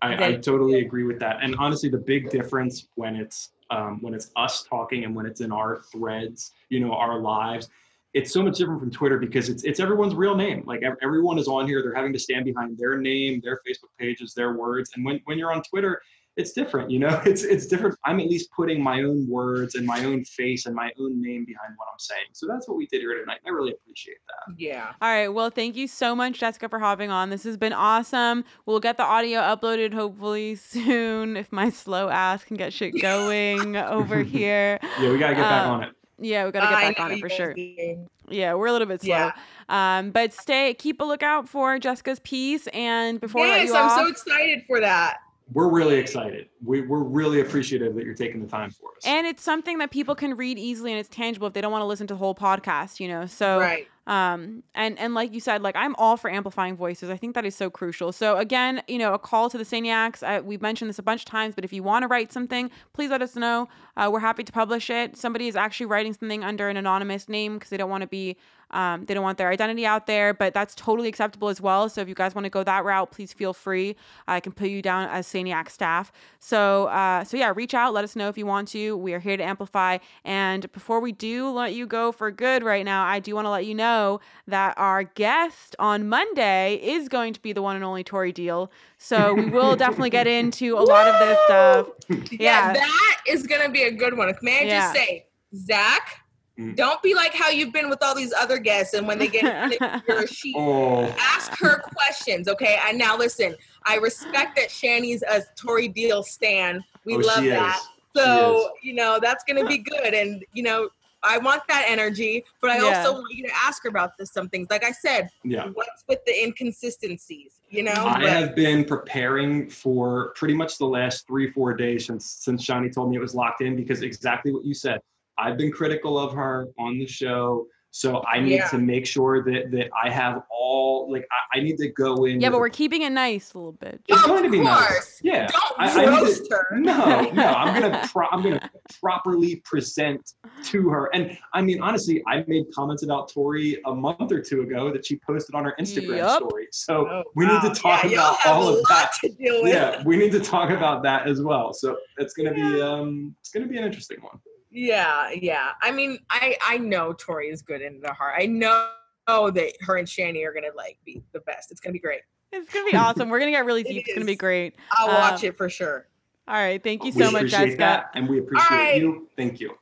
I, 0.00 0.26
I 0.26 0.36
totally 0.36 0.80
agree 0.80 1.02
with 1.02 1.18
that. 1.20 1.38
And 1.42 1.56
honestly, 1.58 1.88
the 1.88 1.98
big 1.98 2.30
difference 2.30 2.88
when 2.94 3.16
it's 3.16 3.50
um, 3.70 4.00
when 4.00 4.14
it's 4.14 4.30
us 4.36 4.62
talking 4.62 5.04
and 5.04 5.14
when 5.14 5.26
it's 5.26 5.42
in 5.42 5.52
our 5.52 5.82
threads, 5.92 6.52
you 6.70 6.80
know, 6.80 6.92
our 6.94 7.18
lives, 7.18 7.68
it's 8.14 8.32
so 8.32 8.42
much 8.42 8.56
different 8.56 8.80
from 8.80 8.90
Twitter 8.90 9.18
because 9.18 9.50
it's 9.50 9.64
it's 9.64 9.80
everyone's 9.80 10.14
real 10.14 10.36
name. 10.36 10.62
Like 10.64 10.82
everyone 11.02 11.38
is 11.38 11.48
on 11.48 11.66
here, 11.66 11.82
they're 11.82 11.94
having 11.94 12.12
to 12.12 12.18
stand 12.18 12.44
behind 12.44 12.78
their 12.78 12.96
name, 12.96 13.40
their 13.42 13.60
Facebook 13.68 13.90
pages, 13.98 14.32
their 14.34 14.54
words. 14.54 14.92
And 14.94 15.04
when 15.04 15.20
when 15.24 15.36
you're 15.36 15.52
on 15.52 15.62
Twitter, 15.62 16.00
it's 16.38 16.52
different. 16.52 16.90
You 16.90 17.00
know, 17.00 17.20
it's 17.26 17.42
it's 17.44 17.66
different. 17.66 17.96
I'm 18.06 18.18
at 18.20 18.26
least 18.28 18.50
putting 18.52 18.82
my 18.82 19.02
own 19.02 19.28
words 19.28 19.74
and 19.74 19.84
my 19.84 20.02
own 20.04 20.24
face 20.24 20.64
and 20.66 20.74
my 20.74 20.90
own 20.98 21.20
name 21.20 21.44
behind 21.44 21.74
what 21.76 21.88
I'm 21.92 21.98
saying. 21.98 22.26
So 22.32 22.46
that's 22.48 22.66
what 22.68 22.78
we 22.78 22.86
did 22.86 23.00
here 23.02 23.18
tonight. 23.18 23.40
I 23.46 23.50
really 23.50 23.72
appreciate 23.72 24.16
that. 24.28 24.54
yeah. 24.58 24.92
All 25.02 25.08
right. 25.10 25.28
Well, 25.28 25.50
thank 25.50 25.76
you 25.76 25.86
so 25.88 26.14
much, 26.14 26.38
Jessica, 26.38 26.68
for 26.68 26.78
hopping 26.78 27.10
on. 27.10 27.28
This 27.30 27.44
has 27.44 27.56
been 27.58 27.72
awesome. 27.74 28.44
We'll 28.64 28.80
get 28.80 28.96
the 28.96 29.04
audio 29.04 29.40
uploaded 29.40 29.92
hopefully 29.92 30.54
soon 30.54 31.36
if 31.36 31.52
my 31.52 31.68
slow 31.70 32.08
ass 32.08 32.44
can 32.44 32.56
get 32.56 32.72
shit 32.72 33.00
going 33.02 33.76
over 33.76 34.22
here. 34.22 34.78
Yeah, 35.00 35.10
we 35.10 35.18
gotta 35.18 35.34
get 35.34 35.42
back 35.42 35.66
Uh, 35.66 35.70
on 35.70 35.82
it. 35.82 35.90
Yeah, 36.20 36.46
we 36.46 36.50
got 36.50 36.62
to 36.62 36.66
get 36.74 36.96
back 36.96 37.00
on 37.00 37.12
it 37.12 37.20
for 37.20 37.28
sure. 37.28 37.54
do. 37.54 38.08
Yeah, 38.28 38.54
we're 38.54 38.66
a 38.66 38.72
little 38.72 38.88
bit 38.88 39.02
slow. 39.02 39.10
Yeah. 39.10 39.32
Um, 39.68 40.10
but 40.10 40.32
stay, 40.32 40.74
keep 40.74 41.00
a 41.00 41.04
lookout 41.04 41.48
for 41.48 41.78
Jessica's 41.78 42.18
piece. 42.18 42.66
And 42.74 43.20
before 43.20 43.42
I 43.44 43.50
let 43.50 43.58
Yes, 43.60 43.68
you 43.68 43.76
I'm 43.76 43.84
off, 43.84 43.98
so 44.00 44.06
excited 44.08 44.64
for 44.66 44.80
that. 44.80 45.18
We're 45.52 45.68
really 45.68 45.96
excited. 45.96 46.48
We, 46.64 46.82
we're 46.82 47.02
really 47.02 47.40
appreciative 47.40 47.94
that 47.94 48.04
you're 48.04 48.14
taking 48.14 48.42
the 48.42 48.48
time 48.48 48.70
for 48.70 48.90
us. 48.96 49.06
and 49.06 49.26
it's 49.26 49.42
something 49.42 49.78
that 49.78 49.90
people 49.90 50.14
can 50.14 50.36
read 50.36 50.58
easily 50.58 50.92
and 50.92 51.00
it's 51.00 51.08
tangible 51.08 51.46
if 51.46 51.54
they 51.54 51.60
don't 51.60 51.72
want 51.72 51.82
to 51.82 51.86
listen 51.86 52.06
to 52.08 52.14
the 52.14 52.18
whole 52.18 52.34
podcast, 52.34 53.00
you 53.00 53.08
know. 53.08 53.24
So 53.26 53.58
right. 53.58 53.86
um 54.06 54.62
and 54.74 54.98
and 54.98 55.14
like 55.14 55.32
you 55.34 55.40
said 55.40 55.62
like 55.62 55.76
i'm 55.76 55.94
all 55.96 56.16
for 56.16 56.30
amplifying 56.30 56.76
voices 56.76 57.10
i 57.10 57.16
think 57.16 57.34
that 57.34 57.44
is 57.44 57.54
so 57.54 57.68
crucial 57.68 58.10
so 58.10 58.38
again 58.38 58.82
you 58.88 58.96
know 58.96 59.12
a 59.12 59.18
call 59.18 59.50
to 59.50 59.58
the 59.58 59.64
saniacs 59.64 60.22
I, 60.22 60.40
we've 60.40 60.62
mentioned 60.62 60.88
this 60.88 60.98
a 60.98 61.02
bunch 61.02 61.22
of 61.22 61.26
times 61.26 61.54
but 61.54 61.62
if 61.62 61.74
you 61.74 61.82
want 61.82 62.04
to 62.04 62.08
write 62.08 62.32
something 62.32 62.70
please 62.94 63.10
let 63.10 63.20
us 63.20 63.36
know 63.36 63.68
uh, 63.98 64.08
we're 64.10 64.20
happy 64.20 64.44
to 64.44 64.52
publish 64.52 64.88
it 64.88 65.16
somebody 65.16 65.46
is 65.46 65.56
actually 65.56 65.86
writing 65.86 66.14
something 66.14 66.42
under 66.42 66.70
an 66.70 66.78
anonymous 66.78 67.28
name 67.28 67.54
because 67.54 67.68
they 67.68 67.76
don't 67.76 67.90
want 67.90 68.00
to 68.00 68.06
be 68.06 68.36
um, 68.70 69.04
they 69.04 69.14
don't 69.14 69.22
want 69.22 69.38
their 69.38 69.48
identity 69.50 69.84
out 69.86 70.06
there 70.06 70.32
but 70.34 70.52
that's 70.54 70.74
totally 70.74 71.08
acceptable 71.08 71.48
as 71.48 71.60
well 71.60 71.88
so 71.88 72.00
if 72.00 72.08
you 72.08 72.14
guys 72.14 72.34
want 72.34 72.44
to 72.44 72.50
go 72.50 72.62
that 72.64 72.84
route 72.84 73.10
please 73.10 73.32
feel 73.32 73.52
free 73.52 73.96
i 74.26 74.40
can 74.40 74.52
put 74.52 74.68
you 74.68 74.82
down 74.82 75.08
as 75.08 75.26
saniac 75.26 75.70
staff 75.70 76.12
so 76.38 76.86
uh, 76.86 77.24
so 77.24 77.36
yeah 77.36 77.52
reach 77.54 77.74
out 77.74 77.92
let 77.94 78.04
us 78.04 78.14
know 78.16 78.28
if 78.28 78.36
you 78.38 78.46
want 78.46 78.68
to 78.68 78.96
we 78.96 79.12
are 79.12 79.18
here 79.20 79.36
to 79.36 79.42
amplify 79.44 79.98
and 80.24 80.70
before 80.72 81.00
we 81.00 81.12
do 81.12 81.48
let 81.50 81.74
you 81.74 81.86
go 81.86 82.12
for 82.12 82.30
good 82.30 82.62
right 82.62 82.84
now 82.84 83.04
i 83.04 83.18
do 83.18 83.34
want 83.34 83.44
to 83.44 83.50
let 83.50 83.64
you 83.66 83.74
know 83.74 84.20
that 84.46 84.74
our 84.76 85.04
guest 85.04 85.74
on 85.78 86.08
Monday 86.08 86.74
is 86.82 87.08
going 87.08 87.32
to 87.34 87.40
be 87.40 87.52
the 87.52 87.60
one 87.62 87.76
and 87.76 87.84
only 87.84 88.02
Tori 88.04 88.32
Deal. 88.32 88.70
So 88.96 89.34
we 89.34 89.46
will 89.46 89.76
definitely 89.84 90.10
get 90.10 90.26
into 90.26 90.76
a 90.76 90.80
lot 90.80 91.06
of 91.06 91.18
this 91.18 91.38
stuff. 91.46 91.88
Yeah. 92.32 92.48
Yeah. 92.48 92.72
that 92.74 93.16
is 93.28 93.46
gonna 93.46 93.68
be 93.68 93.82
a 93.82 93.90
good 93.90 94.16
one. 94.16 94.32
May 94.42 94.60
I 94.60 94.62
Yeah. 94.64 94.80
just 94.80 94.94
say, 94.94 95.26
Zach, 95.54 96.20
Mm. 96.58 96.74
don't 96.74 97.00
be 97.02 97.14
like 97.14 97.32
how 97.34 97.50
you've 97.50 97.72
been 97.72 97.88
with 97.88 98.02
all 98.02 98.14
these 98.16 98.32
other 98.32 98.58
guests, 98.58 98.94
and 98.94 99.06
when 99.06 99.18
they 99.18 99.28
get 99.28 99.78
your 100.08 100.26
sheet, 100.26 100.56
Oh, 100.58 101.04
ask 101.18 101.56
her 101.60 101.78
questions, 101.94 102.48
okay? 102.48 102.78
And 102.86 102.98
now 102.98 103.16
listen, 103.16 103.54
I 103.84 103.96
respect 103.96 104.56
that 104.56 104.68
Shanni's 104.68 105.22
a 105.22 105.42
Tori 105.56 105.86
Deal 105.86 106.22
stan. 106.24 106.82
We 107.04 107.14
oh, 107.14 107.18
love 107.18 107.44
that. 107.44 107.76
is. 107.76 107.88
So, 108.16 108.72
you 108.82 108.94
know, 108.94 109.20
that's 109.22 109.44
gonna 109.44 109.66
be 109.66 109.78
good. 109.78 110.14
And 110.14 110.44
you 110.52 110.64
know, 110.64 110.88
I 111.22 111.38
want 111.38 111.62
that 111.68 111.84
energy, 111.86 112.44
but 112.60 112.70
I 112.72 112.78
Yeah. 112.78 112.98
also 113.06 113.12
want 113.20 113.32
you 113.32 113.44
to 113.46 113.52
ask 113.54 113.84
her 113.84 113.88
about 113.88 114.18
this 114.18 114.32
some 114.32 114.48
things. 114.48 114.66
Like 114.68 114.84
I 114.84 114.90
said, 114.92 115.28
Yeah. 115.44 115.68
what's 115.74 116.04
with 116.08 116.24
the 116.26 116.42
inconsistencies? 116.42 117.52
You 117.70 117.84
know, 117.84 117.92
I 117.92 118.20
But- 118.20 118.28
have 118.30 118.54
been 118.56 118.84
preparing 118.84 119.68
for 119.70 120.32
pretty 120.34 120.54
much 120.54 120.78
the 120.78 120.86
last 120.86 121.24
three, 121.28 121.50
four 121.52 121.74
days 121.74 122.06
since 122.06 122.26
since 122.28 122.64
Shanni 122.66 122.92
told 122.92 123.10
me 123.10 123.16
it 123.16 123.20
was 123.20 123.34
locked 123.36 123.60
in 123.60 123.76
because 123.76 124.02
exactly 124.02 124.52
what 124.52 124.64
you 124.64 124.74
said. 124.74 125.00
I've 125.38 125.56
been 125.56 125.70
critical 125.72 126.18
of 126.18 126.32
her 126.34 126.66
on 126.78 126.98
the 126.98 127.06
show. 127.06 127.66
So 127.90 128.22
I 128.30 128.38
need 128.38 128.56
Yeah. 128.56 128.68
to 128.68 128.78
make 128.78 129.06
sure 129.06 129.42
that 129.44 129.70
that 129.70 129.88
I 130.04 130.10
have 130.10 130.42
all 130.50 131.10
like 131.10 131.26
I, 131.54 131.58
I 131.58 131.62
need 131.62 131.78
to 131.78 131.88
go 131.88 132.26
in. 132.26 132.38
Yeah, 132.38 132.50
but 132.50 132.60
we're 132.60 132.68
keeping 132.68 133.00
it 133.02 133.10
nice 133.10 133.54
a 133.54 133.58
little 133.58 133.72
bit. 133.72 134.02
it's 134.06 134.20
Of 134.22 134.28
going 134.28 134.42
to 134.44 134.50
be 134.50 134.60
nice. 134.60 135.18
Yeah. 135.22 135.46
don't 135.46 135.72
I, 135.78 136.06
roast 136.06 136.42
I 136.44 136.48
to, 136.48 136.54
her. 136.70 136.78
No, 136.78 137.30
no, 137.30 137.46
I'm 137.62 137.80
gonna 137.80 138.06
pro- 138.12 138.26
I'm 138.28 138.42
gonna 138.42 138.70
properly 139.00 139.56
present 139.64 140.32
to 140.64 140.90
her. 140.90 141.08
And 141.14 141.36
I 141.54 141.62
mean, 141.62 141.80
honestly, 141.80 142.22
I 142.26 142.44
made 142.46 142.66
comments 142.74 143.02
about 143.04 143.32
Tori 143.32 143.80
a 143.86 143.94
month 143.94 144.30
or 144.32 144.42
two 144.42 144.60
ago 144.60 144.92
that 144.92 145.06
she 145.06 145.16
posted 145.26 145.54
on 145.54 145.64
her 145.64 145.74
Instagram 145.80 146.18
Yup. 146.18 146.42
story. 146.42 146.68
So 146.72 147.08
Oh, 147.08 147.22
we 147.36 147.46
need 147.46 147.62
to 147.62 147.70
talk 147.70 148.04
yeah, 148.04 148.10
about 148.10 148.46
all 148.46 148.68
of 148.68 148.84
that. 148.90 149.12
to 149.22 149.30
deal 149.30 149.62
with. 149.62 149.72
Yeah, 149.72 150.02
we 150.04 150.18
need 150.18 150.32
to 150.32 150.40
talk 150.40 150.68
about 150.68 151.02
that 151.04 151.26
as 151.26 151.40
well. 151.40 151.72
So 151.72 151.96
it's 152.18 152.34
gonna 152.34 152.52
be 152.52 152.82
um 152.82 153.34
it's 153.40 153.48
gonna 153.50 153.66
be 153.66 153.78
an 153.78 153.84
interesting 153.84 154.18
one. 154.20 154.38
Yeah, 154.70 155.30
yeah. 155.30 155.70
I 155.82 155.90
mean, 155.90 156.18
I 156.30 156.56
I 156.66 156.78
know 156.78 157.12
Tori 157.12 157.48
is 157.48 157.62
good 157.62 157.80
in 157.82 158.00
the 158.00 158.12
heart. 158.12 158.34
I 158.38 158.46
know 158.46 158.88
that 159.26 159.72
her 159.80 159.96
and 159.96 160.06
Shanni 160.08 160.44
are 160.46 160.52
gonna 160.52 160.68
like 160.76 160.98
be 161.04 161.22
the 161.32 161.40
best. 161.40 161.70
It's 161.70 161.80
gonna 161.80 161.92
be 161.92 161.98
great. 161.98 162.20
It's 162.52 162.72
gonna 162.72 162.90
be 162.90 162.96
awesome. 162.96 163.28
We're 163.28 163.38
gonna 163.40 163.50
get 163.50 163.64
really 163.64 163.80
It 163.86 163.88
deep. 163.88 164.04
It's 164.06 164.14
gonna 164.14 164.26
be 164.26 164.36
great. 164.36 164.74
I'll 164.92 165.10
Uh, 165.10 165.30
watch 165.30 165.44
it 165.44 165.56
for 165.56 165.68
sure. 165.68 166.06
All 166.46 166.54
right. 166.54 166.82
Thank 166.82 167.04
you 167.04 167.12
we 167.12 167.22
so 167.22 167.30
much, 167.30 167.40
appreciate 167.42 167.64
Jessica. 167.64 167.78
that, 167.78 168.10
and 168.14 168.28
we 168.28 168.38
appreciate 168.38 168.76
right. 168.76 169.00
you. 169.00 169.28
Thank 169.36 169.60
you, 169.60 169.74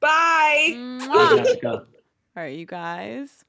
Bye. 0.00 0.74
Bye, 1.08 1.36
Jessica. 1.38 1.68
All 1.70 1.86
right, 2.44 2.56
you 2.58 2.66
guys. 2.66 3.44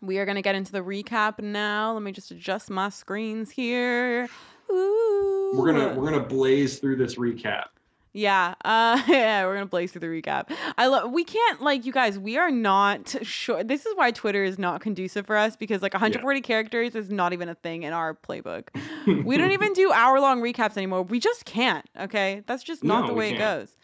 We 0.00 0.18
are 0.18 0.24
going 0.24 0.36
to 0.36 0.42
get 0.42 0.54
into 0.54 0.72
the 0.72 0.80
recap 0.80 1.40
now. 1.40 1.92
Let 1.92 2.02
me 2.02 2.10
just 2.12 2.30
adjust 2.30 2.70
my 2.70 2.88
screens 2.88 3.50
here. 3.50 4.28
Ooh. 4.70 5.52
We're 5.56 5.72
gonna 5.72 5.94
we're 5.94 6.10
gonna 6.10 6.24
blaze 6.24 6.78
through 6.78 6.96
this 6.96 7.16
recap. 7.16 7.64
Yeah, 8.12 8.54
uh, 8.64 9.00
yeah, 9.08 9.44
we're 9.46 9.54
gonna 9.54 9.66
blaze 9.66 9.92
through 9.92 10.00
the 10.00 10.08
recap. 10.08 10.50
I 10.76 10.88
love. 10.88 11.12
We 11.12 11.22
can't 11.22 11.62
like 11.62 11.86
you 11.86 11.92
guys. 11.92 12.18
We 12.18 12.38
are 12.38 12.50
not 12.50 13.14
sure. 13.22 13.62
This 13.62 13.86
is 13.86 13.94
why 13.94 14.10
Twitter 14.10 14.42
is 14.42 14.58
not 14.58 14.80
conducive 14.80 15.26
for 15.26 15.36
us 15.36 15.54
because 15.54 15.80
like 15.80 15.94
140 15.94 16.40
characters 16.40 16.96
is 16.96 17.08
not 17.10 17.32
even 17.32 17.48
a 17.48 17.54
thing 17.54 17.84
in 17.84 17.92
our 17.92 18.14
playbook. 18.14 18.68
we 19.24 19.36
don't 19.36 19.52
even 19.52 19.72
do 19.74 19.92
hour 19.92 20.18
long 20.18 20.40
recaps 20.40 20.76
anymore. 20.76 21.02
We 21.02 21.20
just 21.20 21.44
can't. 21.44 21.88
Okay, 21.98 22.42
that's 22.46 22.64
just 22.64 22.82
not 22.82 23.02
No, 23.02 23.06
the 23.08 23.14
way 23.14 23.30
it 23.32 23.38
goes. 23.38 23.76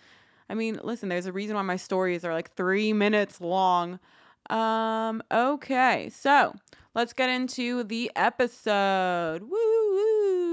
I 0.50 0.54
mean, 0.54 0.80
listen. 0.82 1.08
There's 1.08 1.26
a 1.26 1.32
reason 1.32 1.54
why 1.54 1.62
my 1.62 1.76
stories 1.76 2.24
are 2.24 2.32
like 2.32 2.52
three 2.54 2.92
minutes 2.92 3.40
long. 3.40 4.00
Um. 4.50 5.22
Okay, 5.30 6.08
so 6.08 6.52
let's 6.96 7.12
get 7.12 7.28
into 7.28 7.84
the 7.84 8.10
episode. 8.16 9.42
Woo 9.42 9.50
woo. 9.50 10.45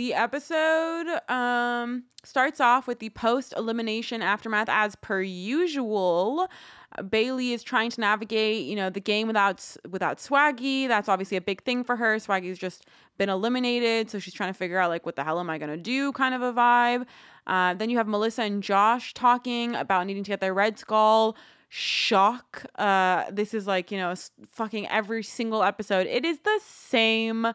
The 0.00 0.14
episode 0.14 1.08
um 1.28 2.04
starts 2.24 2.58
off 2.58 2.86
with 2.86 3.00
the 3.00 3.10
post 3.10 3.52
elimination 3.54 4.22
aftermath 4.22 4.70
as 4.70 4.96
per 4.96 5.20
usual. 5.20 6.48
Uh, 6.96 7.02
Bayleigh 7.02 7.52
is 7.52 7.62
trying 7.62 7.90
to 7.90 8.00
navigate, 8.00 8.64
you 8.64 8.76
know, 8.76 8.88
the 8.88 8.98
game 8.98 9.26
without 9.26 9.76
without 9.90 10.16
Swaggy. 10.16 10.88
That's 10.88 11.10
obviously 11.10 11.36
a 11.36 11.42
big 11.42 11.64
thing 11.64 11.84
for 11.84 11.96
her. 11.96 12.16
Swaggy's 12.16 12.58
just 12.58 12.86
been 13.18 13.28
eliminated, 13.28 14.08
so 14.08 14.18
she's 14.18 14.32
trying 14.32 14.48
to 14.48 14.58
figure 14.58 14.78
out 14.78 14.88
like 14.88 15.04
what 15.04 15.16
the 15.16 15.22
hell 15.22 15.38
am 15.38 15.50
I 15.50 15.58
gonna 15.58 15.76
do, 15.76 16.12
kind 16.12 16.34
of 16.34 16.40
a 16.40 16.54
vibe. 16.54 17.04
Uh, 17.46 17.74
then 17.74 17.90
you 17.90 17.98
have 17.98 18.08
Melissa 18.08 18.44
and 18.44 18.62
Josh 18.62 19.12
talking 19.12 19.74
about 19.74 20.06
needing 20.06 20.24
to 20.24 20.30
get 20.30 20.40
their 20.40 20.54
Red 20.54 20.78
Skull. 20.78 21.36
Shock. 21.68 22.64
Uh, 22.76 23.24
this 23.30 23.52
is 23.52 23.66
like 23.66 23.92
you 23.92 23.98
know, 23.98 24.14
fucking 24.48 24.88
every 24.88 25.22
single 25.22 25.62
episode. 25.62 26.06
It 26.06 26.24
is 26.24 26.38
the 26.38 26.58
same 26.64 27.52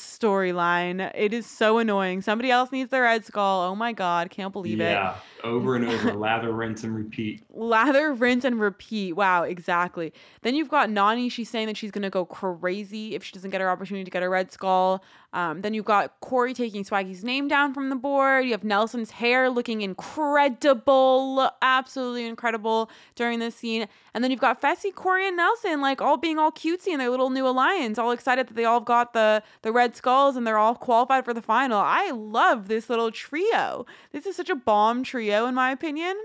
storyline. 0.00 1.10
It 1.14 1.32
is 1.32 1.46
so 1.46 1.78
annoying. 1.78 2.22
Somebody 2.22 2.50
else 2.50 2.72
needs 2.72 2.90
their 2.90 3.02
Red 3.02 3.24
Skull. 3.24 3.62
Oh 3.62 3.74
my 3.74 3.92
god, 3.92 4.30
can't 4.30 4.52
believe 4.52 4.80
it. 4.80 4.92
yeah, 4.92 5.16
over 5.44 5.76
and 5.76 5.84
over, 5.86 6.12
lather, 6.18 6.52
rinse, 6.52 6.84
and 6.84 6.94
repeat. 6.94 7.42
Lather, 7.50 8.12
rinse, 8.12 8.44
and 8.44 8.60
repeat. 8.60 9.14
Wow, 9.14 9.42
exactly. 9.42 10.12
Then 10.42 10.54
you've 10.54 10.68
got 10.68 10.88
Nany. 10.88 11.30
She's 11.30 11.50
saying 11.50 11.66
that 11.66 11.76
she's 11.76 11.90
gonna 11.90 12.10
go 12.10 12.24
crazy 12.24 13.14
if 13.14 13.24
she 13.24 13.32
doesn't 13.32 13.50
get 13.50 13.60
her 13.60 13.70
opportunity 13.70 14.04
to 14.04 14.10
get 14.10 14.22
a 14.22 14.28
red 14.28 14.52
skull. 14.52 15.02
Um, 15.32 15.62
then 15.62 15.72
you've 15.72 15.86
got 15.86 16.20
Cory 16.20 16.52
taking 16.52 16.84
Swaggy's 16.84 17.24
name 17.24 17.48
down 17.48 17.72
from 17.72 17.88
the 17.88 17.96
board. 17.96 18.44
You 18.44 18.52
have 18.52 18.64
Nelson's 18.64 19.10
hair 19.10 19.48
looking 19.48 19.80
incredible, 19.80 21.50
absolutely 21.62 22.26
incredible 22.26 22.90
during 23.14 23.38
this 23.38 23.54
scene. 23.54 23.88
And 24.12 24.22
then 24.22 24.30
you've 24.30 24.40
got 24.40 24.60
Fessy, 24.60 24.94
Cory, 24.94 25.26
and 25.26 25.36
Nelson 25.36 25.80
like 25.80 26.02
all 26.02 26.16
being 26.18 26.38
all 26.38 26.52
cutesy 26.52 26.88
in 26.88 26.98
their 26.98 27.10
little 27.10 27.30
new 27.30 27.46
alliance, 27.46 27.98
all 27.98 28.10
excited 28.10 28.48
that 28.48 28.54
they 28.54 28.64
all 28.64 28.80
got 28.80 29.14
the 29.14 29.42
the 29.62 29.72
red 29.72 29.96
skulls 29.96 30.36
and 30.36 30.46
they're 30.46 30.58
all 30.58 30.74
qualified 30.74 31.24
for 31.24 31.32
the 31.32 31.42
final. 31.42 31.78
I 31.78 32.10
love 32.10 32.68
this 32.68 32.90
little 32.90 33.10
trio. 33.10 33.86
This 34.12 34.26
is 34.26 34.36
such 34.36 34.50
a 34.50 34.56
bomb 34.56 35.02
trio, 35.02 35.46
in 35.46 35.54
my 35.54 35.70
opinion. 35.70 36.16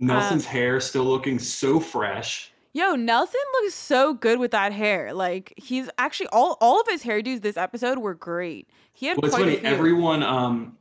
Nelson's 0.00 0.46
hair 0.46 0.80
still 0.80 1.04
looking 1.04 1.38
so 1.38 1.80
fresh. 1.80 2.52
Yo, 2.72 2.94
Nelson 2.94 3.40
looks 3.54 3.74
so 3.74 4.14
good 4.14 4.38
with 4.38 4.50
that 4.52 4.72
hair. 4.72 5.12
Like 5.14 5.54
he's 5.56 5.88
actually 5.98 6.28
all 6.32 6.56
all 6.60 6.80
of 6.80 6.86
his 6.88 7.02
hairdos 7.02 7.40
this 7.42 7.56
episode 7.56 7.98
were 7.98 8.14
great. 8.14 8.68
He 8.92 9.06
had 9.06 9.16
Well, 9.16 9.26
it's 9.26 9.34
quite 9.34 9.44
funny. 9.44 9.56
a 9.56 9.60
few. 9.60 9.68
Everyone, 9.68 10.22
um, 10.22 10.76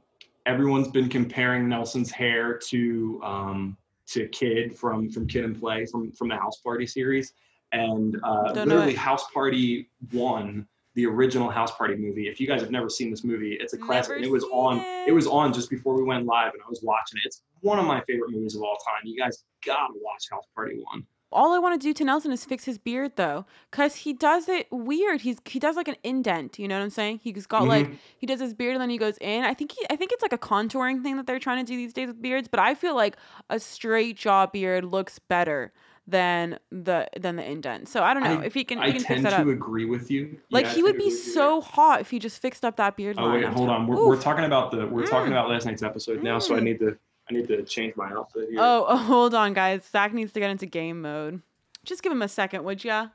everyone's 0.46 0.90
been 0.90 1.10
comparing 1.10 1.68
Nelson's 1.70 2.12
hair 2.12 2.58
to 2.70 3.22
um, 3.24 3.78
to 4.08 4.28
Kid 4.30 4.78
from 4.78 5.10
from 5.10 5.28
Kid 5.28 5.46
and 5.46 5.60
Play 5.60 5.86
from 5.86 6.12
from 6.12 6.28
the 6.28 6.36
House 6.36 6.58
Party 6.58 6.86
series, 6.86 7.34
and 7.72 8.18
uh, 8.24 8.54
Don't 8.54 8.68
literally. 8.68 8.94
House 8.94 9.24
Party 9.32 9.90
One, 10.12 10.68
the 10.96 11.06
original 11.06 11.50
House 11.50 11.72
Party 11.72 11.96
movie. 11.96 12.28
If 12.28 12.40
you 12.40 12.48
guys 12.48 12.62
have 12.62 12.72
never 12.72 12.90
seen 12.90 13.10
this 13.12 13.24
movie, 13.24 13.58
it's 13.60 13.74
a 13.74 13.78
classic, 13.78 14.10
Never 14.10 14.16
and 14.18 14.26
it 14.26 14.32
was 14.32 14.44
on. 14.52 14.80
it. 14.80 15.08
It 15.08 15.14
was 15.14 15.26
on 15.26 15.54
just 15.54 15.70
before 15.70 15.96
we 15.96 16.04
went 16.04 16.26
live, 16.26 16.54
and 16.54 16.62
I 16.62 16.70
was 16.70 16.82
watching 16.84 17.18
it. 17.24 17.28
It's 17.28 17.44
one 17.62 17.80
of 17.80 17.86
my 17.86 18.02
favorite 18.02 18.32
movies 18.32 18.56
of 18.56 18.62
all 18.62 18.78
time. 18.86 19.02
You 19.06 19.18
guys 19.18 19.46
gotta 19.66 19.94
watch 20.02 20.26
House 20.30 20.46
Party 20.54 20.80
One. 20.92 21.06
All 21.32 21.54
I 21.54 21.60
want 21.60 21.80
to 21.80 21.88
do 21.88 21.94
to 21.94 22.06
Nelson 22.06 22.32
is 22.32 22.46
fix 22.46 22.64
his 22.66 22.78
beard 22.78 23.14
though, 23.18 23.46
cause 23.72 23.96
he 23.96 24.14
does 24.14 24.48
it 24.48 24.68
weird. 24.72 25.22
He's 25.22 25.38
he 25.46 25.60
does 25.60 25.76
like 25.76 25.88
an 25.88 25.98
indent. 26.04 26.58
You 26.58 26.68
know 26.68 26.78
what 26.78 26.84
I'm 26.84 26.90
saying? 26.90 27.20
He's 27.24 27.46
got 27.46 27.68
like 27.68 27.88
Mhm. 27.88 27.98
he 28.18 28.26
does 28.26 28.40
his 28.40 28.54
beard 28.54 28.74
and 28.76 28.82
then 28.82 28.90
he 28.90 28.98
goes 28.98 29.18
in. 29.20 29.44
I 29.44 29.54
think 29.54 29.74
he 29.74 29.86
I 29.90 29.96
think 29.98 30.12
it's 30.14 30.22
like 30.22 30.34
a 30.34 30.38
contouring 30.38 31.04
thing 31.04 31.18
that 31.18 31.28
they're 31.28 31.40
trying 31.40 31.66
to 31.66 31.70
do 31.70 31.76
these 31.78 31.94
days 31.94 32.08
with 32.08 32.22
beards. 32.22 32.48
But 32.48 32.60
I 32.62 32.76
feel 32.76 32.96
like 32.96 33.18
a 33.50 33.60
straight 33.60 34.16
jaw 34.18 34.46
beard 34.48 34.86
looks 34.86 35.20
better 35.20 35.74
than 36.10 36.58
the 36.72 37.10
than 37.20 37.36
the 37.36 37.44
indent. 37.44 37.90
So 37.90 38.02
I 38.04 38.14
don't 38.14 38.24
know 38.24 38.40
I- 38.40 38.46
if 38.46 38.54
he 38.54 38.64
can 38.64 38.80
I 38.80 38.86
he 38.86 38.92
can 38.94 39.02
fix 39.02 39.08
tend 39.08 39.26
that 39.26 39.32
to 39.32 39.42
up. 39.42 39.48
agree 39.48 39.84
with 39.84 40.10
you. 40.10 40.40
Like 40.50 40.64
Yeah, 40.66 40.72
he 40.76 40.84
would 40.84 40.98
be 40.98 41.10
so 41.12 41.60
hot 41.60 42.00
if 42.00 42.10
he 42.10 42.20
just 42.20 42.42
fixed 42.42 42.64
up 42.64 42.78
that 42.78 42.96
beard 42.96 43.18
Oh 43.20 43.30
wait, 43.34 43.44
hold 43.44 43.68
on. 43.70 43.86
We're, 43.88 44.08
we're 44.08 44.22
talking 44.22 44.46
about 44.46 44.72
the 44.72 44.88
we're 44.88 45.06
talking 45.06 45.30
Mm. 45.34 45.36
about 45.36 45.50
last 45.50 45.66
night's 45.66 45.84
episode 45.84 46.24
now, 46.24 46.40
so 46.40 46.56
I 46.56 46.60
Mm. 46.60 46.64
need 46.64 46.80
to 46.80 46.98
I 47.30 47.34
need 47.34 47.48
to 47.50 47.64
change 47.64 47.96
my 47.96 48.10
outfit 48.12 48.50
here. 48.50 48.60
Oh, 48.62 48.86
oh, 48.90 48.98
hold 48.98 49.34
on, 49.34 49.54
guys. 49.54 49.84
Zach 49.92 50.14
needs 50.14 50.32
to 50.34 50.40
get 50.40 50.50
into 50.50 50.66
game 50.66 51.02
mode. 51.02 51.42
Just 51.84 52.04
give 52.04 52.12
him 52.12 52.22
a 52.22 52.28
second, 52.28 52.64
would 52.64 52.84
ya? 52.84 53.08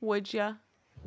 Would 0.00 0.32
ya? 0.32 0.54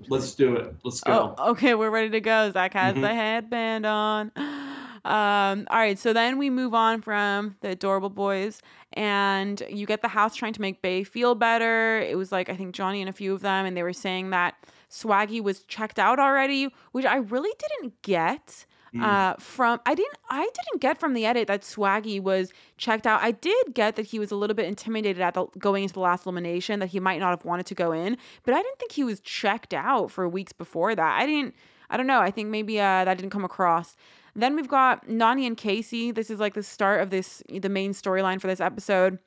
Let's 0.08 0.34
do 0.36 0.56
it. 0.56 0.74
Let's 0.84 1.02
go. 1.02 1.36
Oh, 1.38 1.52
okay, 1.52 1.76
we're 1.76 1.90
ready 1.90 2.10
to 2.12 2.22
go. 2.22 2.50
Zach 2.52 2.74
has 2.74 2.96
Mhm. 2.96 3.02
the 3.02 3.14
headband 3.14 3.86
on. 3.86 4.32
Um, 5.04 5.66
all 5.72 5.80
right, 5.80 5.98
so 5.98 6.14
then 6.14 6.38
we 6.38 6.52
move 6.52 6.76
on 6.76 7.02
from 7.02 7.56
the 7.62 7.70
adorable 7.70 8.12
boys, 8.12 8.62
and 8.94 9.60
you 9.68 9.88
get 9.88 10.04
the 10.04 10.08
house 10.08 10.36
trying 10.36 10.54
to 10.54 10.62
make 10.62 10.84
Bay 10.84 11.04
feel 11.04 11.34
better. 11.34 11.98
It 11.98 12.20
was 12.20 12.32
like 12.32 12.50
I 12.50 12.56
think 12.56 12.76
Johnny 12.76 13.02
and 13.02 13.10
a 13.10 13.12
few 13.12 13.34
of 13.34 13.42
them, 13.42 13.66
and 13.66 13.76
they 13.76 13.82
were 13.82 13.94
saying 13.94 14.30
that 14.30 14.54
Swaggy 14.92 15.42
was 15.42 15.64
checked 15.64 15.98
out 15.98 16.20
already, 16.20 16.70
which 16.92 17.06
I 17.06 17.16
really 17.16 17.50
didn't 17.58 18.00
get. 18.04 18.68
Mm. 18.96 19.04
Uh, 19.04 19.36
from 19.40 19.80
I 19.86 19.96
didn't 19.96 20.18
I 20.30 20.42
didn't 20.42 20.82
get 20.82 21.00
from 21.00 21.14
the 21.14 21.26
edit 21.26 21.48
that 21.48 21.62
Swaggy 21.62 22.22
was 22.22 22.52
checked 22.78 23.08
out. 23.08 23.22
I 23.22 23.32
did 23.32 23.74
get 23.74 23.96
that 23.96 24.08
he 24.08 24.20
was 24.20 24.32
a 24.32 24.36
little 24.36 24.56
bit 24.56 24.66
intimidated 24.66 25.22
at 25.22 25.34
the 25.34 25.46
going 25.58 25.84
into 25.84 25.94
the 25.94 26.02
last 26.02 26.26
elimination 26.26 26.80
that 26.82 26.88
he 26.88 27.00
might 27.00 27.20
not 27.20 27.30
have 27.30 27.46
wanted 27.46 27.66
to 27.68 27.76
go 27.76 27.94
in, 27.94 28.18
but 28.44 28.54
I 28.54 28.62
didn't 28.62 28.80
think 28.80 28.92
he 28.92 29.06
was 29.06 29.22
checked 29.22 29.74
out 29.74 30.12
for 30.12 30.28
weeks 30.28 30.52
before 30.52 30.94
that. 30.94 31.22
I 31.22 31.26
didn't 31.26 31.56
I 31.90 31.96
don't 31.96 32.08
know. 32.08 32.20
I 32.20 32.32
think 32.32 32.50
maybe 32.50 32.80
uh, 32.80 33.06
that 33.06 33.18
didn't 33.18 33.32
come 33.32 33.46
across. 33.46 33.96
Then 34.36 34.56
we've 34.56 34.68
got 34.68 35.08
Nany 35.08 35.46
and 35.46 35.58
Kaycee. 35.58 36.14
This 36.14 36.30
is 36.30 36.40
like 36.40 36.54
the 36.54 36.64
start 36.64 37.02
of 37.02 37.12
this 37.12 37.42
the 37.50 37.70
main 37.70 37.94
storyline 37.94 38.42
for 38.42 38.48
this 38.48 38.62
episode. 38.62 39.20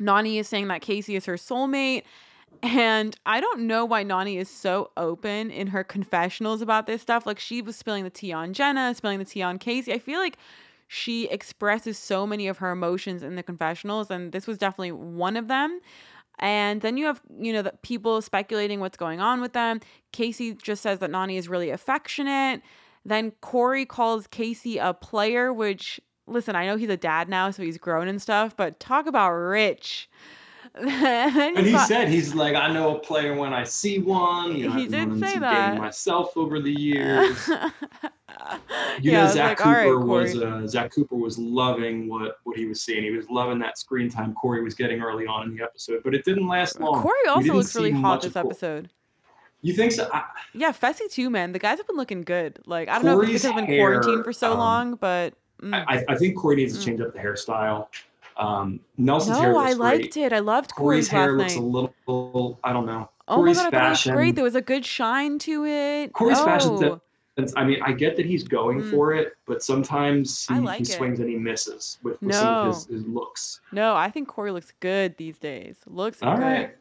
Nany 0.00 0.38
is 0.38 0.48
saying 0.48 0.68
that 0.68 0.82
Kaycee 0.82 1.16
is 1.16 1.24
her 1.24 1.34
soulmate. 1.34 2.02
And 2.62 3.16
I 3.24 3.40
don't 3.40 3.66
know 3.66 3.84
why 3.84 4.04
Nany 4.04 4.36
is 4.36 4.50
so 4.50 4.90
open 4.96 5.50
in 5.50 5.68
her 5.68 5.84
confessionals 5.84 6.60
about 6.60 6.86
this 6.86 7.02
stuff. 7.02 7.26
Like 7.26 7.38
she 7.38 7.62
was 7.62 7.76
spilling 7.76 8.04
the 8.04 8.10
tea 8.10 8.32
on 8.32 8.52
Jenna, 8.52 8.94
spilling 8.94 9.18
the 9.18 9.24
tea 9.24 9.42
on 9.42 9.58
Kaycee. 9.58 9.92
I 9.92 9.98
feel 9.98 10.18
like 10.18 10.36
she 10.88 11.28
expresses 11.28 11.98
so 11.98 12.26
many 12.26 12.48
of 12.48 12.58
her 12.58 12.70
emotions 12.70 13.22
in 13.22 13.36
the 13.36 13.42
confessionals, 13.42 14.10
and 14.10 14.32
this 14.32 14.46
was 14.46 14.58
definitely 14.58 14.92
one 14.92 15.36
of 15.36 15.46
them. 15.46 15.80
And 16.40 16.80
then 16.80 16.96
you 16.96 17.06
have, 17.06 17.20
you 17.38 17.52
know, 17.52 17.62
the 17.62 17.74
people 17.82 18.22
speculating 18.22 18.80
what's 18.80 18.96
going 18.96 19.20
on 19.20 19.40
with 19.40 19.52
them. 19.52 19.80
Kaycee 20.12 20.60
just 20.60 20.82
says 20.82 21.00
that 21.00 21.10
Nany 21.10 21.36
is 21.36 21.48
really 21.48 21.70
affectionate. 21.70 22.62
Then 23.04 23.32
Cory 23.40 23.84
calls 23.84 24.26
Kaycee 24.26 24.78
a 24.80 24.94
player, 24.94 25.52
which 25.52 26.00
listen, 26.26 26.54
I 26.54 26.66
know 26.66 26.76
he's 26.76 26.90
a 26.90 26.96
dad 26.96 27.28
now, 27.28 27.50
so 27.50 27.62
he's 27.62 27.78
grown 27.78 28.08
and 28.08 28.20
stuff, 28.20 28.56
but 28.56 28.78
talk 28.80 29.06
about 29.06 29.30
rich. 29.30 30.08
and 30.74 31.66
he 31.66 31.76
said 31.78 32.08
he's 32.08 32.34
like, 32.34 32.54
I 32.54 32.72
know 32.72 32.96
a 32.96 32.98
player 32.98 33.34
when 33.34 33.52
I 33.52 33.64
see 33.64 33.98
one. 33.98 34.56
You 34.56 34.68
know, 34.68 34.74
He 34.76 34.84
I've 34.84 34.90
did 34.90 35.20
say 35.20 35.38
that. 35.38 35.72
game 35.72 35.80
myself 35.80 36.36
over 36.36 36.60
the 36.60 36.72
years. 36.80 37.48
You 39.00 39.12
yeah, 39.12 39.24
know, 39.26 39.32
Zach 39.32 39.60
like, 39.60 39.66
all 39.66 39.72
right, 39.72 39.84
Cooper 39.84 40.06
was 40.06 40.36
uh, 40.36 40.66
Zach 40.66 40.92
Cooper 40.92 41.16
was 41.16 41.38
loving 41.38 42.08
what 42.08 42.38
what 42.44 42.56
he 42.56 42.66
was 42.66 42.80
seeing. 42.82 43.02
He 43.04 43.10
was 43.10 43.28
loving 43.28 43.58
that 43.60 43.78
screen 43.78 44.08
time 44.10 44.32
Cory 44.34 44.62
was 44.62 44.74
getting 44.74 45.00
early 45.00 45.26
on 45.26 45.48
in 45.48 45.56
the 45.56 45.62
episode, 45.62 46.00
but 46.04 46.14
it 46.14 46.24
didn't 46.24 46.46
last 46.48 46.80
long. 46.80 47.02
Cory 47.02 47.26
also 47.28 47.52
looks 47.54 47.74
really 47.74 47.90
hot 47.90 48.22
this 48.22 48.36
episode. 48.36 48.90
You 49.60 49.74
think 49.74 49.92
so? 49.92 50.08
I, 50.12 50.22
Yeah, 50.54 50.70
Fessy 50.72 51.10
too, 51.10 51.30
man. 51.30 51.52
The 51.52 51.58
guys 51.58 51.78
have 51.78 51.86
been 51.86 51.96
looking 51.96 52.22
good. 52.22 52.60
Like 52.64 52.88
I 52.88 52.94
don't 52.94 53.04
know 53.04 53.20
if 53.20 53.28
it's 53.28 53.42
Cory's 53.42 53.42
because 53.42 53.50
I've 53.62 53.66
been 53.66 53.76
quarantined 53.78 54.24
for 54.24 54.32
so 54.32 54.52
um, 54.52 54.58
long, 54.58 54.94
but 54.94 55.34
mm. 55.60 55.74
I, 55.74 56.04
I 56.08 56.14
think 56.16 56.36
Cory 56.38 56.56
needs 56.56 56.74
to 56.74 56.80
Mm. 56.80 56.84
change 56.84 57.00
up 57.00 57.12
the 57.12 57.18
hairstyle. 57.18 57.88
Um, 58.38 58.80
Nelson's 58.96 59.38
hair 59.38 59.52
no, 59.52 59.58
looks 59.58 59.70
I 59.70 59.74
liked 59.74 60.16
it. 60.16 60.32
I 60.32 60.38
loved 60.38 60.74
Cory's 60.74 61.08
Cory's, 61.08 61.08
hair 61.08 61.32
looks 61.36 61.54
night. 61.56 61.62
a 61.62 61.66
little, 61.66 62.58
I 62.62 62.72
don't 62.72 62.86
know. 62.86 63.10
oh 63.26 63.36
Cory's 63.36 63.56
my 63.56 63.64
god, 63.64 63.74
I 63.74 63.86
it 63.86 63.90
was 63.90 63.98
fashion. 63.98 64.14
great. 64.14 64.34
There 64.36 64.44
was 64.44 64.54
a 64.54 64.60
good 64.62 64.84
shine 64.84 65.38
to 65.40 65.64
it. 65.64 66.12
Cory's 66.12 66.38
oh. 66.40 67.00
It's- 67.36 67.52
I 67.56 67.64
mean, 67.64 67.80
I 67.82 67.92
get 67.92 68.16
that 68.16 68.26
he's 68.26 68.42
going 68.42 68.80
Mm. 68.82 68.90
for 68.90 69.14
it, 69.14 69.34
but 69.46 69.62
sometimes 69.62 70.44
he, 70.46 70.54
like 70.56 70.78
he 70.80 70.84
swings 70.84 71.20
and 71.20 71.28
he 71.28 71.36
misses 71.36 71.98
with, 72.02 72.20
with 72.20 72.34
some 72.34 72.54
of 72.68 72.74
his, 72.74 72.86
his 72.86 73.06
looks. 73.06 73.60
No, 73.70 73.94
I 73.94 74.10
think 74.10 74.26
Cory 74.26 74.50
looks 74.50 74.72
good 74.80 75.16
these 75.18 75.38
days. 75.38 75.76
Looks 75.86 76.20
All 76.22 76.34
great. 76.36 76.44
right. 76.44 76.76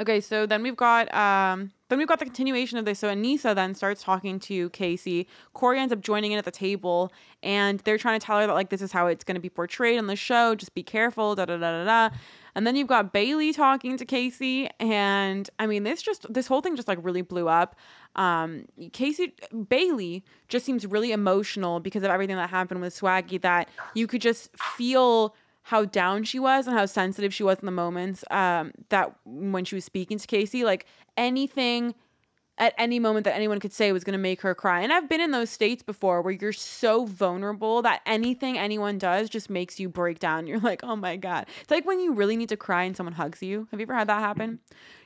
Okay, 0.00 0.20
so 0.20 0.46
then 0.46 0.62
we've 0.64 0.76
got 0.76 1.12
um 1.14 1.70
then 1.88 1.98
we've 1.98 2.08
got 2.08 2.18
the 2.18 2.24
continuation 2.24 2.78
of 2.78 2.84
this. 2.84 2.98
So 2.98 3.08
Anissa 3.08 3.54
then 3.54 3.74
starts 3.74 4.02
talking 4.02 4.38
to 4.40 4.70
Kaycee. 4.70 5.26
Cory 5.54 5.80
ends 5.80 5.92
up 5.92 6.00
joining 6.00 6.32
in 6.32 6.38
at 6.38 6.44
the 6.44 6.50
table 6.50 7.12
and 7.42 7.80
they're 7.80 7.98
trying 7.98 8.20
to 8.20 8.24
tell 8.24 8.38
her 8.38 8.46
that 8.46 8.52
like 8.52 8.68
this 8.68 8.82
is 8.82 8.92
how 8.92 9.06
it's 9.06 9.24
gonna 9.24 9.40
be 9.40 9.48
portrayed 9.48 9.98
on 9.98 10.06
the 10.06 10.16
show. 10.16 10.54
Just 10.54 10.74
be 10.74 10.82
careful, 10.82 11.34
da 11.34 11.46
da 11.46 11.56
da 11.56 11.84
da 11.84 11.84
da. 11.84 12.16
And 12.54 12.66
then 12.66 12.76
you've 12.76 12.88
got 12.88 13.12
Bayleigh 13.12 13.54
talking 13.54 13.96
to 13.96 14.04
Kaycee, 14.04 14.68
and 14.80 15.48
I 15.58 15.66
mean 15.66 15.84
this 15.84 16.02
just 16.02 16.32
this 16.32 16.46
whole 16.46 16.60
thing 16.60 16.76
just 16.76 16.88
like 16.88 16.98
really 17.02 17.22
blew 17.22 17.48
up. 17.48 17.76
Um 18.16 18.66
Kaycee 18.78 19.32
Bayleigh 19.52 20.22
just 20.48 20.66
seems 20.66 20.86
really 20.86 21.12
emotional 21.12 21.80
because 21.80 22.02
of 22.02 22.10
everything 22.10 22.36
that 22.36 22.50
happened 22.50 22.80
with 22.80 22.98
Swaggy 22.98 23.40
that 23.42 23.68
you 23.94 24.06
could 24.06 24.20
just 24.20 24.54
feel 24.56 25.34
how 25.68 25.84
down 25.84 26.24
she 26.24 26.38
was 26.38 26.66
and 26.66 26.76
how 26.76 26.86
sensitive 26.86 27.32
she 27.32 27.42
was 27.42 27.58
in 27.60 27.66
the 27.66 27.72
moments 27.72 28.24
um, 28.30 28.72
that 28.88 29.14
when 29.24 29.64
she 29.64 29.74
was 29.74 29.84
speaking 29.84 30.18
to 30.18 30.26
Kaycee, 30.26 30.64
like 30.64 30.86
anything 31.16 31.94
at 32.60 32.74
any 32.76 32.98
moment 32.98 33.22
that 33.24 33.34
anyone 33.36 33.60
could 33.60 33.72
say 33.72 33.92
was 33.92 34.02
going 34.02 34.14
to 34.14 34.18
make 34.18 34.40
her 34.40 34.52
cry. 34.54 34.80
And 34.80 34.92
I've 34.92 35.08
been 35.08 35.20
in 35.20 35.30
those 35.30 35.48
states 35.50 35.82
before 35.82 36.22
where 36.22 36.32
you're 36.32 36.52
so 36.52 37.04
vulnerable 37.06 37.82
that 37.82 38.00
anything 38.04 38.58
anyone 38.58 38.98
does 38.98 39.28
just 39.30 39.48
makes 39.48 39.78
you 39.78 39.88
break 39.88 40.18
down. 40.18 40.46
You're 40.48 40.58
like, 40.58 40.80
oh 40.82 40.96
my 40.96 41.16
God. 41.16 41.46
It's 41.60 41.70
like 41.70 41.86
when 41.86 42.00
you 42.00 42.12
really 42.14 42.36
need 42.36 42.48
to 42.48 42.56
cry 42.56 42.82
and 42.82 42.96
someone 42.96 43.12
hugs 43.12 43.42
you. 43.44 43.68
Have 43.70 43.78
you 43.78 43.84
ever 43.84 43.94
had 43.94 44.08
that 44.08 44.18
happen? 44.20 44.58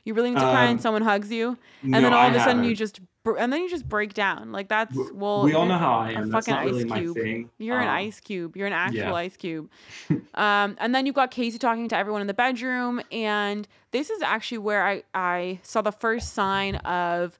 You 0.03 0.15
really 0.15 0.29
need 0.31 0.39
to 0.39 0.49
cry 0.49 0.65
and 0.65 0.79
Um, 0.79 0.79
someone 0.79 1.03
hugs 1.03 1.31
you. 1.31 1.57
And 1.83 1.91
no, 1.91 2.01
then 2.01 2.13
all 2.13 2.21
I 2.21 2.27
of 2.27 2.35
a 2.35 2.39
sudden 2.39 2.63
you 2.63 2.69
haven't. 2.69 2.75
just, 2.75 2.99
br- 3.01 3.05
and 3.25 3.53
then 3.53 3.61
you 3.61 3.69
just 3.69 3.87
break 3.87 4.13
down. 4.13 4.51
Like 4.51 4.67
that's, 4.67 4.95
well, 5.13 5.43
we 5.43 5.53
all 5.53 5.61
you're 5.61 5.69
know 5.69 5.77
how 5.77 5.93
I 5.99 6.11
am. 6.11 6.29
That's 6.29 6.45
fucking 6.45 6.53
not 6.53 6.65
really 6.65 6.83
ice 6.83 6.89
my 6.89 6.99
cube. 6.99 7.15
thing. 7.15 7.49
You're 7.57 7.79
an 7.79 7.87
Um, 7.87 7.95
ice 7.95 8.19
cube. 8.19 8.57
You're 8.57 8.67
an 8.67 8.73
actual 8.73 8.99
yeah. 8.99 9.13
ice 9.13 9.37
cube. 9.37 9.69
um, 10.33 10.75
and 10.79 10.93
then 10.93 11.05
you've 11.05 11.15
got 11.15 11.31
Kaycee 11.31 11.59
talking 11.59 11.87
to 11.89 11.97
everyone 11.97 12.21
in 12.21 12.27
the 12.27 12.33
bedroom, 12.33 13.01
and 13.11 13.67
this 13.91 14.09
is 14.09 14.21
actually 14.21 14.57
where 14.59 14.85
I 14.85 15.03
I 15.13 15.59
saw 15.63 15.81
the 15.81 15.91
first 15.93 16.33
sign 16.33 16.75
of 16.77 17.39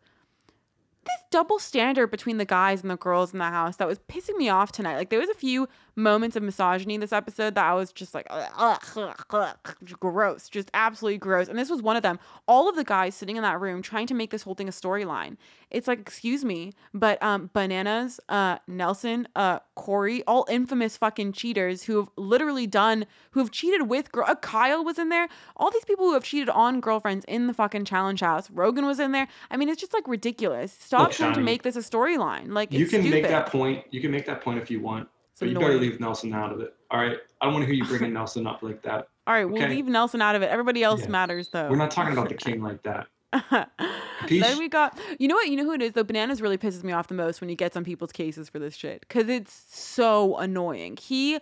this 1.06 1.20
double 1.32 1.60
standard 1.60 2.08
between 2.08 2.38
the 2.38 2.46
guys 2.46 2.82
and 2.82 2.90
the 2.90 2.96
girls 2.96 3.34
in 3.34 3.40
the 3.40 3.46
house 3.46 3.76
that 3.76 3.88
was 3.88 4.00
pissing 4.00 4.38
me 4.38 4.48
off 4.48 4.72
tonight. 4.72 4.96
Like 4.96 5.10
there 5.10 5.20
was 5.20 5.30
a 5.30 5.34
few 5.36 5.68
moments 5.96 6.36
of 6.36 6.44
misogyny 6.44 6.96
in 6.96 7.02
this 7.02 7.14
episode 7.14 7.56
that 7.56 7.66
I 7.66 7.74
was 7.74 7.92
just 7.92 8.14
like, 8.14 8.28
ugh, 8.30 8.50
ugh, 8.98 9.26
ugh, 9.32 9.58
gross, 10.00 10.50
just 10.50 10.70
absolutely 10.74 11.18
gross. 11.18 11.48
And 11.48 11.58
this 11.58 11.70
was 11.70 11.82
one 11.82 11.96
of 11.96 12.04
them. 12.04 12.20
All 12.48 12.68
of 12.70 12.76
the 12.76 12.84
guys 12.84 13.16
sitting 13.16 13.36
in 13.36 13.44
that 13.44 13.60
room 13.60 13.82
trying 13.82 14.08
to 14.08 14.14
make 14.14 14.32
this 14.32 14.44
whole 14.44 14.56
thing 14.56 14.68
a 14.68 14.72
storyline. 14.72 15.38
It's 15.70 15.88
like, 15.88 16.00
excuse 16.00 16.46
me, 16.46 16.74
but 16.94 17.22
um, 17.24 17.50
bananas, 17.54 18.20
uh, 18.30 18.60
Nelson, 18.68 19.28
uh, 19.36 19.60
Cory, 19.76 20.24
all 20.26 20.46
infamous 20.50 20.98
fucking 20.98 21.34
cheaters 21.34 21.84
who 21.84 21.98
have 21.98 22.10
literally 22.16 22.68
done, 22.68 23.06
who 23.32 23.40
have 23.40 23.50
cheated 23.50 23.90
with 23.90 24.12
girl. 24.12 24.26
Uh, 24.28 24.36
Kyle 24.36 24.84
was 24.84 25.00
in 25.00 25.10
there. 25.10 25.28
All 25.58 25.72
these 25.72 25.86
people 25.86 26.06
who 26.06 26.14
have 26.14 26.24
cheated 26.24 26.50
on 26.50 26.80
girlfriends 26.80 27.26
in 27.28 27.48
the 27.48 27.54
fucking 27.54 27.86
challenge 27.86 28.20
house. 28.20 28.52
Rogan 28.52 28.86
was 28.86 29.00
in 29.00 29.14
there. 29.14 29.28
I 29.50 29.58
mean, 29.58 29.68
it's 29.70 29.82
just 29.82 29.94
like 29.94 30.08
ridiculous. 30.08 30.72
Stop 30.72 31.08
Look, 31.08 31.12
trying 31.14 31.34
to 31.34 31.42
make 31.42 31.64
this 31.64 31.76
a 31.76 31.80
storyline. 31.80 32.52
Like 32.54 32.72
You 32.72 32.86
can 32.86 33.02
stupid. 33.02 33.10
make 33.12 33.24
that 33.24 33.48
point. 33.48 33.84
You 33.90 34.00
can 34.02 34.12
make 34.12 34.26
that 34.28 34.42
point 34.42 34.60
if 34.60 34.70
you 34.70 34.80
want, 34.80 35.10
but 35.40 35.50
you 35.50 35.60
better 35.60 35.76
leave 35.78 36.00
Nelson 36.00 36.34
out 36.34 36.52
of 36.52 36.60
it. 36.60 36.74
All 36.92 37.00
right. 37.00 37.18
I 37.42 37.46
don't 37.46 37.54
want 37.54 37.64
to 37.64 37.74
hear 37.74 37.76
you 37.76 37.86
bringing 37.86 38.14
Nelson 38.20 38.46
up 38.48 38.62
like 38.64 38.82
that. 38.84 39.08
All 39.26 39.34
right, 39.34 39.46
we'll 39.46 39.68
leave 39.70 39.86
Nelson 39.86 40.22
out 40.22 40.36
of 40.36 40.42
it. 40.42 40.50
Everybody 40.50 40.84
else 40.84 41.02
Yeah. 41.02 41.08
matters 41.10 41.50
though. 41.50 41.70
We're 41.70 41.78
not 41.78 41.92
talking 41.92 42.14
about 42.14 42.30
the 42.30 42.36
king 42.36 42.62
like 42.62 42.84
that. 42.84 43.08
then 44.30 44.58
we 44.60 44.68
got 44.70 44.98
you 45.20 45.28
know 45.28 45.36
what 45.36 45.48
you 45.50 45.58
know 45.58 45.64
who 45.64 45.74
it 45.74 45.82
is 45.82 45.94
though 45.94 46.04
bananas 46.04 46.40
really 46.40 46.58
pisses 46.58 46.84
me 46.84 46.92
off 46.94 47.08
the 47.08 47.16
most 47.16 47.42
when 47.42 47.50
he 47.50 47.56
gets 47.56 47.76
on 47.76 47.84
people's 47.84 48.12
cases 48.12 48.48
for 48.48 48.60
this 48.60 48.76
shit 48.76 49.02
because 49.02 49.28
it's 49.28 49.66
so 49.76 50.38
annoying 50.38 50.96
he 51.02 51.40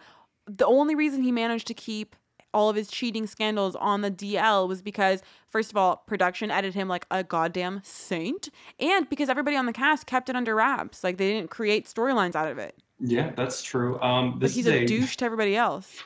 the 0.47 0.65
only 0.65 0.95
reason 0.95 1.21
he 1.21 1.33
managed 1.33 1.67
to 1.67 1.73
keep 1.73 2.15
all 2.53 2.69
of 2.69 2.77
his 2.77 2.89
cheating 2.89 3.27
scandals 3.27 3.75
on 3.75 3.99
the 4.01 4.09
DL 4.11 4.69
was 4.69 4.81
because 4.81 5.21
first 5.49 5.69
of 5.69 5.75
all 5.75 5.97
production 6.07 6.49
edited 6.49 6.75
him 6.75 6.87
like 6.87 7.05
a 7.11 7.25
goddamn 7.25 7.81
saint 7.83 8.47
and 8.79 9.09
because 9.09 9.27
everybody 9.27 9.57
on 9.57 9.65
the 9.65 9.73
cast 9.73 10.05
kept 10.07 10.29
it 10.29 10.35
under 10.37 10.55
wraps 10.55 11.03
like 11.03 11.17
they 11.17 11.33
didn't 11.33 11.49
create 11.49 11.87
storylines 11.87 12.35
out 12.35 12.49
of 12.49 12.57
it 12.57 12.77
Yeah, 13.01 13.31
that's 13.35 13.63
true. 13.63 13.99
Um, 14.01 14.37
but 14.39 14.51
he's 14.51 14.67
is 14.67 14.73
a 14.73 14.83
a 14.83 14.85
douche 14.85 15.15
to 15.17 15.25
everybody 15.25 15.55
else 15.55 16.01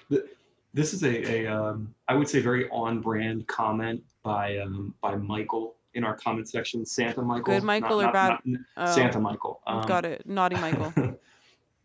this 0.76 0.93
is 0.93 1.03
a, 1.03 1.45
a 1.45 1.47
um, 1.47 1.95
I 2.09 2.13
would 2.15 2.27
say 2.27 2.41
very 2.41 2.69
on 2.69 2.99
brand 2.99 3.47
comment 3.47 4.03
by 4.23 4.57
um, 4.57 4.93
by 5.01 5.15
Michael 5.15 5.76
in 5.93 6.03
our 6.03 6.15
comment 6.15 6.49
section. 6.49 6.85
Santa 6.85 7.22
Michael. 7.22 7.45
Good 7.45 7.63
Michael 7.63 8.01
or 8.01 8.11
bad- 8.11 8.39
Oh, 8.76 8.93
Santa 8.93 9.19
Michael. 9.19 9.61
Um, 9.65 9.88
got 9.88 10.03
it 10.05 10.27
naughty 10.27 10.57
Michael 10.57 10.93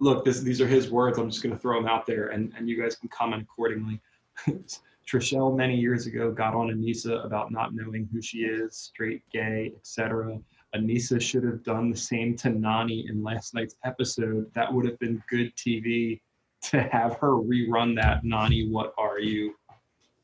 Look, 0.01 0.25
this, 0.25 0.41
these 0.41 0.61
are 0.63 0.67
his 0.67 0.91
words. 0.91 1.19
I'm 1.19 1.31
just 1.31 1.43
going 1.43 1.55
to 1.55 1.61
throw 1.61 1.79
them 1.79 1.87
out 1.87 2.07
there, 2.07 2.29
and, 2.29 2.53
and 2.57 2.69
you 2.69 2.81
guys 2.81 2.97
can 2.97 3.09
comment 3.11 3.43
accordingly. 3.43 4.01
Trishelle 5.07 5.55
many 5.55 5.77
years 5.77 6.07
ago 6.07 6.33
got 6.33 6.55
on 6.55 6.69
Anissa 6.69 7.25
about 7.25 7.53
not 7.53 7.75
knowing 7.75 8.09
who 8.11 8.23
she 8.23 8.39
is, 8.39 8.75
straight, 8.75 9.23
gay, 9.31 9.73
etc. 9.77 10.39
Anissa 10.75 11.21
should 11.21 11.45
have 11.45 11.63
done 11.63 11.91
the 11.91 11.97
same 11.97 12.37
to 12.37 12.49
Nany 12.49 13.09
in 13.11 13.23
last 13.23 13.55
night's 13.55 13.77
episode. 13.85 14.53
That 14.55 14.73
would 14.73 14.87
have 14.87 14.99
been 14.99 15.23
good 15.29 15.55
TV 15.57 16.21
to 16.63 16.83
have 16.83 17.17
her 17.19 17.33
rerun 17.33 17.97
that 18.01 18.23
Nany, 18.25 18.71
what 18.71 18.95
are 18.99 19.19
you? 19.19 19.55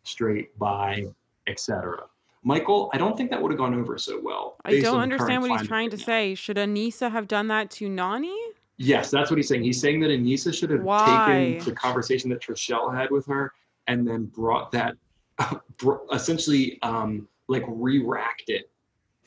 Straight, 0.05 0.57
by, 0.59 1.05
etc. 1.47 2.05
Michael, 2.45 2.91
I 2.93 2.99
don't 2.99 3.17
think 3.17 3.31
that 3.31 3.43
would 3.43 3.51
have 3.51 3.59
gone 3.59 3.75
over 3.75 3.99
so 3.99 4.21
well. 4.23 4.57
I 4.65 4.81
don't 4.81 5.01
understand 5.01 5.43
what 5.43 5.59
he's 5.59 5.67
trying 5.67 5.91
to 5.91 5.99
say 5.99 6.35
should 6.37 6.57
Anissa 6.57 7.11
have 7.11 7.27
done 7.27 7.49
that 7.49 7.71
to 7.73 7.89
Nany 7.89 8.37
Yes, 8.79 9.11
that's 9.11 9.31
what 9.31 9.39
he's 9.39 9.49
saying. 9.49 9.63
He's 9.63 9.81
saying 9.81 10.01
that 10.01 10.11
Anissa 10.11 10.55
should 10.55 10.71
have 10.71 10.83
Why? 10.83 11.57
taken 11.57 11.65
the 11.65 11.73
conversation 11.73 12.29
that 12.31 12.43
Trishelle 12.43 12.95
had 12.95 13.11
with 13.11 13.27
her 13.27 13.53
and 13.87 14.07
then 14.07 14.27
brought 14.27 14.71
that, 14.73 14.97
essentially, 16.13 16.79
um, 16.83 17.27
like 17.49 17.65
re-racked 17.69 18.49
it 18.49 18.71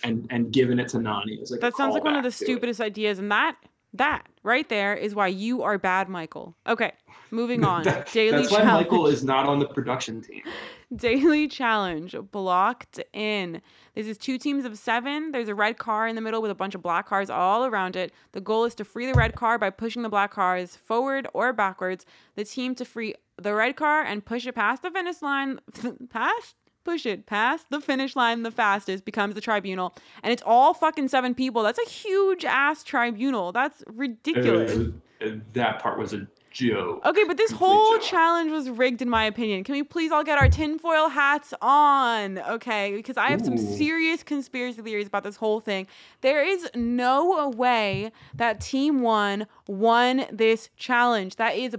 and 0.04 0.28
and 0.30 0.52
given 0.52 0.80
it 0.80 0.90
to 0.90 0.98
Nany. 0.98 1.50
Like 1.50 1.62
That 1.62 1.76
sounds 1.76 1.94
like 1.94 2.04
one 2.04 2.16
of 2.16 2.24
the 2.24 2.30
to 2.32 2.44
it. 2.44 2.48
stupidest 2.48 2.82
ideas, 2.82 3.20
and 3.20 3.32
that 3.32 3.56
that 3.94 4.28
right 4.44 4.70
there 4.70 4.94
is 4.94 5.16
why 5.16 5.28
you 5.28 5.64
are 5.64 5.78
bad, 5.80 6.10
Michael. 6.10 6.56
Okay, 6.68 6.92
moving 7.32 7.64
on. 7.74 7.84
That- 7.84 8.12
Daily 8.12 8.42
that's 8.44 8.52
why. 8.52 8.64
Michael 8.64 9.08
is 9.08 9.24
not 9.24 9.48
on 9.48 9.60
the 9.60 9.68
production 9.68 10.22
team. 10.22 10.44
Daily 10.96 11.48
challenge 11.48 12.16
blocked 12.32 13.00
in. 13.14 13.62
This 13.94 14.08
is 14.08 14.18
two 14.18 14.40
teams 14.40 14.66
of 14.66 14.76
seven. 14.76 15.32
There's 15.32 15.48
a 15.48 15.54
red 15.54 15.78
car 15.78 16.08
in 16.08 16.16
the 16.16 16.22
middle 16.22 16.42
with 16.42 16.50
a 16.50 16.56
bunch 16.56 16.74
of 16.74 16.82
black 16.82 17.06
cars 17.08 17.30
all 17.30 17.66
around 17.66 17.96
it. 17.96 18.12
The 18.32 18.42
goal 18.42 18.66
is 18.66 18.74
to 18.76 18.84
free 18.84 19.06
the 19.06 19.14
red 19.14 19.36
car 19.36 19.60
by 19.60 19.70
pushing 19.70 20.02
the 20.02 20.10
black 20.10 20.32
cars 20.32 20.76
forward 20.76 21.28
or 21.34 21.54
backwards. 21.54 22.08
The 22.36 22.44
team 22.44 22.74
to 22.76 22.86
free 22.86 23.14
the 23.38 23.54
red 23.54 23.76
car 23.76 24.02
and 24.02 24.26
push 24.26 24.48
it 24.48 24.56
past 24.56 24.82
the 24.82 24.90
finish 24.90 25.22
line, 25.22 25.60
past 26.10 26.56
push 26.84 27.06
it 27.06 27.26
past 27.26 27.65
the 27.69 27.81
finish 27.81 28.15
line 28.15 28.43
the 28.43 28.51
fastest 28.51 29.06
becomes 29.06 29.35
the 29.35 29.41
tribunal. 29.41 29.93
And 30.23 30.31
it's 30.31 30.43
all 30.45 30.73
fucking 30.73 31.07
seven 31.07 31.35
people. 31.35 31.64
That's 31.64 31.80
a 31.80 31.89
huge 31.89 32.45
ass 32.45 32.84
tribunal. 32.84 33.51
That's 33.51 33.84
ridiculous. 33.88 34.76
Uh, 35.22 35.26
uh, 35.26 35.31
that 35.53 35.81
part 35.81 35.99
was 35.99 36.14
a 36.14 36.27
joke. 36.51 37.06
Okay, 37.06 37.23
but 37.26 37.38
this 37.38 37.51
Complete 37.51 37.68
whole 37.68 37.97
joke. 37.97 38.01
challenge 38.03 38.51
was 38.51 38.69
rigged, 38.69 39.01
in 39.01 39.10
my 39.10 39.26
opinion. 39.26 39.64
Can 39.64 39.73
we 39.73 39.84
please 39.84 40.11
all 40.11 40.23
get 40.23 40.39
our 40.39 40.49
tinfoil 40.49 41.10
hats 41.10 41.53
on? 41.61 42.39
Okay, 42.39 42.93
because 42.95 43.18
I 43.18 43.27
have 43.27 43.43
some 43.43 43.57
serious 43.57 44.23
conspiracy 44.23 44.81
theories 44.81 45.07
about 45.07 45.23
this 45.23 45.35
whole 45.35 45.60
thing. 45.60 45.88
There 46.22 46.43
is 46.43 46.68
no 46.73 47.49
way 47.49 48.11
that 48.34 48.61
Team 48.61 49.01
One 49.01 49.45
won 49.68 50.26
this 50.31 50.69
challenge. 50.77 51.35
That 51.35 51.56
is 51.56 51.76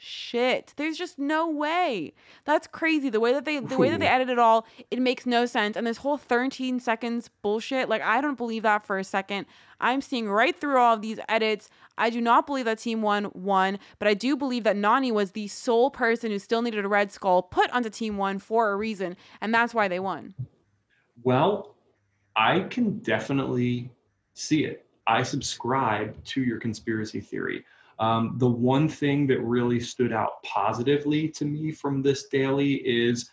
shit. 0.00 0.72
There's 0.76 0.96
just 0.96 1.18
no 1.18 1.48
way. 1.48 2.14
That's 2.44 2.66
crazy. 2.66 3.10
The 3.10 3.20
way 3.20 3.32
that 3.34 3.44
they 3.44 3.60
the 3.60 3.76
way 3.76 3.90
that 3.90 4.00
they 4.00 4.06
edit 4.06 4.30
it 4.30 4.38
all, 4.38 4.66
it 4.90 5.00
makes 5.00 5.26
no 5.26 5.44
sense. 5.44 5.76
And 5.76 5.86
this 5.86 5.98
whole 5.98 6.16
13 6.16 6.80
seconds 6.80 7.30
bullshit, 7.42 7.88
like 7.88 8.00
I 8.02 8.20
don't 8.20 8.38
believe 8.38 8.62
that 8.62 8.86
for 8.86 8.98
a 8.98 9.04
second. 9.04 9.46
I'm 9.80 10.00
seeing 10.00 10.28
right 10.28 10.58
through 10.58 10.78
all 10.78 10.94
of 10.94 11.02
these 11.02 11.20
edits. 11.28 11.68
I 11.98 12.08
do 12.10 12.20
not 12.20 12.46
believe 12.46 12.64
that 12.64 12.78
Team 12.78 13.02
One 13.02 13.30
won, 13.34 13.78
but 13.98 14.08
I 14.08 14.14
do 14.14 14.36
believe 14.36 14.64
that 14.64 14.76
Nany 14.76 15.12
was 15.12 15.32
the 15.32 15.48
sole 15.48 15.90
person 15.90 16.30
who 16.30 16.38
still 16.38 16.62
needed 16.62 16.84
a 16.84 16.88
red 16.88 17.12
skull 17.12 17.42
put 17.42 17.70
onto 17.70 17.90
Team 17.90 18.16
One 18.16 18.38
for 18.38 18.70
a 18.70 18.76
reason, 18.76 19.16
and 19.40 19.54
that's 19.54 19.74
why 19.74 19.88
they 19.88 20.00
won. 20.00 20.34
Well, 21.22 21.74
I 22.36 22.60
can 22.60 23.00
definitely 23.00 23.90
see 24.32 24.64
it. 24.64 24.86
I 25.06 25.22
subscribe 25.22 26.22
to 26.24 26.42
your 26.42 26.58
conspiracy 26.58 27.20
theory. 27.20 27.64
Um, 28.00 28.36
the 28.38 28.48
one 28.48 28.88
thing 28.88 29.26
that 29.28 29.40
really 29.42 29.78
stood 29.78 30.12
out 30.12 30.42
positively 30.42 31.28
to 31.28 31.44
me 31.44 31.70
from 31.70 32.02
this 32.02 32.26
daily 32.28 32.74
is 32.76 33.30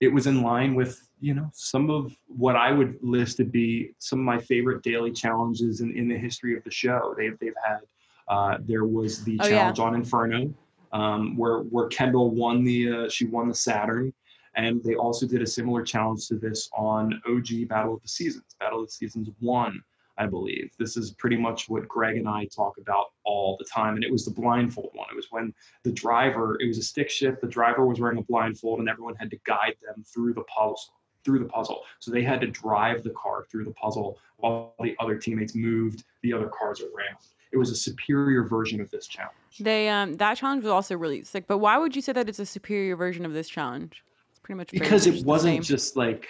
it 0.00 0.08
was 0.08 0.26
in 0.26 0.42
line 0.42 0.74
with 0.74 1.08
you 1.20 1.32
know 1.34 1.48
some 1.54 1.88
of 1.90 2.14
what 2.26 2.54
I 2.54 2.70
would 2.70 2.98
list 3.00 3.38
to 3.38 3.44
be 3.44 3.92
some 3.98 4.18
of 4.18 4.24
my 4.26 4.38
favorite 4.38 4.82
daily 4.82 5.10
challenges 5.10 5.80
in, 5.80 5.96
in 5.96 6.06
the 6.06 6.18
history 6.18 6.54
of 6.56 6.62
the 6.64 6.70
show. 6.70 7.14
They've 7.16 7.38
they've 7.40 7.54
had 7.66 7.80
uh, 8.28 8.58
there 8.60 8.84
was 8.84 9.24
the 9.24 9.38
Oh, 9.40 9.48
challenge 9.48 9.78
yeah. 9.78 9.84
on 9.86 9.94
Inferno 9.94 10.52
um, 10.92 11.36
where 11.36 11.58
where 11.60 11.88
Kendall 11.88 12.30
won 12.30 12.62
the 12.64 12.92
uh, 12.92 13.08
she 13.08 13.26
won 13.26 13.48
the 13.48 13.54
Saturn, 13.54 14.12
and 14.54 14.82
they 14.84 14.94
also 14.94 15.26
did 15.26 15.42
a 15.42 15.46
similar 15.46 15.82
challenge 15.82 16.28
to 16.28 16.36
this 16.36 16.70
on 16.76 17.20
OG 17.28 17.68
Battle 17.68 17.94
of 17.94 18.02
the 18.02 18.08
Seasons. 18.08 18.54
Battle 18.60 18.80
of 18.80 18.86
the 18.86 18.92
Seasons 18.92 19.28
one, 19.40 19.82
I 20.16 20.26
believe. 20.26 20.72
This 20.78 20.96
is 20.96 21.12
pretty 21.12 21.36
much 21.36 21.68
what 21.68 21.88
Greg 21.88 22.16
and 22.16 22.28
I 22.28 22.46
talk 22.46 22.78
about 22.78 23.12
all 23.24 23.56
the 23.58 23.64
time, 23.64 23.96
and 23.96 24.04
it 24.04 24.12
was 24.12 24.24
the 24.24 24.30
blindfold 24.30 24.90
one. 24.92 25.08
It 25.10 25.16
was 25.16 25.26
when 25.30 25.52
the 25.82 25.92
driver 25.92 26.56
it 26.60 26.66
was 26.66 26.78
a 26.78 26.82
stick 26.82 27.10
shift. 27.10 27.40
The 27.40 27.48
driver 27.48 27.84
was 27.84 28.00
wearing 28.00 28.18
a 28.18 28.22
blindfold, 28.22 28.80
and 28.80 28.88
everyone 28.88 29.16
had 29.16 29.30
to 29.30 29.38
guide 29.44 29.76
them 29.82 30.04
through 30.04 30.34
the 30.34 30.44
puzzle 30.44 30.94
through 31.24 31.38
the 31.38 31.46
puzzle. 31.46 31.82
So 31.98 32.10
they 32.10 32.22
had 32.22 32.40
to 32.42 32.46
drive 32.46 33.02
the 33.02 33.10
car 33.10 33.46
through 33.50 33.64
the 33.64 33.72
puzzle 33.72 34.18
while 34.36 34.74
the 34.80 34.94
other 35.00 35.16
teammates 35.16 35.54
moved 35.54 36.04
the 36.22 36.32
other 36.32 36.48
cars 36.48 36.80
around. 36.80 37.16
It 37.50 37.56
was 37.56 37.70
a 37.70 37.76
superior 37.76 38.42
version 38.42 38.80
of 38.80 38.90
this 38.90 39.06
challenge. 39.06 39.32
They 39.58 39.88
um 39.88 40.16
that 40.16 40.36
challenge 40.36 40.62
was 40.64 40.72
also 40.72 40.96
really 40.96 41.22
sick. 41.22 41.46
But 41.46 41.58
why 41.58 41.78
would 41.78 41.96
you 41.96 42.02
say 42.02 42.12
that 42.12 42.28
it's 42.28 42.38
a 42.38 42.46
superior 42.46 42.96
version 42.96 43.24
of 43.24 43.32
this 43.32 43.48
challenge? 43.48 44.04
It's 44.30 44.40
pretty 44.40 44.58
much 44.58 44.70
because 44.70 45.06
it 45.06 45.24
wasn't 45.24 45.62
just 45.64 45.96
like 45.96 46.28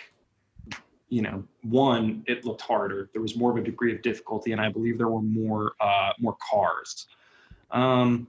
you 1.09 1.23
know 1.23 1.45
one 1.63 2.25
it 2.27 2.45
looked 2.45 2.63
harder 2.63 3.11
there 3.13 3.21
was 3.23 3.37
more 3.37 3.51
of 3.51 3.57
a 3.57 3.61
degree 3.63 3.95
of 3.95 4.01
difficulty 4.03 4.53
and 4.53 4.61
i 4.61 4.69
believe 4.71 4.97
there 4.99 5.09
were 5.09 5.23
more 5.23 5.73
uh 5.81 6.11
more 6.19 6.37
cars 6.51 7.07
um 7.71 8.27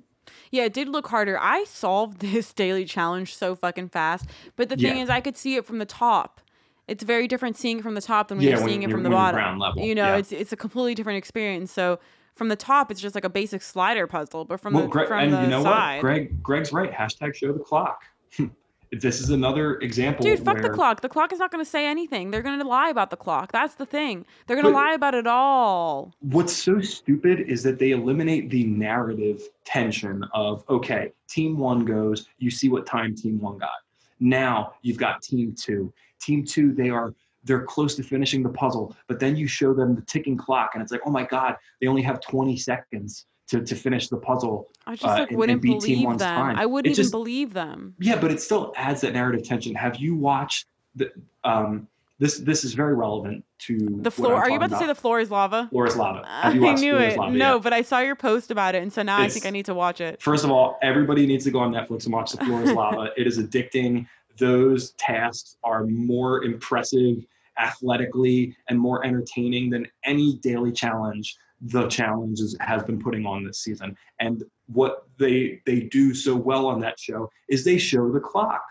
Yeah, 0.52 0.64
it 0.66 0.74
did 0.74 0.90
look 0.90 1.08
harder. 1.08 1.38
I 1.40 1.66
solved 1.66 2.20
this 2.32 2.52
daily 2.54 2.86
challenge 2.86 3.36
so 3.36 3.56
fucking 3.56 3.90
fast. 3.90 4.26
But 4.56 4.70
the 4.70 4.76
thing 4.76 4.98
Yeah. 4.98 5.04
is, 5.04 5.10
I 5.10 5.22
could 5.22 5.38
see 5.38 5.56
it 5.56 5.66
from 5.66 5.78
the 5.78 5.86
top. 5.86 6.42
It's 6.88 7.04
very 7.04 7.28
different 7.28 7.58
seeing 7.58 7.78
it 7.80 7.84
from 7.84 7.94
the 7.96 8.02
top 8.02 8.28
than 8.30 8.38
when 8.40 8.46
Yeah, 8.46 8.52
you're 8.54 8.60
when 8.62 8.70
seeing 8.70 8.82
it 8.84 8.86
you're- 8.86 8.94
from 8.94 9.04
the 9.04 9.10
when 9.10 9.18
bottom. 9.18 9.40
ground 9.40 9.60
level, 9.60 9.84
You 9.84 9.94
know, 9.96 10.14
yeah. 10.14 10.18
it's 10.18 10.32
it's 10.32 10.52
a 10.52 10.58
completely 10.58 10.96
different 10.96 11.18
experience. 11.18 11.72
So 11.72 12.00
from 12.36 12.48
the 12.50 12.56
top, 12.56 12.90
it's 12.92 13.00
just 13.02 13.14
like 13.16 13.24
a 13.26 13.30
basic 13.30 13.62
slider 13.62 14.08
puzzle. 14.08 14.46
But 14.46 14.60
from 14.62 14.74
well 14.74 14.84
the 14.84 14.90
greg 14.90 15.08
from 15.08 15.20
and 15.26 15.34
the 15.34 15.42
you 15.44 15.48
know 15.48 15.64
side, 15.64 15.98
what 15.98 16.02
greg 16.02 16.42
greg's 16.44 16.74
right 16.74 16.92
hashtag 16.92 17.36
show 17.36 17.52
the 17.54 17.60
clock 17.60 18.02
this 19.02 19.20
is 19.20 19.30
another 19.30 19.76
example 19.80 20.24
dude, 20.24 20.44
fuck 20.44 20.62
the 20.62 20.70
clock. 20.70 21.02
The 21.02 21.10
clock 21.10 21.34
is 21.34 21.40
not 21.40 21.52
going 21.52 21.64
to 21.64 21.70
say 21.70 21.86
anything. 21.86 22.32
They're 22.32 22.42
going 22.42 22.60
to 22.60 22.68
lie 22.68 22.90
about 22.90 23.10
the 23.10 23.18
clock. 23.18 23.52
That's 23.52 23.76
the 23.76 23.86
thing. 23.86 24.26
They're 24.48 24.56
going 24.56 24.72
to 24.72 24.78
lie 24.78 24.94
about 24.94 25.16
it 25.16 25.28
all. 25.28 26.14
what's 26.22 26.54
so 26.56 26.80
stupid 26.82 27.40
is 27.42 27.64
that 27.64 27.80
they 27.80 27.92
eliminate 27.92 28.50
the 28.50 28.64
narrative 28.66 29.42
tension 29.66 30.24
of 30.34 30.64
okay 30.70 31.12
team 31.28 31.58
one 31.58 31.84
goes 31.86 32.28
you 32.38 32.50
see 32.52 32.70
what 32.70 32.86
time 32.86 33.16
team 33.16 33.40
one 33.40 33.58
got 33.58 33.78
now 34.20 34.74
you've 34.82 34.98
got 34.98 35.22
team 35.22 35.54
two 35.58 35.92
team 36.22 36.44
two 36.44 36.74
they 36.74 36.90
are 36.90 37.14
they're 37.44 37.64
close 37.64 37.96
to 37.96 38.04
finishing 38.04 38.44
the 38.44 38.50
puzzle 38.50 38.96
but 39.08 39.20
then 39.20 39.36
you 39.36 39.48
show 39.48 39.74
them 39.74 39.96
the 39.96 40.02
ticking 40.04 40.38
clock 40.38 40.72
and 40.74 40.84
it's 40.84 40.92
like 40.92 41.02
oh 41.06 41.10
my 41.10 41.24
god 41.24 41.56
they 41.82 41.88
only 41.88 42.02
have 42.02 42.20
20 42.22 42.56
seconds 42.58 43.26
to, 43.48 43.62
to 43.64 43.76
finish 43.76 44.08
the 44.08 44.18
puzzle 44.18 44.70
I 44.88 44.94
just 44.96 45.06
uh, 45.06 45.08
like 45.10 45.20
and- 45.22 45.30
and 45.32 45.38
wouldn't 45.38 45.62
beat 45.62 45.80
Team 45.82 45.96
believe 45.96 46.06
One's 46.08 46.20
them. 46.20 46.36
time. 46.38 46.58
I 46.58 46.66
wouldn't 46.66 46.88
It 46.88 46.92
even 46.92 47.04
just- 47.04 47.12
believe 47.12 47.54
them. 47.54 47.96
yeah 48.00 48.20
but 48.20 48.32
it 48.32 48.42
still 48.42 48.74
adds 48.76 49.02
that 49.02 49.14
narrative 49.14 49.44
tension 49.48 49.76
have 49.76 49.98
you 49.98 50.16
watched 50.16 50.66
the 50.96 51.12
um 51.44 51.88
this 52.18 52.40
this 52.40 52.64
is 52.64 52.74
very 52.74 52.96
relevant 52.96 53.44
to 53.60 53.78
The 54.02 54.10
floor. 54.10 54.36
Are 54.36 54.50
you 54.50 54.56
talking 54.56 54.56
about 54.58 54.70
to 54.70 54.78
say 54.78 54.88
the 54.88 54.96
floor 54.96 55.20
is 55.20 55.30
lava? 55.30 55.68
floor 55.70 55.86
is 55.86 55.98
lava 55.98 56.24
I 56.26 56.42
have 56.44 56.56
you 56.56 56.62
watched 56.62 56.82
knew 56.82 56.94
Floor 56.94 57.04
is 57.08 57.14
it. 57.14 57.20
Lava 57.20 57.32
No, 57.36 57.60
but 57.60 57.74
I 57.74 57.82
saw 57.82 58.00
your 58.00 58.16
post 58.16 58.52
about 58.52 58.74
it, 58.74 58.82
and 58.82 58.92
so 58.94 59.02
now 59.04 59.18
I 59.20 59.28
think 59.28 59.46
I 59.46 59.50
need 59.50 59.66
to 59.66 59.74
watch 59.74 60.00
it. 60.00 60.22
First 60.22 60.46
of 60.46 60.50
all, 60.52 60.78
everybody 60.82 61.28
needs 61.28 61.44
to 61.44 61.52
go 61.52 61.60
on 61.60 61.74
Netflix 61.74 62.06
and 62.06 62.14
watch 62.14 62.32
The 62.32 62.46
Floor 62.46 62.64
is 62.64 62.72
Lava. 62.72 63.10
it 63.18 63.28
is 63.28 63.38
addicting. 63.38 64.08
Those 64.38 64.92
tasks 64.92 65.58
are 65.66 65.86
more 65.86 66.46
impressive 66.46 67.18
athletically 67.58 68.56
and 68.70 68.80
more 68.80 69.06
entertaining 69.06 69.70
than 69.70 69.86
any 70.06 70.38
daily 70.38 70.72
challenge 70.72 71.36
the 71.66 71.88
challenges 71.88 72.56
has 72.60 72.84
been 72.84 73.02
putting 73.02 73.26
on 73.26 73.44
this 73.44 73.60
season. 73.60 73.96
And 74.20 74.44
what 74.68 75.08
they 75.18 75.62
they 75.66 75.82
do 75.82 76.14
so 76.14 76.36
well 76.36 76.68
on 76.68 76.80
that 76.82 77.00
show 77.00 77.30
is 77.50 77.64
they 77.64 77.78
show 77.78 78.12
the 78.12 78.20
clock. 78.20 78.62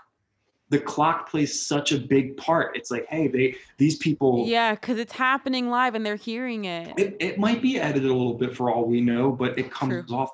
The 0.71 0.79
clock 0.79 1.29
plays 1.29 1.67
such 1.67 1.93
a 1.93 1.99
big 1.99 2.37
part. 2.37 2.77
It's 2.77 2.91
like, 2.91 3.07
hey, 3.09 3.29
they 3.29 3.57
these 3.79 3.97
people 3.99 4.45
Yeah, 4.47 4.75
because 4.75 4.99
it's 4.99 5.13
happening 5.13 5.71
live 5.71 5.95
and 5.95 6.07
they're 6.07 6.17
hearing 6.17 6.65
it. 6.65 6.99
it, 6.99 7.17
it 7.21 7.39
might 7.39 7.61
be 7.61 7.79
edited 7.79 8.11
a 8.11 8.15
little 8.15 8.35
bit 8.35 8.57
for 8.57 8.71
all 8.71 8.85
we 8.85 9.01
know, 9.01 9.31
but 9.31 9.59
it 9.59 9.71
comes 9.71 10.07
True. 10.07 10.17
off 10.17 10.31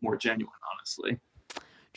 more 0.00 0.16
genuine, 0.16 0.52
honestly. 0.72 1.18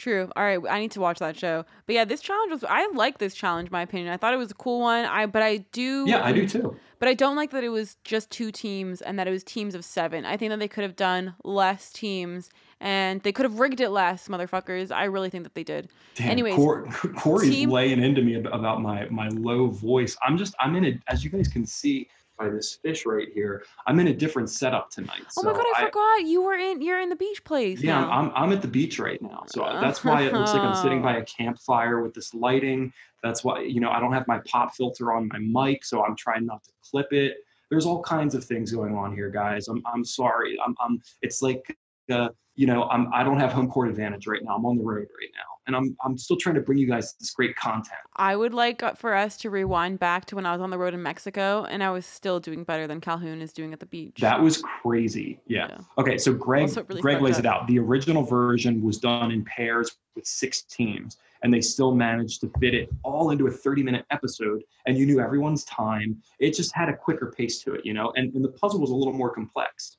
True. 0.01 0.31
All 0.35 0.43
right, 0.43 0.57
I 0.67 0.79
need 0.79 0.89
to 0.93 0.99
watch 0.99 1.19
that 1.19 1.37
show. 1.37 1.63
But 1.85 1.93
yeah, 1.93 2.05
this 2.05 2.21
challenge 2.21 2.51
was. 2.51 2.63
I 2.63 2.89
like 2.95 3.19
this 3.19 3.35
challenge. 3.35 3.67
in 3.67 3.71
My 3.71 3.83
opinion. 3.83 4.11
I 4.11 4.17
thought 4.17 4.33
it 4.33 4.37
was 4.37 4.49
a 4.49 4.55
cool 4.55 4.79
one. 4.79 5.05
I 5.05 5.27
but 5.27 5.43
I 5.43 5.57
do. 5.71 6.05
Yeah, 6.07 6.25
I 6.25 6.31
do 6.31 6.47
too. 6.47 6.75
But 6.97 7.07
I 7.07 7.13
don't 7.13 7.35
like 7.35 7.51
that 7.51 7.63
it 7.63 7.69
was 7.69 7.97
just 8.03 8.31
two 8.31 8.51
teams 8.51 9.01
and 9.03 9.19
that 9.19 9.27
it 9.27 9.31
was 9.31 9.43
teams 9.43 9.75
of 9.75 9.85
seven. 9.85 10.25
I 10.25 10.37
think 10.37 10.49
that 10.49 10.57
they 10.57 10.67
could 10.67 10.81
have 10.83 10.95
done 10.95 11.35
less 11.43 11.91
teams 11.91 12.49
and 12.79 13.21
they 13.21 13.31
could 13.31 13.43
have 13.43 13.59
rigged 13.59 13.79
it 13.79 13.89
less, 13.89 14.27
motherfuckers. 14.27 14.91
I 14.91 15.03
really 15.03 15.29
think 15.29 15.43
that 15.43 15.53
they 15.53 15.63
did. 15.63 15.89
Damn, 16.15 16.31
Anyways, 16.31 16.55
Cor- 16.55 16.87
Corey's 17.15 17.51
team- 17.51 17.69
laying 17.69 18.01
into 18.03 18.23
me 18.23 18.37
about 18.37 18.81
my 18.81 19.07
my 19.09 19.27
low 19.27 19.67
voice. 19.67 20.17
I'm 20.23 20.35
just 20.35 20.55
I'm 20.59 20.75
in 20.77 20.85
a 20.85 20.99
as 21.09 21.23
you 21.23 21.29
guys 21.29 21.47
can 21.47 21.63
see 21.63 22.09
by 22.41 22.49
this 22.49 22.75
fish 22.81 23.05
right 23.05 23.27
here. 23.33 23.63
I'm 23.85 23.99
in 23.99 24.07
a 24.07 24.13
different 24.13 24.49
setup 24.49 24.89
tonight. 24.89 25.23
oh 25.37 25.43
my 25.43 25.53
god, 25.53 25.65
I, 25.75 25.85
forgot 25.85 26.25
you 26.25 26.41
were 26.41 26.55
in. 26.55 26.81
You're 26.81 26.99
in 26.99 27.09
the 27.09 27.15
beach 27.15 27.43
place. 27.43 27.81
Yeah, 27.81 28.01
now. 28.01 28.11
I'm 28.11 28.31
I'm 28.35 28.51
at 28.51 28.61
the 28.61 28.67
beach 28.67 28.99
right 28.99 29.21
now, 29.21 29.43
so 29.47 29.61
that's 29.81 30.03
why 30.03 30.23
it 30.23 30.33
looks 30.33 30.53
like 30.53 30.61
I'm 30.61 30.75
sitting 30.75 31.01
by 31.01 31.17
a 31.17 31.25
campfire 31.25 32.01
with 32.01 32.13
this 32.13 32.33
lighting. 32.33 32.91
That's 33.23 33.43
why 33.43 33.61
you 33.61 33.79
know 33.79 33.91
I 33.91 33.99
don't 33.99 34.13
have 34.13 34.27
my 34.27 34.39
pop 34.47 34.75
filter 34.75 35.13
on 35.13 35.29
my 35.31 35.39
mic, 35.39 35.85
so 35.85 36.03
I'm 36.03 36.15
trying 36.15 36.45
not 36.45 36.63
to 36.63 36.71
clip 36.81 37.13
it. 37.13 37.37
There's 37.69 37.85
all 37.85 38.01
kinds 38.01 38.35
of 38.35 38.43
things 38.43 38.71
going 38.71 38.95
on 38.95 39.13
here, 39.13 39.29
guys. 39.29 39.67
I'm 39.67 39.83
I'm 39.85 40.03
sorry. 40.03 40.57
I'm 40.65 40.75
I'm. 40.83 41.01
It's 41.21 41.41
like 41.41 41.77
uh, 42.09 42.29
you 42.55 42.67
know 42.67 42.83
I'm 42.83 43.11
I 43.13 43.23
don't 43.23 43.39
have 43.39 43.51
home 43.51 43.69
court 43.69 43.89
advantage 43.89 44.27
right 44.27 44.41
now. 44.43 44.55
I'm 44.55 44.65
on 44.65 44.77
the 44.77 44.83
road 44.83 45.07
right 45.19 45.31
now, 45.33 45.51
and 45.67 45.75
I'm 45.75 45.95
I'm 46.03 46.17
still 46.17 46.37
trying 46.37 46.55
to 46.55 46.61
bring 46.61 46.77
you 46.77 46.87
guys 46.87 47.13
this 47.19 47.31
great 47.31 47.55
content. 47.55 47.99
I 48.15 48.35
would 48.35 48.53
like 48.53 48.83
uh, 48.83 48.93
for 48.93 49.15
us 49.15 49.37
to 49.37 49.49
rewind 49.49 49.99
back 49.99 50.25
to 50.25 50.35
when 50.35 50.45
I 50.45 50.51
was 50.51 50.61
on 50.61 50.69
the 50.69 50.77
road 50.77 50.93
in 50.93 51.01
Mexico 51.01 51.65
and 51.69 51.83
I 51.83 51.91
was 51.91 52.05
still 52.05 52.39
doing 52.39 52.63
better 52.63 52.87
than 52.87 53.01
Calhoun 53.01 53.41
is 53.41 53.53
doing 53.53 53.73
at 53.73 53.79
the 53.79 53.85
beach. 53.85 54.17
That 54.19 54.41
was 54.41 54.61
crazy. 54.61 55.39
Yeah. 55.47 55.67
Yeah. 55.69 55.77
Okay, 55.97 56.17
so 56.17 56.33
Greg 56.33 56.69
really 56.89 57.01
Greg 57.01 57.21
lays 57.21 57.35
up. 57.35 57.39
it 57.39 57.45
out. 57.45 57.67
The 57.67 57.79
original 57.79 58.23
version 58.23 58.81
was 58.83 58.97
done 58.97 59.31
in 59.31 59.43
pairs 59.45 59.97
with 60.15 60.25
six 60.25 60.63
teams, 60.63 61.17
and 61.43 61.53
they 61.53 61.61
still 61.61 61.95
managed 61.95 62.41
to 62.41 62.51
fit 62.59 62.73
it 62.73 62.89
all 63.03 63.31
into 63.31 63.47
a 63.47 63.51
30-minute 63.51 64.05
episode. 64.11 64.63
And 64.85 64.97
you 64.97 65.05
knew 65.05 65.19
everyone's 65.19 65.63
time. 65.63 66.21
It 66.39 66.53
just 66.53 66.75
had 66.75 66.89
a 66.89 66.95
quicker 66.95 67.33
pace 67.35 67.61
to 67.63 67.73
it, 67.73 67.85
you 67.85 67.93
know. 67.93 68.11
And, 68.15 68.33
and 68.35 68.43
the 68.43 68.49
puzzle 68.49 68.79
was 68.79 68.89
a 68.89 68.95
little 68.95 69.13
more 69.13 69.33
complex. 69.33 69.97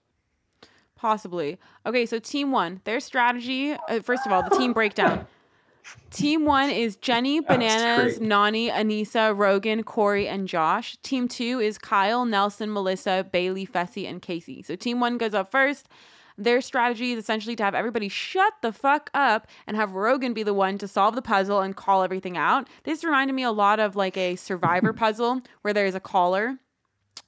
Possibly. 1.02 1.58
Okay, 1.84 2.06
so 2.06 2.20
team 2.20 2.52
one, 2.52 2.80
their 2.84 3.00
strategy. 3.00 3.72
Uh, 3.72 3.98
first 3.98 4.24
of 4.24 4.30
all, 4.30 4.48
the 4.48 4.56
team 4.56 4.72
breakdown. 4.80 5.26
Team 6.12 6.44
one 6.44 6.70
is 6.70 6.94
Jenny, 6.94 7.40
Bananas. 7.40 8.20
Nany, 8.20 8.70
Anissa, 8.70 9.36
Rogan, 9.36 9.82
Cory, 9.82 10.28
and 10.28 10.46
Josh. 10.46 10.96
Team 11.02 11.26
two 11.26 11.58
is 11.58 11.76
Kyle, 11.76 12.24
Nelson, 12.24 12.72
Melissa, 12.72 13.26
Bayleigh, 13.34 13.68
Fessy, 13.68 14.08
and 14.08 14.22
Kaycee. 14.22 14.64
So 14.64 14.76
team 14.76 15.00
one 15.00 15.18
goes 15.18 15.34
up 15.34 15.50
first. 15.50 15.88
Their 16.38 16.60
strategy 16.60 17.10
is 17.10 17.18
essentially 17.18 17.56
to 17.56 17.64
have 17.64 17.74
everybody 17.74 18.08
shut 18.08 18.52
the 18.62 18.72
fuck 18.72 19.10
up 19.12 19.48
and 19.66 19.76
have 19.76 19.94
Rogan 19.94 20.32
be 20.32 20.44
the 20.44 20.54
one 20.54 20.78
to 20.78 20.86
solve 20.86 21.16
the 21.16 21.20
puzzle 21.20 21.62
and 21.62 21.74
call 21.74 22.04
everything 22.04 22.36
out. 22.36 22.68
This 22.84 23.02
reminded 23.02 23.34
me 23.34 23.42
a 23.42 23.50
lot 23.50 23.80
of 23.80 23.96
like 23.96 24.16
a 24.16 24.36
survivor 24.36 24.92
puzzle 24.92 25.42
where 25.62 25.74
there's 25.74 25.96
a 25.96 26.00
caller 26.00 26.58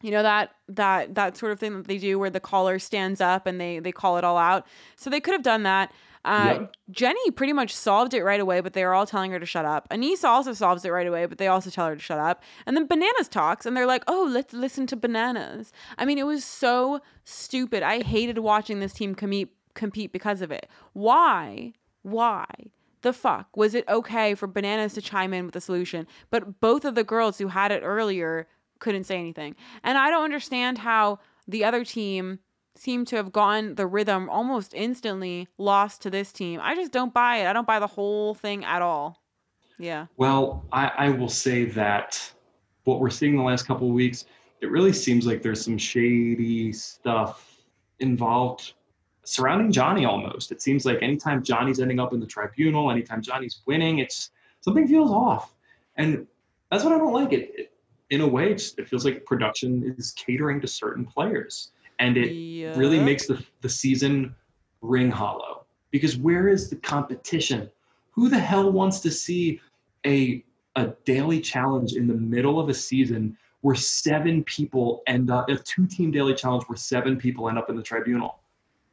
you 0.02 0.10
know 0.10 0.22
that 0.22 0.50
that 0.68 1.14
that 1.14 1.36
sort 1.36 1.52
of 1.52 1.58
thing 1.60 1.74
that 1.74 1.86
they 1.86 1.98
do 1.98 2.18
where 2.18 2.30
the 2.30 2.40
caller 2.40 2.78
stands 2.78 3.20
up 3.20 3.46
and 3.46 3.60
they 3.60 3.78
they 3.78 3.92
call 3.92 4.16
it 4.18 4.24
all 4.24 4.36
out 4.36 4.66
so 4.96 5.08
they 5.10 5.20
could 5.20 5.32
have 5.32 5.42
done 5.42 5.62
that 5.62 5.92
uh, 6.26 6.56
Yep. 6.58 6.76
jenny 6.90 7.30
pretty 7.32 7.52
much 7.52 7.74
solved 7.74 8.14
it 8.14 8.22
right 8.24 8.40
away 8.40 8.60
but 8.60 8.72
they 8.72 8.84
were 8.84 8.94
all 8.94 9.06
telling 9.06 9.30
her 9.30 9.38
to 9.38 9.44
shut 9.46 9.64
up 9.66 9.86
anissa 9.90 10.24
also 10.24 10.52
solves 10.54 10.84
it 10.84 10.90
right 10.90 11.06
away 11.06 11.26
but 11.26 11.38
they 11.38 11.48
also 11.48 11.68
tell 11.70 11.86
her 11.86 11.94
to 11.94 12.00
shut 12.00 12.18
up 12.18 12.42
and 12.66 12.76
then 12.76 12.86
bananas 12.86 13.28
talks 13.28 13.66
and 13.66 13.76
they're 13.76 13.86
like 13.86 14.02
oh 14.08 14.26
let's 14.30 14.54
listen 14.54 14.86
to 14.86 14.96
bananas 14.96 15.70
i 15.98 16.04
mean 16.04 16.16
it 16.18 16.26
was 16.26 16.42
so 16.44 17.00
stupid 17.24 17.82
i 17.82 18.02
hated 18.02 18.38
watching 18.38 18.80
this 18.80 18.92
team 18.94 19.14
compete 19.14 19.54
compete 19.74 20.12
because 20.12 20.40
of 20.40 20.50
it 20.50 20.66
why 20.94 21.72
Why? 22.02 22.46
The 23.02 23.12
fuck? 23.12 23.54
Was 23.56 23.74
it 23.74 23.86
okay 23.88 24.34
for 24.34 24.46
Bananas 24.46 24.94
to 24.94 25.02
chime 25.02 25.34
in 25.34 25.44
with 25.46 25.56
a 25.56 25.60
solution, 25.60 26.06
but 26.30 26.58
both 26.60 26.84
of 26.86 26.94
the 26.94 27.04
girls 27.04 27.36
who 27.38 27.48
had 27.48 27.70
it 27.70 27.82
earlier 27.84 28.46
couldn't 28.78 29.04
say 29.04 29.18
anything? 29.18 29.56
And 29.82 29.98
I 29.98 30.10
don't 30.10 30.24
understand 30.24 30.78
how 30.78 31.20
the 31.46 31.64
other 31.64 31.84
team 31.84 32.40
seemed 32.76 33.06
to 33.08 33.16
have 33.16 33.32
gotten 33.32 33.76
the 33.76 33.86
rhythm 33.86 34.28
almost 34.28 34.74
instantly 34.74 35.48
lost 35.58 36.02
to 36.02 36.10
this 36.10 36.32
team. 36.32 36.60
I 36.62 36.74
just 36.74 36.92
don't 36.92 37.14
buy 37.14 37.36
it. 37.36 37.46
I 37.46 37.52
don't 37.52 37.66
buy 37.66 37.78
the 37.78 37.86
whole 37.86 38.34
thing 38.34 38.64
at 38.64 38.82
all. 38.82 39.22
Yeah. 39.78 40.06
Well, 40.16 40.64
I, 40.72 40.90
I 40.96 41.08
will 41.10 41.28
say 41.28 41.64
that 41.66 42.20
what 42.84 43.00
we're 43.00 43.10
seeing 43.10 43.36
the 43.36 43.42
last 43.42 43.66
couple 43.66 43.88
of 43.88 43.94
weeks, 43.94 44.24
it 44.60 44.70
really 44.70 44.92
seems 44.92 45.26
like 45.26 45.42
there's 45.42 45.64
some 45.64 45.78
shady 45.78 46.72
stuff 46.72 47.62
involved 48.00 48.74
surrounding 49.24 49.72
Johnny 49.72 50.04
almost. 50.04 50.52
It 50.52 50.62
seems 50.62 50.84
like 50.84 51.02
anytime 51.02 51.42
Johnny's 51.42 51.80
ending 51.80 51.98
up 51.98 52.12
in 52.12 52.20
the 52.20 52.26
tribunal, 52.26 52.90
anytime 52.90 53.22
Johnny's 53.22 53.62
winning, 53.66 53.98
it's 53.98 54.30
something 54.60 54.86
feels 54.86 55.10
off. 55.10 55.54
And 55.96 56.26
that's 56.70 56.84
what 56.84 56.92
I 56.92 56.98
don't 56.98 57.12
like. 57.12 57.32
It, 57.32 57.52
it 57.56 57.72
in 58.14 58.20
a 58.20 58.26
way, 58.26 58.52
it 58.52 58.88
feels 58.88 59.04
like 59.04 59.24
production 59.24 59.94
is 59.98 60.12
catering 60.12 60.60
to 60.60 60.68
certain 60.68 61.04
players. 61.04 61.72
And 61.98 62.16
it 62.16 62.32
Yeah. 62.32 62.78
really 62.78 62.98
makes 63.00 63.26
the, 63.26 63.44
the 63.60 63.68
season 63.68 64.34
ring 64.80 65.10
hollow. 65.10 65.64
Because 65.90 66.16
where 66.16 66.48
is 66.48 66.70
the 66.70 66.76
competition? 66.76 67.68
Who 68.12 68.28
the 68.28 68.38
hell 68.38 68.70
wants 68.70 69.00
to 69.00 69.10
see 69.10 69.60
a 70.06 70.44
a 70.76 70.92
daily 71.04 71.40
challenge 71.40 71.92
in 71.92 72.08
the 72.08 72.14
middle 72.14 72.58
of 72.58 72.68
a 72.68 72.74
season 72.74 73.36
where 73.60 73.76
seven 73.76 74.42
people 74.42 75.04
end 75.06 75.30
up 75.30 75.48
a 75.48 75.56
two 75.56 75.86
team 75.86 76.10
daily 76.10 76.34
challenge 76.34 76.64
where 76.64 76.76
seven 76.76 77.16
people 77.16 77.48
end 77.48 77.58
up 77.58 77.70
in 77.70 77.76
the 77.76 77.82
tribunal? 77.82 78.40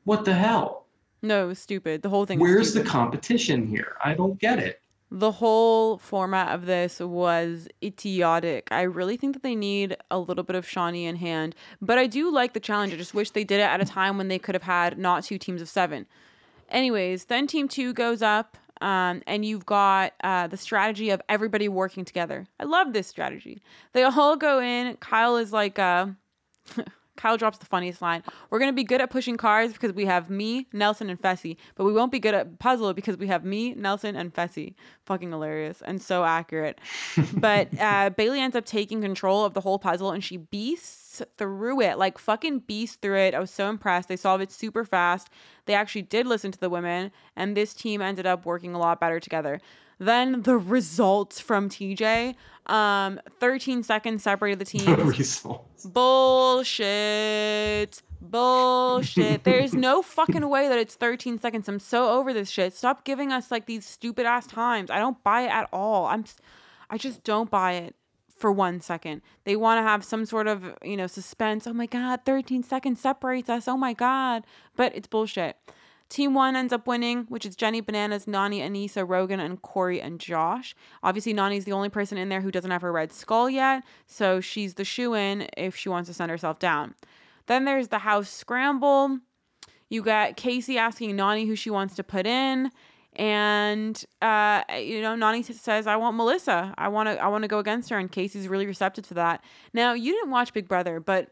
What 0.04 0.24
the 0.24 0.34
hell? 0.34 0.86
No, 1.24 1.46
it 1.46 1.48
was 1.48 1.58
stupid. 1.60 2.04
The 2.04 2.10
whole 2.10 2.26
thing. 2.28 2.40
was 2.40 2.50
Where's 2.50 2.74
the 2.76 2.84
competition 2.84 3.66
here? 3.66 3.96
I 4.04 4.14
don't 4.14 4.38
get 4.40 4.60
it. 4.60 4.80
The 5.14 5.34
whole 5.34 5.98
format 5.98 6.56
of 6.56 6.66
this 6.66 7.02
was 7.02 7.68
idiotic. 7.84 8.70
I 8.72 8.84
really 8.84 9.18
think 9.18 9.34
that 9.34 9.44
they 9.44 9.56
need 9.56 9.98
a 10.10 10.18
little 10.18 10.46
bit 10.46 10.56
of 10.56 10.66
Shawnee 10.66 11.06
in 11.06 11.18
hand, 11.18 11.54
but 11.82 11.98
I 11.98 12.08
do 12.08 12.32
like 12.32 12.54
the 12.54 12.62
challenge. 12.62 12.94
I 12.94 12.96
just 12.98 13.14
wish 13.14 13.32
they 13.32 13.44
did 13.44 13.60
it 13.60 13.64
at 13.64 13.82
a 13.82 13.86
time 13.86 14.18
when 14.18 14.30
they 14.30 14.40
could 14.40 14.56
have 14.56 14.64
had 14.64 14.98
not 14.98 15.26
two 15.26 15.38
teams 15.38 15.62
of 15.62 15.68
seven. 15.68 16.06
Anyways, 16.70 17.26
then 17.26 17.46
team 17.46 17.68
two 17.68 17.92
goes 17.94 18.22
up, 18.22 18.58
um, 18.80 19.22
and 19.28 19.44
you've 19.44 19.66
got 19.66 20.14
uh, 20.24 20.48
the 20.48 20.56
strategy 20.56 21.10
of 21.10 21.22
everybody 21.28 21.68
working 21.68 22.06
together. 22.06 22.48
I 22.58 22.64
love 22.64 22.94
this 22.94 23.08
strategy. 23.08 23.62
They 23.92 24.04
all 24.04 24.38
go 24.38 24.62
in. 24.62 24.96
Kyle 24.96 25.36
is 25.36 25.52
like, 25.52 25.78
uh, 25.78 26.08
Kyle 27.22 27.38
drops 27.38 27.60
the 27.60 27.68
funniest 27.68 28.02
line. 28.02 28.24
We're 28.50 28.58
going 28.58 28.72
to 28.72 28.76
be 28.76 28.84
good 28.84 29.00
at 29.00 29.12
pushing 29.12 29.38
cars 29.38 29.74
because 29.74 29.94
we 29.94 30.06
have 30.06 30.32
me, 30.32 30.66
Nelson, 30.74 31.08
and 31.08 31.22
Fessy, 31.22 31.56
but 31.76 31.84
we 31.84 31.94
won't 31.94 32.12
be 32.12 32.20
good 32.20 32.34
at 32.34 32.58
puzzle 32.58 32.96
because 32.96 33.16
we 33.18 33.28
have 33.28 33.46
me, 33.46 33.76
Nelson, 33.76 34.16
and 34.16 34.34
Fessy. 34.34 34.74
Fucking 35.06 35.30
hilarious 35.30 35.84
and 35.86 36.02
so 36.02 36.24
accurate. 36.24 36.80
but 37.34 37.68
uh, 37.80 38.10
Bayleigh 38.10 38.40
ends 38.40 38.56
up 38.56 38.66
taking 38.66 39.02
control 39.02 39.46
of 39.46 39.54
the 39.54 39.62
whole 39.62 39.78
puzzle 39.78 40.10
and 40.10 40.24
she 40.24 40.38
beasts 40.38 41.22
through 41.38 41.82
it, 41.82 42.00
like 42.00 42.18
fucking 42.18 42.60
beasts 42.60 42.96
through 42.96 43.20
it. 43.20 43.36
I 43.36 43.40
was 43.40 43.52
so 43.52 43.70
impressed. 43.70 44.10
They 44.10 44.16
solved 44.16 44.42
it 44.42 44.52
super 44.52 44.84
fast. 44.84 45.30
They 45.66 45.76
actually 45.76 46.04
did 46.04 46.26
listen 46.26 46.52
to 46.52 46.60
the 46.60 46.72
women, 46.72 47.12
and 47.36 47.56
this 47.56 47.76
team 47.76 48.02
ended 48.02 48.26
up 48.26 48.48
working 48.48 48.74
a 48.74 48.80
lot 48.80 49.00
better 49.00 49.20
together. 49.20 49.62
Then 50.02 50.42
the 50.42 50.58
results 50.58 51.40
from 51.40 51.70
TJ, 51.70 52.34
um, 52.66 53.20
13 53.40 53.84
seconds 53.84 54.24
separated 54.24 54.58
the 54.58 54.66
teams. 54.80 54.88
Results. 54.98 55.86
Bullshit. 55.86 56.82
Bullshit. 58.20 59.44
There's 59.46 59.76
no 59.76 60.02
fucking 60.02 60.50
way 60.50 60.68
that 60.70 60.80
it's 60.80 60.96
13 60.96 61.38
seconds. 61.38 61.70
I'm 61.70 61.78
so 61.78 62.10
over 62.18 62.34
this 62.34 62.50
shit. 62.50 62.74
Stop 62.74 63.04
giving 63.04 63.32
us 63.32 63.52
like 63.52 63.68
these 63.68 63.86
stupid 63.86 64.26
ass 64.26 64.48
times. 64.48 64.90
I 64.90 64.98
don't 64.98 65.24
buy 65.24 65.42
it 65.42 65.52
at 65.52 65.70
all. 65.72 66.08
I'm 66.08 66.26
I 66.90 66.98
just 66.98 67.24
don't 67.24 67.52
buy 67.52 67.74
it 67.74 67.96
for 68.36 68.52
one 68.52 68.82
second. 68.82 69.22
They 69.44 69.56
want 69.56 69.78
to 69.78 69.84
have 69.84 70.04
some 70.04 70.26
sort 70.26 70.48
of, 70.48 70.74
you 70.84 70.98
know, 70.98 71.06
suspense. 71.06 71.68
Oh 71.68 71.74
my 71.74 71.86
god, 71.86 72.22
13 72.26 72.64
seconds 72.64 73.00
separates 73.00 73.52
us. 73.52 73.68
Oh 73.68 73.78
my 73.78 73.94
god. 73.94 74.46
But 74.76 74.96
it's 74.96 75.06
bullshit. 75.06 75.58
Team 76.12 76.34
one 76.34 76.58
ends 76.58 76.74
up 76.74 76.88
winning, 76.88 77.24
which 77.30 77.46
is 77.46 77.56
Jenny, 77.56 77.80
Bananas, 77.80 78.26
Nany, 78.26 78.60
Anissa, 78.60 79.08
Rogan, 79.08 79.40
and 79.40 79.62
Cory 79.62 80.02
and 80.02 80.20
Josh. 80.20 80.76
Obviously, 81.02 81.34
Nany's 81.34 81.64
the 81.64 81.72
only 81.72 81.88
person 81.88 82.18
in 82.18 82.28
there 82.28 82.42
who 82.42 82.52
doesn't 82.52 82.70
have 82.70 82.82
her 82.82 82.92
red 82.92 83.14
skull 83.14 83.50
yet, 83.50 83.82
so 84.08 84.42
she's 84.42 84.74
the 84.74 84.84
shoe 84.84 85.14
in 85.16 85.48
if 85.56 85.74
she 85.74 85.88
wants 85.88 86.10
to 86.10 86.14
send 86.14 86.30
herself 86.30 86.60
down. 86.60 86.96
Then 87.48 87.64
there's 87.64 87.88
the 87.88 88.00
house 88.00 88.30
scramble. 88.30 89.20
You 89.90 90.02
got 90.02 90.36
Kaycee 90.36 90.76
asking 90.76 91.16
Nany 91.16 91.48
who 91.48 91.56
she 91.56 91.70
wants 91.70 91.96
to 91.96 92.04
put 92.04 92.28
in, 92.28 92.72
and 93.16 94.04
uh, 94.22 94.64
you 94.78 95.02
know 95.02 95.16
Nany 95.16 95.46
says, 95.46 95.88
"I 95.88 95.96
want 95.96 96.18
Melissa. 96.18 96.74
I 96.78 96.90
want 96.90 97.08
to. 97.08 97.24
I 97.24 97.30
want 97.30 97.44
to 97.44 97.48
go 97.48 97.60
against 97.60 97.90
her." 97.90 97.98
And 97.98 98.12
Kaycee's 98.12 98.50
really 98.50 98.68
receptive 98.68 99.08
to 99.08 99.14
that. 99.14 99.44
Now 99.74 99.94
you 99.94 100.12
didn't 100.14 100.32
watch 100.32 100.52
Big 100.54 100.68
Brother, 100.68 101.00
but 101.00 101.30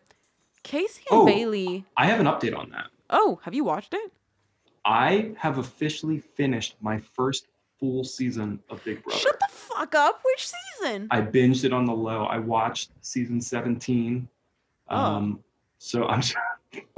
Kaycee 0.64 1.03
and 1.11 1.22
Oh. 1.22 1.26
Bayleigh. 1.26 1.84
I 1.97 2.06
have 2.06 2.22
an 2.22 2.27
update 2.27 2.57
on 2.57 2.69
that. 2.72 2.88
Oh, 3.10 3.39
have 3.43 3.53
you 3.53 3.64
watched 3.65 3.93
it? 3.93 4.14
I 4.85 5.34
have 5.38 5.57
officially 5.57 6.19
finished 6.19 6.76
my 6.81 6.99
first 6.99 7.47
full 7.80 8.03
season 8.03 8.60
of 8.69 8.84
Big 8.84 9.03
Brother. 9.03 9.19
Shut 9.19 9.39
the 9.39 9.47
fuck 9.51 9.95
up. 9.95 10.22
Which 10.23 10.47
season? 10.47 11.07
I 11.11 11.22
binged 11.22 11.64
it 11.64 11.73
on 11.73 11.85
the 11.85 11.93
low. 11.93 12.26
I 12.26 12.38
watched 12.38 12.91
season 13.01 13.41
17. 13.41 14.27
Oh. 14.89 14.95
Um, 14.95 15.43
so 15.77 16.07
I'm 16.07 16.22
just, 16.22 16.35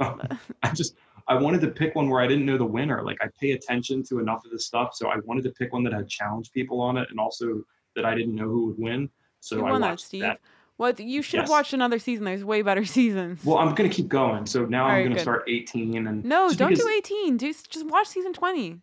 I 0.00 0.72
just 0.74 0.96
I 1.28 1.36
wanted 1.36 1.60
to 1.62 1.68
pick 1.68 1.94
one 1.94 2.08
where 2.10 2.20
I 2.20 2.26
didn't 2.26 2.46
know 2.46 2.58
the 2.58 2.64
winner. 2.64 3.02
Like 3.02 3.18
I 3.20 3.28
pay 3.40 3.52
attention 3.52 4.02
to 4.04 4.18
enough 4.18 4.44
of 4.44 4.50
this 4.50 4.66
stuff, 4.66 4.94
so 4.94 5.08
I 5.08 5.16
wanted 5.24 5.44
to 5.44 5.50
pick 5.50 5.72
one 5.72 5.84
that 5.84 5.92
had 5.92 6.08
challenged 6.08 6.52
people 6.52 6.80
on 6.80 6.96
it, 6.96 7.08
and 7.10 7.20
also 7.20 7.62
that 7.94 8.04
I 8.04 8.14
didn't 8.14 8.34
know 8.34 8.48
who 8.48 8.66
would 8.66 8.78
win. 8.78 9.08
So 9.40 9.56
you 9.56 9.66
I 9.66 9.70
won 9.72 9.80
that, 9.80 9.90
watched 9.90 10.06
Steve. 10.06 10.22
that. 10.22 10.40
What 10.78 10.98
you 10.98 11.22
should 11.22 11.38
have 11.40 11.44
Yes. 11.48 11.50
watched 11.50 11.72
another 11.74 11.98
season. 11.98 12.24
There's 12.24 12.44
way 12.44 12.62
better 12.62 12.84
seasons. 12.96 13.44
Well, 13.44 13.58
I'm 13.58 13.74
gonna 13.74 13.88
keep 13.88 14.08
going. 14.08 14.46
So 14.46 14.64
now 14.64 14.86
I'm 14.86 15.04
gonna 15.04 15.14
good. 15.16 15.22
start 15.22 15.44
18 15.48 16.06
and 16.06 16.24
no, 16.24 16.50
don't 16.52 16.70
because- 16.70 16.84
do 16.84 16.90
18. 16.90 17.36
Do 17.36 17.52
just 17.52 17.86
watch 17.86 18.08
season 18.08 18.32
20. 18.32 18.80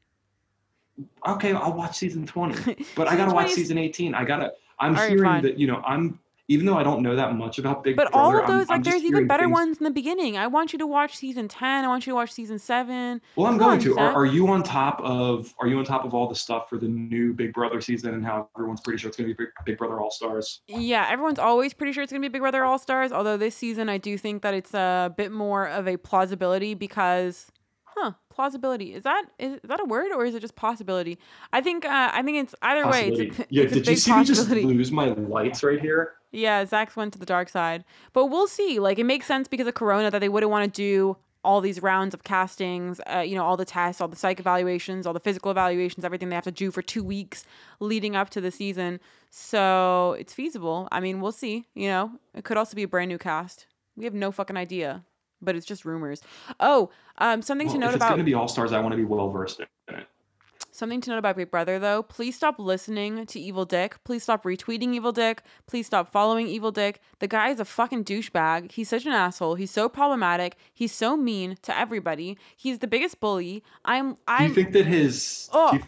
Okay, 1.28 1.54
I'll 1.54 1.74
watch 1.74 1.98
season 1.98 2.26
20. 2.26 2.86
But 2.96 3.08
I 3.08 3.16
gotta 3.16 3.32
20 3.32 3.34
watch 3.34 3.52
season 3.54 3.78
18. 3.78 4.14
I 4.14 4.24
gotta. 4.26 4.52
I'm 4.80 4.92
Alright, 4.94 5.10
hearing 5.10 5.24
fine. 5.24 5.42
that 5.44 5.58
you 5.60 5.68
know 5.68 5.82
I'm 5.86 6.20
even 6.50 6.66
though 6.66 6.78
I 6.78 6.84
don't 6.84 7.04
know 7.04 7.16
that 7.16 7.36
much 7.36 7.60
about 7.60 7.84
Big 7.84 7.96
Brother 7.96 8.10
But 8.12 8.18
Brother. 8.18 8.26
all 8.26 8.44
of 8.44 8.50
I'm- 8.50 8.58
those, 8.58 8.70
I'm 8.72 8.78
like, 8.78 8.84
there's 8.84 9.04
even 9.04 9.28
better 9.28 9.44
things- 9.44 9.54
ones 9.54 9.78
in 9.78 9.84
the 9.84 9.92
beginning. 9.92 10.36
I 10.36 10.48
want 10.48 10.74
you 10.74 10.80
to 10.80 10.88
watch 10.88 11.16
season 11.16 11.48
10. 11.48 11.86
I 11.86 11.88
want 11.88 12.08
you 12.08 12.12
to 12.12 12.16
watch 12.16 12.32
season 12.32 12.58
7. 12.58 13.22
Well, 13.36 13.46
I'm 13.46 13.54
Come 13.54 13.60
going 13.60 13.72
on, 13.74 13.80
to. 13.86 14.00
Are, 14.00 14.14
are 14.16 14.26
you 14.26 14.48
on 14.48 14.64
top 14.64 15.00
of? 15.02 15.54
Are 15.60 15.68
you 15.68 15.78
on 15.78 15.86
top 15.86 16.04
of 16.06 16.14
all 16.16 16.28
the 16.28 16.34
stuff 16.36 16.68
for 16.68 16.78
the 16.80 16.88
new 16.88 17.34
Big 17.34 17.54
Brother 17.54 17.80
season 17.82 18.16
and 18.16 18.26
how 18.26 18.50
everyone's 18.58 18.82
pretty 18.82 18.98
sure 19.00 19.10
it's 19.10 19.18
going 19.18 19.30
to 19.30 19.36
be 19.36 19.44
Big, 19.46 19.50
Big 19.66 19.78
Brother 19.78 20.00
All 20.00 20.10
Stars? 20.12 20.62
Yeah, 20.68 21.08
everyone's 21.08 21.40
always 21.40 21.74
pretty 21.76 21.94
sure 21.94 22.02
it's 22.02 22.12
going 22.12 22.22
to 22.22 22.28
be 22.28 22.32
Big 22.34 22.42
Brother 22.42 22.66
All 22.66 22.80
Stars. 22.80 23.12
Although 23.12 23.38
this 23.38 23.56
season, 23.56 23.88
I 23.88 24.00
do 24.00 24.18
think 24.18 24.42
that 24.42 24.56
it's 24.56 24.74
a 24.74 25.14
bit 25.16 25.32
more 25.32 25.68
of 25.68 25.88
a 25.88 25.98
plausibility 25.98 26.74
because, 26.74 27.52
huh, 27.84 28.14
plausibility 28.32 28.94
is 28.96 29.04
that 29.04 29.26
is, 29.38 29.54
is 29.56 29.60
that 29.66 29.80
a 29.80 29.86
word 29.86 30.12
or 30.16 30.26
is 30.26 30.34
it 30.34 30.40
just 30.40 30.56
possibility? 30.56 31.20
I 31.54 31.62
think 31.62 31.86
uh, 31.86 32.10
I 32.12 32.24
think 32.24 32.38
it's 32.38 32.56
either 32.64 32.90
way. 32.90 33.10
It's 33.10 33.40
a, 33.40 33.46
yeah, 33.52 33.64
it's 33.66 33.74
did 33.74 33.88
you 33.88 33.96
see 33.98 34.16
me 34.16 34.24
just 34.24 34.50
lose 34.50 34.92
my 34.92 35.10
lights 35.10 35.62
right 35.62 35.80
here? 35.80 36.14
Yeah, 36.32 36.66
Zach's 36.66 36.96
went 36.96 37.14
to 37.14 37.20
the 37.20 37.26
dark 37.26 37.50
side. 37.50 37.84
But 38.14 38.28
we'll 38.28 38.48
see. 38.48 38.80
Like, 38.80 39.00
it 39.00 39.06
makes 39.06 39.26
sense 39.26 39.48
because 39.48 39.68
of 39.68 39.74
Corona 39.74 40.12
that 40.12 40.20
they 40.20 40.30
wouldn't 40.30 40.52
want 40.52 40.72
to 40.72 40.78
do 40.82 41.18
all 41.44 41.62
these 41.62 41.82
rounds 41.82 42.14
of 42.14 42.24
castings, 42.24 43.00
uh, 43.14 43.20
you 43.20 43.36
know, 43.36 43.46
all 43.46 43.56
the 43.56 43.66
tests, 43.66 44.02
all 44.02 44.08
the 44.08 44.16
psych 44.16 44.40
evaluations, 44.40 45.08
all 45.08 45.14
the 45.14 45.20
physical 45.20 45.50
evaluations, 45.52 46.04
everything 46.04 46.30
they 46.30 46.36
have 46.36 46.44
to 46.44 46.52
do 46.52 46.70
for 46.70 46.82
two 46.82 47.04
weeks 47.04 47.46
leading 47.80 48.16
up 48.16 48.30
to 48.30 48.42
the 48.42 48.52
season. 48.52 49.00
So 49.30 50.18
it's 50.20 50.34
feasible. 50.34 50.88
I 50.92 51.00
mean, 51.00 51.22
we'll 51.22 51.32
see. 51.32 51.66
You 51.76 51.88
know, 51.88 52.12
it 52.34 52.44
could 52.44 52.58
also 52.58 52.76
be 52.76 52.84
a 52.84 52.88
brand 52.88 53.10
new 53.10 53.18
cast. 53.18 53.68
We 53.96 54.04
have 54.04 54.14
no 54.14 54.32
fucking 54.32 54.58
idea, 54.58 55.06
but 55.42 55.56
it's 55.56 55.66
just 55.66 55.86
rumors. 55.86 56.22
Oh, 56.60 56.90
um, 57.20 57.42
something 57.42 57.68
Well, 57.68 57.76
to 57.76 57.80
note 57.80 57.88
if 57.90 57.96
it's 57.96 58.04
about 58.04 58.10
going 58.10 58.20
to 58.20 58.26
be 58.26 58.34
All 58.34 58.48
Stars, 58.48 58.74
I 58.74 58.80
want 58.80 58.92
to 58.92 58.98
be 58.98 59.06
well 59.06 59.30
versed 59.30 59.62
in 59.62 59.96
it. 59.96 60.08
Something 60.80 61.02
to 61.02 61.10
note 61.10 61.18
about 61.18 61.36
Big 61.36 61.52
Brother 61.52 61.78
though, 61.78 62.02
please 62.02 62.38
stop 62.38 62.58
listening 62.58 63.26
to 63.26 63.38
Evil 63.38 63.66
Dick. 63.66 64.02
Please 64.06 64.24
stop 64.24 64.46
retweeting 64.46 64.94
Evil 64.94 65.12
Dick. 65.12 65.42
Please 65.68 65.86
stop 65.86 66.10
following 66.10 66.48
Evil 66.48 66.72
Dick. 66.72 67.02
The 67.20 67.28
guy 67.28 67.50
is 67.50 67.60
a 67.60 67.66
fucking 67.66 68.06
douchebag. 68.06 68.72
He's 68.72 68.88
such 68.88 69.06
an 69.06 69.12
asshole. 69.12 69.56
He's 69.56 69.72
so 69.72 69.90
problematic. 69.90 70.56
He's 70.74 70.94
so 70.94 71.18
mean 71.18 71.58
to 71.64 71.78
everybody. 71.78 72.38
He's 72.56 72.80
the 72.80 72.88
biggest 72.88 73.20
bully. 73.20 73.62
I'm 73.84 74.16
I'm 74.26 74.48
you 74.48 74.56
think 74.56 74.72
that 74.72 74.86
his? 74.86 75.50
Oh. 75.52 75.74
You, 75.74 75.82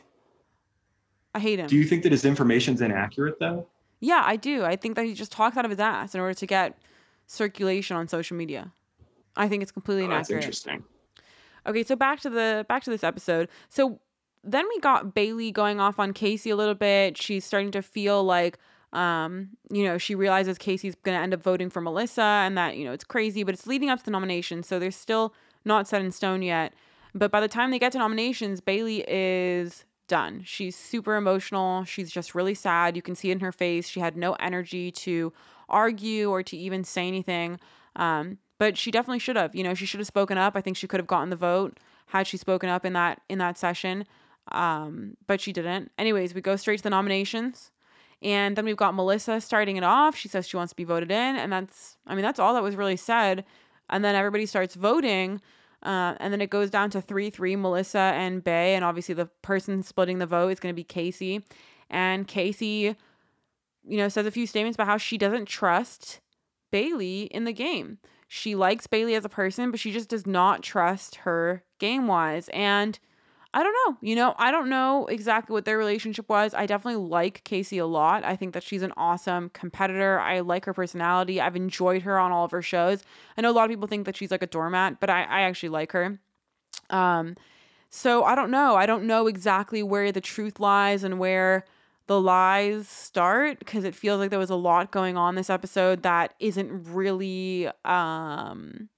I 1.33 1.39
hate 1.39 1.59
him. 1.59 1.67
do 1.67 1.77
you 1.77 1.85
think 1.85 2.03
that 2.03 2.11
his 2.11 2.25
information's 2.25 2.81
inaccurate 2.81 3.39
though? 3.39 3.67
yeah, 4.01 4.23
I 4.25 4.35
do. 4.35 4.65
I 4.65 4.75
think 4.75 4.97
that 4.97 5.05
he 5.05 5.13
just 5.13 5.31
talks 5.31 5.55
out 5.55 5.63
of 5.63 5.71
his 5.71 5.79
ass 5.79 6.13
in 6.13 6.19
order 6.19 6.33
to 6.33 6.45
get 6.45 6.77
circulation 7.27 7.95
on 7.95 8.09
social 8.09 8.35
media. 8.35 8.73
I 9.37 9.47
think 9.47 9.63
it's 9.63 9.71
completely 9.71 10.03
Oh, 10.03 10.09
that's 10.09 10.29
inaccurate. 10.29 10.43
interesting. 10.43 10.83
Okay, 11.65 11.85
so 11.85 11.95
back 11.95 12.19
to 12.19 12.29
the 12.29 12.65
back 12.67 12.83
to 12.83 12.89
this 12.89 13.05
episode. 13.05 13.47
So 13.69 14.01
then 14.43 14.67
we 14.67 14.79
got 14.79 15.13
Bayleigh 15.13 15.53
going 15.53 15.79
off 15.79 15.99
on 15.99 16.13
Kaycee 16.13 16.51
a 16.51 16.55
little 16.55 16.75
bit. 16.75 17.17
She's 17.17 17.45
starting 17.45 17.71
to 17.71 17.81
feel 17.81 18.23
like 18.23 18.57
um, 18.93 19.49
you 19.71 19.85
know, 19.85 19.97
she 19.97 20.15
realizes 20.15 20.57
Kaycee's 20.57 20.95
going 21.03 21.17
to 21.17 21.23
end 21.23 21.33
up 21.33 21.41
voting 21.41 21.69
for 21.69 21.79
Melissa 21.79 22.21
and 22.21 22.57
that, 22.57 22.75
you 22.75 22.83
know, 22.83 22.91
it's 22.91 23.05
crazy, 23.05 23.43
but 23.43 23.53
it's 23.53 23.65
leading 23.65 23.89
up 23.89 23.99
to 23.99 24.05
the 24.05 24.11
nomination, 24.11 24.63
so 24.63 24.79
they're 24.79 24.91
still 24.91 25.33
not 25.63 25.87
set 25.87 26.01
in 26.01 26.11
stone 26.11 26.41
yet. 26.41 26.73
But 27.15 27.31
by 27.31 27.39
the 27.39 27.47
time 27.47 27.71
they 27.71 27.79
get 27.79 27.93
to 27.93 27.99
nominations, 27.99 28.59
Bayleigh 28.59 29.05
is 29.07 29.85
done. 30.07 30.41
She's 30.43 30.75
super 30.75 31.15
emotional. 31.15 31.85
She's 31.85 32.11
just 32.11 32.35
really 32.35 32.53
sad. 32.53 32.95
You 32.95 33.01
can 33.01 33.15
see 33.15 33.29
it 33.29 33.33
in 33.33 33.39
her 33.39 33.51
face. 33.51 33.87
She 33.87 34.01
had 34.01 34.17
no 34.17 34.33
energy 34.33 34.91
to 34.91 35.31
argue 35.69 36.29
or 36.29 36.43
to 36.43 36.57
even 36.57 36.83
say 36.83 37.07
anything. 37.07 37.59
Um, 37.95 38.39
but 38.57 38.77
she 38.77 38.91
definitely 38.91 39.19
should 39.19 39.37
have. 39.37 39.55
You 39.55 39.63
know, 39.63 39.73
she 39.73 39.85
should 39.85 39.99
have 39.99 40.07
spoken 40.07 40.37
up. 40.37 40.55
I 40.55 40.61
think 40.61 40.75
she 40.75 40.87
could 40.87 40.99
have 40.99 41.07
gotten 41.07 41.29
the 41.29 41.35
vote 41.37 41.79
had 42.07 42.27
she 42.27 42.35
spoken 42.35 42.69
up 42.69 42.85
in 42.85 42.93
that 42.93 43.21
in 43.29 43.37
that 43.37 43.57
session. 43.57 44.05
Um, 44.51 45.17
but 45.27 45.41
she 45.41 45.53
didn't. 45.53 45.91
Anyways, 45.97 46.33
we 46.33 46.41
go 46.41 46.55
straight 46.55 46.77
to 46.77 46.83
the 46.83 46.89
nominations. 46.89 47.71
And 48.21 48.55
then 48.55 48.65
we've 48.65 48.77
got 48.77 48.93
Melissa 48.93 49.41
starting 49.41 49.77
it 49.77 49.83
off. 49.83 50.15
She 50.15 50.27
says 50.27 50.47
she 50.47 50.57
wants 50.57 50.71
to 50.71 50.75
be 50.75 50.83
voted 50.83 51.11
in, 51.11 51.35
and 51.35 51.51
that's 51.51 51.97
I 52.05 52.13
mean, 52.13 52.23
that's 52.23 52.39
all 52.39 52.53
that 52.53 52.63
was 52.63 52.75
really 52.75 52.97
said. 52.97 53.45
And 53.89 54.05
then 54.05 54.15
everybody 54.15 54.45
starts 54.45 54.75
voting. 54.75 55.41
Uh, 55.83 56.13
and 56.19 56.31
then 56.31 56.41
it 56.41 56.51
goes 56.51 56.69
down 56.69 56.91
to 56.91 57.01
3 57.01 57.31
3, 57.31 57.55
Melissa 57.55 58.13
and 58.15 58.43
Bay. 58.43 58.75
And 58.75 58.85
obviously, 58.85 59.15
the 59.15 59.25
person 59.41 59.81
splitting 59.81 60.19
the 60.19 60.27
vote 60.27 60.49
is 60.49 60.59
going 60.59 60.73
to 60.73 60.75
be 60.75 60.83
Kaycee. 60.83 61.43
And 61.89 62.27
Kaycee, 62.27 62.95
you 63.87 63.97
know, 63.97 64.07
says 64.07 64.27
a 64.27 64.31
few 64.31 64.45
statements 64.45 64.75
about 64.75 64.87
how 64.87 64.97
she 64.97 65.17
doesn't 65.17 65.47
trust 65.47 66.21
Bayleigh 66.71 67.27
in 67.27 67.45
the 67.45 67.53
game. 67.53 67.97
She 68.27 68.55
likes 68.55 68.87
Bayleigh 68.87 69.17
as 69.17 69.25
a 69.25 69.29
person, 69.29 69.71
but 69.71 69.79
she 69.79 69.91
just 69.91 70.07
does 70.07 70.25
not 70.25 70.61
trust 70.61 71.15
her 71.17 71.63
game 71.79 72.07
wise. 72.07 72.49
And 72.53 72.99
I 73.53 73.63
don't 73.63 73.73
know. 73.73 73.97
You 74.01 74.15
know, 74.15 74.33
I 74.37 74.49
don't 74.49 74.69
know 74.69 75.07
exactly 75.07 75.53
what 75.53 75.65
their 75.65 75.77
relationship 75.77 76.29
was. 76.29 76.53
I 76.53 76.65
definitely 76.65 77.05
like 77.05 77.43
Kaycee 77.43 77.81
a 77.81 77.85
lot. 77.85 78.23
I 78.23 78.37
think 78.37 78.53
that 78.53 78.63
she's 78.63 78.81
an 78.81 78.93
awesome 78.95 79.49
competitor. 79.49 80.19
I 80.19 80.39
like 80.39 80.63
her 80.65 80.73
personality. 80.73 81.41
I've 81.41 81.57
enjoyed 81.57 82.03
her 82.03 82.17
on 82.17 82.31
all 82.31 82.45
of 82.45 82.51
her 82.51 82.61
shows. 82.61 83.03
I 83.37 83.41
know 83.41 83.51
a 83.51 83.53
lot 83.53 83.65
of 83.65 83.69
people 83.69 83.87
think 83.87 84.05
that 84.05 84.15
she's 84.15 84.31
like 84.31 84.41
a 84.41 84.47
doormat, 84.47 85.01
but 85.01 85.09
I, 85.09 85.23
I 85.23 85.41
actually 85.41 85.69
like 85.69 85.91
her. 85.91 86.19
Um, 86.89 87.35
so 87.89 88.23
I 88.23 88.35
don't 88.35 88.51
know. 88.51 88.75
I 88.75 88.85
don't 88.85 89.03
know 89.03 89.27
exactly 89.27 89.83
where 89.83 90.13
the 90.13 90.21
truth 90.21 90.61
lies 90.61 91.03
and 91.03 91.19
where 91.19 91.65
the 92.07 92.19
lies 92.19 92.87
start 92.87 93.59
because 93.59 93.83
it 93.83 93.93
feels 93.95 94.19
like 94.19 94.29
there 94.29 94.39
was 94.39 94.49
a 94.49 94.55
lot 94.55 94.91
going 94.91 95.17
on 95.17 95.35
this 95.35 95.49
episode 95.49 96.03
that 96.03 96.33
isn't 96.39 96.85
really 96.89 97.69
um 97.85 98.89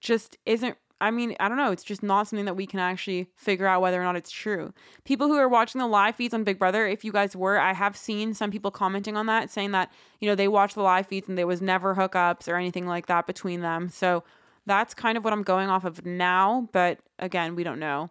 just 0.00 0.38
isn't 0.46 0.76
I 1.00 1.10
mean, 1.10 1.36
I 1.38 1.48
don't 1.48 1.58
know. 1.58 1.70
It's 1.70 1.84
just 1.84 2.02
not 2.02 2.26
something 2.26 2.46
that 2.46 2.56
we 2.56 2.66
can 2.66 2.80
actually 2.80 3.28
figure 3.36 3.66
out 3.66 3.80
whether 3.80 4.00
or 4.00 4.04
not 4.04 4.16
it's 4.16 4.30
true. 4.30 4.72
People 5.04 5.28
who 5.28 5.36
are 5.36 5.48
watching 5.48 5.78
the 5.78 5.86
live 5.86 6.16
feeds 6.16 6.34
on 6.34 6.42
Big 6.42 6.58
Brother, 6.58 6.86
if 6.86 7.04
you 7.04 7.12
guys 7.12 7.36
were, 7.36 7.58
I 7.58 7.72
have 7.72 7.96
seen 7.96 8.34
some 8.34 8.50
people 8.50 8.70
commenting 8.70 9.16
on 9.16 9.26
that, 9.26 9.50
saying 9.50 9.70
that, 9.72 9.92
you 10.20 10.28
know, 10.28 10.34
they 10.34 10.48
watch 10.48 10.74
the 10.74 10.82
live 10.82 11.06
feeds 11.06 11.28
and 11.28 11.38
there 11.38 11.46
was 11.46 11.62
never 11.62 11.94
hookups 11.94 12.48
or 12.48 12.56
anything 12.56 12.86
like 12.86 13.06
that 13.06 13.26
between 13.26 13.60
them. 13.60 13.88
So 13.88 14.24
that's 14.66 14.92
kind 14.92 15.16
of 15.16 15.24
what 15.24 15.32
I'm 15.32 15.44
going 15.44 15.68
off 15.68 15.84
of 15.84 16.04
now. 16.04 16.68
But 16.72 16.98
again, 17.18 17.54
we 17.54 17.62
don't 17.62 17.78
know. 17.78 18.10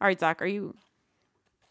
All 0.00 0.06
right, 0.08 0.18
Zach, 0.18 0.40
are 0.40 0.46
you 0.46 0.74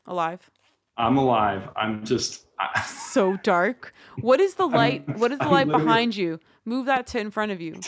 alive? 0.05 0.51
I'm 0.97 1.17
alive. 1.17 1.69
I'm 1.75 2.05
just 2.05 2.45
I, 2.59 2.81
so 2.81 3.37
dark. 3.37 3.93
What 4.19 4.39
is 4.39 4.55
the 4.55 4.67
light? 4.67 5.05
I'm, 5.07 5.19
what 5.19 5.31
is 5.31 5.39
the 5.39 5.49
light 5.49 5.67
behind 5.67 6.15
you? 6.15 6.39
Move 6.65 6.85
that 6.85 7.07
to 7.07 7.19
in 7.19 7.31
front 7.31 7.51
of 7.51 7.59
you 7.59 7.79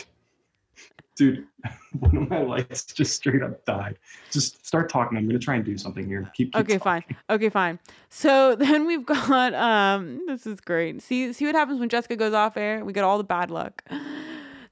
dude, 1.16 1.46
one 1.98 2.16
of 2.16 2.28
my 2.28 2.42
lights 2.42 2.84
just 2.84 3.14
straight 3.14 3.42
up 3.42 3.64
died. 3.64 3.98
Just 4.30 4.64
start 4.66 4.88
talking. 4.88 5.16
I'm 5.16 5.26
gonna 5.26 5.38
try 5.38 5.56
and 5.56 5.64
do 5.64 5.78
something 5.78 6.06
here. 6.06 6.30
Keep, 6.34 6.52
keep 6.52 6.56
okay, 6.56 6.78
talking. 6.78 7.02
fine. 7.08 7.16
Okay, 7.30 7.48
fine. 7.48 7.78
So 8.10 8.54
then 8.58 8.86
we've 8.86 9.06
got 9.06 9.54
um. 9.54 10.26
This 10.26 10.46
is 10.46 10.60
great. 10.60 11.02
See, 11.02 11.32
see 11.32 11.46
what 11.46 11.54
happens 11.54 11.80
when 11.80 11.88
Jessica 11.88 12.16
goes 12.16 12.34
off 12.34 12.56
air. 12.56 12.84
We 12.84 12.92
get 12.92 13.04
all 13.04 13.18
the 13.18 13.24
bad 13.24 13.50
luck. 13.50 13.82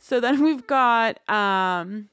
So 0.05 0.19
then 0.19 0.43
we've 0.43 0.67
got 0.67 1.21
um 1.31 2.09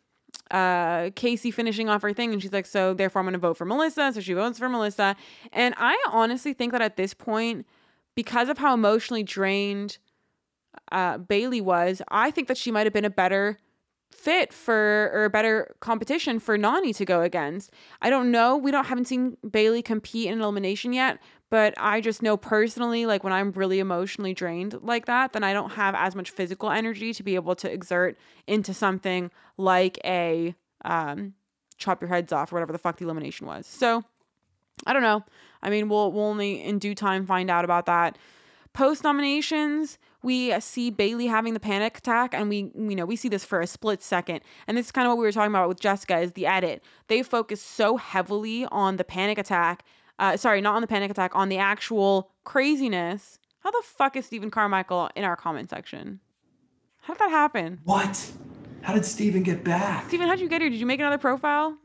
uh 0.51 1.09
Kaycee 1.09 1.51
finishing 1.51 1.89
off 1.89 2.03
her 2.03 2.13
thing 2.13 2.31
and 2.33 2.39
she's 2.39 2.53
like 2.53 2.67
so 2.67 2.93
therefore 2.93 3.21
I'm 3.21 3.25
going 3.25 3.33
to 3.33 3.39
vote 3.39 3.57
for 3.57 3.65
Melissa 3.65 4.11
so 4.13 4.21
she 4.21 4.33
votes 4.33 4.59
for 4.59 4.69
Melissa 4.69 5.15
and 5.51 5.73
I 5.75 5.97
honestly 6.11 6.53
think 6.53 6.71
that 6.71 6.83
at 6.83 6.97
this 6.97 7.15
point 7.15 7.65
because 8.13 8.47
of 8.47 8.59
how 8.59 8.75
emotionally 8.75 9.23
drained 9.23 9.97
uh 10.91 11.17
Bayleigh 11.17 11.63
was 11.63 12.03
I 12.09 12.29
think 12.29 12.47
that 12.47 12.57
she 12.57 12.69
might 12.69 12.85
have 12.85 12.93
been 12.93 13.05
a 13.05 13.09
better 13.09 13.57
fit 14.11 14.51
for 14.51 15.11
or 15.13 15.29
better 15.29 15.75
competition 15.79 16.39
for 16.39 16.57
Nany 16.57 16.95
to 16.95 17.05
go 17.05 17.21
against. 17.21 17.71
I 18.01 18.09
don't 18.09 18.31
know. 18.31 18.57
We 18.57 18.71
don't 18.71 18.85
haven't 18.85 19.05
seen 19.05 19.37
Bayleigh 19.45 19.83
compete 19.83 20.27
in 20.27 20.41
elimination 20.41 20.93
yet, 20.93 21.19
but 21.49 21.73
I 21.77 22.01
just 22.01 22.21
know 22.21 22.37
personally 22.37 23.05
like 23.05 23.23
when 23.23 23.33
I'm 23.33 23.51
really 23.51 23.79
emotionally 23.79 24.33
drained 24.33 24.77
like 24.81 25.05
that, 25.05 25.33
then 25.33 25.43
I 25.43 25.53
don't 25.53 25.71
have 25.71 25.95
as 25.95 26.15
much 26.15 26.31
physical 26.31 26.69
energy 26.69 27.13
to 27.13 27.23
be 27.23 27.35
able 27.35 27.55
to 27.55 27.71
exert 27.71 28.17
into 28.45 28.73
something 28.73 29.31
like 29.57 29.99
a 30.03 30.55
um 30.85 31.33
chop 31.77 32.01
your 32.01 32.09
heads 32.09 32.33
off 32.33 32.51
or 32.51 32.55
whatever 32.55 32.73
the 32.73 32.77
fuck 32.77 32.97
the 32.97 33.05
elimination 33.05 33.47
was. 33.47 33.65
So, 33.65 34.03
I 34.85 34.93
don't 34.93 35.01
know. 35.01 35.23
I 35.61 35.69
mean, 35.69 35.89
we'll 35.89 36.11
we'll 36.11 36.25
only 36.25 36.63
in 36.63 36.79
due 36.79 36.95
time 36.95 37.25
find 37.25 37.49
out 37.49 37.65
about 37.65 37.85
that. 37.85 38.17
Post 38.73 39.03
nominations, 39.03 39.97
we 40.21 40.59
see 40.59 40.91
Bayleigh 40.91 41.29
having 41.29 41.53
the 41.53 41.59
panic 41.59 41.97
attack, 41.97 42.33
and 42.33 42.49
we 42.49 42.71
you 42.75 42.95
know 42.95 43.05
we 43.05 43.15
see 43.15 43.29
this 43.29 43.45
for 43.45 43.61
a 43.61 43.67
split 43.67 44.01
second. 44.01 44.41
And 44.67 44.77
this 44.77 44.87
is 44.87 44.91
kind 44.91 45.07
of 45.07 45.11
what 45.11 45.17
we 45.17 45.25
were 45.25 45.31
talking 45.31 45.51
about 45.51 45.67
with 45.69 45.79
Jessica 45.79 46.19
is 46.19 46.33
the 46.33 46.45
edit. 46.45 46.83
They 47.07 47.23
focus 47.23 47.61
so 47.61 47.97
heavily 47.97 48.65
on 48.65 48.97
the 48.97 49.03
panic 49.03 49.37
attack. 49.37 49.83
Uh, 50.17 50.35
sorry, 50.35 50.59
not 50.59 50.75
on 50.75 50.81
the 50.81 50.87
panic 50.87 51.09
attack, 51.09 51.31
on 51.33 51.49
the 51.49 51.57
actual 51.57 52.31
craziness. 52.43 53.39
How 53.59 53.71
the 53.71 53.81
fuck 53.83 54.15
is 54.15 54.25
Stephen 54.25 54.51
Carmichael 54.51 55.09
in 55.15 55.23
our 55.23 55.35
comment 55.35 55.69
section? 55.69 56.19
How 57.01 57.13
did 57.13 57.21
that 57.21 57.31
happen? 57.31 57.79
What? 57.83 58.31
How 58.81 58.93
did 58.93 59.05
Stephen 59.05 59.43
get 59.43 59.63
back? 59.63 60.07
Stephen, 60.07 60.27
how'd 60.27 60.39
you 60.39 60.49
get 60.49 60.61
here? 60.61 60.69
Did 60.69 60.79
you 60.79 60.85
make 60.85 60.99
another 60.99 61.17
profile? 61.17 61.77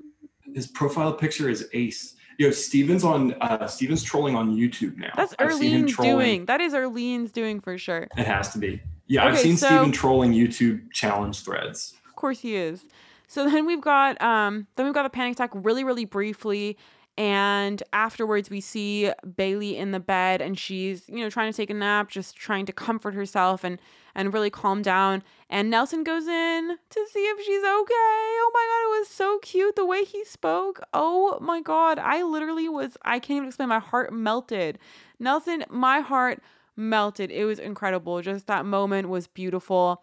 His 0.54 0.66
profile 0.66 1.12
picture 1.12 1.48
is 1.48 1.68
ace. 1.72 2.13
Yo, 2.38 2.50
Steven's 2.50 3.04
on 3.04 3.34
uh 3.40 3.66
Steven's 3.66 4.02
trolling 4.02 4.34
on 4.36 4.56
YouTube 4.56 4.96
now. 4.96 5.12
That's 5.16 5.34
Erlene's 5.34 5.96
doing. 5.96 6.46
That 6.46 6.60
is 6.60 6.72
Erlene's 6.72 7.32
doing 7.32 7.60
for 7.60 7.78
sure. 7.78 8.08
It 8.16 8.26
has 8.26 8.50
to 8.52 8.58
be. 8.58 8.80
Yeah, 9.06 9.22
okay, 9.22 9.30
I've 9.30 9.38
seen 9.38 9.56
so, 9.56 9.66
Steven 9.66 9.92
trolling 9.92 10.32
YouTube 10.32 10.90
challenge 10.92 11.44
threads. 11.44 11.94
Of 12.08 12.16
course 12.16 12.40
he 12.40 12.56
is. 12.56 12.84
So 13.26 13.48
then 13.48 13.66
we've 13.66 13.80
got 13.80 14.20
um 14.22 14.66
then 14.76 14.86
we've 14.86 14.94
got 14.94 15.04
the 15.04 15.10
panic 15.10 15.34
attack 15.34 15.50
really, 15.54 15.84
really 15.84 16.04
briefly. 16.04 16.76
And 17.16 17.80
afterwards, 17.92 18.50
we 18.50 18.60
see 18.60 19.12
Bayleigh 19.24 19.76
in 19.76 19.92
the 19.92 20.00
bed 20.00 20.42
and 20.42 20.58
she's, 20.58 21.08
you 21.08 21.20
know, 21.20 21.30
trying 21.30 21.52
to 21.52 21.56
take 21.56 21.70
a 21.70 21.74
nap, 21.74 22.10
just 22.10 22.34
trying 22.34 22.66
to 22.66 22.72
comfort 22.72 23.14
herself 23.14 23.62
and, 23.62 23.78
and 24.14 24.32
really 24.32 24.50
calm 24.50 24.82
down. 24.82 25.22
And 25.50 25.70
Nelson 25.70 26.04
goes 26.04 26.26
in 26.26 26.78
to 26.90 27.06
see 27.12 27.24
if 27.24 27.38
she's 27.38 27.62
okay. 27.62 27.64
Oh 27.64 28.50
my 28.54 28.66
God, 28.70 28.96
it 28.96 29.00
was 29.00 29.08
so 29.08 29.38
cute 29.38 29.76
the 29.76 29.86
way 29.86 30.04
he 30.04 30.24
spoke. 30.24 30.80
Oh 30.92 31.38
my 31.40 31.60
God, 31.60 31.98
I 31.98 32.22
literally 32.22 32.68
was, 32.68 32.96
I 33.02 33.18
can't 33.18 33.38
even 33.38 33.48
explain, 33.48 33.68
my 33.68 33.78
heart 33.78 34.12
melted. 34.12 34.78
Nelson, 35.18 35.64
my 35.68 36.00
heart 36.00 36.42
melted. 36.76 37.30
It 37.30 37.44
was 37.44 37.58
incredible. 37.58 38.20
Just 38.22 38.46
that 38.46 38.66
moment 38.66 39.08
was 39.08 39.26
beautiful. 39.26 40.02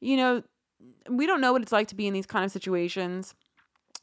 You 0.00 0.16
know, 0.16 0.42
we 1.08 1.26
don't 1.26 1.40
know 1.40 1.52
what 1.52 1.62
it's 1.62 1.72
like 1.72 1.88
to 1.88 1.94
be 1.94 2.06
in 2.06 2.12
these 2.12 2.26
kind 2.26 2.44
of 2.44 2.50
situations 2.50 3.34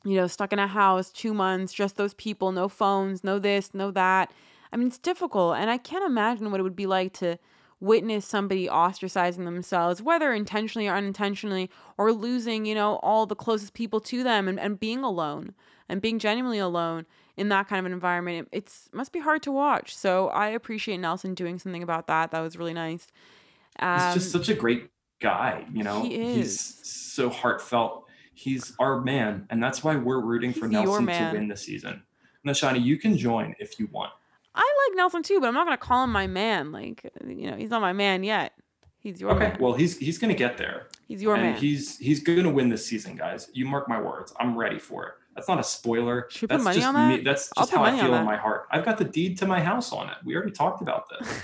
you 0.04 0.16
know, 0.16 0.28
stuck 0.28 0.52
in 0.52 0.60
a 0.60 0.68
house 0.68 1.12
two 1.12 1.34
months, 1.34 1.74
just 1.74 1.96
those 1.96 2.14
people, 2.16 2.52
no 2.52 2.68
phones, 2.68 3.24
no 3.24 3.38
this, 3.40 3.74
no 3.74 3.92
that. 3.92 4.32
I 4.72 4.78
mean, 4.78 4.88
it's 4.88 4.98
difficult. 4.98 5.58
And 5.58 5.70
I 5.70 5.78
can't 5.78 6.06
imagine 6.06 6.50
what 6.50 6.60
it 6.60 6.64
would 6.64 6.76
be 6.76 6.88
like 6.88 7.14
to 7.14 7.38
witness 7.82 8.26
somebody 8.26 8.68
ostracizing 8.68 9.44
themselves, 9.44 10.02
whether 10.02 10.34
intentionally 10.34 10.88
or 10.88 10.96
unintentionally, 10.96 11.70
or 11.98 12.14
losing, 12.14 12.66
you 12.66 12.76
know, 12.76 12.96
all 12.98 13.26
the 13.26 13.36
closest 13.36 13.74
people 13.74 14.00
to 14.00 14.24
them 14.24 14.48
and, 14.48 14.60
and 14.60 14.80
being 14.80 15.04
alone 15.04 15.54
and 15.90 16.02
being 16.02 16.20
genuinely 16.20 16.60
alone 16.60 17.06
in 17.36 17.50
that 17.50 17.68
kind 17.68 17.80
of 17.80 17.86
an 17.86 17.92
environment. 17.92 18.48
It 18.52 18.60
it's, 18.60 18.90
must 18.94 19.12
be 19.12 19.20
hard 19.20 19.44
to 19.44 19.52
watch. 19.52 19.94
So 19.96 20.30
I 20.30 20.48
appreciate 20.48 20.98
Nelson 20.98 21.34
doing 21.34 21.60
something 21.60 21.84
about 21.84 22.08
that. 22.08 22.32
That 22.32 22.40
was 22.40 22.58
really 22.58 22.74
nice. 22.74 23.12
Um, 23.80 24.00
He's 24.00 24.24
just 24.24 24.36
um, 24.36 24.42
such 24.42 24.50
a 24.50 24.58
great 24.58 24.90
guy, 25.20 25.66
you 25.74 25.84
know? 25.84 26.04
He 26.04 26.36
He's 26.36 26.88
so 26.88 27.30
heartfelt 27.30 28.08
he's 28.42 28.74
our 28.80 29.02
man, 29.02 29.46
and 29.50 29.62
that's 29.62 29.84
why 29.84 29.96
we're 29.96 30.22
rooting 30.22 30.52
he's 30.52 30.60
for 30.60 30.68
Nelson 30.68 31.06
to 31.06 31.32
win 31.34 31.48
the 31.48 31.58
season. 31.58 32.02
Now, 32.44 32.54
Shanni, 32.54 32.84
you 32.84 32.98
can 32.98 33.18
join 33.18 33.56
if 33.60 33.80
you 33.80 33.88
want. 33.92 34.12
I 34.54 34.88
like 34.88 34.98
Nelson 34.98 35.24
too, 35.24 35.40
but 35.40 35.48
I'm 35.48 35.54
not 35.54 35.66
gonna 35.66 35.78
call 35.78 36.04
him 36.04 36.12
my 36.12 36.28
man. 36.28 36.72
Like, 36.72 37.10
you 37.26 37.50
know, 37.50 37.58
he's 37.58 37.70
not 37.70 37.82
my 37.82 37.94
man 37.94 38.24
yet. 38.24 38.54
He's 39.00 39.20
your 39.20 39.32
okay. 39.32 39.50
Man. 39.50 39.58
Well, 39.60 39.74
he's 39.74 39.98
he's 39.98 40.18
gonna 40.18 40.34
get 40.34 40.58
there. 40.58 40.88
He's 41.08 41.22
your 41.22 41.36
and 41.36 41.44
man. 41.44 41.58
He's 41.58 41.98
he's 41.98 42.22
gonna 42.22 42.52
win 42.52 42.70
this 42.70 42.86
season, 42.86 43.16
guys. 43.16 43.50
You 43.54 43.66
mark 43.66 43.88
my 43.90 44.00
words. 44.00 44.34
I'm 44.40 44.58
ready 44.58 44.80
for 44.80 45.08
it. 45.08 45.14
That's 45.36 45.48
not 45.48 45.60
a 45.60 45.64
spoiler. 45.64 46.28
Should 46.30 46.50
that's 46.50 46.60
put 46.60 46.66
money 46.66 46.76
just 46.78 46.88
on 46.88 46.94
that? 46.96 47.18
Me. 47.18 47.24
That's 47.24 47.50
just 47.58 47.72
how 47.72 47.84
I 47.84 47.98
feel 47.98 48.14
in 48.14 48.26
my 48.26 48.36
heart. 48.36 48.68
I've 48.70 48.84
got 48.84 48.98
the 48.98 49.06
deed 49.06 49.38
to 49.40 49.48
my 49.48 49.62
house 49.62 49.94
on 49.94 50.10
it. 50.10 50.18
We 50.26 50.36
already 50.36 50.52
talked 50.52 50.82
about 50.82 51.08
this. 51.10 51.42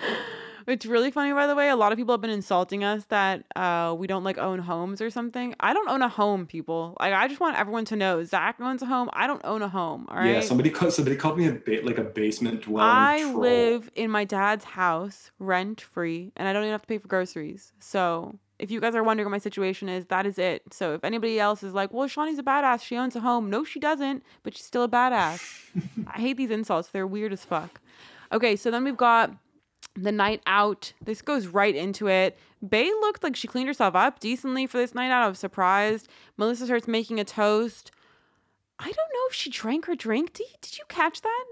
It's 0.68 0.84
really 0.84 1.10
funny, 1.10 1.32
by 1.32 1.46
the 1.46 1.54
way. 1.54 1.70
A 1.70 1.76
lot 1.76 1.92
of 1.92 1.98
people 1.98 2.12
have 2.12 2.20
been 2.20 2.30
insulting 2.30 2.84
us 2.84 3.06
that 3.06 3.44
uh, 3.56 3.94
we 3.96 4.06
don't 4.06 4.22
like 4.22 4.36
own 4.36 4.58
homes 4.58 5.00
or 5.00 5.08
something. 5.08 5.54
I 5.60 5.72
don't 5.72 5.88
own 5.88 6.02
a 6.02 6.10
home, 6.10 6.46
people. 6.46 6.94
Like 7.00 7.14
I 7.14 7.26
just 7.26 7.40
want 7.40 7.56
everyone 7.56 7.86
to 7.86 7.96
know 7.96 8.22
Zach 8.22 8.60
owns 8.60 8.82
a 8.82 8.86
home. 8.86 9.08
I 9.14 9.26
don't 9.26 9.40
own 9.44 9.62
a 9.62 9.68
home. 9.68 10.06
All 10.10 10.18
right. 10.18 10.34
Yeah. 10.34 10.40
Somebody 10.40 10.68
called 10.68 10.92
somebody 10.92 11.16
called 11.16 11.38
me 11.38 11.46
a 11.46 11.52
ba- 11.52 11.80
like 11.82 11.96
a 11.96 12.04
basement 12.04 12.62
dwelling. 12.62 12.90
I 12.90 13.22
troll. 13.22 13.40
live 13.40 13.90
in 13.94 14.10
my 14.10 14.24
dad's 14.24 14.64
house 14.64 15.30
rent 15.38 15.80
free, 15.80 16.32
and 16.36 16.46
I 16.46 16.52
don't 16.52 16.64
even 16.64 16.72
have 16.72 16.82
to 16.82 16.88
pay 16.88 16.98
for 16.98 17.08
groceries. 17.08 17.72
So 17.80 18.38
if 18.58 18.70
you 18.70 18.80
guys 18.80 18.94
are 18.94 19.02
wondering 19.02 19.24
what 19.24 19.30
my 19.30 19.38
situation 19.38 19.88
is, 19.88 20.04
that 20.06 20.26
is 20.26 20.38
it. 20.38 20.74
So 20.74 20.92
if 20.92 21.02
anybody 21.02 21.40
else 21.40 21.62
is 21.62 21.72
like, 21.72 21.92
well, 21.94 22.08
Shanni's 22.08 22.38
a 22.38 22.42
badass, 22.42 22.82
she 22.82 22.96
owns 22.96 23.16
a 23.16 23.20
home. 23.20 23.48
No, 23.48 23.64
she 23.64 23.80
doesn't, 23.80 24.22
but 24.42 24.54
she's 24.54 24.66
still 24.66 24.82
a 24.82 24.88
badass. 24.88 25.40
I 26.06 26.20
hate 26.20 26.36
these 26.36 26.50
insults. 26.50 26.88
They're 26.88 27.06
weird 27.06 27.32
as 27.32 27.44
fuck. 27.44 27.80
Okay, 28.32 28.56
so 28.56 28.70
then 28.70 28.84
we've 28.84 28.96
got 28.96 29.32
the 29.94 30.12
night 30.12 30.42
out. 30.46 30.92
This 31.02 31.22
goes 31.22 31.46
right 31.46 31.74
into 31.74 32.08
it. 32.08 32.38
Bay 32.66 32.90
looked 33.00 33.22
like 33.22 33.36
she 33.36 33.48
cleaned 33.48 33.68
herself 33.68 33.94
up 33.94 34.20
decently 34.20 34.66
for 34.66 34.78
this 34.78 34.94
night 34.94 35.10
out. 35.10 35.24
I 35.24 35.28
was 35.28 35.38
surprised. 35.38 36.08
Melissa 36.36 36.66
starts 36.66 36.88
making 36.88 37.20
a 37.20 37.24
toast. 37.24 37.90
I 38.78 38.86
don't 38.86 38.96
know 38.96 39.26
if 39.28 39.34
she 39.34 39.50
drank 39.50 39.86
her 39.86 39.94
drink. 39.94 40.32
Did, 40.34 40.46
did 40.60 40.78
you 40.78 40.84
catch 40.88 41.20
that? 41.22 41.44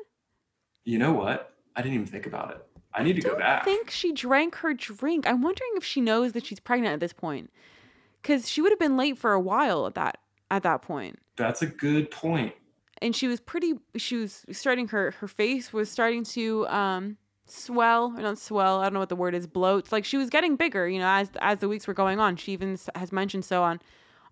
You 0.85 0.99
know 0.99 1.13
what? 1.13 1.55
I 1.75 1.83
didn't 1.83 1.95
even 1.95 2.07
think 2.07 2.27
about 2.27 2.53
it. 2.53 2.65
I 2.95 3.03
need 3.03 3.17
to 3.17 3.23
go 3.23 3.37
back. 3.37 3.63
I 3.63 3.65
think 3.65 3.91
she 3.91 4.13
drank 4.13 4.55
her 4.57 4.73
drink. 4.73 5.27
I'm 5.27 5.43
wondering 5.43 5.71
if 5.75 5.85
she 5.85 6.01
knows 6.01 6.33
that 6.33 6.47
she's 6.47 6.61
pregnant 6.61 6.95
at 6.95 7.01
this 7.01 7.13
point. 7.13 7.51
Cuz 8.23 8.49
she 8.49 8.63
would 8.63 8.73
have 8.73 8.79
been 8.79 8.97
late 8.97 9.19
for 9.19 9.33
a 9.33 9.41
while 9.41 9.87
at 9.87 9.95
that 9.95 10.19
at 10.51 10.63
that 10.63 10.83
point. 10.83 11.19
That's 11.37 11.61
a 11.63 11.67
good 11.67 12.11
point. 12.11 12.55
And 13.03 13.15
she 13.15 13.29
was 13.29 13.41
pretty 13.41 13.75
she 13.97 14.17
was 14.17 14.47
starting 14.51 14.89
her 14.89 15.11
her 15.19 15.29
face 15.29 15.73
was 15.73 15.91
starting 15.91 16.25
to 16.25 16.67
um 16.69 17.19
swell 17.47 18.13
or 18.17 18.23
not 18.23 18.39
swell, 18.39 18.81
I 18.81 18.85
don't 18.85 18.95
know 18.95 19.01
what 19.01 19.09
the 19.09 19.17
word 19.17 19.35
is, 19.35 19.47
bloat. 19.47 19.93
Like 19.93 20.05
she 20.05 20.17
was 20.17 20.31
getting 20.31 20.57
bigger, 20.57 20.89
you 20.89 20.99
know, 20.99 21.09
as 21.09 21.31
as 21.41 21.59
the 21.59 21.69
weeks 21.69 21.87
were 21.87 21.95
going 21.95 22.19
on. 22.19 22.37
She 22.37 22.53
even 22.53 22.79
has 22.95 23.13
mentioned 23.13 23.45
so 23.45 23.63
on 23.63 23.81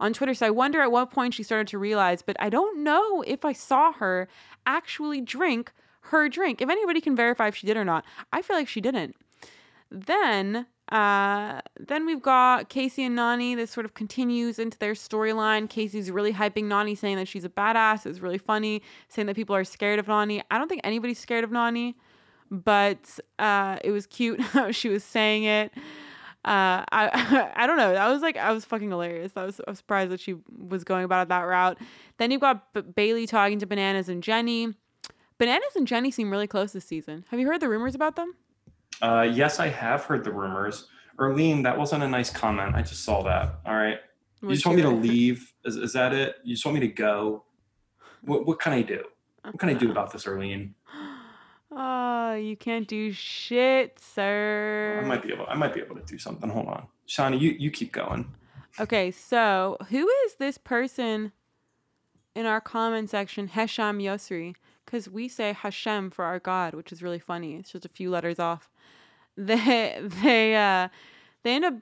on 0.01 0.13
Twitter. 0.13 0.35
So 0.35 0.47
I 0.47 0.51
wonder 0.51 0.81
at 0.81 0.93
what 0.93 1.11
point 1.11 1.35
she 1.35 1.43
started 1.43 1.69
to 1.69 1.79
realize, 1.79 2.23
but 2.23 2.37
I 2.41 2.49
don't 2.49 2.83
know 2.83 3.23
if 3.23 3.45
I 3.45 3.53
saw 3.53 3.93
her 3.93 4.29
actually 4.67 5.21
drink 5.21 5.73
her 6.09 6.29
drink. 6.29 6.61
If 6.61 6.69
anybody 6.69 7.01
can 7.01 7.17
verify 7.17 7.49
if 7.49 7.57
she 7.57 7.67
did 7.67 7.77
or 7.77 7.85
not, 7.85 8.05
I 8.33 8.43
feel 8.43 8.57
like 8.57 8.69
she 8.69 8.81
didn't. 8.81 9.17
Then, 9.91 10.67
uh, 10.91 11.61
then 11.79 12.05
we've 12.05 12.21
got 12.21 12.69
Kaycee 12.69 13.07
and 13.07 13.17
Nany. 13.17 13.57
This 13.57 13.71
sort 13.71 13.87
of 13.87 13.95
continues 13.95 14.59
into 14.59 14.79
their 14.79 14.95
storyline. 14.95 15.69
Kaycee's 15.69 16.11
really 16.11 16.33
hyping 16.33 16.65
Nany, 16.65 16.99
saying 16.99 17.17
that 17.17 17.29
she's 17.29 17.45
a 17.45 17.49
badass. 17.49 18.05
It's 18.05 18.21
really 18.21 18.39
funny, 18.39 18.83
saying 19.09 19.27
that 19.27 19.37
people 19.37 19.57
are 19.57 19.65
scared 19.65 19.99
of 19.99 20.07
Nany. 20.07 20.43
I 20.51 20.59
don't 20.59 20.69
think 20.69 20.81
anybody's 20.85 21.19
scared 21.19 21.45
of 21.45 21.51
Nany, 21.51 21.95
but 22.55 23.19
uh, 23.39 23.79
it 23.83 23.91
was 23.91 24.07
cute 24.07 24.41
how 24.53 24.71
she 24.71 24.89
was 24.89 25.05
saying 25.05 25.45
it. 25.45 25.73
Uh, 26.45 26.85
I 26.93 27.51
I 27.57 27.67
don't 27.67 27.77
know. 27.77 27.95
I 27.95 28.13
was 28.13 28.23
like 28.23 28.37
I 28.37 28.53
was 28.53 28.65
fucking 28.65 28.91
hilarious. 28.91 29.33
I 29.37 29.45
was, 29.45 29.61
I 29.67 29.71
was 29.71 29.79
surprised 29.79 30.11
that 30.11 30.21
she 30.21 30.37
was 30.57 30.85
going 30.85 31.05
about 31.05 31.23
it 31.23 31.29
that 31.31 31.43
route. 31.43 31.79
Then 32.19 32.31
you've 32.31 32.41
got 32.41 32.73
B- 32.73 32.83
Bayleigh 32.83 33.29
talking 33.29 33.59
to 33.61 33.67
Bananas 33.67 34.09
and 34.09 34.23
Jenny. 34.23 34.75
Bananas 35.39 35.75
and 35.75 35.87
Jenny 35.87 36.11
seem 36.11 36.31
really 36.31 36.47
close 36.47 36.73
this 36.73 36.85
season. 36.85 37.25
Have 37.31 37.41
you 37.41 37.47
heard 37.47 37.61
the 37.61 37.69
rumors 37.69 37.95
about 37.95 38.15
them? 38.17 38.35
Uh, 39.03 39.23
yes, 39.23 39.59
I 39.59 39.69
have 39.69 40.05
heard 40.05 40.23
the 40.23 40.33
rumors. 40.33 40.87
Erlene, 41.19 41.63
that 41.65 41.77
wasn't 41.77 42.03
a 42.05 42.09
nice 42.09 42.31
comment. 42.31 42.75
I 42.77 42.83
just 42.83 43.05
saw 43.05 43.23
that. 43.23 43.61
All 43.67 43.75
right. 43.75 43.99
You 44.41 44.49
What's 44.49 44.59
just 44.59 44.67
want 44.67 44.77
me 44.77 44.83
to 44.83 44.91
leave? 44.91 45.53
Is, 45.65 45.77
is 45.77 45.93
that 45.95 46.13
it? 46.13 46.37
You 46.45 46.55
just 46.55 46.65
want 46.65 46.75
me 46.75 46.81
to 46.81 46.93
go? 46.93 47.45
What, 48.23 48.47
what 48.47 48.61
can 48.61 48.73
I 48.73 48.83
do? 48.83 49.03
What 49.43 49.59
can 49.59 49.69
I 49.71 49.75
do 49.75 49.91
about 49.91 50.13
this, 50.13 50.25
Erlene? 50.25 50.75
Oh, 51.77 52.35
you 52.35 52.57
can't 52.57 52.87
do 52.87 53.13
shit, 53.13 53.99
sir. 53.99 55.01
I 55.03 55.07
might 55.07 55.23
be 55.23 55.33
able. 55.33 55.47
I 55.49 55.55
might 55.55 55.75
be 55.75 55.81
able 55.81 55.97
to 55.97 56.03
do 56.03 56.19
something. 56.19 56.49
Hold 56.51 56.67
on, 56.69 56.87
Shanni. 57.09 57.41
You 57.41 57.51
you 57.59 57.71
keep 57.71 57.93
going. 57.93 58.33
Okay, 58.79 59.11
so 59.11 59.77
who 59.91 60.09
is 60.27 60.35
this 60.37 60.59
person 60.59 61.33
in 62.35 62.47
our 62.47 62.61
comment 62.61 63.11
section? 63.11 63.49
Hesham 63.49 64.01
Yosri. 64.03 64.55
Because 64.85 65.09
we 65.09 65.29
say 65.29 65.53
Hashem 65.55 66.11
for 66.11 66.25
our 66.25 66.39
God, 66.39 66.75
which 66.75 66.93
is 66.93 67.03
really 67.03 67.19
funny. 67.19 67.55
It's 67.57 67.73
just 67.73 67.85
a 67.85 67.89
few 67.89 68.11
letters 68.11 68.39
off. 68.39 68.71
They 69.37 69.99
they 70.23 70.55
uh 70.55 70.89
they 71.43 71.55
end 71.57 71.65
up 71.65 71.75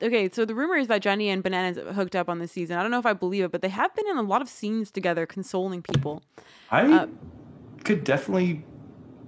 okay, 0.00 0.30
so 0.30 0.44
the 0.44 0.54
rumor 0.54 0.76
is 0.76 0.86
that 0.86 1.02
Jenny 1.02 1.30
and 1.30 1.42
Bananas 1.42 1.78
hooked 1.96 2.14
up 2.14 2.28
on 2.28 2.38
this 2.38 2.52
season. 2.52 2.76
I 2.78 2.82
don't 2.82 2.92
know 2.92 3.00
if 3.00 3.06
I 3.06 3.12
believe 3.12 3.42
it, 3.42 3.50
but 3.50 3.60
they 3.60 3.70
have 3.70 3.92
been 3.96 4.06
in 4.08 4.16
a 4.18 4.22
lot 4.22 4.40
of 4.40 4.48
scenes 4.48 4.92
together 4.92 5.26
consoling 5.26 5.82
people. 5.82 6.22
I 6.70 6.82
Uh, 6.84 7.06
could 7.82 8.04
definitely 8.04 8.62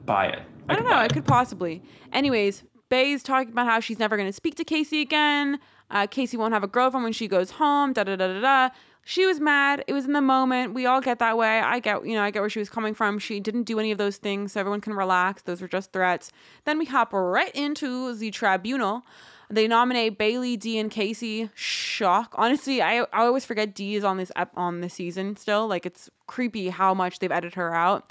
buy 0.06 0.26
it. 0.26 0.42
I, 0.68 0.74
don't 0.74 0.84
know. 0.84 0.94
I 0.94 1.08
could 1.08 1.24
possibly. 1.24 1.82
Anyways, 2.12 2.62
Bay's 2.88 3.22
talking 3.22 3.52
about 3.52 3.66
how 3.66 3.80
she's 3.80 3.98
never 3.98 4.16
going 4.16 4.28
to 4.28 4.32
speak 4.32 4.54
to 4.56 4.64
Kaycee 4.64 5.02
again. 5.02 5.58
Uh, 5.90 6.06
Kaycee 6.06 6.38
won't 6.38 6.54
have 6.54 6.64
a 6.64 6.68
girlfriend 6.68 7.04
when 7.04 7.12
she 7.12 7.28
goes 7.28 7.52
home. 7.52 7.92
Da 7.92 8.04
da 8.04 8.16
da 8.16 8.28
da 8.28 8.40
da. 8.40 8.74
She 9.06 9.26
was 9.26 9.38
mad. 9.38 9.84
It 9.86 9.92
was 9.92 10.06
in 10.06 10.12
the 10.12 10.22
moment. 10.22 10.72
We 10.72 10.86
all 10.86 11.02
get 11.02 11.18
that 11.18 11.36
way. 11.36 11.60
I 11.60 11.78
get, 11.78 12.06
you 12.06 12.14
know, 12.14 12.22
I 12.22 12.30
get 12.30 12.40
where 12.40 12.48
she 12.48 12.58
was 12.58 12.70
coming 12.70 12.94
from. 12.94 13.18
She 13.18 13.38
didn't 13.38 13.64
do 13.64 13.78
any 13.78 13.92
of 13.92 13.98
those 13.98 14.16
things, 14.16 14.52
so 14.52 14.60
everyone 14.60 14.80
can 14.80 14.94
relax. 14.94 15.42
Those 15.42 15.60
were 15.60 15.68
just 15.68 15.92
threats. 15.92 16.32
Then 16.64 16.78
we 16.78 16.86
hop 16.86 17.12
right 17.12 17.54
into 17.54 18.14
the 18.14 18.30
tribunal. 18.30 19.02
They 19.50 19.68
nominate 19.68 20.18
Bayleigh, 20.18 20.58
Dee, 20.58 20.78
and 20.78 20.90
Casey. 20.90 21.50
Shock. 21.54 22.34
Honestly, 22.36 22.80
I, 22.80 23.00
I 23.00 23.26
always 23.26 23.44
forget 23.44 23.74
Dee 23.74 23.94
is 23.94 24.04
on 24.04 24.16
this 24.16 24.32
ep- 24.36 24.56
on 24.56 24.80
this 24.80 24.94
season 24.94 25.36
still. 25.36 25.68
Like 25.68 25.84
it's 25.84 26.08
creepy 26.26 26.70
how 26.70 26.94
much 26.94 27.18
they've 27.18 27.30
edited 27.30 27.54
her 27.54 27.74
out. 27.74 28.10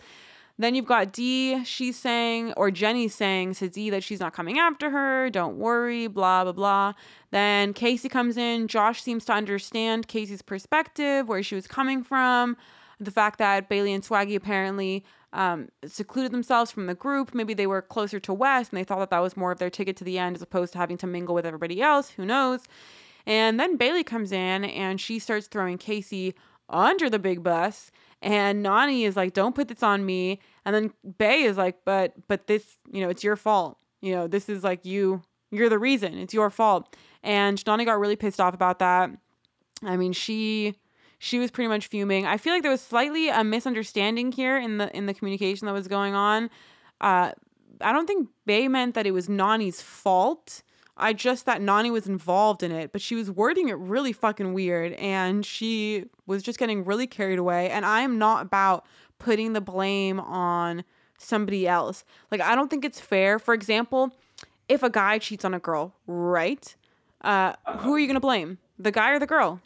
Then 0.58 0.76
you've 0.76 0.86
got 0.86 1.12
Dee, 1.12 1.64
she's 1.66 1.98
saying, 1.98 2.54
or 2.56 2.70
Jenny 2.70 3.08
saying 3.08 3.56
to 3.56 3.70
Dee 3.70 3.90
that 3.90 4.04
she's 4.04 4.20
not 4.20 4.34
coming 4.34 4.60
after 4.60 4.92
her, 4.92 5.30
don't 5.32 5.58
worry, 5.58 6.06
blah, 6.08 6.44
blah, 6.44 6.54
blah. 6.54 6.94
Then 7.32 7.74
Kaycee 7.74 8.10
comes 8.10 8.38
in. 8.38 8.68
Josh 8.68 9.02
seems 9.02 9.26
to 9.26 9.34
understand 9.34 10.08
Kaycee's 10.08 10.44
perspective, 10.44 11.28
where 11.28 11.42
she 11.42 11.56
was 11.56 11.66
coming 11.66 12.04
from, 12.04 12.56
the 13.00 13.10
fact 13.10 13.40
that 13.40 13.68
Bayleigh 13.68 13.96
and 13.96 14.04
Swaggy 14.04 14.36
apparently 14.36 15.04
um, 15.34 15.70
secluded 15.86 16.32
themselves 16.32 16.72
from 16.72 16.86
the 16.86 16.94
group. 16.94 17.34
Maybe 17.34 17.56
they 17.56 17.68
were 17.68 17.82
closer 17.82 18.20
to 18.20 18.34
West 18.34 18.72
and 18.72 18.78
they 18.78 18.84
thought 18.84 19.00
that 19.00 19.10
that 19.10 19.20
was 19.20 19.36
more 19.36 19.52
of 19.52 19.58
their 19.58 19.72
ticket 19.72 19.98
to 19.98 20.04
the 20.04 20.20
end 20.20 20.36
as 20.36 20.42
opposed 20.42 20.74
to 20.74 20.78
having 20.78 20.98
to 20.98 21.08
mingle 21.08 21.34
with 21.34 21.46
everybody 21.46 21.82
else. 21.82 22.12
Who 22.12 22.26
knows? 22.26 22.62
And 23.26 23.60
then 23.60 23.78
Bayleigh 23.78 24.06
comes 24.06 24.32
in 24.32 24.66
and 24.66 25.02
she 25.02 25.18
starts 25.18 25.48
throwing 25.48 25.78
Kaycee 25.78 26.36
under 26.70 27.10
the 27.10 27.20
big 27.20 27.42
bus. 27.42 27.92
And 28.24 28.66
Nany 28.66 29.06
is 29.06 29.16
like, 29.16 29.34
"Don't 29.34 29.54
put 29.54 29.68
this 29.68 29.84
on 29.84 30.06
me." 30.06 30.40
And 30.66 30.74
then 30.74 30.94
Bay 31.18 31.44
is 31.44 31.58
like, 31.58 31.86
"But, 31.86 32.14
but 32.28 32.48
this, 32.48 32.78
you 32.92 33.02
know, 33.02 33.10
it's 33.10 33.24
your 33.24 33.36
fault. 33.36 33.78
You 34.02 34.16
know, 34.16 34.28
this 34.28 34.50
is 34.50 34.64
like 34.64 34.86
you. 34.86 35.22
You're 35.52 35.70
the 35.70 35.78
reason. 35.78 36.18
It's 36.18 36.34
your 36.34 36.50
fault." 36.50 36.96
And 37.22 37.58
Nany 37.64 37.86
got 37.86 38.00
really 38.00 38.16
pissed 38.16 38.40
off 38.40 38.54
about 38.54 38.80
that. 38.80 39.12
I 39.84 39.98
mean, 39.98 40.14
she 40.14 40.76
she 41.20 41.40
was 41.40 41.52
pretty 41.52 41.68
much 41.68 41.88
fuming. 41.88 42.26
I 42.26 42.38
feel 42.38 42.54
like 42.54 42.64
there 42.64 42.72
was 42.72 42.82
slightly 42.82 43.30
a 43.30 43.44
misunderstanding 43.44 44.32
here 44.32 44.58
in 44.58 44.78
the 44.78 44.96
in 44.96 45.06
the 45.06 45.14
communication 45.14 45.66
that 45.68 45.74
was 45.74 45.88
going 45.88 46.16
on. 46.16 46.50
Uh, 47.02 47.32
I 47.82 47.92
don't 47.92 48.08
think 48.08 48.30
Bay 48.46 48.68
meant 48.68 48.96
that 48.96 49.06
it 49.06 49.12
was 49.12 49.28
Nany's 49.28 49.82
fault. 49.82 50.64
I 50.96 51.14
just 51.14 51.46
that 51.46 51.62
Nany 51.62 51.92
was 51.92 52.08
involved 52.08 52.62
in 52.64 52.72
it, 52.72 52.92
but 52.92 53.02
she 53.02 53.16
was 53.16 53.32
wording 53.32 53.70
it 53.70 53.78
really 53.78 54.14
fucking 54.14 54.54
weird 54.54 54.94
and 54.94 55.46
she 55.46 56.06
was 56.28 56.44
just 56.44 56.60
getting 56.60 56.86
really 56.86 57.08
carried 57.08 57.40
away. 57.40 57.70
And 57.70 57.86
I 57.86 58.02
am 58.02 58.18
not 58.18 58.46
about 58.46 58.86
putting 59.18 59.54
the 59.54 59.62
blame 59.62 60.20
on 60.20 60.84
somebody 61.18 61.68
else. 61.68 62.04
Like, 62.32 62.42
I 62.42 62.56
don't 62.56 62.70
think 62.70 62.86
it's 62.86 63.00
fair. 63.00 63.40
For 63.40 63.54
example, 63.54 64.12
if 64.70 64.84
a 64.84 64.90
guy 64.90 65.18
cheats 65.18 65.46
on 65.46 65.54
a 65.54 65.60
girl, 65.60 65.96
right? 66.06 66.76
Uh, 67.22 67.54
who 67.80 67.94
are 67.94 68.00
you 68.00 68.08
going 68.08 68.16
to 68.16 68.20
blame? 68.20 68.60
The 68.78 68.92
guy 68.92 69.12
or 69.12 69.20
the 69.20 69.28
girl? 69.28 69.62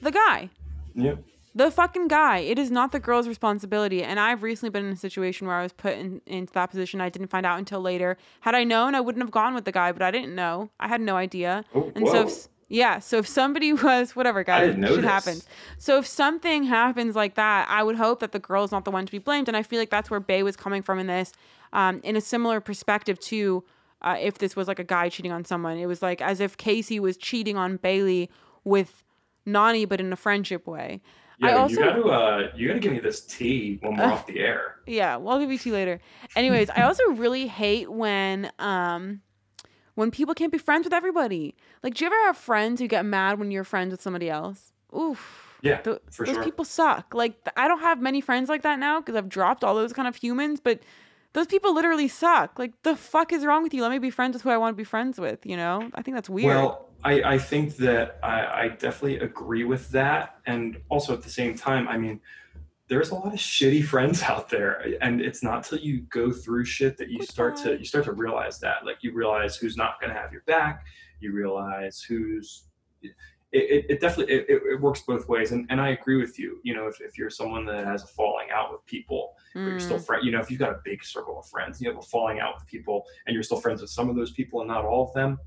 The 0.00 0.10
guy 0.10 0.50
Yep. 0.94 1.24
The 1.56 1.70
fucking 1.70 2.08
guy. 2.08 2.38
It 2.38 2.58
is 2.58 2.70
not 2.70 2.90
the 2.90 2.98
girl's 2.98 3.28
responsibility. 3.28 4.02
And 4.02 4.18
I've 4.18 4.42
recently 4.42 4.70
been 4.70 4.86
in 4.86 4.92
a 4.92 4.96
situation 4.96 5.46
where 5.46 5.56
I 5.56 5.62
was 5.62 5.72
put 5.72 5.94
in, 5.94 6.20
into 6.26 6.52
that 6.54 6.70
position. 6.70 7.00
I 7.00 7.08
didn't 7.08 7.28
find 7.28 7.46
out 7.46 7.58
until 7.58 7.80
later. 7.80 8.16
Had 8.40 8.56
I 8.56 8.64
known, 8.64 8.94
I 8.94 9.00
wouldn't 9.00 9.22
have 9.22 9.30
gone 9.30 9.54
with 9.54 9.64
the 9.64 9.72
guy, 9.72 9.92
but 9.92 10.02
I 10.02 10.10
didn't 10.10 10.34
know. 10.34 10.70
I 10.80 10.88
had 10.88 11.00
no 11.00 11.16
idea. 11.16 11.64
Oh, 11.72 11.92
and 11.94 12.08
so, 12.08 12.26
if, 12.26 12.48
yeah. 12.68 12.98
So 12.98 13.18
if 13.18 13.28
somebody 13.28 13.72
was 13.84 14.16
whatever, 14.16 14.42
guys, 14.42 14.74
shit 14.74 15.04
happens. 15.04 15.46
So 15.78 15.98
if 15.98 16.06
something 16.08 16.64
happens 16.64 17.14
like 17.14 17.36
that, 17.36 17.68
I 17.68 17.84
would 17.84 17.96
hope 17.96 18.18
that 18.20 18.32
the 18.32 18.40
girl's 18.40 18.72
not 18.72 18.84
the 18.84 18.90
one 18.90 19.06
to 19.06 19.12
be 19.12 19.18
blamed. 19.18 19.46
And 19.46 19.56
I 19.56 19.62
feel 19.62 19.78
like 19.78 19.90
that's 19.90 20.10
where 20.10 20.20
Bay 20.20 20.42
was 20.42 20.56
coming 20.56 20.82
from 20.82 20.98
in 20.98 21.06
this, 21.06 21.32
um, 21.72 22.00
in 22.02 22.16
a 22.16 22.20
similar 22.20 22.60
perspective 22.60 23.20
to 23.20 23.62
uh, 24.02 24.16
if 24.20 24.38
this 24.38 24.56
was 24.56 24.66
like 24.66 24.78
a 24.78 24.84
guy 24.84 25.08
cheating 25.08 25.32
on 25.32 25.44
someone. 25.44 25.78
It 25.78 25.86
was 25.86 26.02
like 26.02 26.20
as 26.20 26.40
if 26.40 26.56
Kaycee 26.56 26.98
was 26.98 27.16
cheating 27.16 27.56
on 27.56 27.78
Bayleigh 27.78 28.28
with 28.64 29.04
Nany, 29.46 29.88
but 29.88 30.00
in 30.00 30.12
a 30.12 30.16
friendship 30.16 30.66
way. 30.66 31.00
Yeah, 31.38 31.48
I 31.48 31.52
also 31.54 31.74
you 31.80 31.84
got 31.84 31.92
to 31.94 32.04
uh, 32.10 32.52
you 32.54 32.68
got 32.68 32.74
to 32.74 32.80
give 32.80 32.92
me 32.92 33.00
this 33.00 33.20
tea 33.26 33.78
when 33.82 33.96
we're 33.96 34.04
Uh, 34.04 34.12
off 34.12 34.26
the 34.26 34.38
air. 34.40 34.76
yeah, 34.86 35.16
well, 35.16 35.34
I'll 35.34 35.40
give 35.40 35.50
you 35.50 35.58
two 35.58 35.72
later. 35.72 36.00
Anyways, 36.36 36.70
I 36.70 36.82
also 36.82 37.02
really 37.10 37.46
hate 37.48 37.90
when 37.90 38.50
um 38.58 39.20
when 39.94 40.10
people 40.10 40.34
can't 40.34 40.52
be 40.52 40.58
friends 40.58 40.84
with 40.84 40.92
everybody. 40.92 41.54
Like, 41.82 41.94
do 41.94 42.04
you 42.04 42.06
ever 42.10 42.26
have 42.26 42.36
friends 42.36 42.80
who 42.80 42.86
get 42.88 43.04
mad 43.04 43.38
when 43.38 43.50
you're 43.50 43.64
friends 43.64 43.90
with 43.92 44.00
somebody 44.02 44.28
else? 44.30 44.72
Oof. 44.96 45.40
Yeah, 45.62 45.78
Th- 45.78 45.98
for 46.10 46.26
those 46.26 46.34
sure. 46.34 46.44
people 46.44 46.64
suck. 46.64 47.14
Like, 47.14 47.34
I 47.56 47.68
don't 47.68 47.80
have 47.80 48.00
many 48.02 48.20
friends 48.20 48.48
like 48.48 48.62
that 48.62 48.78
now 48.78 49.00
because 49.00 49.16
I've 49.16 49.28
dropped 49.28 49.64
all 49.64 49.74
those 49.74 49.92
kind 49.94 50.06
of 50.06 50.14
humans, 50.16 50.60
but 50.60 50.80
those 51.32 51.46
people 51.46 51.72
literally 51.74 52.06
suck. 52.06 52.58
Like, 52.58 52.72
the 52.82 52.94
fuck 52.96 53.32
is 53.32 53.44
wrong 53.46 53.62
with 53.62 53.72
you? 53.72 53.80
Let 53.82 53.90
me 53.90 53.98
be 53.98 54.10
friends 54.10 54.34
with 54.34 54.42
who 54.42 54.50
I 54.50 54.56
want 54.58 54.72
to 54.74 54.76
be 54.76 54.84
friends 54.84 55.18
with, 55.18 55.46
you 55.46 55.56
know? 55.56 55.90
I 55.94 56.02
think 56.02 56.16
that's 56.16 56.28
weird. 56.28 56.48
Well, 56.56 56.90
I, 57.04 57.34
I 57.34 57.38
think 57.38 57.76
that 57.76 58.18
I, 58.22 58.62
I 58.62 58.68
definitely 58.68 59.18
agree 59.18 59.64
with 59.64 59.90
that. 59.90 60.38
And 60.46 60.80
also 60.88 61.12
at 61.12 61.22
the 61.22 61.30
same 61.30 61.54
time, 61.54 61.86
I 61.86 61.98
mean, 61.98 62.20
there's 62.88 63.10
a 63.10 63.14
lot 63.14 63.32
of 63.32 63.38
shitty 63.38 63.84
friends 63.84 64.22
out 64.28 64.48
there. 64.48 64.94
And 65.00 65.20
it's 65.20 65.42
not 65.42 65.64
till 65.64 65.78
you 65.78 66.00
go 66.02 66.32
through 66.32 66.64
shit 66.64 66.96
that 66.98 67.10
you 67.10 67.22
start 67.22 67.56
to 67.58 67.78
you 67.78 67.84
start 67.84 68.04
to 68.04 68.12
realize 68.12 68.58
that. 68.60 68.84
Like 68.84 68.98
you 69.02 69.12
realize 69.12 69.56
who's 69.56 69.76
not 69.76 70.00
gonna 70.00 70.14
have 70.14 70.32
your 70.32 70.42
back, 70.46 70.84
you 71.20 71.32
realize 71.32 72.02
who's 72.02 72.64
it, 73.56 73.86
it, 73.88 74.00
definitely 74.00 74.34
it, 74.34 74.46
it, 74.48 74.80
works 74.80 75.02
both 75.02 75.28
ways 75.28 75.52
and, 75.52 75.64
and 75.70 75.80
i 75.80 75.90
agree 75.90 76.16
with 76.16 76.40
you 76.40 76.58
you 76.64 76.74
know 76.74 76.88
if, 76.88 77.00
if 77.00 77.16
you're 77.16 77.30
someone 77.30 77.64
that 77.64 77.86
has 77.86 78.02
a 78.02 78.06
falling 78.08 78.48
out 78.52 78.72
with 78.72 78.84
people 78.84 79.34
mm. 79.54 79.64
but 79.64 79.70
you're 79.70 79.78
still 79.78 79.98
mm. 79.98 80.04
friend 80.04 80.24
you 80.24 80.32
know 80.32 80.40
if 80.40 80.50
you've 80.50 80.58
got 80.58 80.72
a 80.72 80.80
big 80.84 81.04
circle 81.04 81.38
of 81.38 81.46
friends 81.46 81.80
you 81.80 81.88
have 81.88 81.96
a 81.96 82.02
falling 82.02 82.40
out 82.40 82.54
with 82.56 82.66
people 82.66 83.04
and 83.26 83.34
you're 83.34 83.44
still 83.44 83.60
friends 83.60 83.80
with 83.80 83.90
some 83.90 84.10
of 84.10 84.16
those 84.16 84.32
people 84.32 84.60
and 84.60 84.68
not 84.68 84.84
all 84.84 85.06
of 85.06 85.14
them 85.14 85.38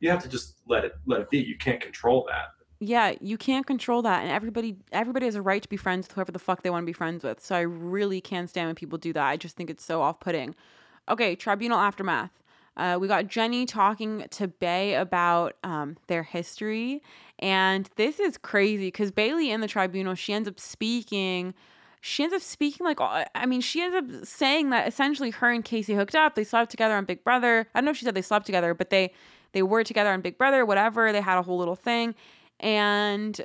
you 0.00 0.10
have 0.10 0.22
to 0.22 0.28
just 0.28 0.56
let 0.66 0.84
it 0.84 0.92
let 1.06 1.20
it 1.20 1.30
be 1.30 1.38
you 1.38 1.56
can't 1.56 1.80
control 1.80 2.26
that 2.28 2.48
yeah 2.80 3.14
you 3.20 3.36
can't 3.36 3.66
control 3.66 4.02
that 4.02 4.22
and 4.22 4.30
everybody 4.30 4.76
everybody 4.92 5.26
has 5.26 5.34
a 5.34 5.42
right 5.42 5.62
to 5.62 5.68
be 5.68 5.76
friends 5.76 6.06
with 6.06 6.14
whoever 6.14 6.32
the 6.32 6.38
fuck 6.38 6.62
they 6.62 6.70
want 6.70 6.82
to 6.82 6.86
be 6.86 6.92
friends 6.92 7.24
with 7.24 7.40
so 7.40 7.56
i 7.56 7.60
really 7.60 8.20
can't 8.20 8.48
stand 8.48 8.68
when 8.68 8.74
people 8.74 8.98
do 8.98 9.12
that 9.12 9.26
i 9.26 9.36
just 9.36 9.56
think 9.56 9.70
it's 9.70 9.84
so 9.84 10.00
off-putting 10.02 10.54
okay 11.08 11.34
tribunal 11.34 11.78
aftermath 11.78 12.30
uh, 12.78 12.96
we 12.98 13.08
got 13.08 13.26
Jenny 13.26 13.66
talking 13.66 14.24
to 14.30 14.46
Bay 14.46 14.94
about 14.94 15.56
um, 15.64 15.96
their 16.06 16.22
history. 16.22 17.02
And 17.40 17.90
this 17.96 18.20
is 18.20 18.38
crazy 18.38 18.86
because 18.86 19.10
Bayleigh 19.10 19.50
in 19.50 19.60
the 19.60 19.66
tribunal, 19.66 20.14
she 20.14 20.32
ends 20.32 20.48
up 20.48 20.60
speaking. 20.60 21.54
She 22.00 22.22
ends 22.22 22.34
up 22.34 22.40
speaking 22.40 22.86
like, 22.86 23.00
I 23.00 23.46
mean, 23.46 23.60
she 23.60 23.82
ends 23.82 23.96
up 23.96 24.24
saying 24.24 24.70
that 24.70 24.86
essentially 24.86 25.30
her 25.30 25.50
and 25.50 25.64
Kaycee 25.64 25.96
hooked 25.96 26.14
up. 26.14 26.36
They 26.36 26.44
slept 26.44 26.70
together 26.70 26.94
on 26.94 27.04
Big 27.04 27.24
Brother. 27.24 27.66
I 27.74 27.80
don't 27.80 27.86
know 27.86 27.90
if 27.90 27.96
she 27.96 28.04
said 28.04 28.14
they 28.14 28.22
slept 28.22 28.46
together, 28.46 28.74
but 28.74 28.90
they 28.90 29.12
they 29.52 29.62
were 29.62 29.84
together 29.84 30.10
on 30.10 30.20
Big 30.20 30.38
Brother, 30.38 30.64
whatever. 30.64 31.12
They 31.12 31.20
had 31.20 31.38
a 31.38 31.42
whole 31.42 31.58
little 31.58 31.76
thing. 31.76 32.14
And 32.60 33.40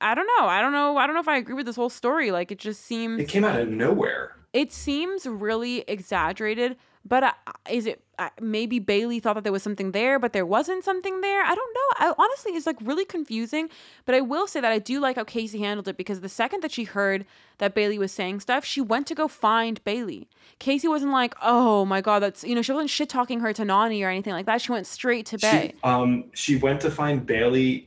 I 0.00 0.14
don't 0.14 0.26
know. 0.38 0.46
I 0.46 0.60
don't 0.60 0.72
know. 0.72 0.96
I 0.96 1.06
don't 1.06 1.14
know 1.14 1.20
if 1.20 1.28
I 1.28 1.38
agree 1.38 1.54
with 1.54 1.66
this 1.66 1.76
whole 1.76 1.90
story. 1.90 2.30
Like 2.30 2.52
it 2.52 2.58
just 2.58 2.84
seems 2.84 3.20
It 3.20 3.28
came 3.28 3.44
out 3.44 3.58
of 3.58 3.68
nowhere. 3.68 4.36
It 4.52 4.72
seems 4.72 5.26
really 5.26 5.84
exaggerated, 5.88 6.76
but 7.08 7.34
is 7.70 7.86
it 7.86 8.02
maybe 8.40 8.80
Bayleigh 8.80 9.22
thought 9.22 9.34
that 9.34 9.44
there 9.44 9.52
was 9.52 9.62
something 9.62 9.92
there, 9.92 10.18
but 10.18 10.32
there 10.32 10.44
wasn't 10.44 10.84
something 10.84 11.20
there? 11.20 11.42
I 11.42 11.54
don't 11.54 11.74
know. 11.74 12.06
I, 12.06 12.14
honestly, 12.18 12.52
it's 12.52 12.66
like 12.66 12.76
really 12.80 13.04
confusing. 13.04 13.68
But 14.04 14.14
I 14.14 14.20
will 14.20 14.46
say 14.46 14.60
that 14.60 14.72
I 14.72 14.78
do 14.78 15.00
like 15.00 15.16
how 15.16 15.24
Kaycee 15.24 15.60
handled 15.60 15.88
it 15.88 15.96
because 15.96 16.20
the 16.20 16.28
second 16.28 16.62
that 16.62 16.72
she 16.72 16.84
heard 16.84 17.24
that 17.58 17.74
Bayleigh 17.74 17.98
was 17.98 18.12
saying 18.12 18.40
stuff, 18.40 18.64
she 18.64 18.80
went 18.80 19.06
to 19.06 19.14
go 19.14 19.28
find 19.28 19.82
Bayleigh. 19.84 20.26
Kaycee 20.60 20.88
wasn't 20.88 21.12
like, 21.12 21.34
oh 21.42 21.84
my 21.84 22.00
God, 22.00 22.20
that's, 22.20 22.44
you 22.44 22.54
know, 22.54 22.62
she 22.62 22.72
wasn't 22.72 22.90
shit 22.90 23.08
talking 23.08 23.40
her 23.40 23.52
to 23.52 23.62
Nany 23.62 24.04
or 24.04 24.08
anything 24.08 24.32
like 24.32 24.46
that. 24.46 24.60
She 24.60 24.72
went 24.72 24.86
straight 24.86 25.26
to 25.26 25.38
Bay. 25.38 25.74
She, 25.74 25.82
um, 25.82 26.24
she 26.34 26.56
went 26.56 26.80
to 26.82 26.90
find 26.90 27.26
Bayleigh 27.26 27.86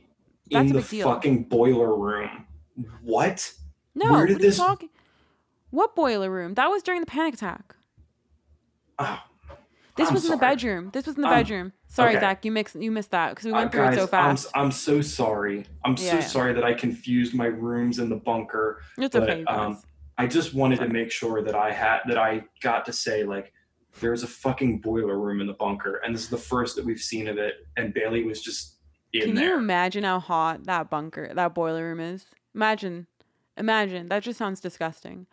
in 0.50 0.66
the 0.68 0.82
fucking 0.82 1.44
boiler 1.44 1.94
room. 1.96 2.46
What? 3.02 3.52
No, 3.94 4.12
Where 4.12 4.26
did 4.26 4.40
this... 4.40 4.60
What 5.70 5.94
boiler 5.96 6.30
room? 6.30 6.54
That 6.54 6.68
was 6.68 6.82
during 6.82 7.00
the 7.00 7.06
panic 7.06 7.34
attack. 7.34 7.76
Oh, 9.02 9.20
this 9.96 10.08
I'm 10.08 10.14
was 10.14 10.22
sorry. 10.22 10.32
in 10.32 10.38
the 10.38 10.46
bedroom. 10.46 10.90
This 10.92 11.06
was 11.06 11.16
in 11.16 11.22
the 11.22 11.28
um, 11.28 11.34
bedroom. 11.34 11.72
Sorry, 11.88 12.12
okay. 12.12 12.20
Zach, 12.20 12.44
you 12.44 12.52
mixed 12.52 12.76
you 12.76 12.90
missed 12.90 13.10
that 13.10 13.30
because 13.30 13.44
we 13.44 13.52
went 13.52 13.66
uh, 13.66 13.70
through 13.70 13.84
guys, 13.84 13.96
it 13.96 14.00
so 14.00 14.06
fast. 14.06 14.46
I'm, 14.54 14.64
I'm 14.64 14.72
so 14.72 15.02
sorry. 15.02 15.66
I'm 15.84 15.92
yeah, 15.92 16.10
so 16.10 16.16
yeah. 16.16 16.20
sorry 16.20 16.52
that 16.54 16.64
I 16.64 16.72
confused 16.72 17.34
my 17.34 17.46
rooms 17.46 17.98
in 17.98 18.08
the 18.08 18.16
bunker. 18.16 18.82
It's 18.96 19.12
but, 19.12 19.28
okay. 19.28 19.44
Um, 19.44 19.82
I 20.16 20.26
just 20.26 20.54
wanted 20.54 20.78
to 20.80 20.88
make 20.88 21.10
sure 21.10 21.42
that 21.42 21.54
I 21.54 21.72
had 21.72 22.00
that 22.08 22.16
I 22.16 22.44
got 22.62 22.86
to 22.86 22.92
say 22.92 23.24
like 23.24 23.52
there's 24.00 24.22
a 24.22 24.26
fucking 24.26 24.80
boiler 24.80 25.18
room 25.18 25.40
in 25.40 25.46
the 25.46 25.52
bunker, 25.52 26.00
and 26.04 26.14
this 26.14 26.22
is 26.22 26.30
the 26.30 26.38
first 26.38 26.76
that 26.76 26.84
we've 26.84 27.00
seen 27.00 27.28
of 27.28 27.36
it. 27.36 27.66
And 27.76 27.92
Bayleigh 27.94 28.24
was 28.24 28.40
just 28.40 28.78
in 29.12 29.22
Can 29.22 29.34
there. 29.34 29.50
you 29.50 29.56
imagine 29.56 30.04
how 30.04 30.20
hot 30.20 30.64
that 30.64 30.88
bunker, 30.88 31.32
that 31.34 31.54
boiler 31.54 31.88
room 31.88 32.00
is? 32.00 32.26
Imagine, 32.54 33.06
imagine. 33.58 34.08
That 34.08 34.22
just 34.22 34.38
sounds 34.38 34.60
disgusting. 34.60 35.26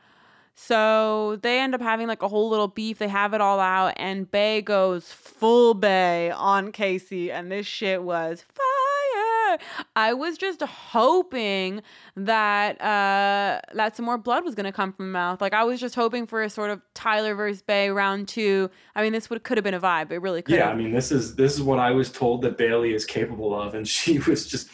So 0.62 1.40
they 1.42 1.62
end 1.62 1.74
up 1.74 1.82
having 1.82 2.08
like 2.08 2.22
a 2.22 2.28
whole 2.28 2.50
little 2.50 2.68
beef. 2.68 3.00
They 3.00 3.08
have 3.08 3.34
it 3.34 3.40
all 3.40 3.62
out, 3.62 3.94
and 3.96 4.30
Bay 4.30 4.62
goes 4.62 5.10
full 5.10 5.74
Bay 5.74 6.32
on 6.32 6.74
Kaycee, 6.74 7.32
and 7.32 7.50
this 7.50 7.66
shit 7.66 8.04
was 8.04 8.44
fire. 8.54 9.58
I 9.96 10.14
was 10.14 10.38
just 10.38 10.62
hoping 10.62 11.82
that 12.18 12.80
uh 12.82 13.62
that 13.74 13.96
some 13.96 14.06
more 14.06 14.18
blood 14.18 14.44
was 14.44 14.54
gonna 14.54 14.74
come 14.74 14.92
from 14.92 15.08
the 15.08 15.12
mouth. 15.14 15.40
Like 15.40 15.54
I 15.54 15.64
was 15.64 15.80
just 15.80 15.96
hoping 15.96 16.28
for 16.28 16.44
a 16.44 16.50
sort 16.50 16.72
of 16.72 16.82
Tyler 16.94 17.36
versus 17.36 17.62
Bay 17.62 17.90
round 17.90 18.28
two. 18.28 18.70
I 18.98 19.02
mean, 19.02 19.14
this 19.14 19.30
would 19.30 19.42
could 19.46 19.58
have 19.58 19.64
been 19.64 19.74
a 19.74 19.80
vibe. 19.80 20.12
It 20.12 20.20
really 20.20 20.42
could. 20.42 20.56
Yeah, 20.56 20.70
I 20.70 20.76
mean, 20.76 20.92
this 20.92 21.10
is 21.10 21.36
this 21.36 21.54
is 21.54 21.62
what 21.64 21.80
I 21.80 21.92
was 21.92 22.12
told 22.12 22.42
that 22.42 22.58
Bayleigh 22.58 22.94
is 22.94 23.06
capable 23.06 23.60
of, 23.60 23.76
and 23.76 23.88
she 23.98 24.20
was 24.20 24.46
just 24.46 24.70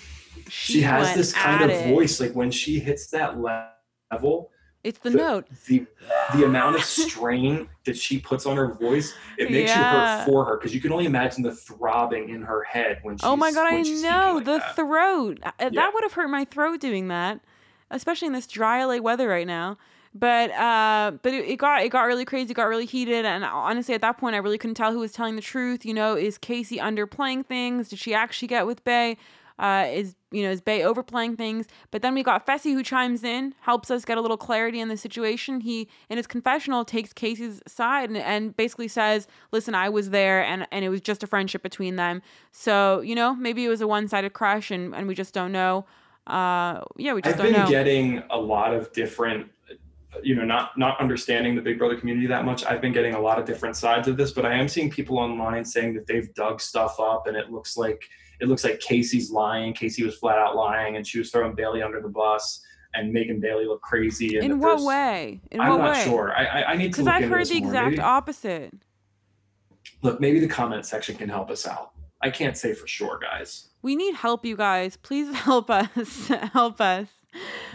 she, 0.49 0.73
she 0.73 0.81
has 0.81 1.15
this 1.15 1.31
kind 1.31 1.63
of 1.63 1.69
it. 1.69 1.93
voice. 1.93 2.19
Like 2.19 2.33
when 2.33 2.49
she 2.49 2.79
hits 2.79 3.11
that 3.11 3.37
level 3.39 4.49
it's 4.85 4.99
the, 4.99 5.09
the, 5.09 5.17
note. 5.17 5.47
The 5.65 5.85
the 6.33 6.45
amount 6.45 6.75
of 6.75 6.83
strain 6.83 7.67
that 7.85 7.97
she 7.97 8.19
puts 8.19 8.45
on 8.45 8.55
her 8.55 8.73
voice, 8.73 9.13
it 9.37 9.49
makes 9.49 9.71
yeah. 9.71 9.79
you 9.79 9.83
hurt 9.83 10.25
for 10.27 10.45
her 10.45 10.57
because 10.57 10.75
you 10.75 10.79
can 10.79 10.91
only 10.91 11.05
imagine 11.05 11.41
the 11.41 11.55
throbbing 11.55 12.29
in 12.29 12.43
her 12.43 12.63
head 12.63 12.99
when 13.01 13.17
she's. 13.17 13.23
Oh 13.23 13.35
my 13.35 13.51
god, 13.51 13.73
I 13.73 13.81
know 13.81 14.35
like 14.35 14.45
the 14.45 14.57
that. 14.59 14.75
throat. 14.75 15.39
Uh, 15.43 15.51
yeah. 15.59 15.69
That 15.69 15.93
would 15.93 16.03
have 16.03 16.13
hurt 16.13 16.29
my 16.29 16.45
throat 16.45 16.79
doing 16.79 17.07
that, 17.07 17.41
especially 17.89 18.27
in 18.27 18.33
this 18.33 18.45
dry 18.45 18.85
LA 18.85 18.97
weather 18.97 19.27
right 19.27 19.47
now. 19.47 19.77
But 20.13 20.51
uh, 20.51 21.13
but 21.23 21.33
it, 21.33 21.45
it 21.45 21.55
got 21.57 21.81
it 21.81 21.89
got 21.89 22.03
really 22.03 22.23
crazy, 22.23 22.53
got 22.53 22.65
really 22.65 22.85
heated, 22.85 23.25
and 23.25 23.43
honestly, 23.43 23.95
at 23.95 24.01
that 24.01 24.17
point, 24.19 24.35
I 24.35 24.37
really 24.37 24.59
couldn't 24.59 24.75
tell 24.75 24.93
who 24.93 24.99
was 24.99 25.11
telling 25.11 25.35
the 25.35 25.41
truth. 25.41 25.83
You 25.83 25.95
know, 25.95 26.15
is 26.15 26.37
Kaycee 26.37 26.77
underplaying 26.77 27.47
things? 27.47 27.89
Did 27.89 27.99
she 27.99 28.13
actually 28.13 28.47
get 28.49 28.67
with 28.67 28.83
Bay? 28.83 29.17
Uh, 29.57 29.87
is 29.89 30.15
you 30.35 30.43
know 30.43 30.51
is 30.51 30.61
Bay 30.61 30.83
overplaying 30.83 31.37
things? 31.37 31.67
But 31.91 32.01
then 32.01 32.13
we 32.13 32.23
got 32.23 32.45
Fessy 32.45 32.73
who 32.73 32.83
chimes 32.83 33.23
in, 33.23 33.55
helps 33.61 33.89
us 33.89 34.05
get 34.05 34.17
a 34.17 34.21
little 34.21 34.37
clarity 34.37 34.79
in 34.79 34.89
the 34.89 34.97
situation. 34.97 35.61
He 35.61 35.87
in 36.09 36.17
his 36.17 36.27
confessional 36.27 36.85
takes 36.85 37.13
Kaycee's 37.13 37.61
side 37.67 38.09
and, 38.09 38.17
and 38.17 38.55
basically 38.55 38.87
says, 38.87 39.27
"Listen, 39.51 39.73
I 39.73 39.89
was 39.89 40.09
there, 40.09 40.43
and 40.43 40.67
and 40.71 40.83
it 40.83 40.89
was 40.89 41.01
just 41.01 41.23
a 41.23 41.27
friendship 41.27 41.63
between 41.63 41.95
them. 41.95 42.21
So 42.51 43.01
you 43.01 43.15
know 43.15 43.35
maybe 43.35 43.65
it 43.65 43.69
was 43.69 43.81
a 43.81 43.87
one 43.87 44.07
sided 44.07 44.33
crush, 44.33 44.71
and 44.71 44.93
and 44.93 45.07
we 45.07 45.15
just 45.15 45.33
don't 45.33 45.51
know. 45.51 45.85
Uh, 46.27 46.81
yeah, 46.97 47.13
we 47.13 47.21
just 47.21 47.35
I've 47.35 47.43
don't 47.43 47.51
know. 47.53 47.59
I've 47.59 47.65
been 47.65 47.71
getting 47.71 48.23
a 48.29 48.37
lot 48.37 48.73
of 48.73 48.91
different 48.91 49.51
you 50.23 50.35
know 50.35 50.45
not 50.45 50.77
not 50.77 50.99
understanding 50.99 51.55
the 51.55 51.61
big 51.61 51.77
brother 51.77 51.95
community 51.95 52.27
that 52.27 52.45
much 52.45 52.65
i've 52.65 52.81
been 52.81 52.93
getting 52.93 53.15
a 53.15 53.19
lot 53.19 53.37
of 53.39 53.45
different 53.45 53.75
sides 53.75 54.07
of 54.07 54.17
this 54.17 54.31
but 54.31 54.45
i 54.45 54.53
am 54.53 54.67
seeing 54.67 54.89
people 54.89 55.17
online 55.17 55.65
saying 55.65 55.93
that 55.93 56.07
they've 56.07 56.33
dug 56.33 56.61
stuff 56.61 56.99
up 56.99 57.27
and 57.27 57.35
it 57.35 57.51
looks 57.51 57.75
like 57.77 58.09
it 58.39 58.47
looks 58.47 58.63
like 58.63 58.79
Kaycee's 58.79 59.31
lying. 59.31 59.73
Kaycee 59.73 60.05
was 60.05 60.15
flat 60.15 60.37
out 60.37 60.55
lying, 60.55 60.97
and 60.97 61.05
she 61.05 61.19
was 61.19 61.31
throwing 61.31 61.55
Bayleigh 61.55 61.83
under 61.83 62.01
the 62.01 62.09
bus 62.09 62.61
and 62.95 63.11
making 63.11 63.41
Bayleigh 63.41 63.67
look 63.67 63.81
crazy. 63.81 64.37
In 64.37 64.59
what 64.59 64.75
first, 64.75 64.85
way? 64.85 65.41
In 65.51 65.61
I'm 65.61 65.69
what 65.69 65.77
not 65.79 65.95
way? 65.95 66.03
sure. 66.03 66.33
I, 66.35 66.45
I, 66.45 66.71
I 66.71 66.75
need 66.75 66.93
to 66.93 67.03
because 67.03 67.07
I've 67.07 67.29
heard 67.29 67.47
the 67.47 67.59
more. 67.59 67.67
exact 67.67 67.89
maybe, 67.91 68.01
opposite. 68.01 68.73
Look, 70.01 70.19
maybe 70.19 70.39
the 70.39 70.47
comment 70.47 70.85
section 70.85 71.15
can 71.15 71.29
help 71.29 71.49
us 71.49 71.67
out. 71.67 71.91
I 72.21 72.29
can't 72.29 72.57
say 72.57 72.73
for 72.73 72.87
sure, 72.87 73.19
guys. 73.19 73.69
We 73.81 73.95
need 73.95 74.15
help, 74.15 74.45
you 74.45 74.55
guys. 74.55 74.97
Please 74.97 75.33
help 75.35 75.69
us. 75.69 76.27
help 76.27 76.81
us. 76.81 77.07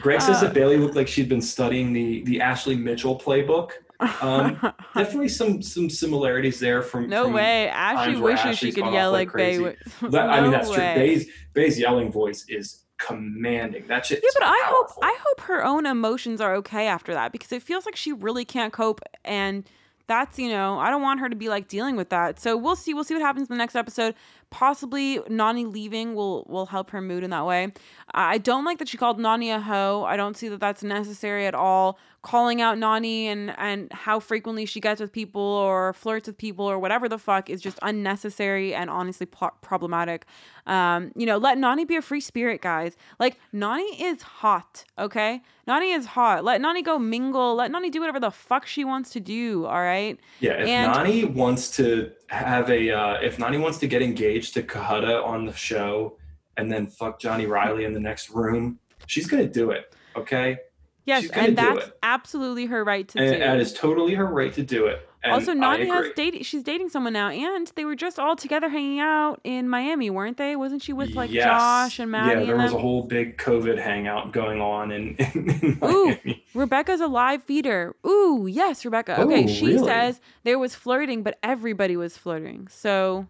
Greg 0.01 0.23
says 0.23 0.43
uh, 0.43 0.49
that 0.49 0.55
Bayleigh 0.55 0.81
looked 0.81 0.97
like 0.97 1.09
she'd 1.09 1.28
been 1.28 1.43
studying 1.43 1.93
the 1.93 2.23
the 2.24 2.41
Ashley 2.41 2.77
Mitchell 2.77 3.19
playbook. 3.19 3.73
Um, 4.21 4.59
definitely 4.95 5.29
some 5.29 5.63
some 5.63 5.91
similarities 5.91 6.59
there 6.61 6.83
from 6.83 7.09
no 7.09 7.25
from 7.25 7.35
way. 7.35 7.69
Ashley 7.69 8.17
wishes 8.17 8.59
she 8.59 8.73
could 8.73 8.93
yell 8.93 9.13
like 9.13 9.33
Bay. 9.33 9.59
that, 9.59 9.77
no 10.11 10.19
I 10.19 10.41
mean, 10.41 10.51
that's 10.51 10.69
way. 10.69 10.77
true. 10.77 10.85
Bay's 10.95 11.27
Bay's 11.53 11.79
yelling 11.79 12.11
voice 12.11 12.45
is 12.49 12.85
commanding. 12.99 13.87
That 13.87 14.07
shit. 14.07 14.21
Yeah, 14.23 14.31
but 14.39 14.45
powerful. 14.45 14.63
I 14.63 14.71
hope 14.71 14.91
I 15.03 15.19
hope 15.27 15.41
her 15.47 15.65
own 15.65 15.87
emotions 15.87 16.41
are 16.41 16.55
okay 16.57 16.87
after 16.87 17.13
that 17.15 17.33
because 17.33 17.53
it 17.53 17.63
feels 17.63 17.87
like 17.87 17.97
she 17.97 18.13
really 18.13 18.45
can't 18.45 18.73
cope 18.73 19.01
and 19.25 19.69
that's 20.11 20.41
you 20.41 20.49
know 20.49 20.77
i 20.81 20.91
don't 20.91 21.03
want 21.03 21.21
her 21.21 21.29
to 21.29 21.37
be 21.37 21.49
like 21.49 21.69
dealing 21.69 21.95
with 21.95 22.09
that 22.09 22.41
so 22.41 22.57
we'll 22.57 22.75
see 22.75 22.93
we'll 22.93 23.05
see 23.05 23.15
what 23.15 23.23
happens 23.23 23.49
in 23.49 23.55
the 23.55 23.59
next 23.59 23.77
episode 23.77 24.13
possibly 24.51 25.21
nany 25.21 25.73
leaving 25.73 26.17
will 26.17 26.45
will 26.49 26.67
help 26.67 26.91
her 26.91 27.01
mood 27.01 27.23
in 27.23 27.31
that 27.31 27.47
way 27.47 27.73
i 28.15 28.39
don't 28.39 28.65
like 28.65 28.78
that 28.78 28.89
she 28.89 28.97
called 28.97 29.19
Nany 29.19 29.55
a 29.55 29.61
hoe 29.61 30.05
i 30.05 30.16
don't 30.16 30.37
see 30.37 30.49
that 30.49 30.61
that's 30.61 30.82
necessary 30.82 31.47
at 31.47 31.55
all 31.55 31.99
calling 32.23 32.61
out 32.61 32.77
Nany 32.77 33.24
and 33.24 33.55
and 33.59 33.91
how 33.93 34.20
frequently 34.20 34.66
she 34.66 34.81
gets 34.81 35.01
with 35.01 35.12
people 35.12 35.41
or 35.41 35.93
flirts 35.95 36.27
with 36.27 36.37
people 36.37 36.66
or 36.66 36.78
whatever 36.78 37.09
the 37.09 37.19
fuck 37.19 37.49
is 37.49 37.62
just 37.62 37.78
unnecessary 37.82 38.74
and 38.74 38.91
honestly 38.91 39.27
pro- 39.27 39.51
problematic. 39.62 40.27
Um, 40.66 41.12
you 41.16 41.24
know, 41.24 41.39
let 41.39 41.57
Nany 41.57 41.89
be 41.89 41.97
a 41.97 42.03
free 42.03 42.20
spirit, 42.20 42.61
guys. 42.61 42.97
Like 43.19 43.39
Nany 43.55 43.89
is 43.99 44.23
hot, 44.23 44.85
okay? 44.99 45.41
Nany 45.66 45.97
is 45.97 46.07
hot. 46.07 46.45
Let 46.45 46.61
Nany 46.61 46.85
go 46.85 46.99
mingle. 46.99 47.55
Let 47.55 47.73
Nany 47.73 47.91
do 47.91 48.01
whatever 48.01 48.20
the 48.20 48.31
fuck 48.31 48.66
she 48.66 48.85
wants 48.85 49.11
to 49.11 49.20
do. 49.20 49.65
All 49.65 49.81
right. 49.81 50.19
Yeah. 50.41 50.61
If 50.61 50.69
and, 50.69 50.93
Nany 50.93 51.32
wants 51.32 51.74
to 51.77 52.12
have 52.27 52.70
a, 52.70 52.91
uh, 52.91 53.15
if 53.23 53.39
Nany 53.39 53.61
wants 53.61 53.78
to 53.78 53.87
get 53.87 54.03
engaged 54.03 54.55
to 54.55 54.62
Cohutta 54.62 55.24
on 55.24 55.47
the 55.47 55.55
show, 55.55 56.19
and 56.61 56.70
then 56.70 56.87
fuck 56.87 57.20
Johnny 57.20 57.47
Reilly 57.47 57.85
in 57.85 57.95
the 57.95 58.01
next 58.01 58.31
room, 58.31 58.78
she's 59.07 59.27
gonna 59.27 59.49
do 59.49 59.70
it. 59.70 59.95
Okay. 60.16 60.59
Yes, 61.07 61.28
and 61.31 61.57
that's 61.57 61.91
absolutely 62.03 62.66
her 62.66 62.85
right 62.85 63.09
to 63.09 63.19
and 63.19 63.32
do. 63.32 63.39
That 63.39 63.59
is 63.59 63.73
totally 63.73 64.15
her 64.15 64.27
right 64.27 64.53
to 64.53 64.62
do 64.62 64.87
it. 64.87 65.09
And 65.23 65.32
also, 65.32 65.53
Nany 65.53 65.87
has 65.87 66.12
dated. 66.16 66.47
She's 66.47 66.62
dating 66.62 66.89
someone 66.89 67.12
now, 67.12 67.28
and 67.28 67.70
they 67.77 67.85
were 67.85 67.95
just 67.95 68.19
all 68.19 68.37
together 68.37 68.70
hanging 68.70 69.01
out 69.01 69.41
in 69.45 69.69
Miami, 69.69 70.09
weren't 70.09 70.39
they? 70.39 70.57
Wasn't 70.57 70.82
she 70.82 70.95
with 70.95 71.11
like 71.11 71.31
yes. 71.31 71.45
Josh 71.45 71.99
and 71.99 72.11
Maddie? 72.11 72.41
Yeah, 72.41 72.47
there 72.47 72.57
was 72.57 72.70
them? 72.70 72.78
a 72.78 72.82
whole 72.82 73.03
big 73.03 73.37
COVID 73.37 73.78
hangout 73.78 74.32
going 74.32 74.62
on 74.62 74.93
in, 74.93 75.16
in, 75.16 75.51
in 75.62 75.78
Ooh, 75.85 76.16
Rebecca's 76.55 77.03
a 77.03 77.07
live 77.07 77.43
feeder. 77.43 77.95
Ooh, 78.07 78.47
yes, 78.51 78.85
Rebecca. 78.85 79.20
Okay, 79.20 79.45
Ooh, 79.45 79.49
she 79.49 79.66
really? 79.74 79.87
says 79.87 80.20
there 80.45 80.59
was 80.59 80.74
flirting, 80.74 81.23
but 81.23 81.39
everybody 81.43 81.97
was 81.97 82.16
flirting. 82.16 82.69
So 82.69 83.27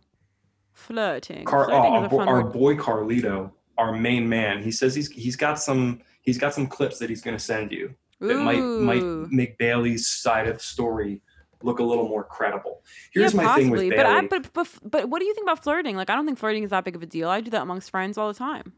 Flirting. 0.72 1.44
Car- 1.44 1.66
Flirting 1.66 1.92
oh, 1.92 2.02
our, 2.02 2.08
bo- 2.08 2.20
our 2.20 2.42
boy 2.44 2.76
Carlito, 2.76 3.52
our 3.78 3.92
main 3.92 4.28
man. 4.28 4.62
He 4.62 4.70
says 4.72 4.94
he's 4.94 5.10
he's 5.10 5.36
got 5.36 5.58
some 5.60 6.00
he's 6.22 6.38
got 6.38 6.54
some 6.54 6.66
clips 6.66 6.98
that 6.98 7.08
he's 7.10 7.22
going 7.22 7.36
to 7.36 7.42
send 7.42 7.72
you 7.72 7.94
that 8.20 8.36
might 8.36 8.58
Ooh. 8.58 8.80
might 8.80 9.30
make 9.32 9.58
Bayleigh's 9.58 10.06
side 10.08 10.46
of 10.48 10.58
the 10.58 10.62
story 10.62 11.22
look 11.62 11.78
a 11.78 11.82
little 11.82 12.08
more 12.08 12.24
credible. 12.24 12.82
Here's 13.12 13.34
yeah, 13.34 13.42
my 13.42 13.54
thing 13.56 13.70
with 13.70 13.80
possibly. 13.80 13.96
Bayleigh. 13.96 14.28
But 14.28 14.36
I 14.36 14.40
but, 14.40 14.52
but 14.52 14.68
but 14.90 15.08
what 15.08 15.18
do 15.18 15.26
you 15.26 15.34
think 15.34 15.44
about 15.44 15.62
flirting? 15.62 15.96
Like 15.96 16.10
I 16.10 16.14
don't 16.14 16.26
think 16.26 16.38
flirting 16.38 16.62
is 16.62 16.70
that 16.70 16.84
big 16.84 16.96
of 16.96 17.02
a 17.02 17.06
deal. 17.06 17.28
I 17.28 17.40
do 17.40 17.50
that 17.50 17.62
amongst 17.62 17.90
friends 17.90 18.16
all 18.18 18.28
the 18.28 18.38
time. 18.38 18.72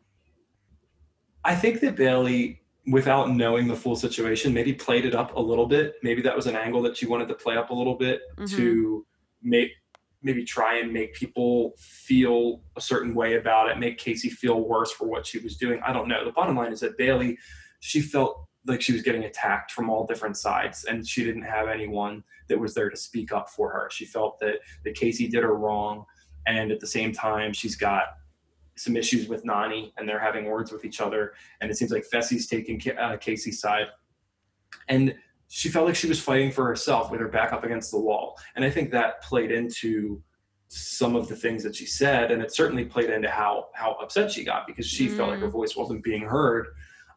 I 1.45 1.55
think 1.57 1.81
that 1.81 1.97
Bayleigh, 1.97 2.59
without 2.87 3.31
knowing 3.31 3.67
the 3.67 3.75
full 3.77 3.97
situation, 3.97 4.55
maybe 4.55 4.73
played 4.73 5.05
it 5.05 5.15
up 5.15 5.37
a 5.37 5.41
little 5.41 5.67
bit. 5.67 5.95
Maybe 6.03 6.23
that 6.23 6.37
was 6.37 6.47
an 6.47 6.55
angle 6.57 6.83
that 6.83 6.97
she 6.97 7.07
wanted 7.07 7.29
to 7.29 7.35
play 7.35 7.57
up 7.57 7.71
a 7.71 7.75
little 7.75 7.95
bit 7.97 8.23
Mm-hmm. 8.37 8.57
to 8.57 9.07
make 9.43 9.71
maybe 10.23 10.45
try 10.45 10.79
and 10.79 10.93
make 10.93 11.15
people 11.15 11.75
feel 11.79 12.63
a 12.77 12.81
certain 12.81 13.15
way 13.15 13.37
about 13.37 13.69
it, 13.69 13.79
make 13.79 13.99
Kaycee 13.99 14.31
feel 14.31 14.61
worse 14.61 14.93
for 14.93 15.07
what 15.07 15.27
she 15.27 15.39
was 15.39 15.57
doing. 15.57 15.81
I 15.85 15.93
don't 15.93 16.09
know. 16.09 16.25
The 16.25 16.33
bottom 16.33 16.57
line 16.57 16.73
is 16.73 16.81
that 16.81 16.99
Bayleigh, 16.99 17.37
she 17.81 18.01
felt 18.01 18.47
like 18.67 18.81
she 18.81 18.93
was 18.93 19.03
getting 19.03 19.25
attacked 19.25 19.73
from 19.73 19.91
all 19.91 20.07
different 20.07 20.37
sides 20.37 20.85
and 20.85 21.07
she 21.07 21.25
didn't 21.25 21.43
have 21.43 21.69
anyone 21.69 22.23
that 22.49 22.59
was 22.59 22.75
there 22.75 22.91
to 22.91 22.97
speak 22.97 23.33
up 23.33 23.51
for 23.51 23.71
her. 23.71 23.89
She 23.91 24.05
felt 24.05 24.39
that 24.41 24.61
that 24.85 24.95
Kaycee 24.95 25.31
did 25.31 25.43
her 25.43 25.57
wrong 25.57 26.05
and 26.47 26.71
at 26.71 26.81
the 26.81 26.87
same 26.87 27.13
time 27.13 27.53
she's 27.53 27.77
got 27.77 28.05
some 28.77 28.97
issues 28.97 29.29
with 29.29 29.45
Nany 29.45 29.93
and 29.97 30.09
they're 30.09 30.21
having 30.21 30.45
words 30.45 30.71
with 30.71 30.85
each 30.85 31.01
other 31.01 31.33
and 31.61 31.71
it 31.71 31.77
seems 31.77 31.91
like 31.91 32.05
Fessy's 32.09 32.47
taking 32.47 32.77
uh, 32.93 33.17
Kaycee's 33.17 33.61
side 33.61 33.87
and 34.89 35.15
she 35.55 35.69
felt 35.69 35.85
like 35.85 35.95
she 35.95 36.09
was 36.09 36.19
fighting 36.19 36.51
for 36.51 36.65
herself 36.65 37.11
with 37.11 37.21
her 37.21 37.29
back 37.29 37.53
up 37.53 37.63
against 37.63 37.91
the 37.91 37.99
wall. 37.99 38.39
And 38.57 38.65
I 38.65 38.71
think 38.71 38.91
that 38.91 39.23
played 39.23 39.53
into 39.53 40.23
some 40.69 41.15
of 41.15 41.29
the 41.29 41.37
things 41.37 41.63
that 41.63 41.77
she 41.77 41.85
said 41.85 42.31
and 42.33 42.41
it 42.41 42.55
certainly 42.55 42.87
played 42.87 43.11
into 43.11 43.29
how 43.29 43.67
how 43.75 43.93
upset 44.01 44.33
she 44.33 44.45
got 44.45 44.67
because 44.67 44.87
she 44.87 45.09
felt 45.09 45.29
like 45.29 45.41
her 45.41 45.49
Mm. 45.49 45.53
voice 45.53 45.77
wasn't 45.77 46.03
being 46.03 46.23
heard. 46.23 46.69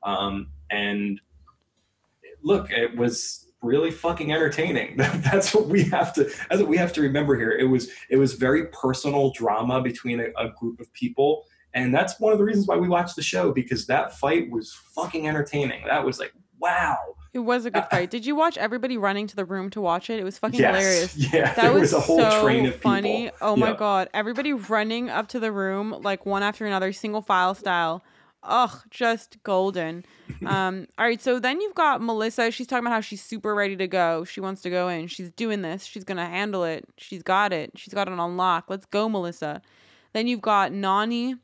Um, 0.04 0.52
and 0.70 1.22
look 2.44 2.70
it 2.72 2.98
was 2.98 3.48
really 3.62 3.90
fucking 3.90 4.34
entertaining. 4.34 4.98
That's 4.98 5.56
what 5.56 5.68
we 5.68 5.84
have 5.86 6.12
to 6.16 6.26
that's 6.50 6.60
what 6.60 6.68
we 6.68 6.76
have 6.76 6.92
to 6.92 7.02
remember 7.02 7.38
here. 7.38 7.54
It 7.54 7.70
was 7.70 7.90
it 8.10 8.18
was 8.18 8.34
very 8.34 8.66
personal 8.84 9.32
drama 9.32 9.82
between 9.82 10.20
a, 10.20 10.26
a 10.38 10.50
group 10.60 10.82
of 10.82 10.92
people. 10.92 11.46
And 11.74 11.94
that's 11.94 12.20
one 12.20 12.34
of 12.34 12.38
the 12.38 12.44
reasons 12.46 12.68
why 12.68 12.76
we 12.76 12.90
watched 12.90 13.16
the 13.16 13.22
show 13.22 13.54
because 13.54 13.86
that 13.88 14.18
fight 14.18 14.50
was 14.52 14.74
fucking 14.94 15.26
entertaining. 15.26 15.86
That 15.88 16.04
was 16.04 16.20
like 16.20 16.34
wow 16.60 16.98
It 17.36 17.40
was 17.40 17.66
a 17.66 17.70
good 17.72 17.84
fight. 17.92 18.10
Did 18.10 18.26
you 18.26 18.34
watch 18.36 18.58
everybody 18.58 18.98
running 18.98 19.28
to 19.28 19.36
the 19.36 19.44
room 19.46 19.70
to 19.72 19.82
watch 19.82 20.10
it? 20.10 20.20
It 20.20 20.24
was 20.24 20.38
fucking 20.38 20.60
yes 20.60 20.74
hilarious. 20.74 21.16
yeah 21.34 21.54
That 21.54 21.74
was, 21.74 21.82
was, 21.82 21.94
a 21.94 22.00
whole 22.00 22.18
so 22.20 22.42
train 22.42 22.66
of 22.66 22.76
funny. 22.78 23.26
people 23.26 23.38
Oh 23.42 23.56
my 23.58 23.72
Yeah. 23.72 23.76
god! 23.76 24.10
Everybody 24.14 24.54
running 24.54 25.10
up 25.10 25.28
to 25.30 25.40
the 25.40 25.52
room 25.52 25.92
like 26.02 26.26
one 26.26 26.42
after 26.44 26.66
another, 26.66 26.94
single 26.94 27.22
file 27.22 27.54
style. 27.54 28.04
Ugh, 28.44 28.72
just 28.90 29.38
golden. 29.44 30.06
Um, 30.46 30.88
all 30.98 31.06
right, 31.06 31.22
so 31.22 31.40
then 31.40 31.60
you've 31.62 31.76
got 31.76 32.02
Melissa. 32.02 32.52
She's 32.52 32.68
talking 32.68 32.86
about 32.86 32.94
how 32.96 33.02
she's 33.02 33.22
super 33.24 33.54
ready 33.56 33.76
to 33.78 33.88
go. 33.88 34.24
She 34.26 34.40
wants 34.42 34.62
to 34.64 34.70
go 34.70 34.88
in. 34.90 35.08
She's 35.08 35.30
doing 35.32 35.62
this. 35.62 35.84
She's 35.86 36.04
gonna 36.04 36.26
handle 36.28 36.64
it. 36.64 36.86
She's 36.98 37.22
got 37.24 37.52
it. 37.54 37.72
She's 37.76 37.94
got 37.94 38.08
it 38.08 38.18
on 38.20 38.38
lock. 38.38 38.66
Let's 38.70 38.86
go, 38.86 39.08
Melissa. 39.10 39.62
Then 40.14 40.28
you've 40.28 40.42
got 40.42 40.72
Nany 40.72 41.38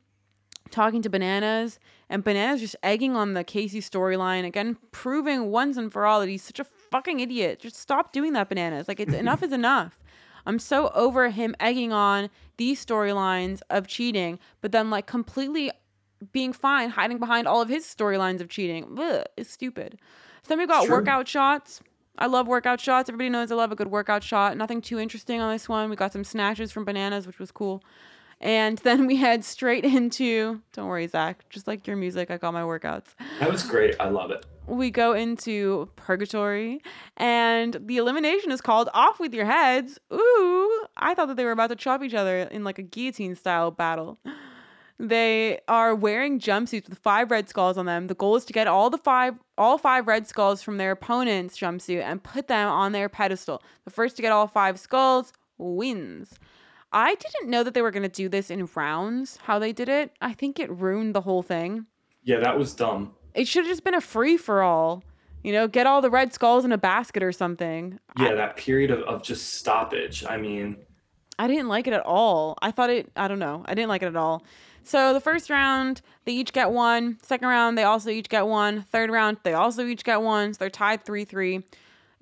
talking 0.72 1.02
to 1.02 1.10
Bananas, 1.10 1.78
and 2.08 2.24
Bananas 2.24 2.60
just 2.60 2.76
egging 2.82 3.14
on 3.14 3.34
the 3.34 3.44
Kaycee 3.44 3.78
storyline 3.78 4.44
again, 4.44 4.76
proving 4.90 5.50
once 5.50 5.76
and 5.76 5.92
for 5.92 6.06
all 6.06 6.20
that 6.20 6.28
he's 6.28 6.42
such 6.42 6.58
a 6.58 6.64
fucking 6.64 7.20
idiot. 7.20 7.60
Just 7.60 7.76
stop 7.76 8.12
doing 8.12 8.32
that, 8.32 8.48
Bananas. 8.48 8.88
Like 8.88 9.00
it's 9.00 9.14
enough 9.14 9.42
is 9.42 9.52
enough. 9.52 9.98
I'm 10.44 10.58
so 10.58 10.90
over 10.94 11.30
him 11.30 11.54
egging 11.60 11.92
on 11.92 12.28
these 12.56 12.84
storylines 12.84 13.60
of 13.70 13.86
cheating, 13.86 14.38
but 14.60 14.72
then 14.72 14.90
like 14.90 15.06
completely 15.06 15.70
being 16.32 16.52
fine, 16.52 16.90
hiding 16.90 17.18
behind 17.18 17.46
all 17.46 17.60
of 17.60 17.68
his 17.68 17.84
storylines 17.84 18.40
of 18.40 18.48
cheating. 18.48 18.96
Ugh, 18.98 19.24
it's 19.36 19.50
stupid. 19.50 19.98
So 20.42 20.48
then 20.48 20.58
we 20.58 20.66
got 20.66 20.86
true. 20.86 20.96
workout 20.96 21.28
shots. 21.28 21.80
I 22.18 22.26
love 22.26 22.46
workout 22.46 22.80
shots. 22.80 23.08
Everybody 23.08 23.30
knows 23.30 23.50
I 23.50 23.54
love 23.54 23.72
a 23.72 23.76
good 23.76 23.88
workout 23.88 24.22
shot. 24.22 24.56
Nothing 24.56 24.82
too 24.82 24.98
interesting 24.98 25.40
on 25.40 25.52
this 25.52 25.68
one. 25.68 25.88
We 25.88 25.96
got 25.96 26.12
some 26.12 26.24
snatches 26.24 26.70
from 26.70 26.84
bananas, 26.84 27.26
which 27.26 27.38
was 27.38 27.50
cool. 27.50 27.82
And 28.42 28.78
then 28.78 29.06
we 29.06 29.16
head 29.16 29.44
straight 29.44 29.84
into 29.84 30.60
don't 30.72 30.88
worry, 30.88 31.06
Zach. 31.06 31.48
Just 31.48 31.66
like 31.68 31.86
your 31.86 31.96
music, 31.96 32.30
I 32.30 32.36
got 32.38 32.52
my 32.52 32.62
workouts. 32.62 33.14
that 33.40 33.50
was 33.50 33.62
great 33.62 33.94
i 34.00 34.08
love 34.08 34.30
it 34.30 34.44
We 34.66 34.90
go 34.90 35.12
into 35.12 35.88
purgatory, 35.96 36.82
and 37.16 37.76
the 37.86 37.96
elimination 37.98 38.50
is 38.52 38.60
called 38.60 38.88
"Off 38.94 39.18
with 39.20 39.32
Your 39.34 39.44
Heads." 39.46 39.98
Ooh, 40.12 40.86
I 40.96 41.14
thought 41.14 41.26
that 41.28 41.36
they 41.36 41.44
were 41.44 41.50
about 41.52 41.68
to 41.70 41.76
chop 41.76 42.02
each 42.02 42.14
other 42.14 42.38
in 42.38 42.62
like 42.64 42.78
a 42.78 42.82
guillotine 42.82 43.34
style 43.34 43.70
battle. 43.70 44.18
They 44.98 45.58
are 45.66 45.94
wearing 45.96 46.38
jumpsuits 46.38 46.88
with 46.88 46.98
five 46.98 47.32
red 47.32 47.48
skulls 47.48 47.76
on 47.76 47.86
them. 47.86 48.06
The 48.06 48.14
goal 48.14 48.36
is 48.36 48.44
to 48.44 48.52
get 48.52 48.68
all 48.68 48.88
the 48.88 48.98
five 48.98 49.34
all 49.58 49.78
five 49.78 50.06
red 50.06 50.28
skulls 50.28 50.62
from 50.62 50.76
their 50.78 50.92
opponent's 50.92 51.58
jumpsuit 51.58 52.02
and 52.02 52.22
put 52.22 52.46
them 52.46 52.68
on 52.68 52.92
their 52.92 53.08
pedestal. 53.08 53.62
The 53.84 53.90
first 53.90 54.14
to 54.16 54.22
get 54.22 54.30
all 54.32 54.46
five 54.46 54.78
skulls 54.78 55.32
wins. 55.58 56.38
I 56.92 57.14
didn't 57.14 57.50
know 57.50 57.62
that 57.62 57.74
they 57.74 57.82
were 57.82 57.90
going 57.90 58.02
to 58.02 58.08
do 58.08 58.28
this 58.28 58.50
in 58.50 58.68
rounds, 58.74 59.38
how 59.44 59.58
they 59.58 59.72
did 59.72 59.88
it. 59.88 60.12
I 60.20 60.32
think 60.34 60.58
it 60.60 60.70
ruined 60.70 61.14
the 61.14 61.22
whole 61.22 61.42
thing. 61.42 61.86
yeah 62.22 62.38
that 62.40 62.58
was 62.58 62.74
dumb 62.74 63.12
It 63.34 63.48
should 63.48 63.64
have 63.64 63.72
just 63.72 63.84
been 63.84 63.94
a 63.94 64.00
free 64.00 64.36
for 64.36 64.62
all. 64.62 65.02
You 65.42 65.52
know, 65.52 65.66
get 65.66 65.86
all 65.88 66.00
the 66.00 66.10
red 66.10 66.32
skulls 66.32 66.64
in 66.64 66.70
a 66.70 66.78
basket 66.78 67.22
or 67.22 67.32
something. 67.32 67.98
yeah 68.18 68.34
that 68.34 68.56
period 68.56 68.90
of, 68.90 69.00
of 69.02 69.22
just 69.22 69.54
stoppage 69.54 70.24
i 70.28 70.36
mean 70.36 70.76
I 71.38 71.48
didn't 71.48 71.68
like 71.68 71.86
it 71.88 71.94
at 71.94 72.04
all. 72.04 72.56
I 72.62 72.70
thought 72.70 72.90
it, 72.90 73.10
I 73.16 73.26
don't 73.26 73.38
know. 73.38 73.64
I 73.66 73.74
didn't 73.74 73.88
like 73.88 74.02
it 74.02 74.06
at 74.06 74.16
all. 74.16 74.44
So 74.84 75.12
the 75.14 75.20
first 75.20 75.48
round, 75.50 76.02
they 76.26 76.32
each 76.32 76.52
get 76.52 76.70
one. 76.70 77.18
Second 77.22 77.48
round, 77.48 77.76
they 77.76 77.82
also 77.84 78.10
each 78.10 78.28
get 78.28 78.46
one. 78.46 78.82
Third 78.82 79.10
round, 79.10 79.38
they 79.42 79.54
also 79.54 79.86
each 79.86 80.04
get 80.04 80.20
one. 80.20 80.52
So 80.52 80.58
they're 80.58 80.70
tied 80.70 81.04
3 81.04 81.24
3. 81.24 81.64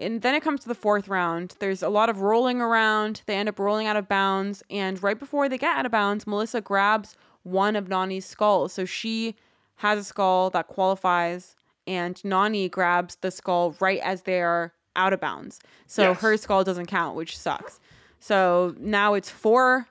And 0.01 0.23
then 0.23 0.35
it 0.35 0.43
comes 0.43 0.61
to 0.63 0.69
the 0.69 0.75
fourth 0.75 1.09
round. 1.09 1.55
There's 1.59 1.83
a 1.83 1.89
lot 1.89 2.09
of 2.09 2.21
rolling 2.21 2.61
around. 2.61 3.23
They 3.27 3.35
end 3.37 3.49
up 3.49 3.59
rolling 3.59 3.87
out 3.87 3.97
of 3.97 4.09
bounds. 4.09 4.63
And 4.71 5.03
right 5.03 5.19
before 5.19 5.49
they 5.49 5.59
get 5.59 5.77
out 5.77 5.87
of 5.87 5.93
bounds, 5.93 6.27
Melissa 6.27 6.61
grabs 6.61 7.17
one 7.43 7.77
of 7.77 7.89
Nany's 7.89 8.25
skulls. 8.27 8.73
So 8.73 8.85
she 8.85 9.37
has 9.77 9.99
a 9.99 10.05
skull 10.05 10.51
that 10.51 10.67
qualifies, 10.69 11.57
and 11.87 12.15
Nany 12.17 12.71
grabs 12.71 13.17
the 13.17 13.31
skull 13.31 13.75
right 13.81 14.01
as 14.03 14.23
they're 14.23 14.73
out 14.97 15.13
of 15.13 15.21
bounds. 15.21 15.61
So 15.87 16.11
Yes. 16.11 16.21
her 16.21 16.37
skull 16.37 16.65
doesn't 16.65 16.87
count, 16.87 17.17
which 17.17 17.39
sucks. 17.39 17.81
So 18.19 18.75
now 18.79 19.15
it's 19.15 19.31
four 19.31 19.87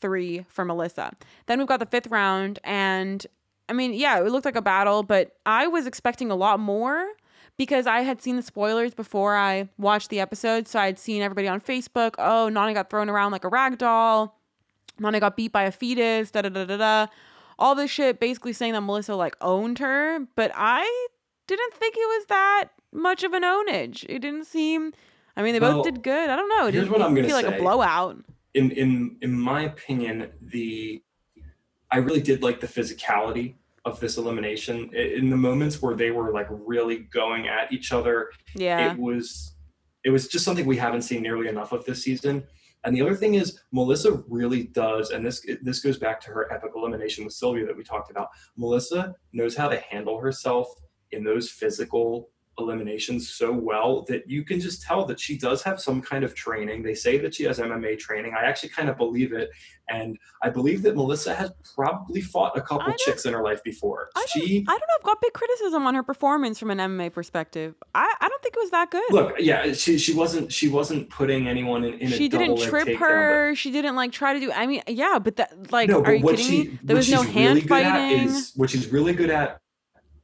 three 0.00 0.44
for 0.48 0.64
Melissa. 0.64 1.12
Then 1.46 1.58
we've 1.58 1.66
got 1.68 1.80
the 1.80 1.86
fifth 1.86 2.06
round, 2.08 2.58
and 2.64 3.26
I 3.68 3.72
mean, 3.72 3.92
yeah, 3.94 4.18
it 4.20 4.30
looked 4.30 4.44
like 4.44 4.56
a 4.56 4.62
battle, 4.62 5.02
but 5.02 5.34
I 5.44 5.66
was 5.66 5.86
expecting 5.86 6.30
a 6.30 6.36
lot 6.36 6.60
more 6.60 7.06
because 7.56 7.86
I 7.86 8.00
had 8.00 8.20
seen 8.20 8.36
the 8.36 8.42
spoilers 8.42 8.94
before 8.94 9.36
I 9.36 9.68
watched 9.78 10.10
the 10.10 10.20
episode. 10.20 10.68
So 10.68 10.78
I'd 10.78 10.98
seen 10.98 11.22
everybody 11.22 11.48
on 11.48 11.60
Facebook, 11.60 12.14
oh, 12.18 12.48
Nany 12.52 12.74
got 12.74 12.90
thrown 12.90 13.08
around 13.08 13.32
like 13.32 13.44
a 13.44 13.48
rag 13.48 13.78
doll. 13.78 14.38
Nany 15.00 15.20
got 15.20 15.36
beat 15.36 15.52
by 15.52 15.64
a 15.64 15.72
fetus, 15.72 16.30
da 16.30 16.42
da 16.42 16.48
da 16.48 16.64
da 16.64 16.76
da. 16.76 17.06
All 17.58 17.74
this 17.74 17.90
shit 17.90 18.20
basically 18.20 18.52
saying 18.52 18.72
that 18.74 18.82
Melissa 18.82 19.14
like 19.14 19.36
owned 19.40 19.78
her, 19.78 20.20
but 20.36 20.50
I 20.54 21.08
didn't 21.46 21.74
think 21.74 21.94
it 21.96 22.00
was 22.18 22.26
that 22.26 22.68
much 22.92 23.22
of 23.24 23.32
an 23.32 23.42
ownage. 23.42 24.04
It 24.08 24.20
didn't 24.20 24.44
seem. 24.46 24.92
I 25.36 25.42
mean, 25.42 25.52
they 25.52 25.60
Well, 25.60 25.76
both 25.76 25.84
did 25.84 26.02
good. 26.02 26.30
I 26.30 26.36
don't 26.36 26.48
know. 26.48 26.66
It 26.66 26.74
here's 26.74 26.86
didn't, 26.86 26.98
what 26.98 27.06
I'm 27.06 27.14
gonna 27.14 27.26
feel 27.28 27.36
like 27.36 27.46
a 27.46 27.58
blowout. 27.58 28.16
in 28.54 28.70
in 28.70 29.16
in 29.20 29.38
my 29.38 29.62
opinion, 29.62 30.30
the 30.40 31.02
I 31.90 31.98
really 31.98 32.20
did 32.20 32.42
like 32.42 32.60
the 32.60 32.66
physicality 32.66 33.54
of 33.86 34.00
this 34.00 34.18
elimination 34.18 34.92
in 34.94 35.30
the 35.30 35.36
moments 35.36 35.80
where 35.80 35.94
they 35.94 36.10
were 36.10 36.32
like 36.32 36.48
really 36.50 36.98
going 37.12 37.46
at 37.46 37.72
each 37.72 37.92
other. 37.92 38.30
Yeah. 38.54 38.92
It 38.92 38.98
was 38.98 39.54
it 40.04 40.10
was 40.10 40.28
just 40.28 40.44
something 40.44 40.66
we 40.66 40.76
haven't 40.76 41.02
seen 41.02 41.22
nearly 41.22 41.48
enough 41.48 41.72
of 41.72 41.84
this 41.84 42.02
season. 42.02 42.44
And 42.84 42.94
the 42.94 43.02
other 43.02 43.16
thing 43.16 43.34
is, 43.34 43.58
Melissa 43.72 44.22
really 44.28 44.64
does, 44.64 45.10
and 45.10 45.24
this 45.24 45.44
this 45.62 45.80
goes 45.80 45.98
back 45.98 46.20
to 46.22 46.30
her 46.30 46.52
epic 46.52 46.72
elimination 46.76 47.24
with 47.24 47.32
Sylvia 47.32 47.64
that 47.66 47.76
we 47.76 47.84
talked 47.84 48.10
about. 48.10 48.28
Melissa 48.56 49.14
knows 49.32 49.56
how 49.56 49.68
to 49.68 49.78
handle 49.78 50.20
herself 50.20 50.68
in 51.12 51.24
those 51.24 51.48
physical 51.48 52.30
eliminations 52.58 53.28
so 53.28 53.52
well 53.52 54.02
that 54.08 54.28
you 54.28 54.44
can 54.44 54.60
just 54.60 54.82
tell 54.82 55.04
that 55.04 55.20
she 55.20 55.36
does 55.36 55.62
have 55.62 55.80
some 55.80 56.00
kind 56.00 56.24
of 56.24 56.34
training. 56.34 56.82
They 56.82 56.94
say 56.94 57.18
that 57.18 57.34
she 57.34 57.44
has 57.44 57.58
MMA 57.58 57.98
training. 57.98 58.34
I 58.38 58.44
actually 58.44 58.70
kind 58.70 58.88
of 58.88 58.96
believe 58.96 59.32
it, 59.32 59.50
and 59.88 60.18
I 60.42 60.50
believe 60.50 60.82
that 60.82 60.96
Melissa 60.96 61.34
has 61.34 61.52
probably 61.74 62.20
fought 62.20 62.56
a 62.56 62.62
couple 62.62 62.92
chicks 62.98 63.24
in 63.26 63.32
her 63.32 63.42
life 63.42 63.62
before. 63.62 64.08
I 64.16 64.20
don't, 64.20 64.46
She 64.46 64.64
I 64.66 64.70
don't 64.70 64.80
know. 64.80 64.94
I've 64.98 65.04
got 65.04 65.20
big 65.20 65.32
criticism 65.32 65.86
on 65.86 65.94
her 65.94 66.02
performance 66.02 66.58
from 66.58 66.70
an 66.70 66.78
MMA 66.78 67.12
perspective. 67.12 67.74
I, 67.94 68.12
I 68.20 68.28
don't 68.28 68.42
think 68.42 68.56
it 68.56 68.60
was 68.60 68.70
that 68.70 68.90
good. 68.90 69.12
look, 69.12 69.34
yeah, 69.38 69.72
she 69.72 69.98
she 69.98 70.14
wasn't 70.14 70.52
she 70.52 70.68
wasn't 70.68 71.10
putting 71.10 71.48
anyone 71.48 71.84
in, 71.84 71.94
in 71.94 72.12
a 72.12 72.16
she 72.16 72.28
didn't 72.28 72.58
trip 72.60 72.88
her. 72.98 73.54
She 73.54 73.70
didn't 73.70 73.96
like 73.96 74.12
try 74.12 74.32
to 74.32 74.40
do. 74.40 74.50
I 74.52 74.66
mean, 74.66 74.82
yeah, 74.88 75.18
but 75.18 75.36
that 75.36 75.70
like, 75.72 75.88
no, 75.88 75.98
are 76.00 76.02
but 76.04 76.18
you 76.18 76.24
what 76.24 76.36
kidding 76.36 76.46
she 76.50 76.68
me? 76.70 76.78
There 76.82 76.96
was 76.96 77.10
no 77.10 77.22
she's 77.22 77.32
hand 77.32 77.56
really 77.56 77.60
good 77.68 77.82
at 77.82 77.92
fighting. 77.92 78.28
is 78.28 78.52
what 78.56 78.70
she's 78.70 78.88
really 78.88 79.12
good 79.12 79.30
at 79.30 79.60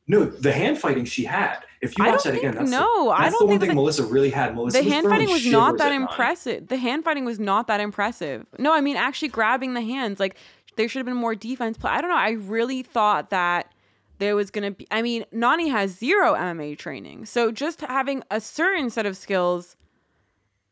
No, 0.08 0.24
the 0.24 0.52
hand 0.52 0.78
fighting 0.78 1.04
she 1.04 1.24
had. 1.24 1.58
If 1.82 1.98
you 1.98 2.04
I 2.04 2.10
watch 2.12 2.22
that 2.22 2.30
again, 2.34 2.52
think- 2.52 2.54
that's 2.54 2.70
no, 2.70 3.06
the, 3.06 3.10
I 3.10 3.22
that's 3.22 3.32
don't 3.34 3.40
the 3.40 3.44
one 3.46 3.52
think 3.54 3.60
thing 3.62 3.68
that- 3.70 3.74
Melissa 3.74 4.04
really 4.04 4.30
had. 4.30 4.54
Melissa 4.54 4.80
the 4.82 4.88
hand 4.88 5.08
fighting 5.08 5.28
was 5.30 5.44
not 5.46 5.78
that 5.78 5.92
impressive. 5.92 6.68
The 6.68 6.76
hand 6.76 7.04
fighting 7.04 7.24
was 7.24 7.40
not 7.40 7.66
that 7.66 7.80
impressive. 7.80 8.46
No, 8.58 8.72
I 8.72 8.80
mean 8.80 8.96
actually 8.96 9.28
grabbing 9.28 9.74
the 9.74 9.80
hands. 9.82 10.20
Like 10.20 10.36
there 10.76 10.88
should 10.88 11.00
have 11.00 11.06
been 11.06 11.16
more 11.16 11.34
defense 11.34 11.76
play. 11.76 11.90
I 11.90 12.00
don't 12.00 12.08
know. 12.10 12.16
I 12.16 12.30
really 12.30 12.82
thought 12.82 13.30
that 13.30 13.72
there 14.18 14.36
was 14.36 14.50
gonna 14.52 14.70
be. 14.70 14.86
I 14.92 15.02
mean, 15.02 15.24
Nany 15.34 15.70
has 15.72 15.90
zero 15.98 16.34
MMA 16.34 16.78
training, 16.78 17.26
so 17.26 17.50
just 17.50 17.80
having 17.80 18.22
a 18.30 18.40
certain 18.40 18.88
set 18.88 19.04
of 19.04 19.16
skills, 19.16 19.74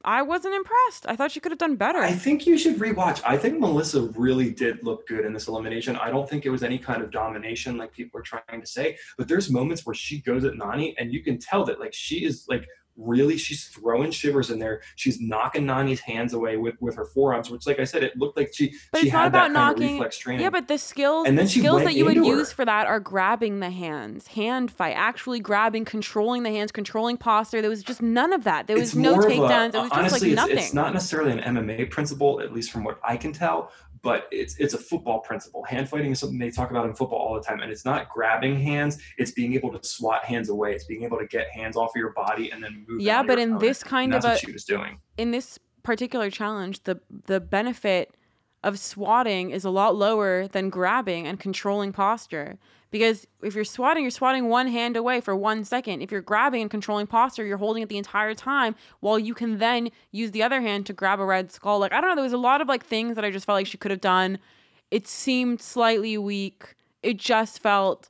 I 0.04 0.22
wasn't 0.22 0.54
impressed. 0.54 1.04
I 1.06 1.16
thought 1.16 1.30
she 1.30 1.40
could 1.40 1.52
have 1.52 1.58
done 1.58 1.76
better. 1.76 1.98
I 1.98 2.12
think 2.12 2.46
you 2.46 2.56
should 2.56 2.78
rewatch. 2.78 3.20
I 3.24 3.36
think 3.36 3.58
Melissa 3.58 4.02
really 4.14 4.50
did 4.50 4.82
look 4.82 5.06
good 5.06 5.26
in 5.26 5.32
this 5.32 5.48
elimination. 5.48 5.96
I 5.96 6.10
don't 6.10 6.28
think 6.28 6.46
it 6.46 6.50
was 6.50 6.62
any 6.62 6.78
kind 6.78 7.02
of 7.02 7.10
domination 7.10 7.76
like 7.76 7.92
people 7.92 8.18
are 8.18 8.22
trying 8.22 8.60
to 8.60 8.66
say, 8.66 8.96
but 9.18 9.28
there's 9.28 9.50
moments 9.50 9.84
where 9.84 9.94
she 9.94 10.20
goes 10.20 10.44
at 10.44 10.54
Nany 10.54 10.94
and 10.98 11.12
you 11.12 11.22
can 11.22 11.38
tell 11.38 11.64
that 11.66 11.80
like 11.80 11.92
she 11.92 12.24
is 12.24 12.46
like 12.48 12.66
really 13.00 13.36
she's 13.36 13.66
throwing 13.66 14.10
shivers 14.10 14.50
in 14.50 14.58
there. 14.58 14.82
She's 14.96 15.20
knocking 15.20 15.64
Nany's 15.66 16.00
hands 16.00 16.34
away 16.34 16.56
with 16.56 16.74
with 16.80 16.96
her 16.96 17.04
forearms, 17.06 17.50
which 17.50 17.66
like 17.66 17.78
I 17.80 17.84
said, 17.84 18.02
it 18.04 18.16
looked 18.18 18.36
like 18.36 18.52
she 18.54 18.74
But 18.92 19.00
she 19.00 19.06
it's 19.06 19.12
not 19.14 19.26
about 19.28 19.52
kind 19.52 19.56
of 19.56 19.60
knocking- 19.78 19.92
reflex 19.94 20.18
training. 20.18 20.42
Yeah, 20.42 20.50
but 20.50 20.68
the 20.68 20.78
skills, 20.78 21.26
And 21.26 21.38
then 21.38 21.46
the 21.46 21.50
skills 21.50 21.82
that 21.84 21.94
you 21.94 22.04
would 22.04 22.16
her. 22.16 22.22
use 22.24 22.52
for 22.52 22.64
that 22.64 22.86
are 22.86 23.00
grabbing 23.00 23.60
the 23.60 23.70
hands, 23.70 24.28
hand 24.28 24.70
fight, 24.70 24.94
actually 24.96 25.40
grabbing, 25.40 25.84
controlling 25.84 26.42
the 26.42 26.50
hands, 26.50 26.72
controlling 26.72 27.16
posture. 27.16 27.60
There 27.60 27.70
was 27.70 27.82
just 27.82 28.02
none 28.02 28.32
of 28.32 28.44
that. 28.44 28.66
There 28.66 28.76
was 28.76 28.90
it's 28.90 28.96
no 28.96 29.18
of 29.18 29.24
a- 29.24 29.28
takedowns. 29.28 29.74
it 29.74 29.78
was 29.78 29.88
just 29.88 29.92
honestly, 29.92 30.28
like 30.30 30.36
nothing. 30.36 30.56
It's, 30.58 30.66
it's 30.66 30.74
not 30.74 30.92
necessarily 30.92 31.32
an 31.32 31.56
MMA 31.56 31.90
principle, 31.90 32.40
at 32.40 32.52
least 32.52 32.70
from 32.70 32.84
what 32.84 32.98
I 33.02 33.16
can 33.16 33.32
tell, 33.32 33.70
but 34.02 34.28
it's 34.30 34.56
it's 34.58 34.74
a 34.74 34.78
football 34.78 35.20
principle. 35.20 35.62
Hand 35.64 35.88
fighting 35.88 36.12
is 36.12 36.20
something 36.20 36.38
they 36.38 36.50
talk 36.50 36.70
about 36.70 36.86
in 36.86 36.94
football 36.94 37.18
all 37.18 37.34
the 37.34 37.42
time, 37.42 37.60
and 37.60 37.70
it's 37.70 37.84
not 37.84 38.08
grabbing 38.08 38.60
hands; 38.60 38.98
it's 39.18 39.30
being 39.30 39.54
able 39.54 39.76
to 39.78 39.86
swat 39.86 40.24
hands 40.24 40.48
away. 40.48 40.72
It's 40.74 40.84
being 40.84 41.04
able 41.04 41.18
to 41.18 41.26
get 41.26 41.48
hands 41.50 41.76
off 41.76 41.90
of 41.90 41.96
your 41.96 42.12
body 42.12 42.50
and 42.50 42.62
then 42.62 42.84
move. 42.88 43.00
yeah, 43.00 43.22
but 43.22 43.38
in 43.38 43.50
opponent. 43.50 43.60
this 43.60 43.82
kind 43.82 44.14
of 44.14 44.24
a 44.24 44.28
what 44.28 44.38
she 44.38 44.52
was 44.52 44.64
doing. 44.64 45.00
in 45.16 45.30
this 45.30 45.58
particular 45.82 46.30
challenge, 46.30 46.82
the 46.84 47.00
the 47.26 47.40
benefit 47.40 48.14
of 48.62 48.78
swatting 48.78 49.50
is 49.50 49.64
a 49.64 49.70
lot 49.70 49.96
lower 49.96 50.46
than 50.48 50.70
grabbing 50.70 51.26
and 51.26 51.40
controlling 51.40 51.92
posture. 51.92 52.58
Because 52.90 53.26
if 53.42 53.54
you're 53.54 53.64
swatting, 53.64 54.02
you're 54.02 54.10
swatting 54.10 54.48
one 54.48 54.66
hand 54.66 54.96
away 54.96 55.20
for 55.20 55.34
one 55.34 55.64
second. 55.64 56.02
If 56.02 56.10
you're 56.10 56.20
grabbing 56.20 56.62
and 56.62 56.70
controlling 56.70 57.06
posture, 57.06 57.44
you're 57.44 57.56
holding 57.56 57.82
it 57.82 57.88
the 57.88 57.98
entire 57.98 58.34
time 58.34 58.74
while 58.98 59.18
you 59.18 59.32
can 59.32 59.58
then 59.58 59.90
use 60.10 60.32
the 60.32 60.42
other 60.42 60.60
hand 60.60 60.86
to 60.86 60.92
grab 60.92 61.20
a 61.20 61.24
red 61.24 61.52
skull. 61.52 61.78
Like, 61.78 61.92
I 61.92 62.00
don't 62.00 62.10
know, 62.10 62.16
there 62.16 62.24
was 62.24 62.32
a 62.32 62.38
lot 62.38 62.60
of 62.60 62.68
like 62.68 62.84
things 62.84 63.14
that 63.14 63.24
I 63.24 63.30
just 63.30 63.46
felt 63.46 63.56
like 63.56 63.66
she 63.66 63.78
could 63.78 63.92
have 63.92 64.00
done. 64.00 64.38
It 64.90 65.06
seemed 65.06 65.62
slightly 65.62 66.18
weak. 66.18 66.74
It 67.02 67.16
just 67.16 67.60
felt, 67.60 68.09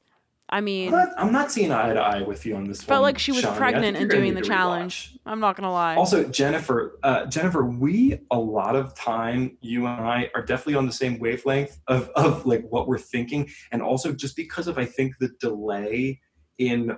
I 0.53 0.57
I'm 0.59 0.65
mean, 0.65 0.91
not, 0.91 1.09
I'm 1.17 1.33
not 1.33 1.53
seeing 1.53 1.71
eye 1.71 1.93
to 1.95 2.01
eye 2.01 2.23
with 2.23 2.45
you 2.45 2.57
on 2.57 2.65
this. 2.65 2.83
felt 2.83 3.03
one, 3.03 3.09
like 3.13 3.19
she 3.21 3.31
was 3.31 3.43
Shanni. 3.45 3.53
I 3.53 3.57
pregnant 3.57 3.97
and 3.97 4.11
doing 4.11 4.35
the 4.35 4.43
challenge. 4.43 5.13
rewatch. 5.15 5.19
I'm 5.27 5.39
not 5.41 5.57
gonna 5.57 5.73
lie. 5.73 5.95
Also, 5.95 6.25
Jennifer, 6.25 6.99
uh, 7.05 7.27
Jennifer, 7.27 7.65
we 7.65 8.19
a 8.33 8.39
lot 8.39 8.75
of 8.75 8.95
time, 8.97 9.57
you 9.61 9.87
and 9.87 10.01
I 10.05 10.29
are 10.35 10.43
definitely 10.45 10.75
on 10.75 10.87
the 10.87 10.93
same 10.93 11.19
wavelength 11.21 11.79
of 11.87 12.09
of 12.17 12.45
like 12.47 12.65
what 12.69 12.89
we're 12.89 12.99
thinking, 12.99 13.49
and 13.71 13.81
also 13.81 14.13
just 14.13 14.35
because 14.35 14.67
of 14.67 14.77
I 14.77 14.85
think 14.87 15.15
the 15.21 15.29
delay 15.41 16.21
in 16.59 16.97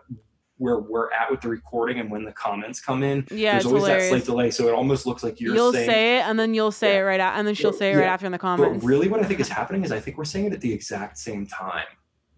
where 0.59 0.79
we're 0.79 1.11
at 1.13 1.29
with 1.31 1.41
the 1.41 1.49
recording 1.49 1.99
and 1.99 2.09
when 2.11 2.25
the 2.25 2.33
comments 2.33 2.81
come 2.81 3.03
in. 3.03 3.27
yeah, 3.33 3.53
there's 3.53 3.67
always 3.67 3.85
that 3.85 4.01
slight 4.09 4.25
delay, 4.25 4.51
so 4.51 4.69
it 4.69 4.73
almost 4.75 5.07
looks 5.07 5.23
like 5.25 5.41
you're 5.41 5.55
You'll 5.55 5.73
saying. 5.73 5.91
say 5.91 6.19
it 6.19 6.21
and 6.23 6.39
then 6.39 6.55
you'll 6.55 6.71
say 6.73 6.95
Yeah. 6.95 7.01
it 7.01 7.03
right 7.03 7.21
out, 7.21 7.35
and 7.37 7.47
then 7.47 7.55
she'll 7.55 7.73
Yeah, 7.73 7.79
say 7.79 7.93
it 7.93 7.97
right 7.97 8.05
yeah. 8.05 8.13
after 8.15 8.27
in 8.27 8.33
the 8.33 8.39
comments. 8.39 8.83
but 8.83 8.87
really, 8.89 9.09
what 9.09 9.21
I 9.21 9.25
think 9.25 9.41
is 9.41 9.49
happening 9.61 9.85
is 9.85 9.93
I 9.93 10.01
think 10.01 10.17
we're 10.17 10.25
saying 10.25 10.47
it 10.47 10.53
at 10.55 10.61
the 10.61 10.73
exact 10.73 11.19
same 11.19 11.47
time. 11.47 11.85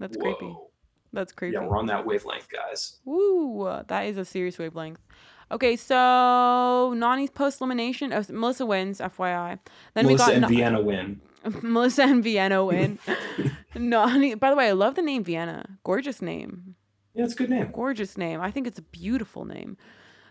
That's 0.00 0.16
Whoa. 0.16 0.34
creepy. 0.34 0.56
That's 1.14 1.32
creepy. 1.32 1.54
Yeah, 1.54 1.66
we're 1.66 1.78
on 1.78 1.86
that 1.86 2.04
wavelength, 2.06 2.48
guys. 2.50 2.96
Woo, 3.04 3.82
that 3.88 4.02
is 4.02 4.16
a 4.18 4.24
serious 4.24 4.58
wavelength. 4.58 5.00
Okay, 5.52 5.76
so 5.76 5.94
Nany's 6.96 7.30
post 7.30 7.60
elimination. 7.60 8.12
Oh, 8.12 8.24
Melissa 8.30 8.66
wins, 8.66 8.98
FYI. 8.98 9.58
Then 9.94 10.06
Melissa 10.06 10.26
we 10.28 10.32
and 10.34 10.42
got 10.42 10.50
Na- 10.50 10.56
Vienna 10.56 10.80
win. 10.80 11.20
Melissa 11.62 12.02
and 12.04 12.24
Vienna 12.24 12.64
win. 12.64 12.98
Nany. 13.74 14.38
By 14.38 14.50
the 14.50 14.56
way, 14.56 14.68
I 14.68 14.72
love 14.72 14.94
the 14.94 15.02
name 15.02 15.22
Vienna. 15.24 15.78
Gorgeous 15.84 16.22
name. 16.22 16.74
Yeah, 17.14 17.24
it's 17.24 17.34
a 17.34 17.36
good 17.36 17.50
name. 17.50 17.70
Gorgeous 17.72 18.16
name. 18.16 18.40
I 18.40 18.50
think 18.50 18.66
it's 18.66 18.78
a 18.78 18.82
beautiful 18.82 19.44
name. 19.44 19.76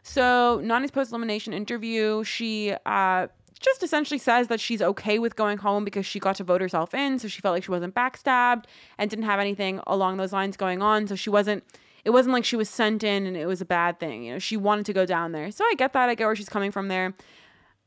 So 0.01 0.59
Nany's 0.63 0.91
post 0.91 1.11
elimination 1.11 1.53
interview, 1.53 2.23
she 2.25 2.75
uh, 2.85 3.27
just 3.59 3.83
essentially 3.83 4.17
says 4.17 4.47
that 4.47 4.59
she's 4.59 4.81
okay 4.81 5.19
with 5.19 5.35
going 5.35 5.57
home 5.57 5.83
because 5.83 6.05
she 6.05 6.19
got 6.19 6.35
to 6.37 6.43
vote 6.43 6.61
herself 6.61 6.93
in, 6.93 7.19
so 7.19 7.27
she 7.27 7.41
felt 7.41 7.53
like 7.53 7.63
she 7.63 7.71
wasn't 7.71 7.93
backstabbed 7.95 8.65
and 8.97 9.09
didn't 9.09 9.25
have 9.25 9.39
anything 9.39 9.79
along 9.87 10.17
those 10.17 10.33
lines 10.33 10.57
going 10.57 10.81
on. 10.81 11.07
So 11.07 11.15
she 11.15 11.29
wasn't. 11.29 11.63
It 12.05 12.09
wasn't 12.09 12.33
like 12.33 12.43
she 12.43 12.57
was 12.57 12.69
sent 12.69 13.01
in 13.01 13.25
and 13.25 13.37
it 13.37 13.45
was 13.45 13.61
a 13.61 13.65
bad 13.65 13.97
thing. 13.97 14.23
You 14.23 14.33
know, 14.33 14.39
she 14.39 14.57
wanted 14.57 14.85
to 14.87 14.93
go 14.93 15.05
down 15.05 15.31
there. 15.31 15.51
So 15.51 15.63
I 15.63 15.73
get 15.77 15.93
that. 15.93 16.09
I 16.09 16.15
get 16.15 16.25
where 16.25 16.35
she's 16.35 16.49
coming 16.49 16.69
from 16.69 16.89
there. 16.89 17.13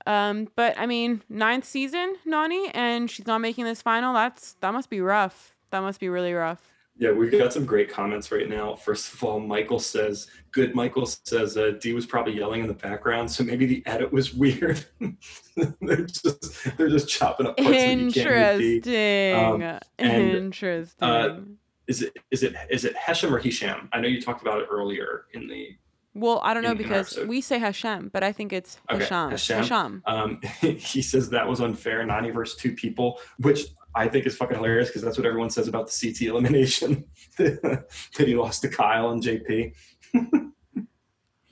Um, 0.07 0.49
but 0.57 0.79
I 0.79 0.87
mean, 0.87 1.23
ninth 1.29 1.65
season, 1.65 2.17
Nany, 2.27 2.71
and 2.73 3.11
she's 3.11 3.27
not 3.27 3.39
making 3.43 3.65
this 3.65 3.83
final. 3.83 4.15
That's 4.15 4.55
that 4.61 4.73
must 4.73 4.89
be 4.89 5.01
rough. 5.01 5.55
That 5.71 5.81
must 5.81 6.01
be 6.01 6.09
really 6.09 6.33
rough. 6.33 6.76
Yeah, 6.99 7.11
we've 7.13 7.31
got 7.31 7.53
some 7.53 7.67
great 7.67 7.91
comments 7.91 8.33
right 8.33 8.49
now. 8.49 8.75
First 8.75 9.13
of 9.13 9.23
all, 9.23 9.39
Michael 9.39 9.79
says, 9.79 10.29
good 10.51 10.75
Michael 10.75 11.05
says, 11.05 11.57
uh, 11.59 11.73
Dee 11.79 11.93
was 11.93 12.07
probably 12.07 12.35
yelling 12.35 12.63
in 12.63 12.69
the 12.69 12.75
background, 12.75 13.31
so 13.31 13.45
maybe 13.45 13.67
the 13.67 13.83
edit 13.85 14.11
was 14.11 14.33
weird. 14.33 14.83
they're, 15.83 16.07
just, 16.07 16.77
they're 16.79 16.89
just 16.89 17.09
chopping 17.09 17.47
up 17.47 17.57
parts 17.59 17.71
that 17.71 17.99
you 17.99 18.11
can't 18.11 18.59
D. 18.83 19.31
Interesting. 19.31 19.63
Um, 19.63 19.79
and, 19.99 20.23
Interesting. 20.33 21.07
uh, 21.09 21.41
Is 21.87 22.01
it 22.03 22.17
is 22.31 22.43
it 22.43 22.55
is 22.71 22.85
it 22.87 22.97
Hesham 22.97 23.31
or 23.31 23.39
Hisham? 23.39 23.91
I 23.93 24.01
know 24.01 24.09
you 24.09 24.21
talked 24.23 24.41
about 24.41 24.61
it 24.61 24.67
earlier 24.71 25.27
in 25.35 25.47
the 25.49 25.77
well, 26.15 26.41
I 26.43 26.55
don't 26.55 26.63
know 26.63 26.71
in- 26.71 26.79
because 26.79 27.19
we 27.27 27.43
say 27.43 27.59
Hashem, 27.59 28.09
but 28.11 28.23
I 28.25 28.33
think 28.33 28.55
it's 28.55 28.79
Okay, 28.91 29.01
Hashem. 29.05 29.31
Hashem. 29.31 29.59
Hashem. 29.59 30.03
Um, 30.07 30.41
he 30.79 31.03
says 31.03 31.29
that 31.29 31.47
was 31.47 31.61
unfair, 31.61 32.03
Nany 32.07 32.33
versus 32.33 32.57
two 32.59 32.73
people, 32.73 33.21
which 33.39 33.67
I 33.97 34.09
think 34.09 34.27
is 34.27 34.37
fucking 34.37 34.57
hilarious 34.57 34.89
because 34.89 35.03
that's 35.03 35.17
what 35.17 35.27
everyone 35.27 35.51
says 35.51 35.69
about 35.69 35.91
the 35.91 36.13
CT 36.13 36.29
elimination 36.29 37.05
that 37.39 37.87
he 38.19 38.35
lost 38.35 38.63
to 38.63 38.69
Kyle 38.69 39.11
and 39.11 39.23
JP. 39.23 39.73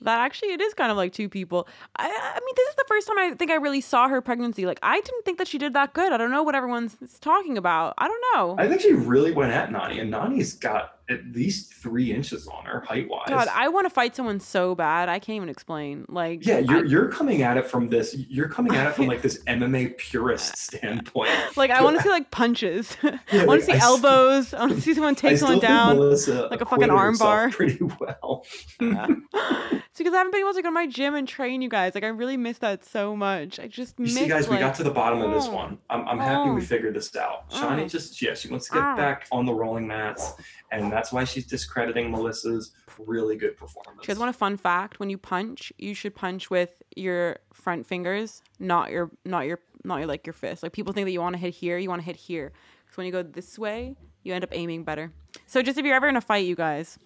That 0.01 0.19
actually, 0.19 0.49
it 0.49 0.61
is 0.61 0.75
kind 0.75 0.91
of 0.91 0.97
like 0.97 1.13
two 1.13 1.27
people. 1.27 1.67
I, 1.95 2.05
I 2.05 2.39
mean, 2.39 2.53
this 2.55 2.69
is 2.69 2.75
the 2.75 2.85
first 2.87 3.07
time 3.07 3.17
I 3.17 3.33
think 3.33 3.49
I 3.49 3.55
really 3.55 3.81
saw 3.81 4.07
her 4.07 4.21
pregnancy. 4.21 4.67
Like, 4.67 4.77
I 4.83 5.01
didn't 5.01 5.25
think 5.25 5.39
that 5.39 5.47
she 5.47 5.57
did 5.57 5.73
that 5.73 5.93
good. 5.93 6.11
I 6.11 6.17
don't 6.17 6.29
know 6.29 6.43
what 6.43 6.53
everyone's 6.53 6.95
talking 7.21 7.57
about. 7.57 7.95
I 7.97 8.07
don't 8.07 8.23
know. 8.35 8.55
I 8.59 8.67
think 8.67 8.81
she 8.81 8.93
really 8.93 9.31
went 9.31 9.51
at 9.51 9.71
Nany, 9.71 9.99
and 9.99 10.13
Nany's 10.13 10.53
got 10.53 10.94
at 11.09 11.25
least 11.33 11.73
three 11.73 12.11
inches 12.11 12.47
on 12.47 12.65
her 12.65 12.81
height 12.81 13.07
wise. 13.09 13.25
God, 13.27 13.47
I 13.53 13.67
want 13.69 13.85
to 13.85 13.89
fight 13.89 14.15
someone 14.15 14.39
so 14.39 14.73
bad. 14.73 15.07
I 15.07 15.19
can't 15.19 15.35
even 15.35 15.49
explain. 15.49 16.05
Like, 16.09 16.45
yeah, 16.45 16.59
you're 16.59 16.85
I, 16.85 16.87
you're 16.87 17.09
coming 17.09 17.43
at 17.43 17.57
it 17.57 17.67
from 17.67 17.89
this. 17.89 18.15
You're 18.15 18.49
coming 18.49 18.75
at 18.75 18.87
it 18.87 18.93
from 18.95 19.07
like 19.07 19.21
this 19.21 19.43
MMA 19.43 19.97
purist 19.97 20.57
standpoint. 20.57 21.29
like 21.55 21.71
I 21.71 21.83
want 21.83 21.97
to 21.97 22.03
see 22.03 22.09
like 22.09 22.31
punches. 22.31 22.97
I 23.03 23.19
Yeah, 23.31 23.45
want 23.45 23.47
like, 23.47 23.59
to 23.61 23.65
see 23.65 23.71
I 23.73 23.77
elbows. 23.77 24.53
I 24.53 24.59
want 24.61 24.73
to 24.73 24.81
see 24.81 24.93
someone 24.93 25.15
take 25.15 25.37
still 25.37 25.49
someone 25.49 25.65
down. 25.65 25.97
Melissa 25.97 26.47
like 26.49 26.61
a 26.61 26.65
fucking 26.65 26.85
acquitted 26.85 26.89
arm 26.89 27.17
bar. 27.17 27.49
pretty 27.51 27.83
well. 27.83 28.45
it's 28.79 29.97
because 29.97 30.13
I 30.13 30.17
haven't 30.17 30.31
been 30.31 30.41
able 30.41 30.53
to 30.53 30.61
go 30.61 30.69
to 30.69 30.71
my 30.71 30.87
gym 30.87 31.13
and 31.15 31.27
train 31.27 31.61
you 31.61 31.69
guys. 31.69 31.93
Like 31.93 32.03
I 32.03 32.07
really 32.07 32.37
miss 32.37 32.57
that 32.59 32.83
so 32.83 33.15
much. 33.15 33.59
I 33.59 33.67
just 33.67 33.99
You 33.99 34.05
miss. 34.05 34.15
see, 34.15 34.27
guys, 34.27 34.47
like, 34.47 34.59
we 34.59 34.65
got 34.65 34.75
to 34.75 34.83
the 34.83 34.91
bottom 34.91 35.21
of 35.21 35.31
this 35.31 35.47
one. 35.47 35.77
I'm, 35.89 36.07
I'm 36.07 36.19
happy 36.19 36.49
we 36.49 36.61
oh, 36.61 36.65
figured 36.65 36.95
this 36.95 37.15
out. 37.15 37.49
Shanni 37.49 37.83
oh, 37.83 37.87
just, 37.87 38.21
yeah, 38.21 38.33
she 38.33 38.49
wants 38.49 38.67
to 38.67 38.73
get 38.73 38.83
ah. 38.83 38.95
back 38.95 39.27
on 39.31 39.45
the 39.45 39.53
rolling 39.53 39.87
mats, 39.87 40.33
and 40.71 40.91
that's 40.95 41.11
why 41.11 41.25
she's 41.25 41.45
discrediting 41.45 42.09
Melissa's 42.09 42.71
really 42.97 43.35
good 43.35 43.57
performance. 43.57 43.99
You 44.01 44.07
guys 44.07 44.17
want 44.17 44.29
a 44.29 44.37
fun 44.37 44.55
fact? 44.55 44.99
When 44.99 45.09
you 45.09 45.17
punch, 45.17 45.73
you 45.77 45.93
should 45.93 46.15
punch 46.15 46.49
with 46.49 46.81
your 46.95 47.37
front 47.53 47.85
fingers, 47.85 48.41
not 48.59 48.91
your, 48.91 49.11
not 49.25 49.45
your, 49.45 49.59
not 49.83 49.97
your 49.97 50.07
like 50.07 50.25
your 50.25 50.33
fist. 50.33 50.63
Like 50.63 50.71
people 50.71 50.93
think 50.93 51.05
that 51.05 51.11
you 51.11 51.19
want 51.19 51.33
to 51.33 51.39
hit 51.39 51.53
here, 51.53 51.77
you 51.77 51.89
want 51.89 52.01
to 52.01 52.05
hit 52.05 52.15
here. 52.15 52.53
Because 52.85 52.97
when 52.97 53.05
you 53.05 53.11
go 53.11 53.23
this 53.23 53.59
way, 53.59 53.95
you 54.23 54.33
end 54.33 54.43
up 54.43 54.51
aiming 54.53 54.83
better. 54.85 55.11
So 55.47 55.61
just 55.61 55.77
if 55.77 55.85
you're 55.85 55.95
ever 55.95 56.07
in 56.07 56.15
a 56.15 56.21
fight, 56.21 56.45
you 56.45 56.55
guys 56.55 56.97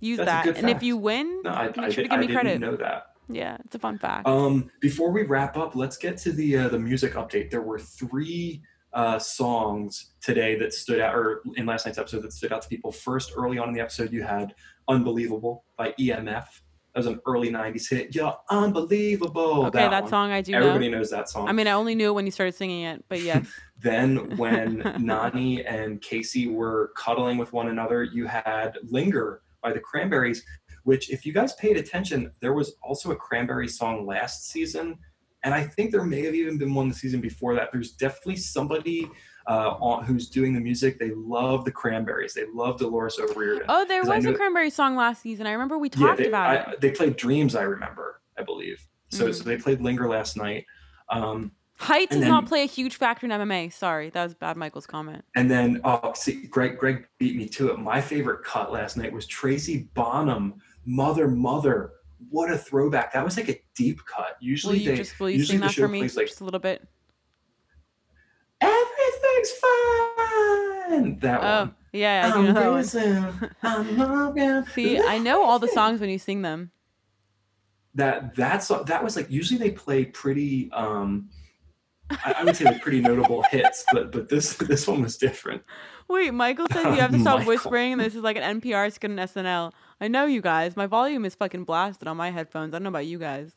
use 0.00 0.18
That's 0.18 0.46
that, 0.46 0.56
and 0.56 0.70
if 0.70 0.82
you 0.82 0.96
win, 0.96 1.42
no, 1.42 1.50
I, 1.50 1.66
make 1.66 1.78
I, 1.78 1.88
sure 1.90 2.04
to 2.04 2.08
give 2.08 2.12
I 2.12 2.16
me 2.16 2.26
didn't 2.28 2.40
credit. 2.40 2.60
know 2.60 2.76
that. 2.76 3.14
Yeah, 3.28 3.58
it's 3.64 3.74
a 3.74 3.78
fun 3.78 3.98
fact. 3.98 4.26
Um, 4.26 4.70
before 4.80 5.10
we 5.10 5.22
wrap 5.24 5.56
up, 5.56 5.76
let's 5.76 5.98
get 5.98 6.16
to 6.18 6.32
the 6.32 6.56
uh, 6.56 6.68
the 6.68 6.78
music 6.78 7.12
update. 7.12 7.50
There 7.50 7.60
were 7.60 7.78
three 7.78 8.62
uh, 8.92 9.18
songs 9.18 10.12
today 10.20 10.58
that 10.58 10.72
stood 10.72 11.00
out, 11.00 11.14
or 11.14 11.42
in 11.56 11.66
last 11.66 11.86
night's 11.86 11.98
episode 11.98 12.22
that 12.22 12.32
stood 12.32 12.52
out 12.52 12.62
to 12.62 12.68
people. 12.68 12.90
First, 12.92 13.32
early 13.36 13.58
on 13.58 13.68
in 13.68 13.74
the 13.74 13.80
episode, 13.80 14.12
you 14.12 14.22
had 14.22 14.54
"Unbelievable" 14.88 15.64
by 15.76 15.92
EMF. 16.00 16.46
That 16.94 17.04
was 17.04 17.06
an 17.06 17.20
early 17.26 17.50
'90s 17.50 17.88
hit. 17.90 18.14
You're 18.14 18.36
unbelievable. 18.50 19.66
okay, 19.66 19.88
that, 19.88 20.02
one. 20.02 20.10
song 20.10 20.30
I 20.32 20.40
do 20.40 20.54
Everybody 20.54 20.88
know. 20.88 20.98
knows 20.98 21.10
that 21.10 21.28
song. 21.28 21.48
I 21.48 21.52
mean, 21.52 21.66
I 21.66 21.72
only 21.72 21.94
knew 21.94 22.08
it 22.08 22.14
when 22.14 22.24
you 22.24 22.32
started 22.32 22.54
singing 22.54 22.82
it, 22.82 23.04
but 23.08 23.20
yes. 23.20 23.46
Then, 23.80 24.36
when 24.36 24.78
Nany 24.82 25.64
and 25.64 26.00
Kaycee 26.00 26.52
were 26.52 26.90
cuddling 26.96 27.38
with 27.38 27.52
one 27.52 27.68
another, 27.68 28.02
you 28.02 28.26
had 28.26 28.76
Linger 28.82 29.42
by 29.62 29.72
the 29.72 29.78
Cranberries, 29.78 30.44
which, 30.82 31.10
if 31.10 31.24
you 31.24 31.32
guys 31.32 31.54
paid 31.54 31.76
attention, 31.76 32.32
there 32.40 32.54
was 32.54 32.74
also 32.82 33.12
a 33.12 33.16
Cranberry 33.16 33.68
song 33.68 34.04
last 34.04 34.50
season. 34.50 34.98
And 35.44 35.54
I 35.54 35.62
think 35.62 35.92
there 35.92 36.04
may 36.04 36.24
have 36.24 36.34
even 36.34 36.58
been 36.58 36.74
one 36.74 36.88
the 36.88 36.94
season 36.94 37.20
before 37.20 37.54
that. 37.54 37.70
There's 37.72 37.92
definitely 37.92 38.36
somebody 38.36 39.08
uh, 39.48 39.76
on, 39.80 40.04
who's 40.04 40.28
doing 40.28 40.52
the 40.52 40.60
music. 40.60 40.98
They 40.98 41.12
love 41.14 41.64
the 41.64 41.70
Cranberries. 41.70 42.34
They 42.34 42.44
love 42.52 42.78
Dolores 42.78 43.18
O'Riordan. 43.18 43.66
Oh, 43.68 43.84
there 43.84 44.04
was 44.04 44.24
a 44.24 44.34
cranberry 44.34 44.70
song 44.70 44.96
last 44.96 45.22
season. 45.22 45.46
I 45.46 45.52
remember 45.52 45.78
we 45.78 45.90
yeah, 45.94 46.06
talked 46.06 46.18
they, 46.18 46.26
about 46.28 46.50
I, 46.68 46.72
it. 46.72 46.80
they 46.80 46.90
played 46.90 47.16
Dreams. 47.16 47.54
I 47.54 47.62
remember. 47.62 48.20
I 48.36 48.42
believe. 48.42 48.86
So 49.10 49.28
Mhm. 49.28 49.34
so 49.34 49.44
they 49.44 49.56
played 49.56 49.80
Linger 49.80 50.08
last 50.08 50.36
night. 50.36 50.66
Um, 51.08 51.52
Height 51.78 52.10
does 52.10 52.24
not 52.24 52.46
play 52.46 52.64
a 52.64 52.66
huge 52.66 52.96
factor 52.96 53.24
in 53.24 53.30
MMA. 53.30 53.72
Sorry, 53.72 54.10
that 54.10 54.24
was 54.24 54.34
bad 54.34 54.56
Michael's 54.56 54.86
comment. 54.86 55.24
And 55.36 55.48
then, 55.48 55.80
oh, 55.84 56.12
see, 56.14 56.46
Greg, 56.46 56.76
Greg 56.76 57.06
beat 57.18 57.36
me 57.36 57.48
to 57.50 57.70
it. 57.70 57.78
My 57.78 58.00
favorite 58.00 58.42
cut 58.44 58.72
last 58.72 58.96
night 58.96 59.12
was 59.12 59.26
Tracy 59.26 59.88
Bonham, 59.94 60.54
Mother, 60.84 61.28
Mother. 61.28 61.92
What 62.30 62.50
a 62.50 62.58
throwback! 62.58 63.12
That 63.12 63.24
was 63.24 63.36
like 63.36 63.48
a 63.48 63.58
deep 63.76 64.04
cut. 64.04 64.36
Will 64.40 64.46
Usually, 64.48 64.78
you 64.78 64.90
they 64.90 64.96
just 64.96 65.18
will 65.20 65.30
you 65.30 65.38
usually 65.38 65.58
sing 65.58 65.66
that 65.66 65.74
for 65.74 65.88
me 65.88 66.02
like 66.02 66.26
just 66.26 66.40
a 66.40 66.44
little 66.44 66.60
bit? 66.60 66.86
everything's 68.60 69.50
fine. 69.52 71.18
That 71.20 71.40
Oh, 71.42 71.60
one. 71.66 71.74
yeah, 71.92 72.32
I 72.34 72.36
do 72.42 72.52
know 72.52 72.72
one. 72.72 72.84
See, 74.74 74.98
I 74.98 75.18
know 75.18 75.44
all 75.44 75.58
the 75.58 75.68
songs 75.68 76.00
when 76.00 76.10
you 76.10 76.18
sing 76.18 76.42
them. 76.42 76.70
that 77.94 78.34
that's 78.34 78.68
that 78.68 79.02
was 79.02 79.16
like 79.16 79.30
usually 79.30 79.58
they 79.58 79.70
play 79.70 80.04
pretty 80.04 80.70
um 80.72 81.28
I, 82.10 82.36
I 82.38 82.44
would 82.44 82.56
say 82.56 82.64
like 82.64 82.80
pretty 82.82 83.00
notable 83.00 83.42
hits, 83.50 83.84
but 83.92 84.12
but 84.12 84.28
this 84.28 84.54
this 84.54 84.86
one 84.88 85.02
was 85.02 85.16
different. 85.18 85.62
Wait, 86.08 86.32
Michael 86.32 86.66
says 86.72 86.84
you 86.84 86.92
have 87.00 87.12
to 87.12 87.20
stop 87.20 87.38
Michael. 87.40 87.48
whispering. 87.52 87.98
This 87.98 88.14
is 88.14 88.22
like 88.22 88.36
an 88.36 88.60
NPR 88.60 88.90
skit 88.92 89.10
and 89.10 89.18
SNL. 89.20 89.72
I 90.00 90.08
know 90.08 90.26
you 90.26 90.40
guys. 90.40 90.76
My 90.76 90.86
volume 90.86 91.24
is 91.24 91.34
fucking 91.34 91.64
blasted 91.64 92.06
on 92.08 92.16
my 92.16 92.30
headphones. 92.30 92.72
I 92.72 92.78
don't 92.78 92.84
know 92.84 92.90
about 92.90 93.06
you 93.06 93.18
guys. 93.18 93.52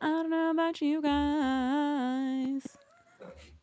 I 0.00 0.06
don't 0.06 0.30
know 0.30 0.50
about 0.50 0.80
you 0.80 1.02
guys. 1.02 2.62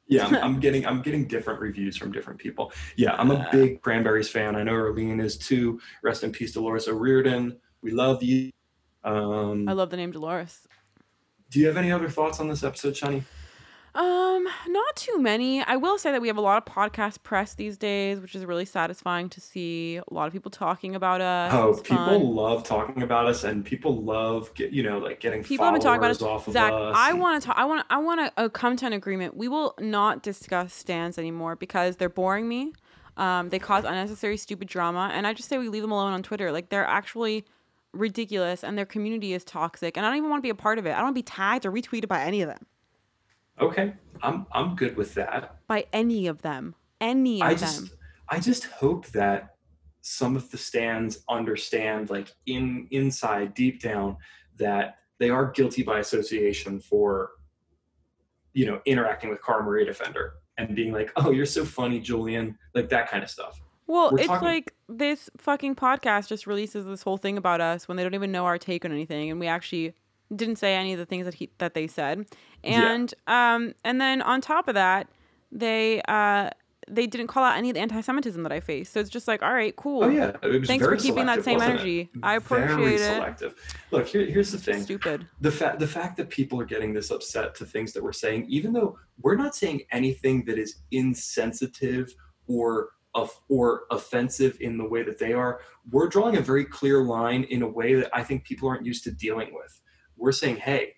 Yeah, 0.07 0.27
I'm, 0.27 0.35
I'm 0.43 0.59
getting 0.59 0.85
I'm 0.85 1.01
getting 1.01 1.27
different 1.27 1.59
reviews 1.59 1.97
from 1.97 2.11
different 2.11 2.39
people. 2.39 2.71
Yeah, 2.95 3.15
I'm 3.15 3.31
a 3.31 3.47
big 3.51 3.81
Cranberries 3.81 4.29
fan. 4.29 4.55
I 4.55 4.63
know 4.63 4.73
Arlene 4.73 5.19
is 5.19 5.37
too. 5.37 5.79
Rest 6.03 6.23
in 6.23 6.31
peace, 6.31 6.53
Dolores 6.53 6.87
O'Riordan. 6.87 7.57
We 7.81 7.91
love 7.91 8.23
you. 8.23 8.51
Um, 9.03 9.67
I 9.69 9.73
love 9.73 9.89
the 9.89 9.97
name 9.97 10.11
Dolores. 10.11 10.67
do 11.51 11.59
you 11.59 11.67
have 11.67 11.77
any 11.77 11.91
other 11.91 12.09
thoughts 12.09 12.39
on 12.39 12.47
this 12.47 12.63
episode, 12.63 12.93
Shanni? 12.93 13.23
Um, 13.95 14.45
not 14.67 14.95
too 14.97 15.19
many. 15.19 15.61
I 15.61 15.77
will 15.77 15.97
say 15.97 16.11
that 16.11 16.21
we 16.21 16.27
have 16.27 16.35
a 16.35 16.41
lot 16.41 16.57
of 16.57 16.65
podcast 16.65 17.23
press 17.23 17.53
these 17.53 17.77
days, 17.77 18.19
which 18.19 18.35
is 18.35 18.45
really 18.45 18.65
satisfying 18.65 19.29
to 19.29 19.39
see. 19.39 19.95
A 19.95 20.13
lot 20.13 20.27
of 20.27 20.33
people 20.33 20.51
talking 20.51 20.95
about 20.95 21.21
us. 21.21 21.53
Oh, 21.53 21.73
people 21.81 22.05
fun. 22.05 22.21
love 22.21 22.65
talking 22.65 23.03
about 23.03 23.27
us, 23.27 23.45
and 23.45 23.63
people 23.63 24.03
love 24.03 24.53
get 24.53 24.73
you 24.73 24.83
know 24.83 24.97
like 24.97 25.21
getting 25.21 25.43
people 25.43 25.65
have 25.65 25.73
been 25.73 25.81
talking 25.81 25.99
about 25.99 26.11
it. 26.11 26.21
off 26.21 26.45
of 26.45 26.53
Zach, 26.53 26.73
us. 26.73 26.93
I 26.97 27.13
want 27.13 27.41
to 27.41 27.47
talk. 27.47 27.57
I 27.57 27.63
want. 27.63 27.85
I 27.89 27.97
want 27.97 28.19
to 28.19 28.43
uh, 28.43 28.49
come 28.49 28.75
to 28.75 28.85
an 28.85 28.91
agreement. 28.91 29.37
We 29.37 29.47
will 29.47 29.73
not 29.79 30.21
discuss 30.21 30.73
stands 30.73 31.17
anymore 31.17 31.55
because 31.55 31.95
they're 31.95 32.09
boring 32.09 32.49
me. 32.49 32.73
Um, 33.15 33.47
they 33.47 33.59
cause 33.59 33.85
unnecessary 33.85 34.35
stupid 34.35 34.67
drama, 34.67 35.09
and 35.13 35.25
I 35.25 35.33
just 35.33 35.47
say 35.47 35.57
we 35.57 35.69
leave 35.69 35.83
them 35.83 35.91
alone 35.91 36.11
on 36.11 36.21
Twitter. 36.21 36.51
Like 36.51 36.67
they're 36.67 36.85
actually 36.85 37.45
ridiculous, 37.93 38.61
and 38.61 38.77
their 38.77 38.85
community 38.85 39.31
is 39.31 39.45
toxic, 39.45 39.95
and 39.95 40.05
I 40.05 40.09
don't 40.09 40.17
even 40.17 40.29
want 40.29 40.41
to 40.41 40.45
be 40.45 40.49
a 40.49 40.55
part 40.55 40.79
of 40.79 40.85
it. 40.85 40.89
I 40.89 40.95
don't 40.95 41.05
want 41.05 41.15
to 41.15 41.19
be 41.19 41.23
tagged 41.23 41.65
or 41.65 41.71
retweeted 41.71 42.09
by 42.09 42.21
any 42.23 42.41
of 42.41 42.49
them. 42.49 42.65
Okay, 43.59 43.93
I'm 44.21 44.45
I'm 44.51 44.75
good 44.75 44.97
with 44.97 45.13
that. 45.15 45.57
By 45.67 45.85
any 45.93 46.27
of 46.27 46.41
them. 46.41 46.75
Any 47.01 47.41
of 47.41 47.47
I 47.47 47.53
them. 47.53 47.59
just 47.59 47.93
I 48.29 48.39
just 48.39 48.65
hope 48.65 49.07
that 49.07 49.55
some 50.01 50.35
of 50.35 50.51
the 50.51 50.57
stands 50.57 51.23
understand 51.29 52.09
like 52.09 52.33
in 52.45 52.87
inside 52.91 53.53
deep 53.53 53.81
down 53.81 54.17
that 54.57 54.97
they 55.19 55.29
are 55.29 55.51
guilty 55.51 55.83
by 55.83 55.99
association 55.99 56.79
for 56.79 57.31
you 58.53 58.65
know 58.65 58.81
interacting 58.85 59.29
with 59.29 59.41
Car 59.41 59.63
Maria 59.63 59.85
Defender 59.85 60.33
and 60.57 60.75
being 60.75 60.91
like, 60.93 61.11
"Oh, 61.15 61.31
you're 61.31 61.45
so 61.45 61.65
funny, 61.65 61.99
Julian," 61.99 62.57
like 62.73 62.89
that 62.89 63.09
kind 63.09 63.23
of 63.23 63.29
stuff. 63.29 63.61
Well, 63.87 64.11
We're 64.11 64.19
it's 64.19 64.27
talking- 64.27 64.47
like 64.47 64.73
this 64.89 65.29
fucking 65.37 65.75
podcast 65.75 66.27
just 66.27 66.47
releases 66.47 66.85
this 66.85 67.03
whole 67.03 67.17
thing 67.17 67.37
about 67.37 67.61
us 67.61 67.87
when 67.87 67.97
they 67.97 68.03
don't 68.03 68.15
even 68.15 68.31
know 68.31 68.45
our 68.45 68.57
take 68.57 68.83
on 68.85 68.91
anything, 68.91 69.29
and 69.31 69.39
we 69.39 69.47
actually 69.47 69.93
didn't 70.35 70.55
say 70.55 70.73
any 70.75 70.91
of 70.93 70.97
the 70.99 71.05
things 71.05 71.25
that 71.25 71.35
he 71.35 71.51
that 71.59 71.73
they 71.73 71.87
said, 71.87 72.25
Yeah. 72.65 72.91
and 72.93 73.13
um, 73.27 73.73
and 73.83 73.99
then 74.01 74.21
on 74.21 74.41
top 74.41 74.67
of 74.67 74.73
that, 74.75 75.07
they 75.51 76.01
uh 76.07 76.49
they 76.87 77.07
didn't 77.07 77.25
call 77.27 77.43
out 77.43 77.57
any 77.57 77.71
of 77.71 77.73
the 77.73 77.79
anti-Semitism 77.79 78.43
that 78.43 78.51
I 78.51 78.59
faced. 78.59 78.93
So 78.93 78.99
it's 78.99 79.09
just 79.09 79.27
like, 79.27 79.41
all 79.41 79.51
right, 79.51 79.75
cool. 79.75 80.03
Oh 80.03 80.07
yeah, 80.09 80.33
Thanks 80.65 80.85
for 80.85 80.95
keeping 80.95 81.25
that 81.25 81.43
same 81.43 81.55
wasn't 81.57 81.71
it? 81.71 81.79
energy. 81.79 82.09
I 82.21 82.37
Very 82.37 82.63
appreciate 82.73 83.01
it. 83.01 83.13
selective. 83.15 83.55
Look, 83.89 84.05
here, 84.07 84.23
here's 84.25 84.51
the 84.51 84.59
thing. 84.59 84.83
Stupid. 84.83 85.27
the 85.41 85.49
fact 85.51 85.79
the 85.79 85.87
fact 85.87 86.15
that 86.17 86.29
people 86.29 86.61
are 86.61 86.65
getting 86.65 86.93
this 86.93 87.09
upset 87.09 87.55
to 87.55 87.65
things 87.65 87.91
that 87.93 88.03
we're 88.03 88.11
saying, 88.13 88.45
even 88.49 88.71
though 88.71 88.99
we're 89.19 89.35
not 89.35 89.55
saying 89.55 89.81
anything 89.91 90.45
that 90.45 90.59
is 90.59 90.75
insensitive 90.91 92.13
or 92.47 92.89
of 93.15 93.31
or 93.49 93.85
offensive 93.91 94.57
in 94.61 94.77
the 94.77 94.87
way 94.87 95.01
that 95.01 95.17
they 95.17 95.33
are, 95.33 95.61
we're 95.89 96.07
drawing 96.07 96.37
a 96.37 96.41
very 96.41 96.65
clear 96.65 97.01
line 97.01 97.45
in 97.45 97.61
a 97.63 97.67
way 97.67 97.95
that 97.95 98.09
I 98.15 98.23
think 98.23 98.43
people 98.43 98.67
aren't 98.69 98.85
used 98.85 99.03
to 99.05 99.11
dealing 99.11 99.53
with. 99.53 99.81
We're 100.17 100.33
saying, 100.33 100.57
hey, 100.57 100.95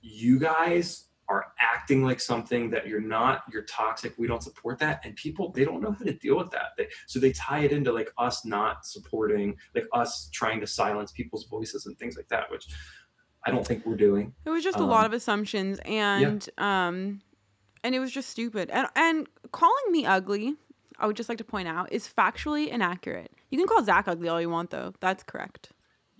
you 0.00 0.38
guys 0.38 1.04
are 1.28 1.52
acting 1.60 2.02
like 2.02 2.20
something 2.20 2.70
that 2.70 2.86
you're 2.86 3.00
not 3.02 3.42
you're 3.52 3.64
toxic 3.64 4.14
we 4.16 4.26
don't 4.26 4.42
support 4.42 4.78
that 4.78 5.00
and 5.04 5.14
people 5.16 5.52
they 5.52 5.64
don't 5.64 5.82
know 5.82 5.92
how 5.92 6.02
to 6.04 6.14
deal 6.14 6.38
with 6.38 6.50
that 6.50 6.68
they, 6.78 6.86
so 7.06 7.18
they 7.18 7.32
tie 7.32 7.60
it 7.60 7.70
into 7.72 7.92
like 7.92 8.10
us 8.16 8.46
not 8.46 8.86
supporting 8.86 9.54
like 9.74 9.84
us 9.92 10.30
trying 10.32 10.58
to 10.58 10.66
silence 10.66 11.12
people's 11.12 11.44
voices 11.46 11.84
and 11.84 11.98
things 11.98 12.16
like 12.16 12.26
that 12.28 12.50
which 12.50 12.66
i 13.44 13.50
don't 13.50 13.66
think 13.66 13.84
we're 13.84 13.94
doing 13.96 14.32
It 14.46 14.50
was 14.50 14.64
just 14.64 14.78
a 14.78 14.84
lot 14.84 15.04
Um, 15.04 15.06
of 15.06 15.12
assumptions 15.12 15.80
and 15.84 16.48
um 16.56 17.20
and 17.84 17.94
it 17.94 18.00
was 18.00 18.10
just 18.10 18.28
stupid. 18.30 18.70
And 18.70 18.88
and 18.96 19.28
calling 19.52 19.92
me 19.92 20.04
ugly, 20.04 20.56
I 20.98 21.06
would 21.06 21.14
just 21.14 21.28
like 21.28 21.38
to 21.38 21.44
point 21.44 21.68
out, 21.68 21.92
is 21.92 22.08
factually 22.08 22.66
inaccurate. 22.68 23.30
You 23.50 23.58
can 23.58 23.68
call 23.68 23.84
Zach 23.84 24.08
ugly 24.08 24.28
all 24.28 24.40
you 24.40 24.50
want 24.50 24.70
though. 24.70 24.94
That's 24.98 25.22
correct. 25.22 25.70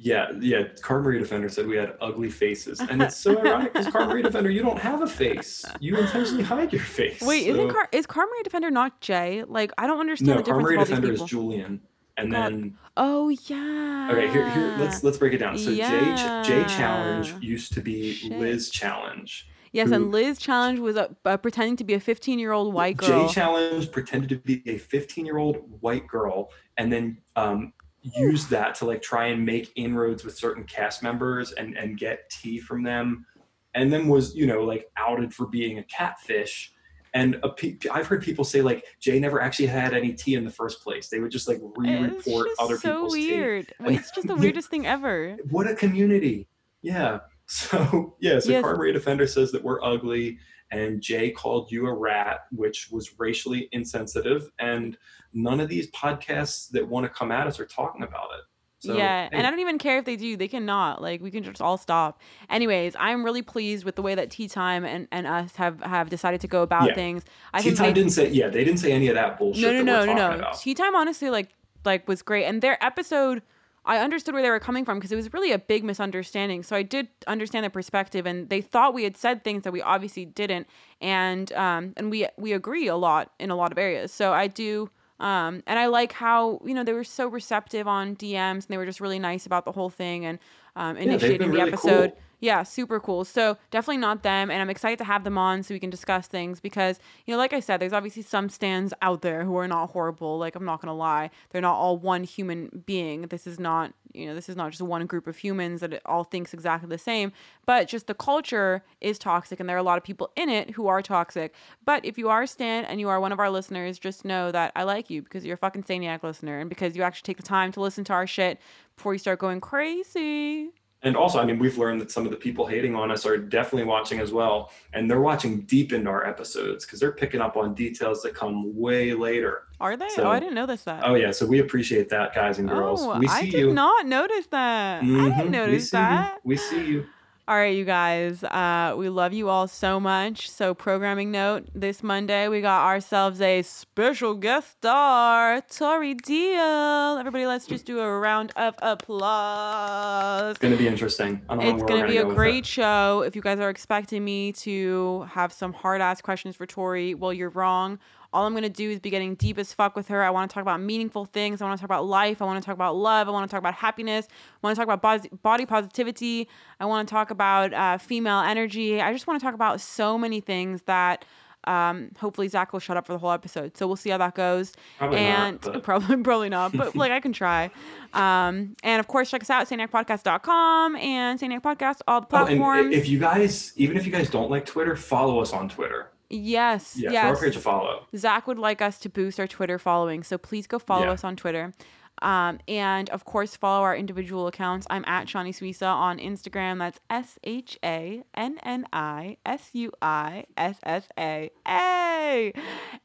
Yeah 0.00 0.30
yeah 0.40 0.62
car 0.80 1.00
maria 1.02 1.18
defender 1.18 1.48
said 1.48 1.66
we 1.66 1.76
had 1.76 1.94
ugly 2.00 2.30
faces 2.30 2.78
and 2.78 3.02
it's 3.02 3.16
so 3.16 3.36
ironic 3.44 3.72
because 3.72 3.88
car 3.88 4.06
maria 4.06 4.22
defender 4.22 4.48
you 4.48 4.62
don't 4.62 4.78
have 4.78 5.02
a 5.02 5.06
face 5.06 5.64
you 5.80 5.96
intentionally 5.96 6.44
hide 6.44 6.72
your 6.72 6.82
face 6.82 7.20
Wait, 7.20 7.44
so- 7.44 7.50
isn't 7.50 7.70
Car 7.70 7.88
is 7.90 8.06
Car 8.06 8.26
Defender 8.44 8.70
not 8.70 9.00
Jay? 9.00 9.42
Like 9.46 9.72
I 9.76 9.86
don't 9.86 9.98
understand 9.98 10.28
no 10.28 10.36
the 10.36 10.42
car 10.50 10.60
difference 10.60 10.62
maria 10.62 10.80
of 10.82 10.90
all 10.90 10.96
defender 10.96 11.12
is 11.12 11.22
julian 11.28 11.80
and 12.18 12.32
God. 12.32 12.52
then 12.52 12.78
oh 12.96 13.28
yeah. 13.28 14.08
Okay, 14.10 14.30
here, 14.30 14.50
here 14.50 14.76
let's 14.78 15.02
let's 15.02 15.16
break 15.16 15.32
it 15.32 15.38
down. 15.38 15.56
So 15.56 15.70
Jay 15.70 16.14
Jay 16.44 16.64
Challenge 16.68 17.34
used 17.40 17.72
to 17.74 17.80
be 17.80 18.12
Shit. 18.14 18.32
Liz 18.38 18.70
Challenge. 18.70 19.48
Yes, 19.72 19.90
and 19.90 20.10
Liz 20.10 20.38
Challenge 20.38 20.78
was 20.78 20.96
uh, 20.96 21.36
pretending 21.36 21.76
to 21.76 21.84
be 21.84 21.94
a 21.94 22.00
15 22.00 22.38
year 22.38 22.52
old 22.52 22.72
white 22.72 22.96
girl. 22.96 23.26
Jay 23.28 23.34
Challenge 23.34 23.90
pretended 23.92 24.30
to 24.30 24.36
be 24.36 24.62
a 24.66 24.78
15 24.78 25.26
year 25.26 25.38
old 25.38 25.58
white 25.80 26.06
girl, 26.06 26.50
and 26.76 26.92
then 26.92 27.18
um, 27.36 27.72
used 28.16 28.50
that 28.50 28.74
to 28.76 28.84
like 28.84 29.02
try 29.02 29.26
and 29.26 29.44
make 29.44 29.72
inroads 29.76 30.24
with 30.24 30.36
certain 30.36 30.64
cast 30.64 31.02
members 31.02 31.52
and 31.52 31.76
and 31.76 31.98
get 31.98 32.28
tea 32.30 32.58
from 32.58 32.82
them, 32.82 33.26
and 33.74 33.92
then 33.92 34.08
was 34.08 34.34
you 34.34 34.46
know 34.46 34.62
like 34.64 34.90
outed 34.96 35.32
for 35.34 35.46
being 35.46 35.78
a 35.78 35.82
catfish. 35.84 36.72
And 37.14 37.40
a 37.42 37.48
pe- 37.48 37.78
I've 37.90 38.06
heard 38.06 38.22
people 38.22 38.44
say 38.44 38.60
like 38.60 38.84
Jay 39.00 39.18
never 39.18 39.40
actually 39.40 39.66
had 39.68 39.94
any 39.94 40.12
tea 40.12 40.34
in 40.34 40.44
the 40.44 40.50
first 40.50 40.82
place. 40.82 41.08
They 41.08 41.20
would 41.20 41.30
just 41.32 41.48
like 41.48 41.56
eh, 41.58 41.62
re-report 41.76 42.48
just 42.48 42.60
other 42.60 42.76
so 42.76 42.92
people's 42.94 43.14
tea. 43.14 43.32
weird. 43.32 43.72
And- 43.80 43.96
It's 43.96 44.10
just 44.10 44.26
the 44.26 44.34
weirdest 44.36 44.68
thing 44.68 44.86
ever. 44.86 45.36
what 45.50 45.66
a 45.68 45.74
community 45.74 46.48
yeah 46.82 47.18
so 47.46 48.14
yeah 48.20 48.38
so 48.38 48.50
Yes. 48.52 48.62
car 48.62 48.76
Maria 48.76 48.92
defender 48.92 49.26
says 49.26 49.50
that 49.52 49.64
we're 49.64 49.82
ugly 49.82 50.38
and 50.70 51.00
jay 51.00 51.30
called 51.30 51.70
you 51.70 51.86
a 51.86 51.92
rat 51.92 52.46
which 52.50 52.90
was 52.90 53.18
racially 53.18 53.68
insensitive 53.72 54.50
and 54.58 54.96
none 55.32 55.60
of 55.60 55.68
these 55.68 55.90
podcasts 55.92 56.68
that 56.70 56.86
want 56.86 57.04
to 57.04 57.08
come 57.10 57.32
at 57.32 57.46
us 57.46 57.58
are 57.58 57.66
talking 57.66 58.02
about 58.02 58.28
it 58.38 58.44
so 58.80 58.96
yeah, 58.96 59.28
and 59.32 59.44
I 59.44 59.50
don't 59.50 59.58
even 59.58 59.78
care 59.78 59.98
if 59.98 60.04
they 60.04 60.14
do. 60.14 60.36
They 60.36 60.46
cannot. 60.46 61.02
Like 61.02 61.20
we 61.20 61.32
can 61.32 61.42
just 61.42 61.60
all 61.60 61.76
stop. 61.76 62.20
Anyways, 62.48 62.94
I'm 62.96 63.24
really 63.24 63.42
pleased 63.42 63.84
with 63.84 63.96
the 63.96 64.02
way 64.02 64.14
that 64.14 64.30
Tea 64.30 64.46
Time 64.46 64.84
and, 64.84 65.08
and 65.10 65.26
us 65.26 65.56
have 65.56 65.82
have 65.82 66.10
decided 66.10 66.40
to 66.42 66.46
go 66.46 66.62
about 66.62 66.88
Yeah. 66.88 66.94
things. 66.94 67.24
I 67.52 67.60
Tea 67.60 67.74
Time 67.74 67.88
they, 67.88 67.92
didn't 67.92 68.12
say 68.12 68.28
yeah 68.28 68.48
they 68.48 68.62
didn't 68.62 68.78
say 68.78 68.92
any 68.92 69.08
of 69.08 69.16
that 69.16 69.36
bullshit 69.36 69.62
no, 69.62 69.82
no, 69.82 70.04
no, 70.04 70.14
no, 70.14 70.14
no. 70.14 70.38
about. 70.38 70.60
Tea 70.60 70.74
Time 70.74 70.94
honestly 70.94 71.28
like 71.28 71.48
like 71.84 72.06
was 72.06 72.22
great, 72.22 72.44
and 72.44 72.62
their 72.62 72.82
episode. 72.82 73.42
I 73.84 73.98
understood 73.98 74.34
where 74.34 74.42
they 74.42 74.50
were 74.50 74.60
coming 74.60 74.84
from 74.84 74.98
because 74.98 75.12
it 75.12 75.16
was 75.16 75.32
really 75.32 75.52
a 75.52 75.58
big 75.58 75.84
misunderstanding. 75.84 76.62
So 76.62 76.76
I 76.76 76.82
did 76.82 77.08
understand 77.26 77.64
their 77.64 77.70
perspective, 77.70 78.26
and 78.26 78.48
they 78.48 78.60
thought 78.60 78.94
we 78.94 79.04
had 79.04 79.16
said 79.16 79.44
things 79.44 79.64
that 79.64 79.72
we 79.72 79.80
obviously 79.80 80.24
didn't, 80.24 80.66
and 81.00 81.52
um, 81.52 81.94
and 81.96 82.10
we 82.10 82.26
we 82.36 82.52
agree 82.52 82.86
a 82.86 82.96
lot 82.96 83.32
in 83.38 83.50
a 83.50 83.56
lot 83.56 83.72
of 83.72 83.78
areas. 83.78 84.12
So 84.12 84.32
I 84.32 84.46
do, 84.46 84.90
um, 85.20 85.62
and 85.66 85.78
I 85.78 85.86
like 85.86 86.12
how 86.12 86.60
you 86.64 86.74
know 86.74 86.84
they 86.84 86.92
were 86.92 87.04
so 87.04 87.28
receptive 87.28 87.88
on 87.88 88.16
DMs, 88.16 88.50
and 88.50 88.66
they 88.68 88.76
were 88.76 88.86
just 88.86 89.00
really 89.00 89.18
nice 89.18 89.46
about 89.46 89.64
the 89.64 89.72
whole 89.72 89.90
thing, 89.90 90.24
and 90.24 90.38
um, 90.76 90.96
initiating 90.96 91.50
the 91.50 91.58
really 91.58 91.72
episode. 91.72 92.10
cool. 92.10 92.20
Yeah, 92.40 92.62
super 92.62 93.00
cool. 93.00 93.24
So 93.24 93.58
definitely 93.72 93.96
not 93.96 94.22
them, 94.22 94.48
and 94.48 94.62
I'm 94.62 94.70
excited 94.70 94.98
to 94.98 95.04
have 95.04 95.24
them 95.24 95.36
on 95.36 95.64
so 95.64 95.74
we 95.74 95.80
can 95.80 95.90
discuss 95.90 96.28
things 96.28 96.60
because 96.60 97.00
you 97.26 97.34
know, 97.34 97.38
like 97.38 97.52
I 97.52 97.58
said, 97.58 97.80
there's 97.80 97.92
obviously 97.92 98.22
some 98.22 98.48
stands 98.48 98.94
out 99.02 99.22
there 99.22 99.44
who 99.44 99.56
are 99.56 99.66
not 99.66 99.90
horrible. 99.90 100.38
Like 100.38 100.54
I'm 100.54 100.64
not 100.64 100.80
gonna 100.80 100.94
lie, 100.94 101.30
they're 101.50 101.60
not 101.60 101.74
all 101.74 101.96
one 101.98 102.22
human 102.22 102.84
being. 102.86 103.22
This 103.22 103.46
is 103.46 103.58
not 103.58 103.92
you 104.18 104.26
know 104.26 104.34
this 104.34 104.48
is 104.48 104.56
not 104.56 104.70
just 104.70 104.82
one 104.82 105.06
group 105.06 105.26
of 105.26 105.36
humans 105.36 105.80
that 105.80 105.92
it 105.92 106.02
all 106.04 106.24
thinks 106.24 106.52
exactly 106.52 106.88
the 106.88 106.98
same. 106.98 107.32
But 107.66 107.88
just 107.88 108.06
the 108.06 108.14
culture 108.14 108.84
is 109.00 109.18
toxic, 109.18 109.60
and 109.60 109.68
there 109.68 109.76
are 109.76 109.80
a 109.80 109.84
lot 109.84 109.98
of 109.98 110.04
people 110.04 110.30
in 110.36 110.48
it 110.48 110.70
who 110.70 110.88
are 110.88 111.02
toxic. 111.02 111.54
But 111.84 112.04
if 112.04 112.18
you 112.18 112.28
are 112.28 112.46
stan 112.46 112.84
and 112.84 113.00
you 113.00 113.08
are 113.08 113.20
one 113.20 113.32
of 113.32 113.38
our 113.38 113.50
listeners, 113.50 113.98
just 113.98 114.24
know 114.24 114.50
that 114.52 114.72
I 114.74 114.82
like 114.82 115.10
you 115.10 115.22
because 115.22 115.44
you're 115.44 115.54
a 115.54 115.58
fucking 115.58 115.84
Saniac 115.84 116.22
listener, 116.22 116.60
and 116.60 116.68
because 116.68 116.96
you 116.96 117.02
actually 117.02 117.26
take 117.26 117.38
the 117.38 117.42
time 117.42 117.72
to 117.72 117.80
listen 117.80 118.04
to 118.04 118.12
our 118.12 118.26
shit 118.26 118.60
before 118.96 119.12
you 119.12 119.18
start 119.18 119.38
going 119.38 119.60
crazy. 119.60 120.72
And 121.02 121.16
also, 121.16 121.38
I 121.38 121.44
mean, 121.44 121.60
we've 121.60 121.78
learned 121.78 122.00
that 122.00 122.10
some 122.10 122.24
of 122.24 122.32
the 122.32 122.36
people 122.36 122.66
hating 122.66 122.96
on 122.96 123.12
us 123.12 123.24
are 123.24 123.36
definitely 123.38 123.84
watching 123.84 124.18
as 124.18 124.32
well, 124.32 124.72
and 124.94 125.08
they're 125.08 125.20
watching 125.20 125.60
deep 125.60 125.92
into 125.92 126.10
our 126.10 126.26
episodes 126.26 126.84
because 126.84 126.98
they're 126.98 127.12
picking 127.12 127.40
up 127.40 127.56
on 127.56 127.72
details 127.72 128.20
that 128.22 128.34
come 128.34 128.76
way 128.76 129.14
later. 129.14 129.68
Are 129.80 129.96
they? 129.96 130.08
So- 130.08 130.24
oh, 130.24 130.28
I 130.30 130.40
didn't 130.40 130.54
notice 130.56 130.82
that. 130.84 131.04
Oh 131.06 131.14
yeah, 131.14 131.30
so 131.30 131.46
we 131.46 131.60
appreciate 131.60 132.08
that, 132.08 132.34
guys 132.34 132.58
and 132.58 132.68
girls. 132.68 133.02
Oh, 133.04 133.16
we 133.16 133.28
see 133.28 133.32
I 133.34 133.42
did 133.42 133.54
you. 133.54 133.72
not 133.72 134.06
notice 134.06 134.46
that. 134.48 135.02
I 135.02 135.06
Mhm, 135.06 135.36
didn't 135.36 135.44
we 135.44 135.50
notice 135.50 135.90
see 135.90 135.96
that. 135.96 136.34
You. 136.34 136.40
We 136.44 136.56
see 136.56 136.84
you. 136.84 137.06
All 137.48 137.56
right, 137.56 137.74
you 137.74 137.86
guys. 137.86 138.44
Uh, 138.44 138.94
we 138.98 139.08
love 139.08 139.32
you 139.32 139.48
all 139.48 139.68
so 139.68 139.98
much. 139.98 140.50
So, 140.50 140.74
programming 140.74 141.30
note: 141.30 141.64
this 141.74 142.02
Monday 142.02 142.46
we 142.48 142.60
got 142.60 142.84
ourselves 142.84 143.40
a 143.40 143.62
special 143.62 144.34
guest 144.34 144.72
star, 144.72 145.62
Tori 145.62 146.12
Deal. 146.12 147.16
Everybody, 147.18 147.46
let's 147.46 147.66
just 147.66 147.86
do 147.86 148.00
a 148.00 148.18
round 148.18 148.52
of 148.54 148.74
applause. 148.82 150.50
It's 150.50 150.58
gonna 150.58 150.76
be 150.76 150.86
interesting. 150.86 151.40
I 151.48 151.54
don't 151.54 151.64
know 151.64 151.74
It's 151.74 151.82
going 151.84 152.02
to 152.02 152.06
be 152.06 152.18
a 152.18 152.24
go 152.24 152.34
great 152.34 152.66
show. 152.66 153.22
If 153.22 153.34
you 153.34 153.40
guys 153.40 153.58
are 153.60 153.70
expecting 153.70 154.22
me 154.26 154.52
to 154.52 155.26
have 155.30 155.50
some 155.50 155.72
hard 155.72 156.02
ass 156.02 156.20
questions 156.20 156.54
for 156.54 156.66
Tori, 156.66 157.14
well, 157.14 157.32
you're 157.32 157.48
wrong. 157.48 157.98
All 158.32 158.44
I'm 158.46 158.52
going 158.52 158.62
to 158.62 158.68
do 158.68 158.90
is 158.90 159.00
be 159.00 159.08
getting 159.10 159.34
deep 159.36 159.56
as 159.58 159.72
fuck 159.72 159.96
with 159.96 160.08
her. 160.08 160.22
I 160.22 160.30
want 160.30 160.50
to 160.50 160.54
talk 160.54 160.60
about 160.62 160.80
meaningful 160.80 161.24
things. 161.24 161.62
I 161.62 161.64
want 161.64 161.78
to 161.78 161.80
talk 161.80 161.88
about 161.88 162.04
life. 162.06 162.42
I 162.42 162.44
want 162.44 162.62
to 162.62 162.66
talk 162.66 162.74
about 162.74 162.94
love. 162.94 163.26
I 163.26 163.30
want 163.30 163.48
to 163.48 163.50
talk 163.50 163.58
about 163.60 163.74
happiness. 163.74 164.26
I 164.30 164.66
want 164.66 164.76
to 164.76 164.78
talk 164.80 164.84
about 164.86 165.00
body, 165.00 165.30
body 165.42 165.64
positivity. 165.64 166.48
I 166.78 166.84
want 166.86 167.08
to 167.08 167.12
talk 167.12 167.30
about 167.30 167.72
uh, 167.72 167.96
female 167.98 168.40
energy. 168.40 169.00
I 169.00 169.12
just 169.12 169.26
want 169.26 169.40
to 169.40 169.44
talk 169.44 169.54
about 169.54 169.80
so 169.80 170.18
many 170.18 170.40
things 170.40 170.82
that 170.82 171.24
um, 171.64 172.10
hopefully 172.18 172.48
Zach 172.48 172.72
will 172.72 172.80
shut 172.80 172.96
up 172.96 173.06
for 173.06 173.12
the 173.12 173.18
whole 173.18 173.32
episode. 173.32 173.76
So 173.76 173.86
we'll 173.86 173.96
see 173.96 174.10
how 174.10 174.18
that 174.18 174.34
goes 174.34 174.72
Probably 174.98 175.18
and 175.18 175.58
not, 175.64 175.82
probably 175.82 176.16
probably 176.22 176.48
not, 176.48 176.72
but 176.76 176.94
like 176.96 177.10
I 177.12 177.20
can 177.20 177.32
try. 177.32 177.70
Um, 178.14 178.76
and 178.82 179.00
of 179.00 179.08
course, 179.08 179.30
check 179.30 179.42
us 179.42 179.50
out, 179.50 179.68
SaniacPodcast.com 179.68 180.96
and 180.96 181.40
Podcast, 181.40 182.00
all 182.06 182.20
the 182.20 182.26
Oh, 182.30 182.36
and 182.46 182.58
platforms. 182.58 182.94
if 182.94 183.08
you 183.08 183.18
guys, 183.18 183.72
even 183.76 183.96
if 183.96 184.06
you 184.06 184.12
guys 184.12 184.30
don't 184.30 184.50
like 184.50 184.66
Twitter, 184.66 184.96
follow 184.96 185.40
us 185.40 185.52
on 185.52 185.68
Twitter. 185.68 186.10
Yes, 186.30 186.94
Yeah, 186.96 187.10
yes. 187.10 187.22
so 187.24 187.28
our 187.28 187.36
page 187.50 187.54
to 187.54 187.60
follow. 187.60 188.06
Zach 188.16 188.46
would 188.46 188.58
like 188.58 188.82
us 188.82 188.98
to 189.00 189.08
boost 189.08 189.40
our 189.40 189.46
Twitter 189.46 189.78
following, 189.78 190.22
so 190.22 190.36
please 190.38 190.66
go 190.66 190.78
follow 190.78 191.06
Yeah. 191.06 191.12
us 191.12 191.24
on 191.24 191.36
Twitter. 191.36 191.72
Um, 192.20 192.58
and 192.66 193.08
of 193.10 193.24
course, 193.24 193.54
follow 193.54 193.84
our 193.84 193.94
individual 193.94 194.48
accounts. 194.48 194.88
I'm 194.90 195.04
at 195.06 195.28
Shanni 195.28 195.50
Suissa 195.50 195.86
on 195.86 196.18
Instagram. 196.18 196.78
That's 196.80 196.98
S 197.08 197.38
H 197.44 197.78
A 197.84 198.24
N 198.34 198.58
N 198.64 198.86
I 198.92 199.36
S 199.46 199.70
U 199.74 199.92
I 200.02 200.44
S 200.56 200.78
S 200.82 201.08
A 201.16 201.50
A. 201.68 202.52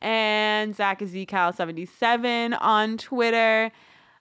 And 0.01 0.75
Zach 0.75 1.01
is 1.03 1.13
ZCal77 1.13 2.57
on 2.59 2.97
Twitter. 2.97 3.71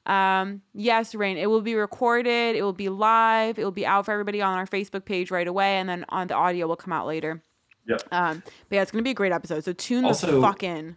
Um, 0.05 0.63
yes, 0.75 1.15
Rain, 1.15 1.39
it 1.39 1.47
will 1.49 1.61
be 1.63 1.75
recorded, 1.75 2.57
it 2.57 2.63
will 2.63 2.73
be 2.73 2.89
live, 2.89 3.59
it 3.59 3.65
will 3.65 3.71
be 3.71 3.87
out 3.87 4.05
for 4.05 4.13
everybody 4.13 4.43
on 4.43 4.59
our 4.59 4.67
Facebook 4.67 5.05
page 5.05 5.31
right 5.31 5.47
away, 5.47 5.77
and 5.77 5.89
then 5.89 6.05
on 6.09 6.27
the 6.27 6.35
audio 6.35 6.67
will 6.67 6.77
come 6.77 6.93
out 6.93 7.07
later. 7.07 7.43
Yep. 7.87 8.03
Um, 8.13 8.43
but 8.69 8.77
yeah, 8.77 8.83
it's 8.83 8.91
gonna 8.91 9.03
be 9.03 9.11
a 9.11 9.15
great 9.15 9.33
episode. 9.33 9.65
So 9.65 9.73
tune 9.73 10.05
Also- 10.05 10.41
the 10.41 10.41
fuck 10.47 10.63
in. 10.63 10.97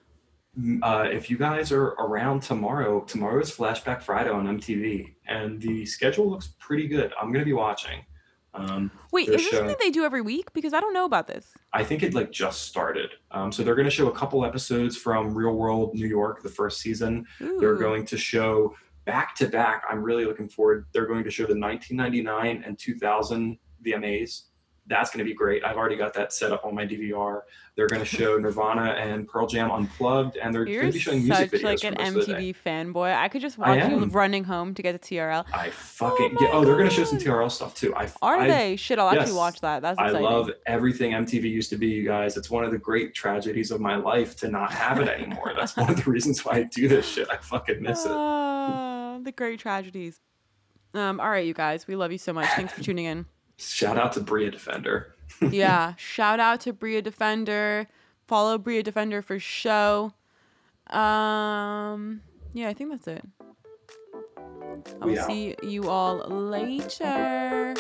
Uh, 0.84 1.06
if 1.12 1.30
you 1.30 1.38
guys 1.38 1.70
are 1.74 1.88
around 2.00 2.42
tomorrow, 2.42 3.02
tomorrow 3.02 3.42
is 3.42 3.52
Flashback 3.52 4.02
Friday 4.02 4.30
on 4.30 4.48
MTV, 4.48 5.16
and 5.28 5.62
the 5.62 5.86
schedule 5.86 6.30
looks 6.30 6.54
pretty 6.60 6.88
good. 6.88 7.12
I'm 7.22 7.34
gonna 7.34 7.44
be 7.44 7.52
watching. 7.54 8.06
Um, 8.54 8.90
Wait, 9.12 9.28
is 9.28 9.36
this 9.36 9.42
showing- 9.50 9.68
something 9.68 9.76
they 9.82 9.92
do 9.92 10.06
every 10.06 10.22
week? 10.22 10.54
Because 10.54 10.74
I 10.74 10.80
don't 10.80 10.94
know 10.94 11.04
about 11.04 11.28
this. 11.28 11.58
I 11.74 11.84
think 11.84 12.04
it 12.04 12.14
like 12.14 12.32
just 12.32 12.62
started. 12.62 13.10
Um, 13.32 13.52
so 13.52 13.64
they're 13.64 13.76
going 13.76 13.84
to 13.84 13.92
show 13.92 14.08
a 14.08 14.14
couple 14.14 14.46
episodes 14.46 14.96
from 14.96 15.36
Real 15.36 15.52
World 15.56 15.94
New 15.94 16.08
York, 16.08 16.42
the 16.42 16.48
first 16.48 16.80
season. 16.80 17.26
They're 17.60 17.76
going 17.76 18.06
to 18.06 18.18
show 18.18 18.74
back 19.04 19.36
to 19.36 19.48
back. 19.50 19.84
I'm 19.90 20.02
really 20.02 20.24
looking 20.24 20.48
forward. 20.48 20.86
They're 20.94 21.06
going 21.06 21.26
to 21.26 21.32
show 21.32 21.44
the 21.46 21.60
1999 21.60 22.64
and 22.66 22.80
2000 22.80 23.58
VMAs. 23.86 24.44
That's 24.88 25.10
going 25.10 25.20
to 25.20 25.30
be 25.30 25.34
great. 25.34 25.64
I've 25.64 25.78
already 25.78 25.96
got 25.96 26.14
that 26.14 26.32
set 26.32 26.52
up 26.52 26.64
on 26.66 26.76
my 26.76 26.86
DVR. 26.86 27.42
They're 27.76 27.88
going 27.88 28.02
to 28.02 28.06
show 28.06 28.38
Nirvana 28.38 28.92
and 28.92 29.28
Pearl 29.28 29.48
Jam 29.48 29.72
unplugged, 29.72 30.38
and 30.38 30.54
they're 30.54 30.64
going 30.64 30.86
to 30.86 30.92
be 30.92 31.00
showing 31.00 31.24
music 31.24 31.52
videos 31.52 31.64
like 31.64 31.84
an 31.84 31.96
most 31.98 32.08
of 32.08 32.28
the 32.28 32.34
day. 32.34 32.54
MTV 32.54 32.56
fanboy. 32.66 33.16
I 33.16 33.28
could 33.28 33.42
just 33.42 33.58
watch 33.58 33.90
you 33.90 34.06
running 34.06 34.44
home 34.44 34.74
to 34.76 34.82
get 34.82 34.94
the 34.94 35.00
TRL. 35.00 35.46
I 35.54 35.72
fucking 35.72 36.36
my 36.36 36.42
yeah. 36.42 36.50
Oh, 36.54 36.64
they're 36.64 36.78
going 36.78 36.88
to 36.88 36.96
show 36.96 37.04
some 37.04 37.18
TRL 37.18 37.52
stuff 37.52 37.76
too. 37.76 37.94
I 37.96 38.10
Are 38.22 38.38
I, 38.38 38.48
they? 38.48 38.76
Shit, 38.76 39.00
I'll 39.00 39.10
actually 39.10 39.34
watch 39.36 39.60
that. 39.62 39.82
That's 39.82 40.00
I 40.00 40.10
love 40.10 40.52
everything 40.68 41.12
MTV 41.12 41.44
used 41.44 41.70
to 41.72 41.78
be, 41.78 41.88
you 41.88 42.06
guys. 42.06 42.38
It's 42.38 42.50
one 42.50 42.64
of 42.64 42.72
the 42.72 42.78
great 42.78 43.14
tragedies 43.14 43.72
of 43.72 43.82
my 43.82 43.96
life 43.96 44.36
to 44.38 44.48
not 44.50 44.72
have 44.72 45.00
it 45.00 45.10
anymore. 45.10 45.54
That's 45.58 45.76
one 45.76 45.90
of 45.90 46.04
the 46.04 46.10
reasons 46.10 46.46
why 46.46 46.54
I 46.54 46.64
do 46.64 46.88
this 46.88 47.08
shit. 47.08 47.28
I 47.30 47.38
fucking 47.38 47.82
miss 47.82 48.06
it. 48.06 48.12
Ah, 48.12 49.20
the 49.22 49.32
great 49.32 49.60
tragedies. 49.60 50.22
Um, 50.94 51.20
all 51.20 51.30
right, 51.30 51.46
you 51.46 51.54
guys, 51.54 51.88
we 51.88 51.98
love 51.98 52.14
you 52.14 52.18
so 52.18 52.32
much. 52.32 52.48
Thanks 52.52 52.72
for 52.72 52.82
tuning 52.82 53.06
in. 53.06 53.26
Shout 53.58 53.98
out 53.98 54.14
to 54.14 54.20
Bria 54.20 54.52
Defender. 54.52 55.16
yeah, 55.50 55.94
shout 55.98 56.40
out 56.40 56.62
to 56.62 56.74
Bria 56.74 57.02
Defender. 57.02 57.88
Follow 58.28 58.58
Bria 58.58 58.84
Defender 58.84 59.22
for 59.22 59.40
show. 59.40 60.14
Um, 60.90 62.22
yeah, 62.54 62.70
I 62.70 62.74
think 62.74 62.92
that's 62.92 63.08
it. 63.08 63.26
I 65.02 65.06
will 65.06 65.24
see 65.24 65.56
you 65.64 65.90
all 65.90 66.18
later. 66.28 67.74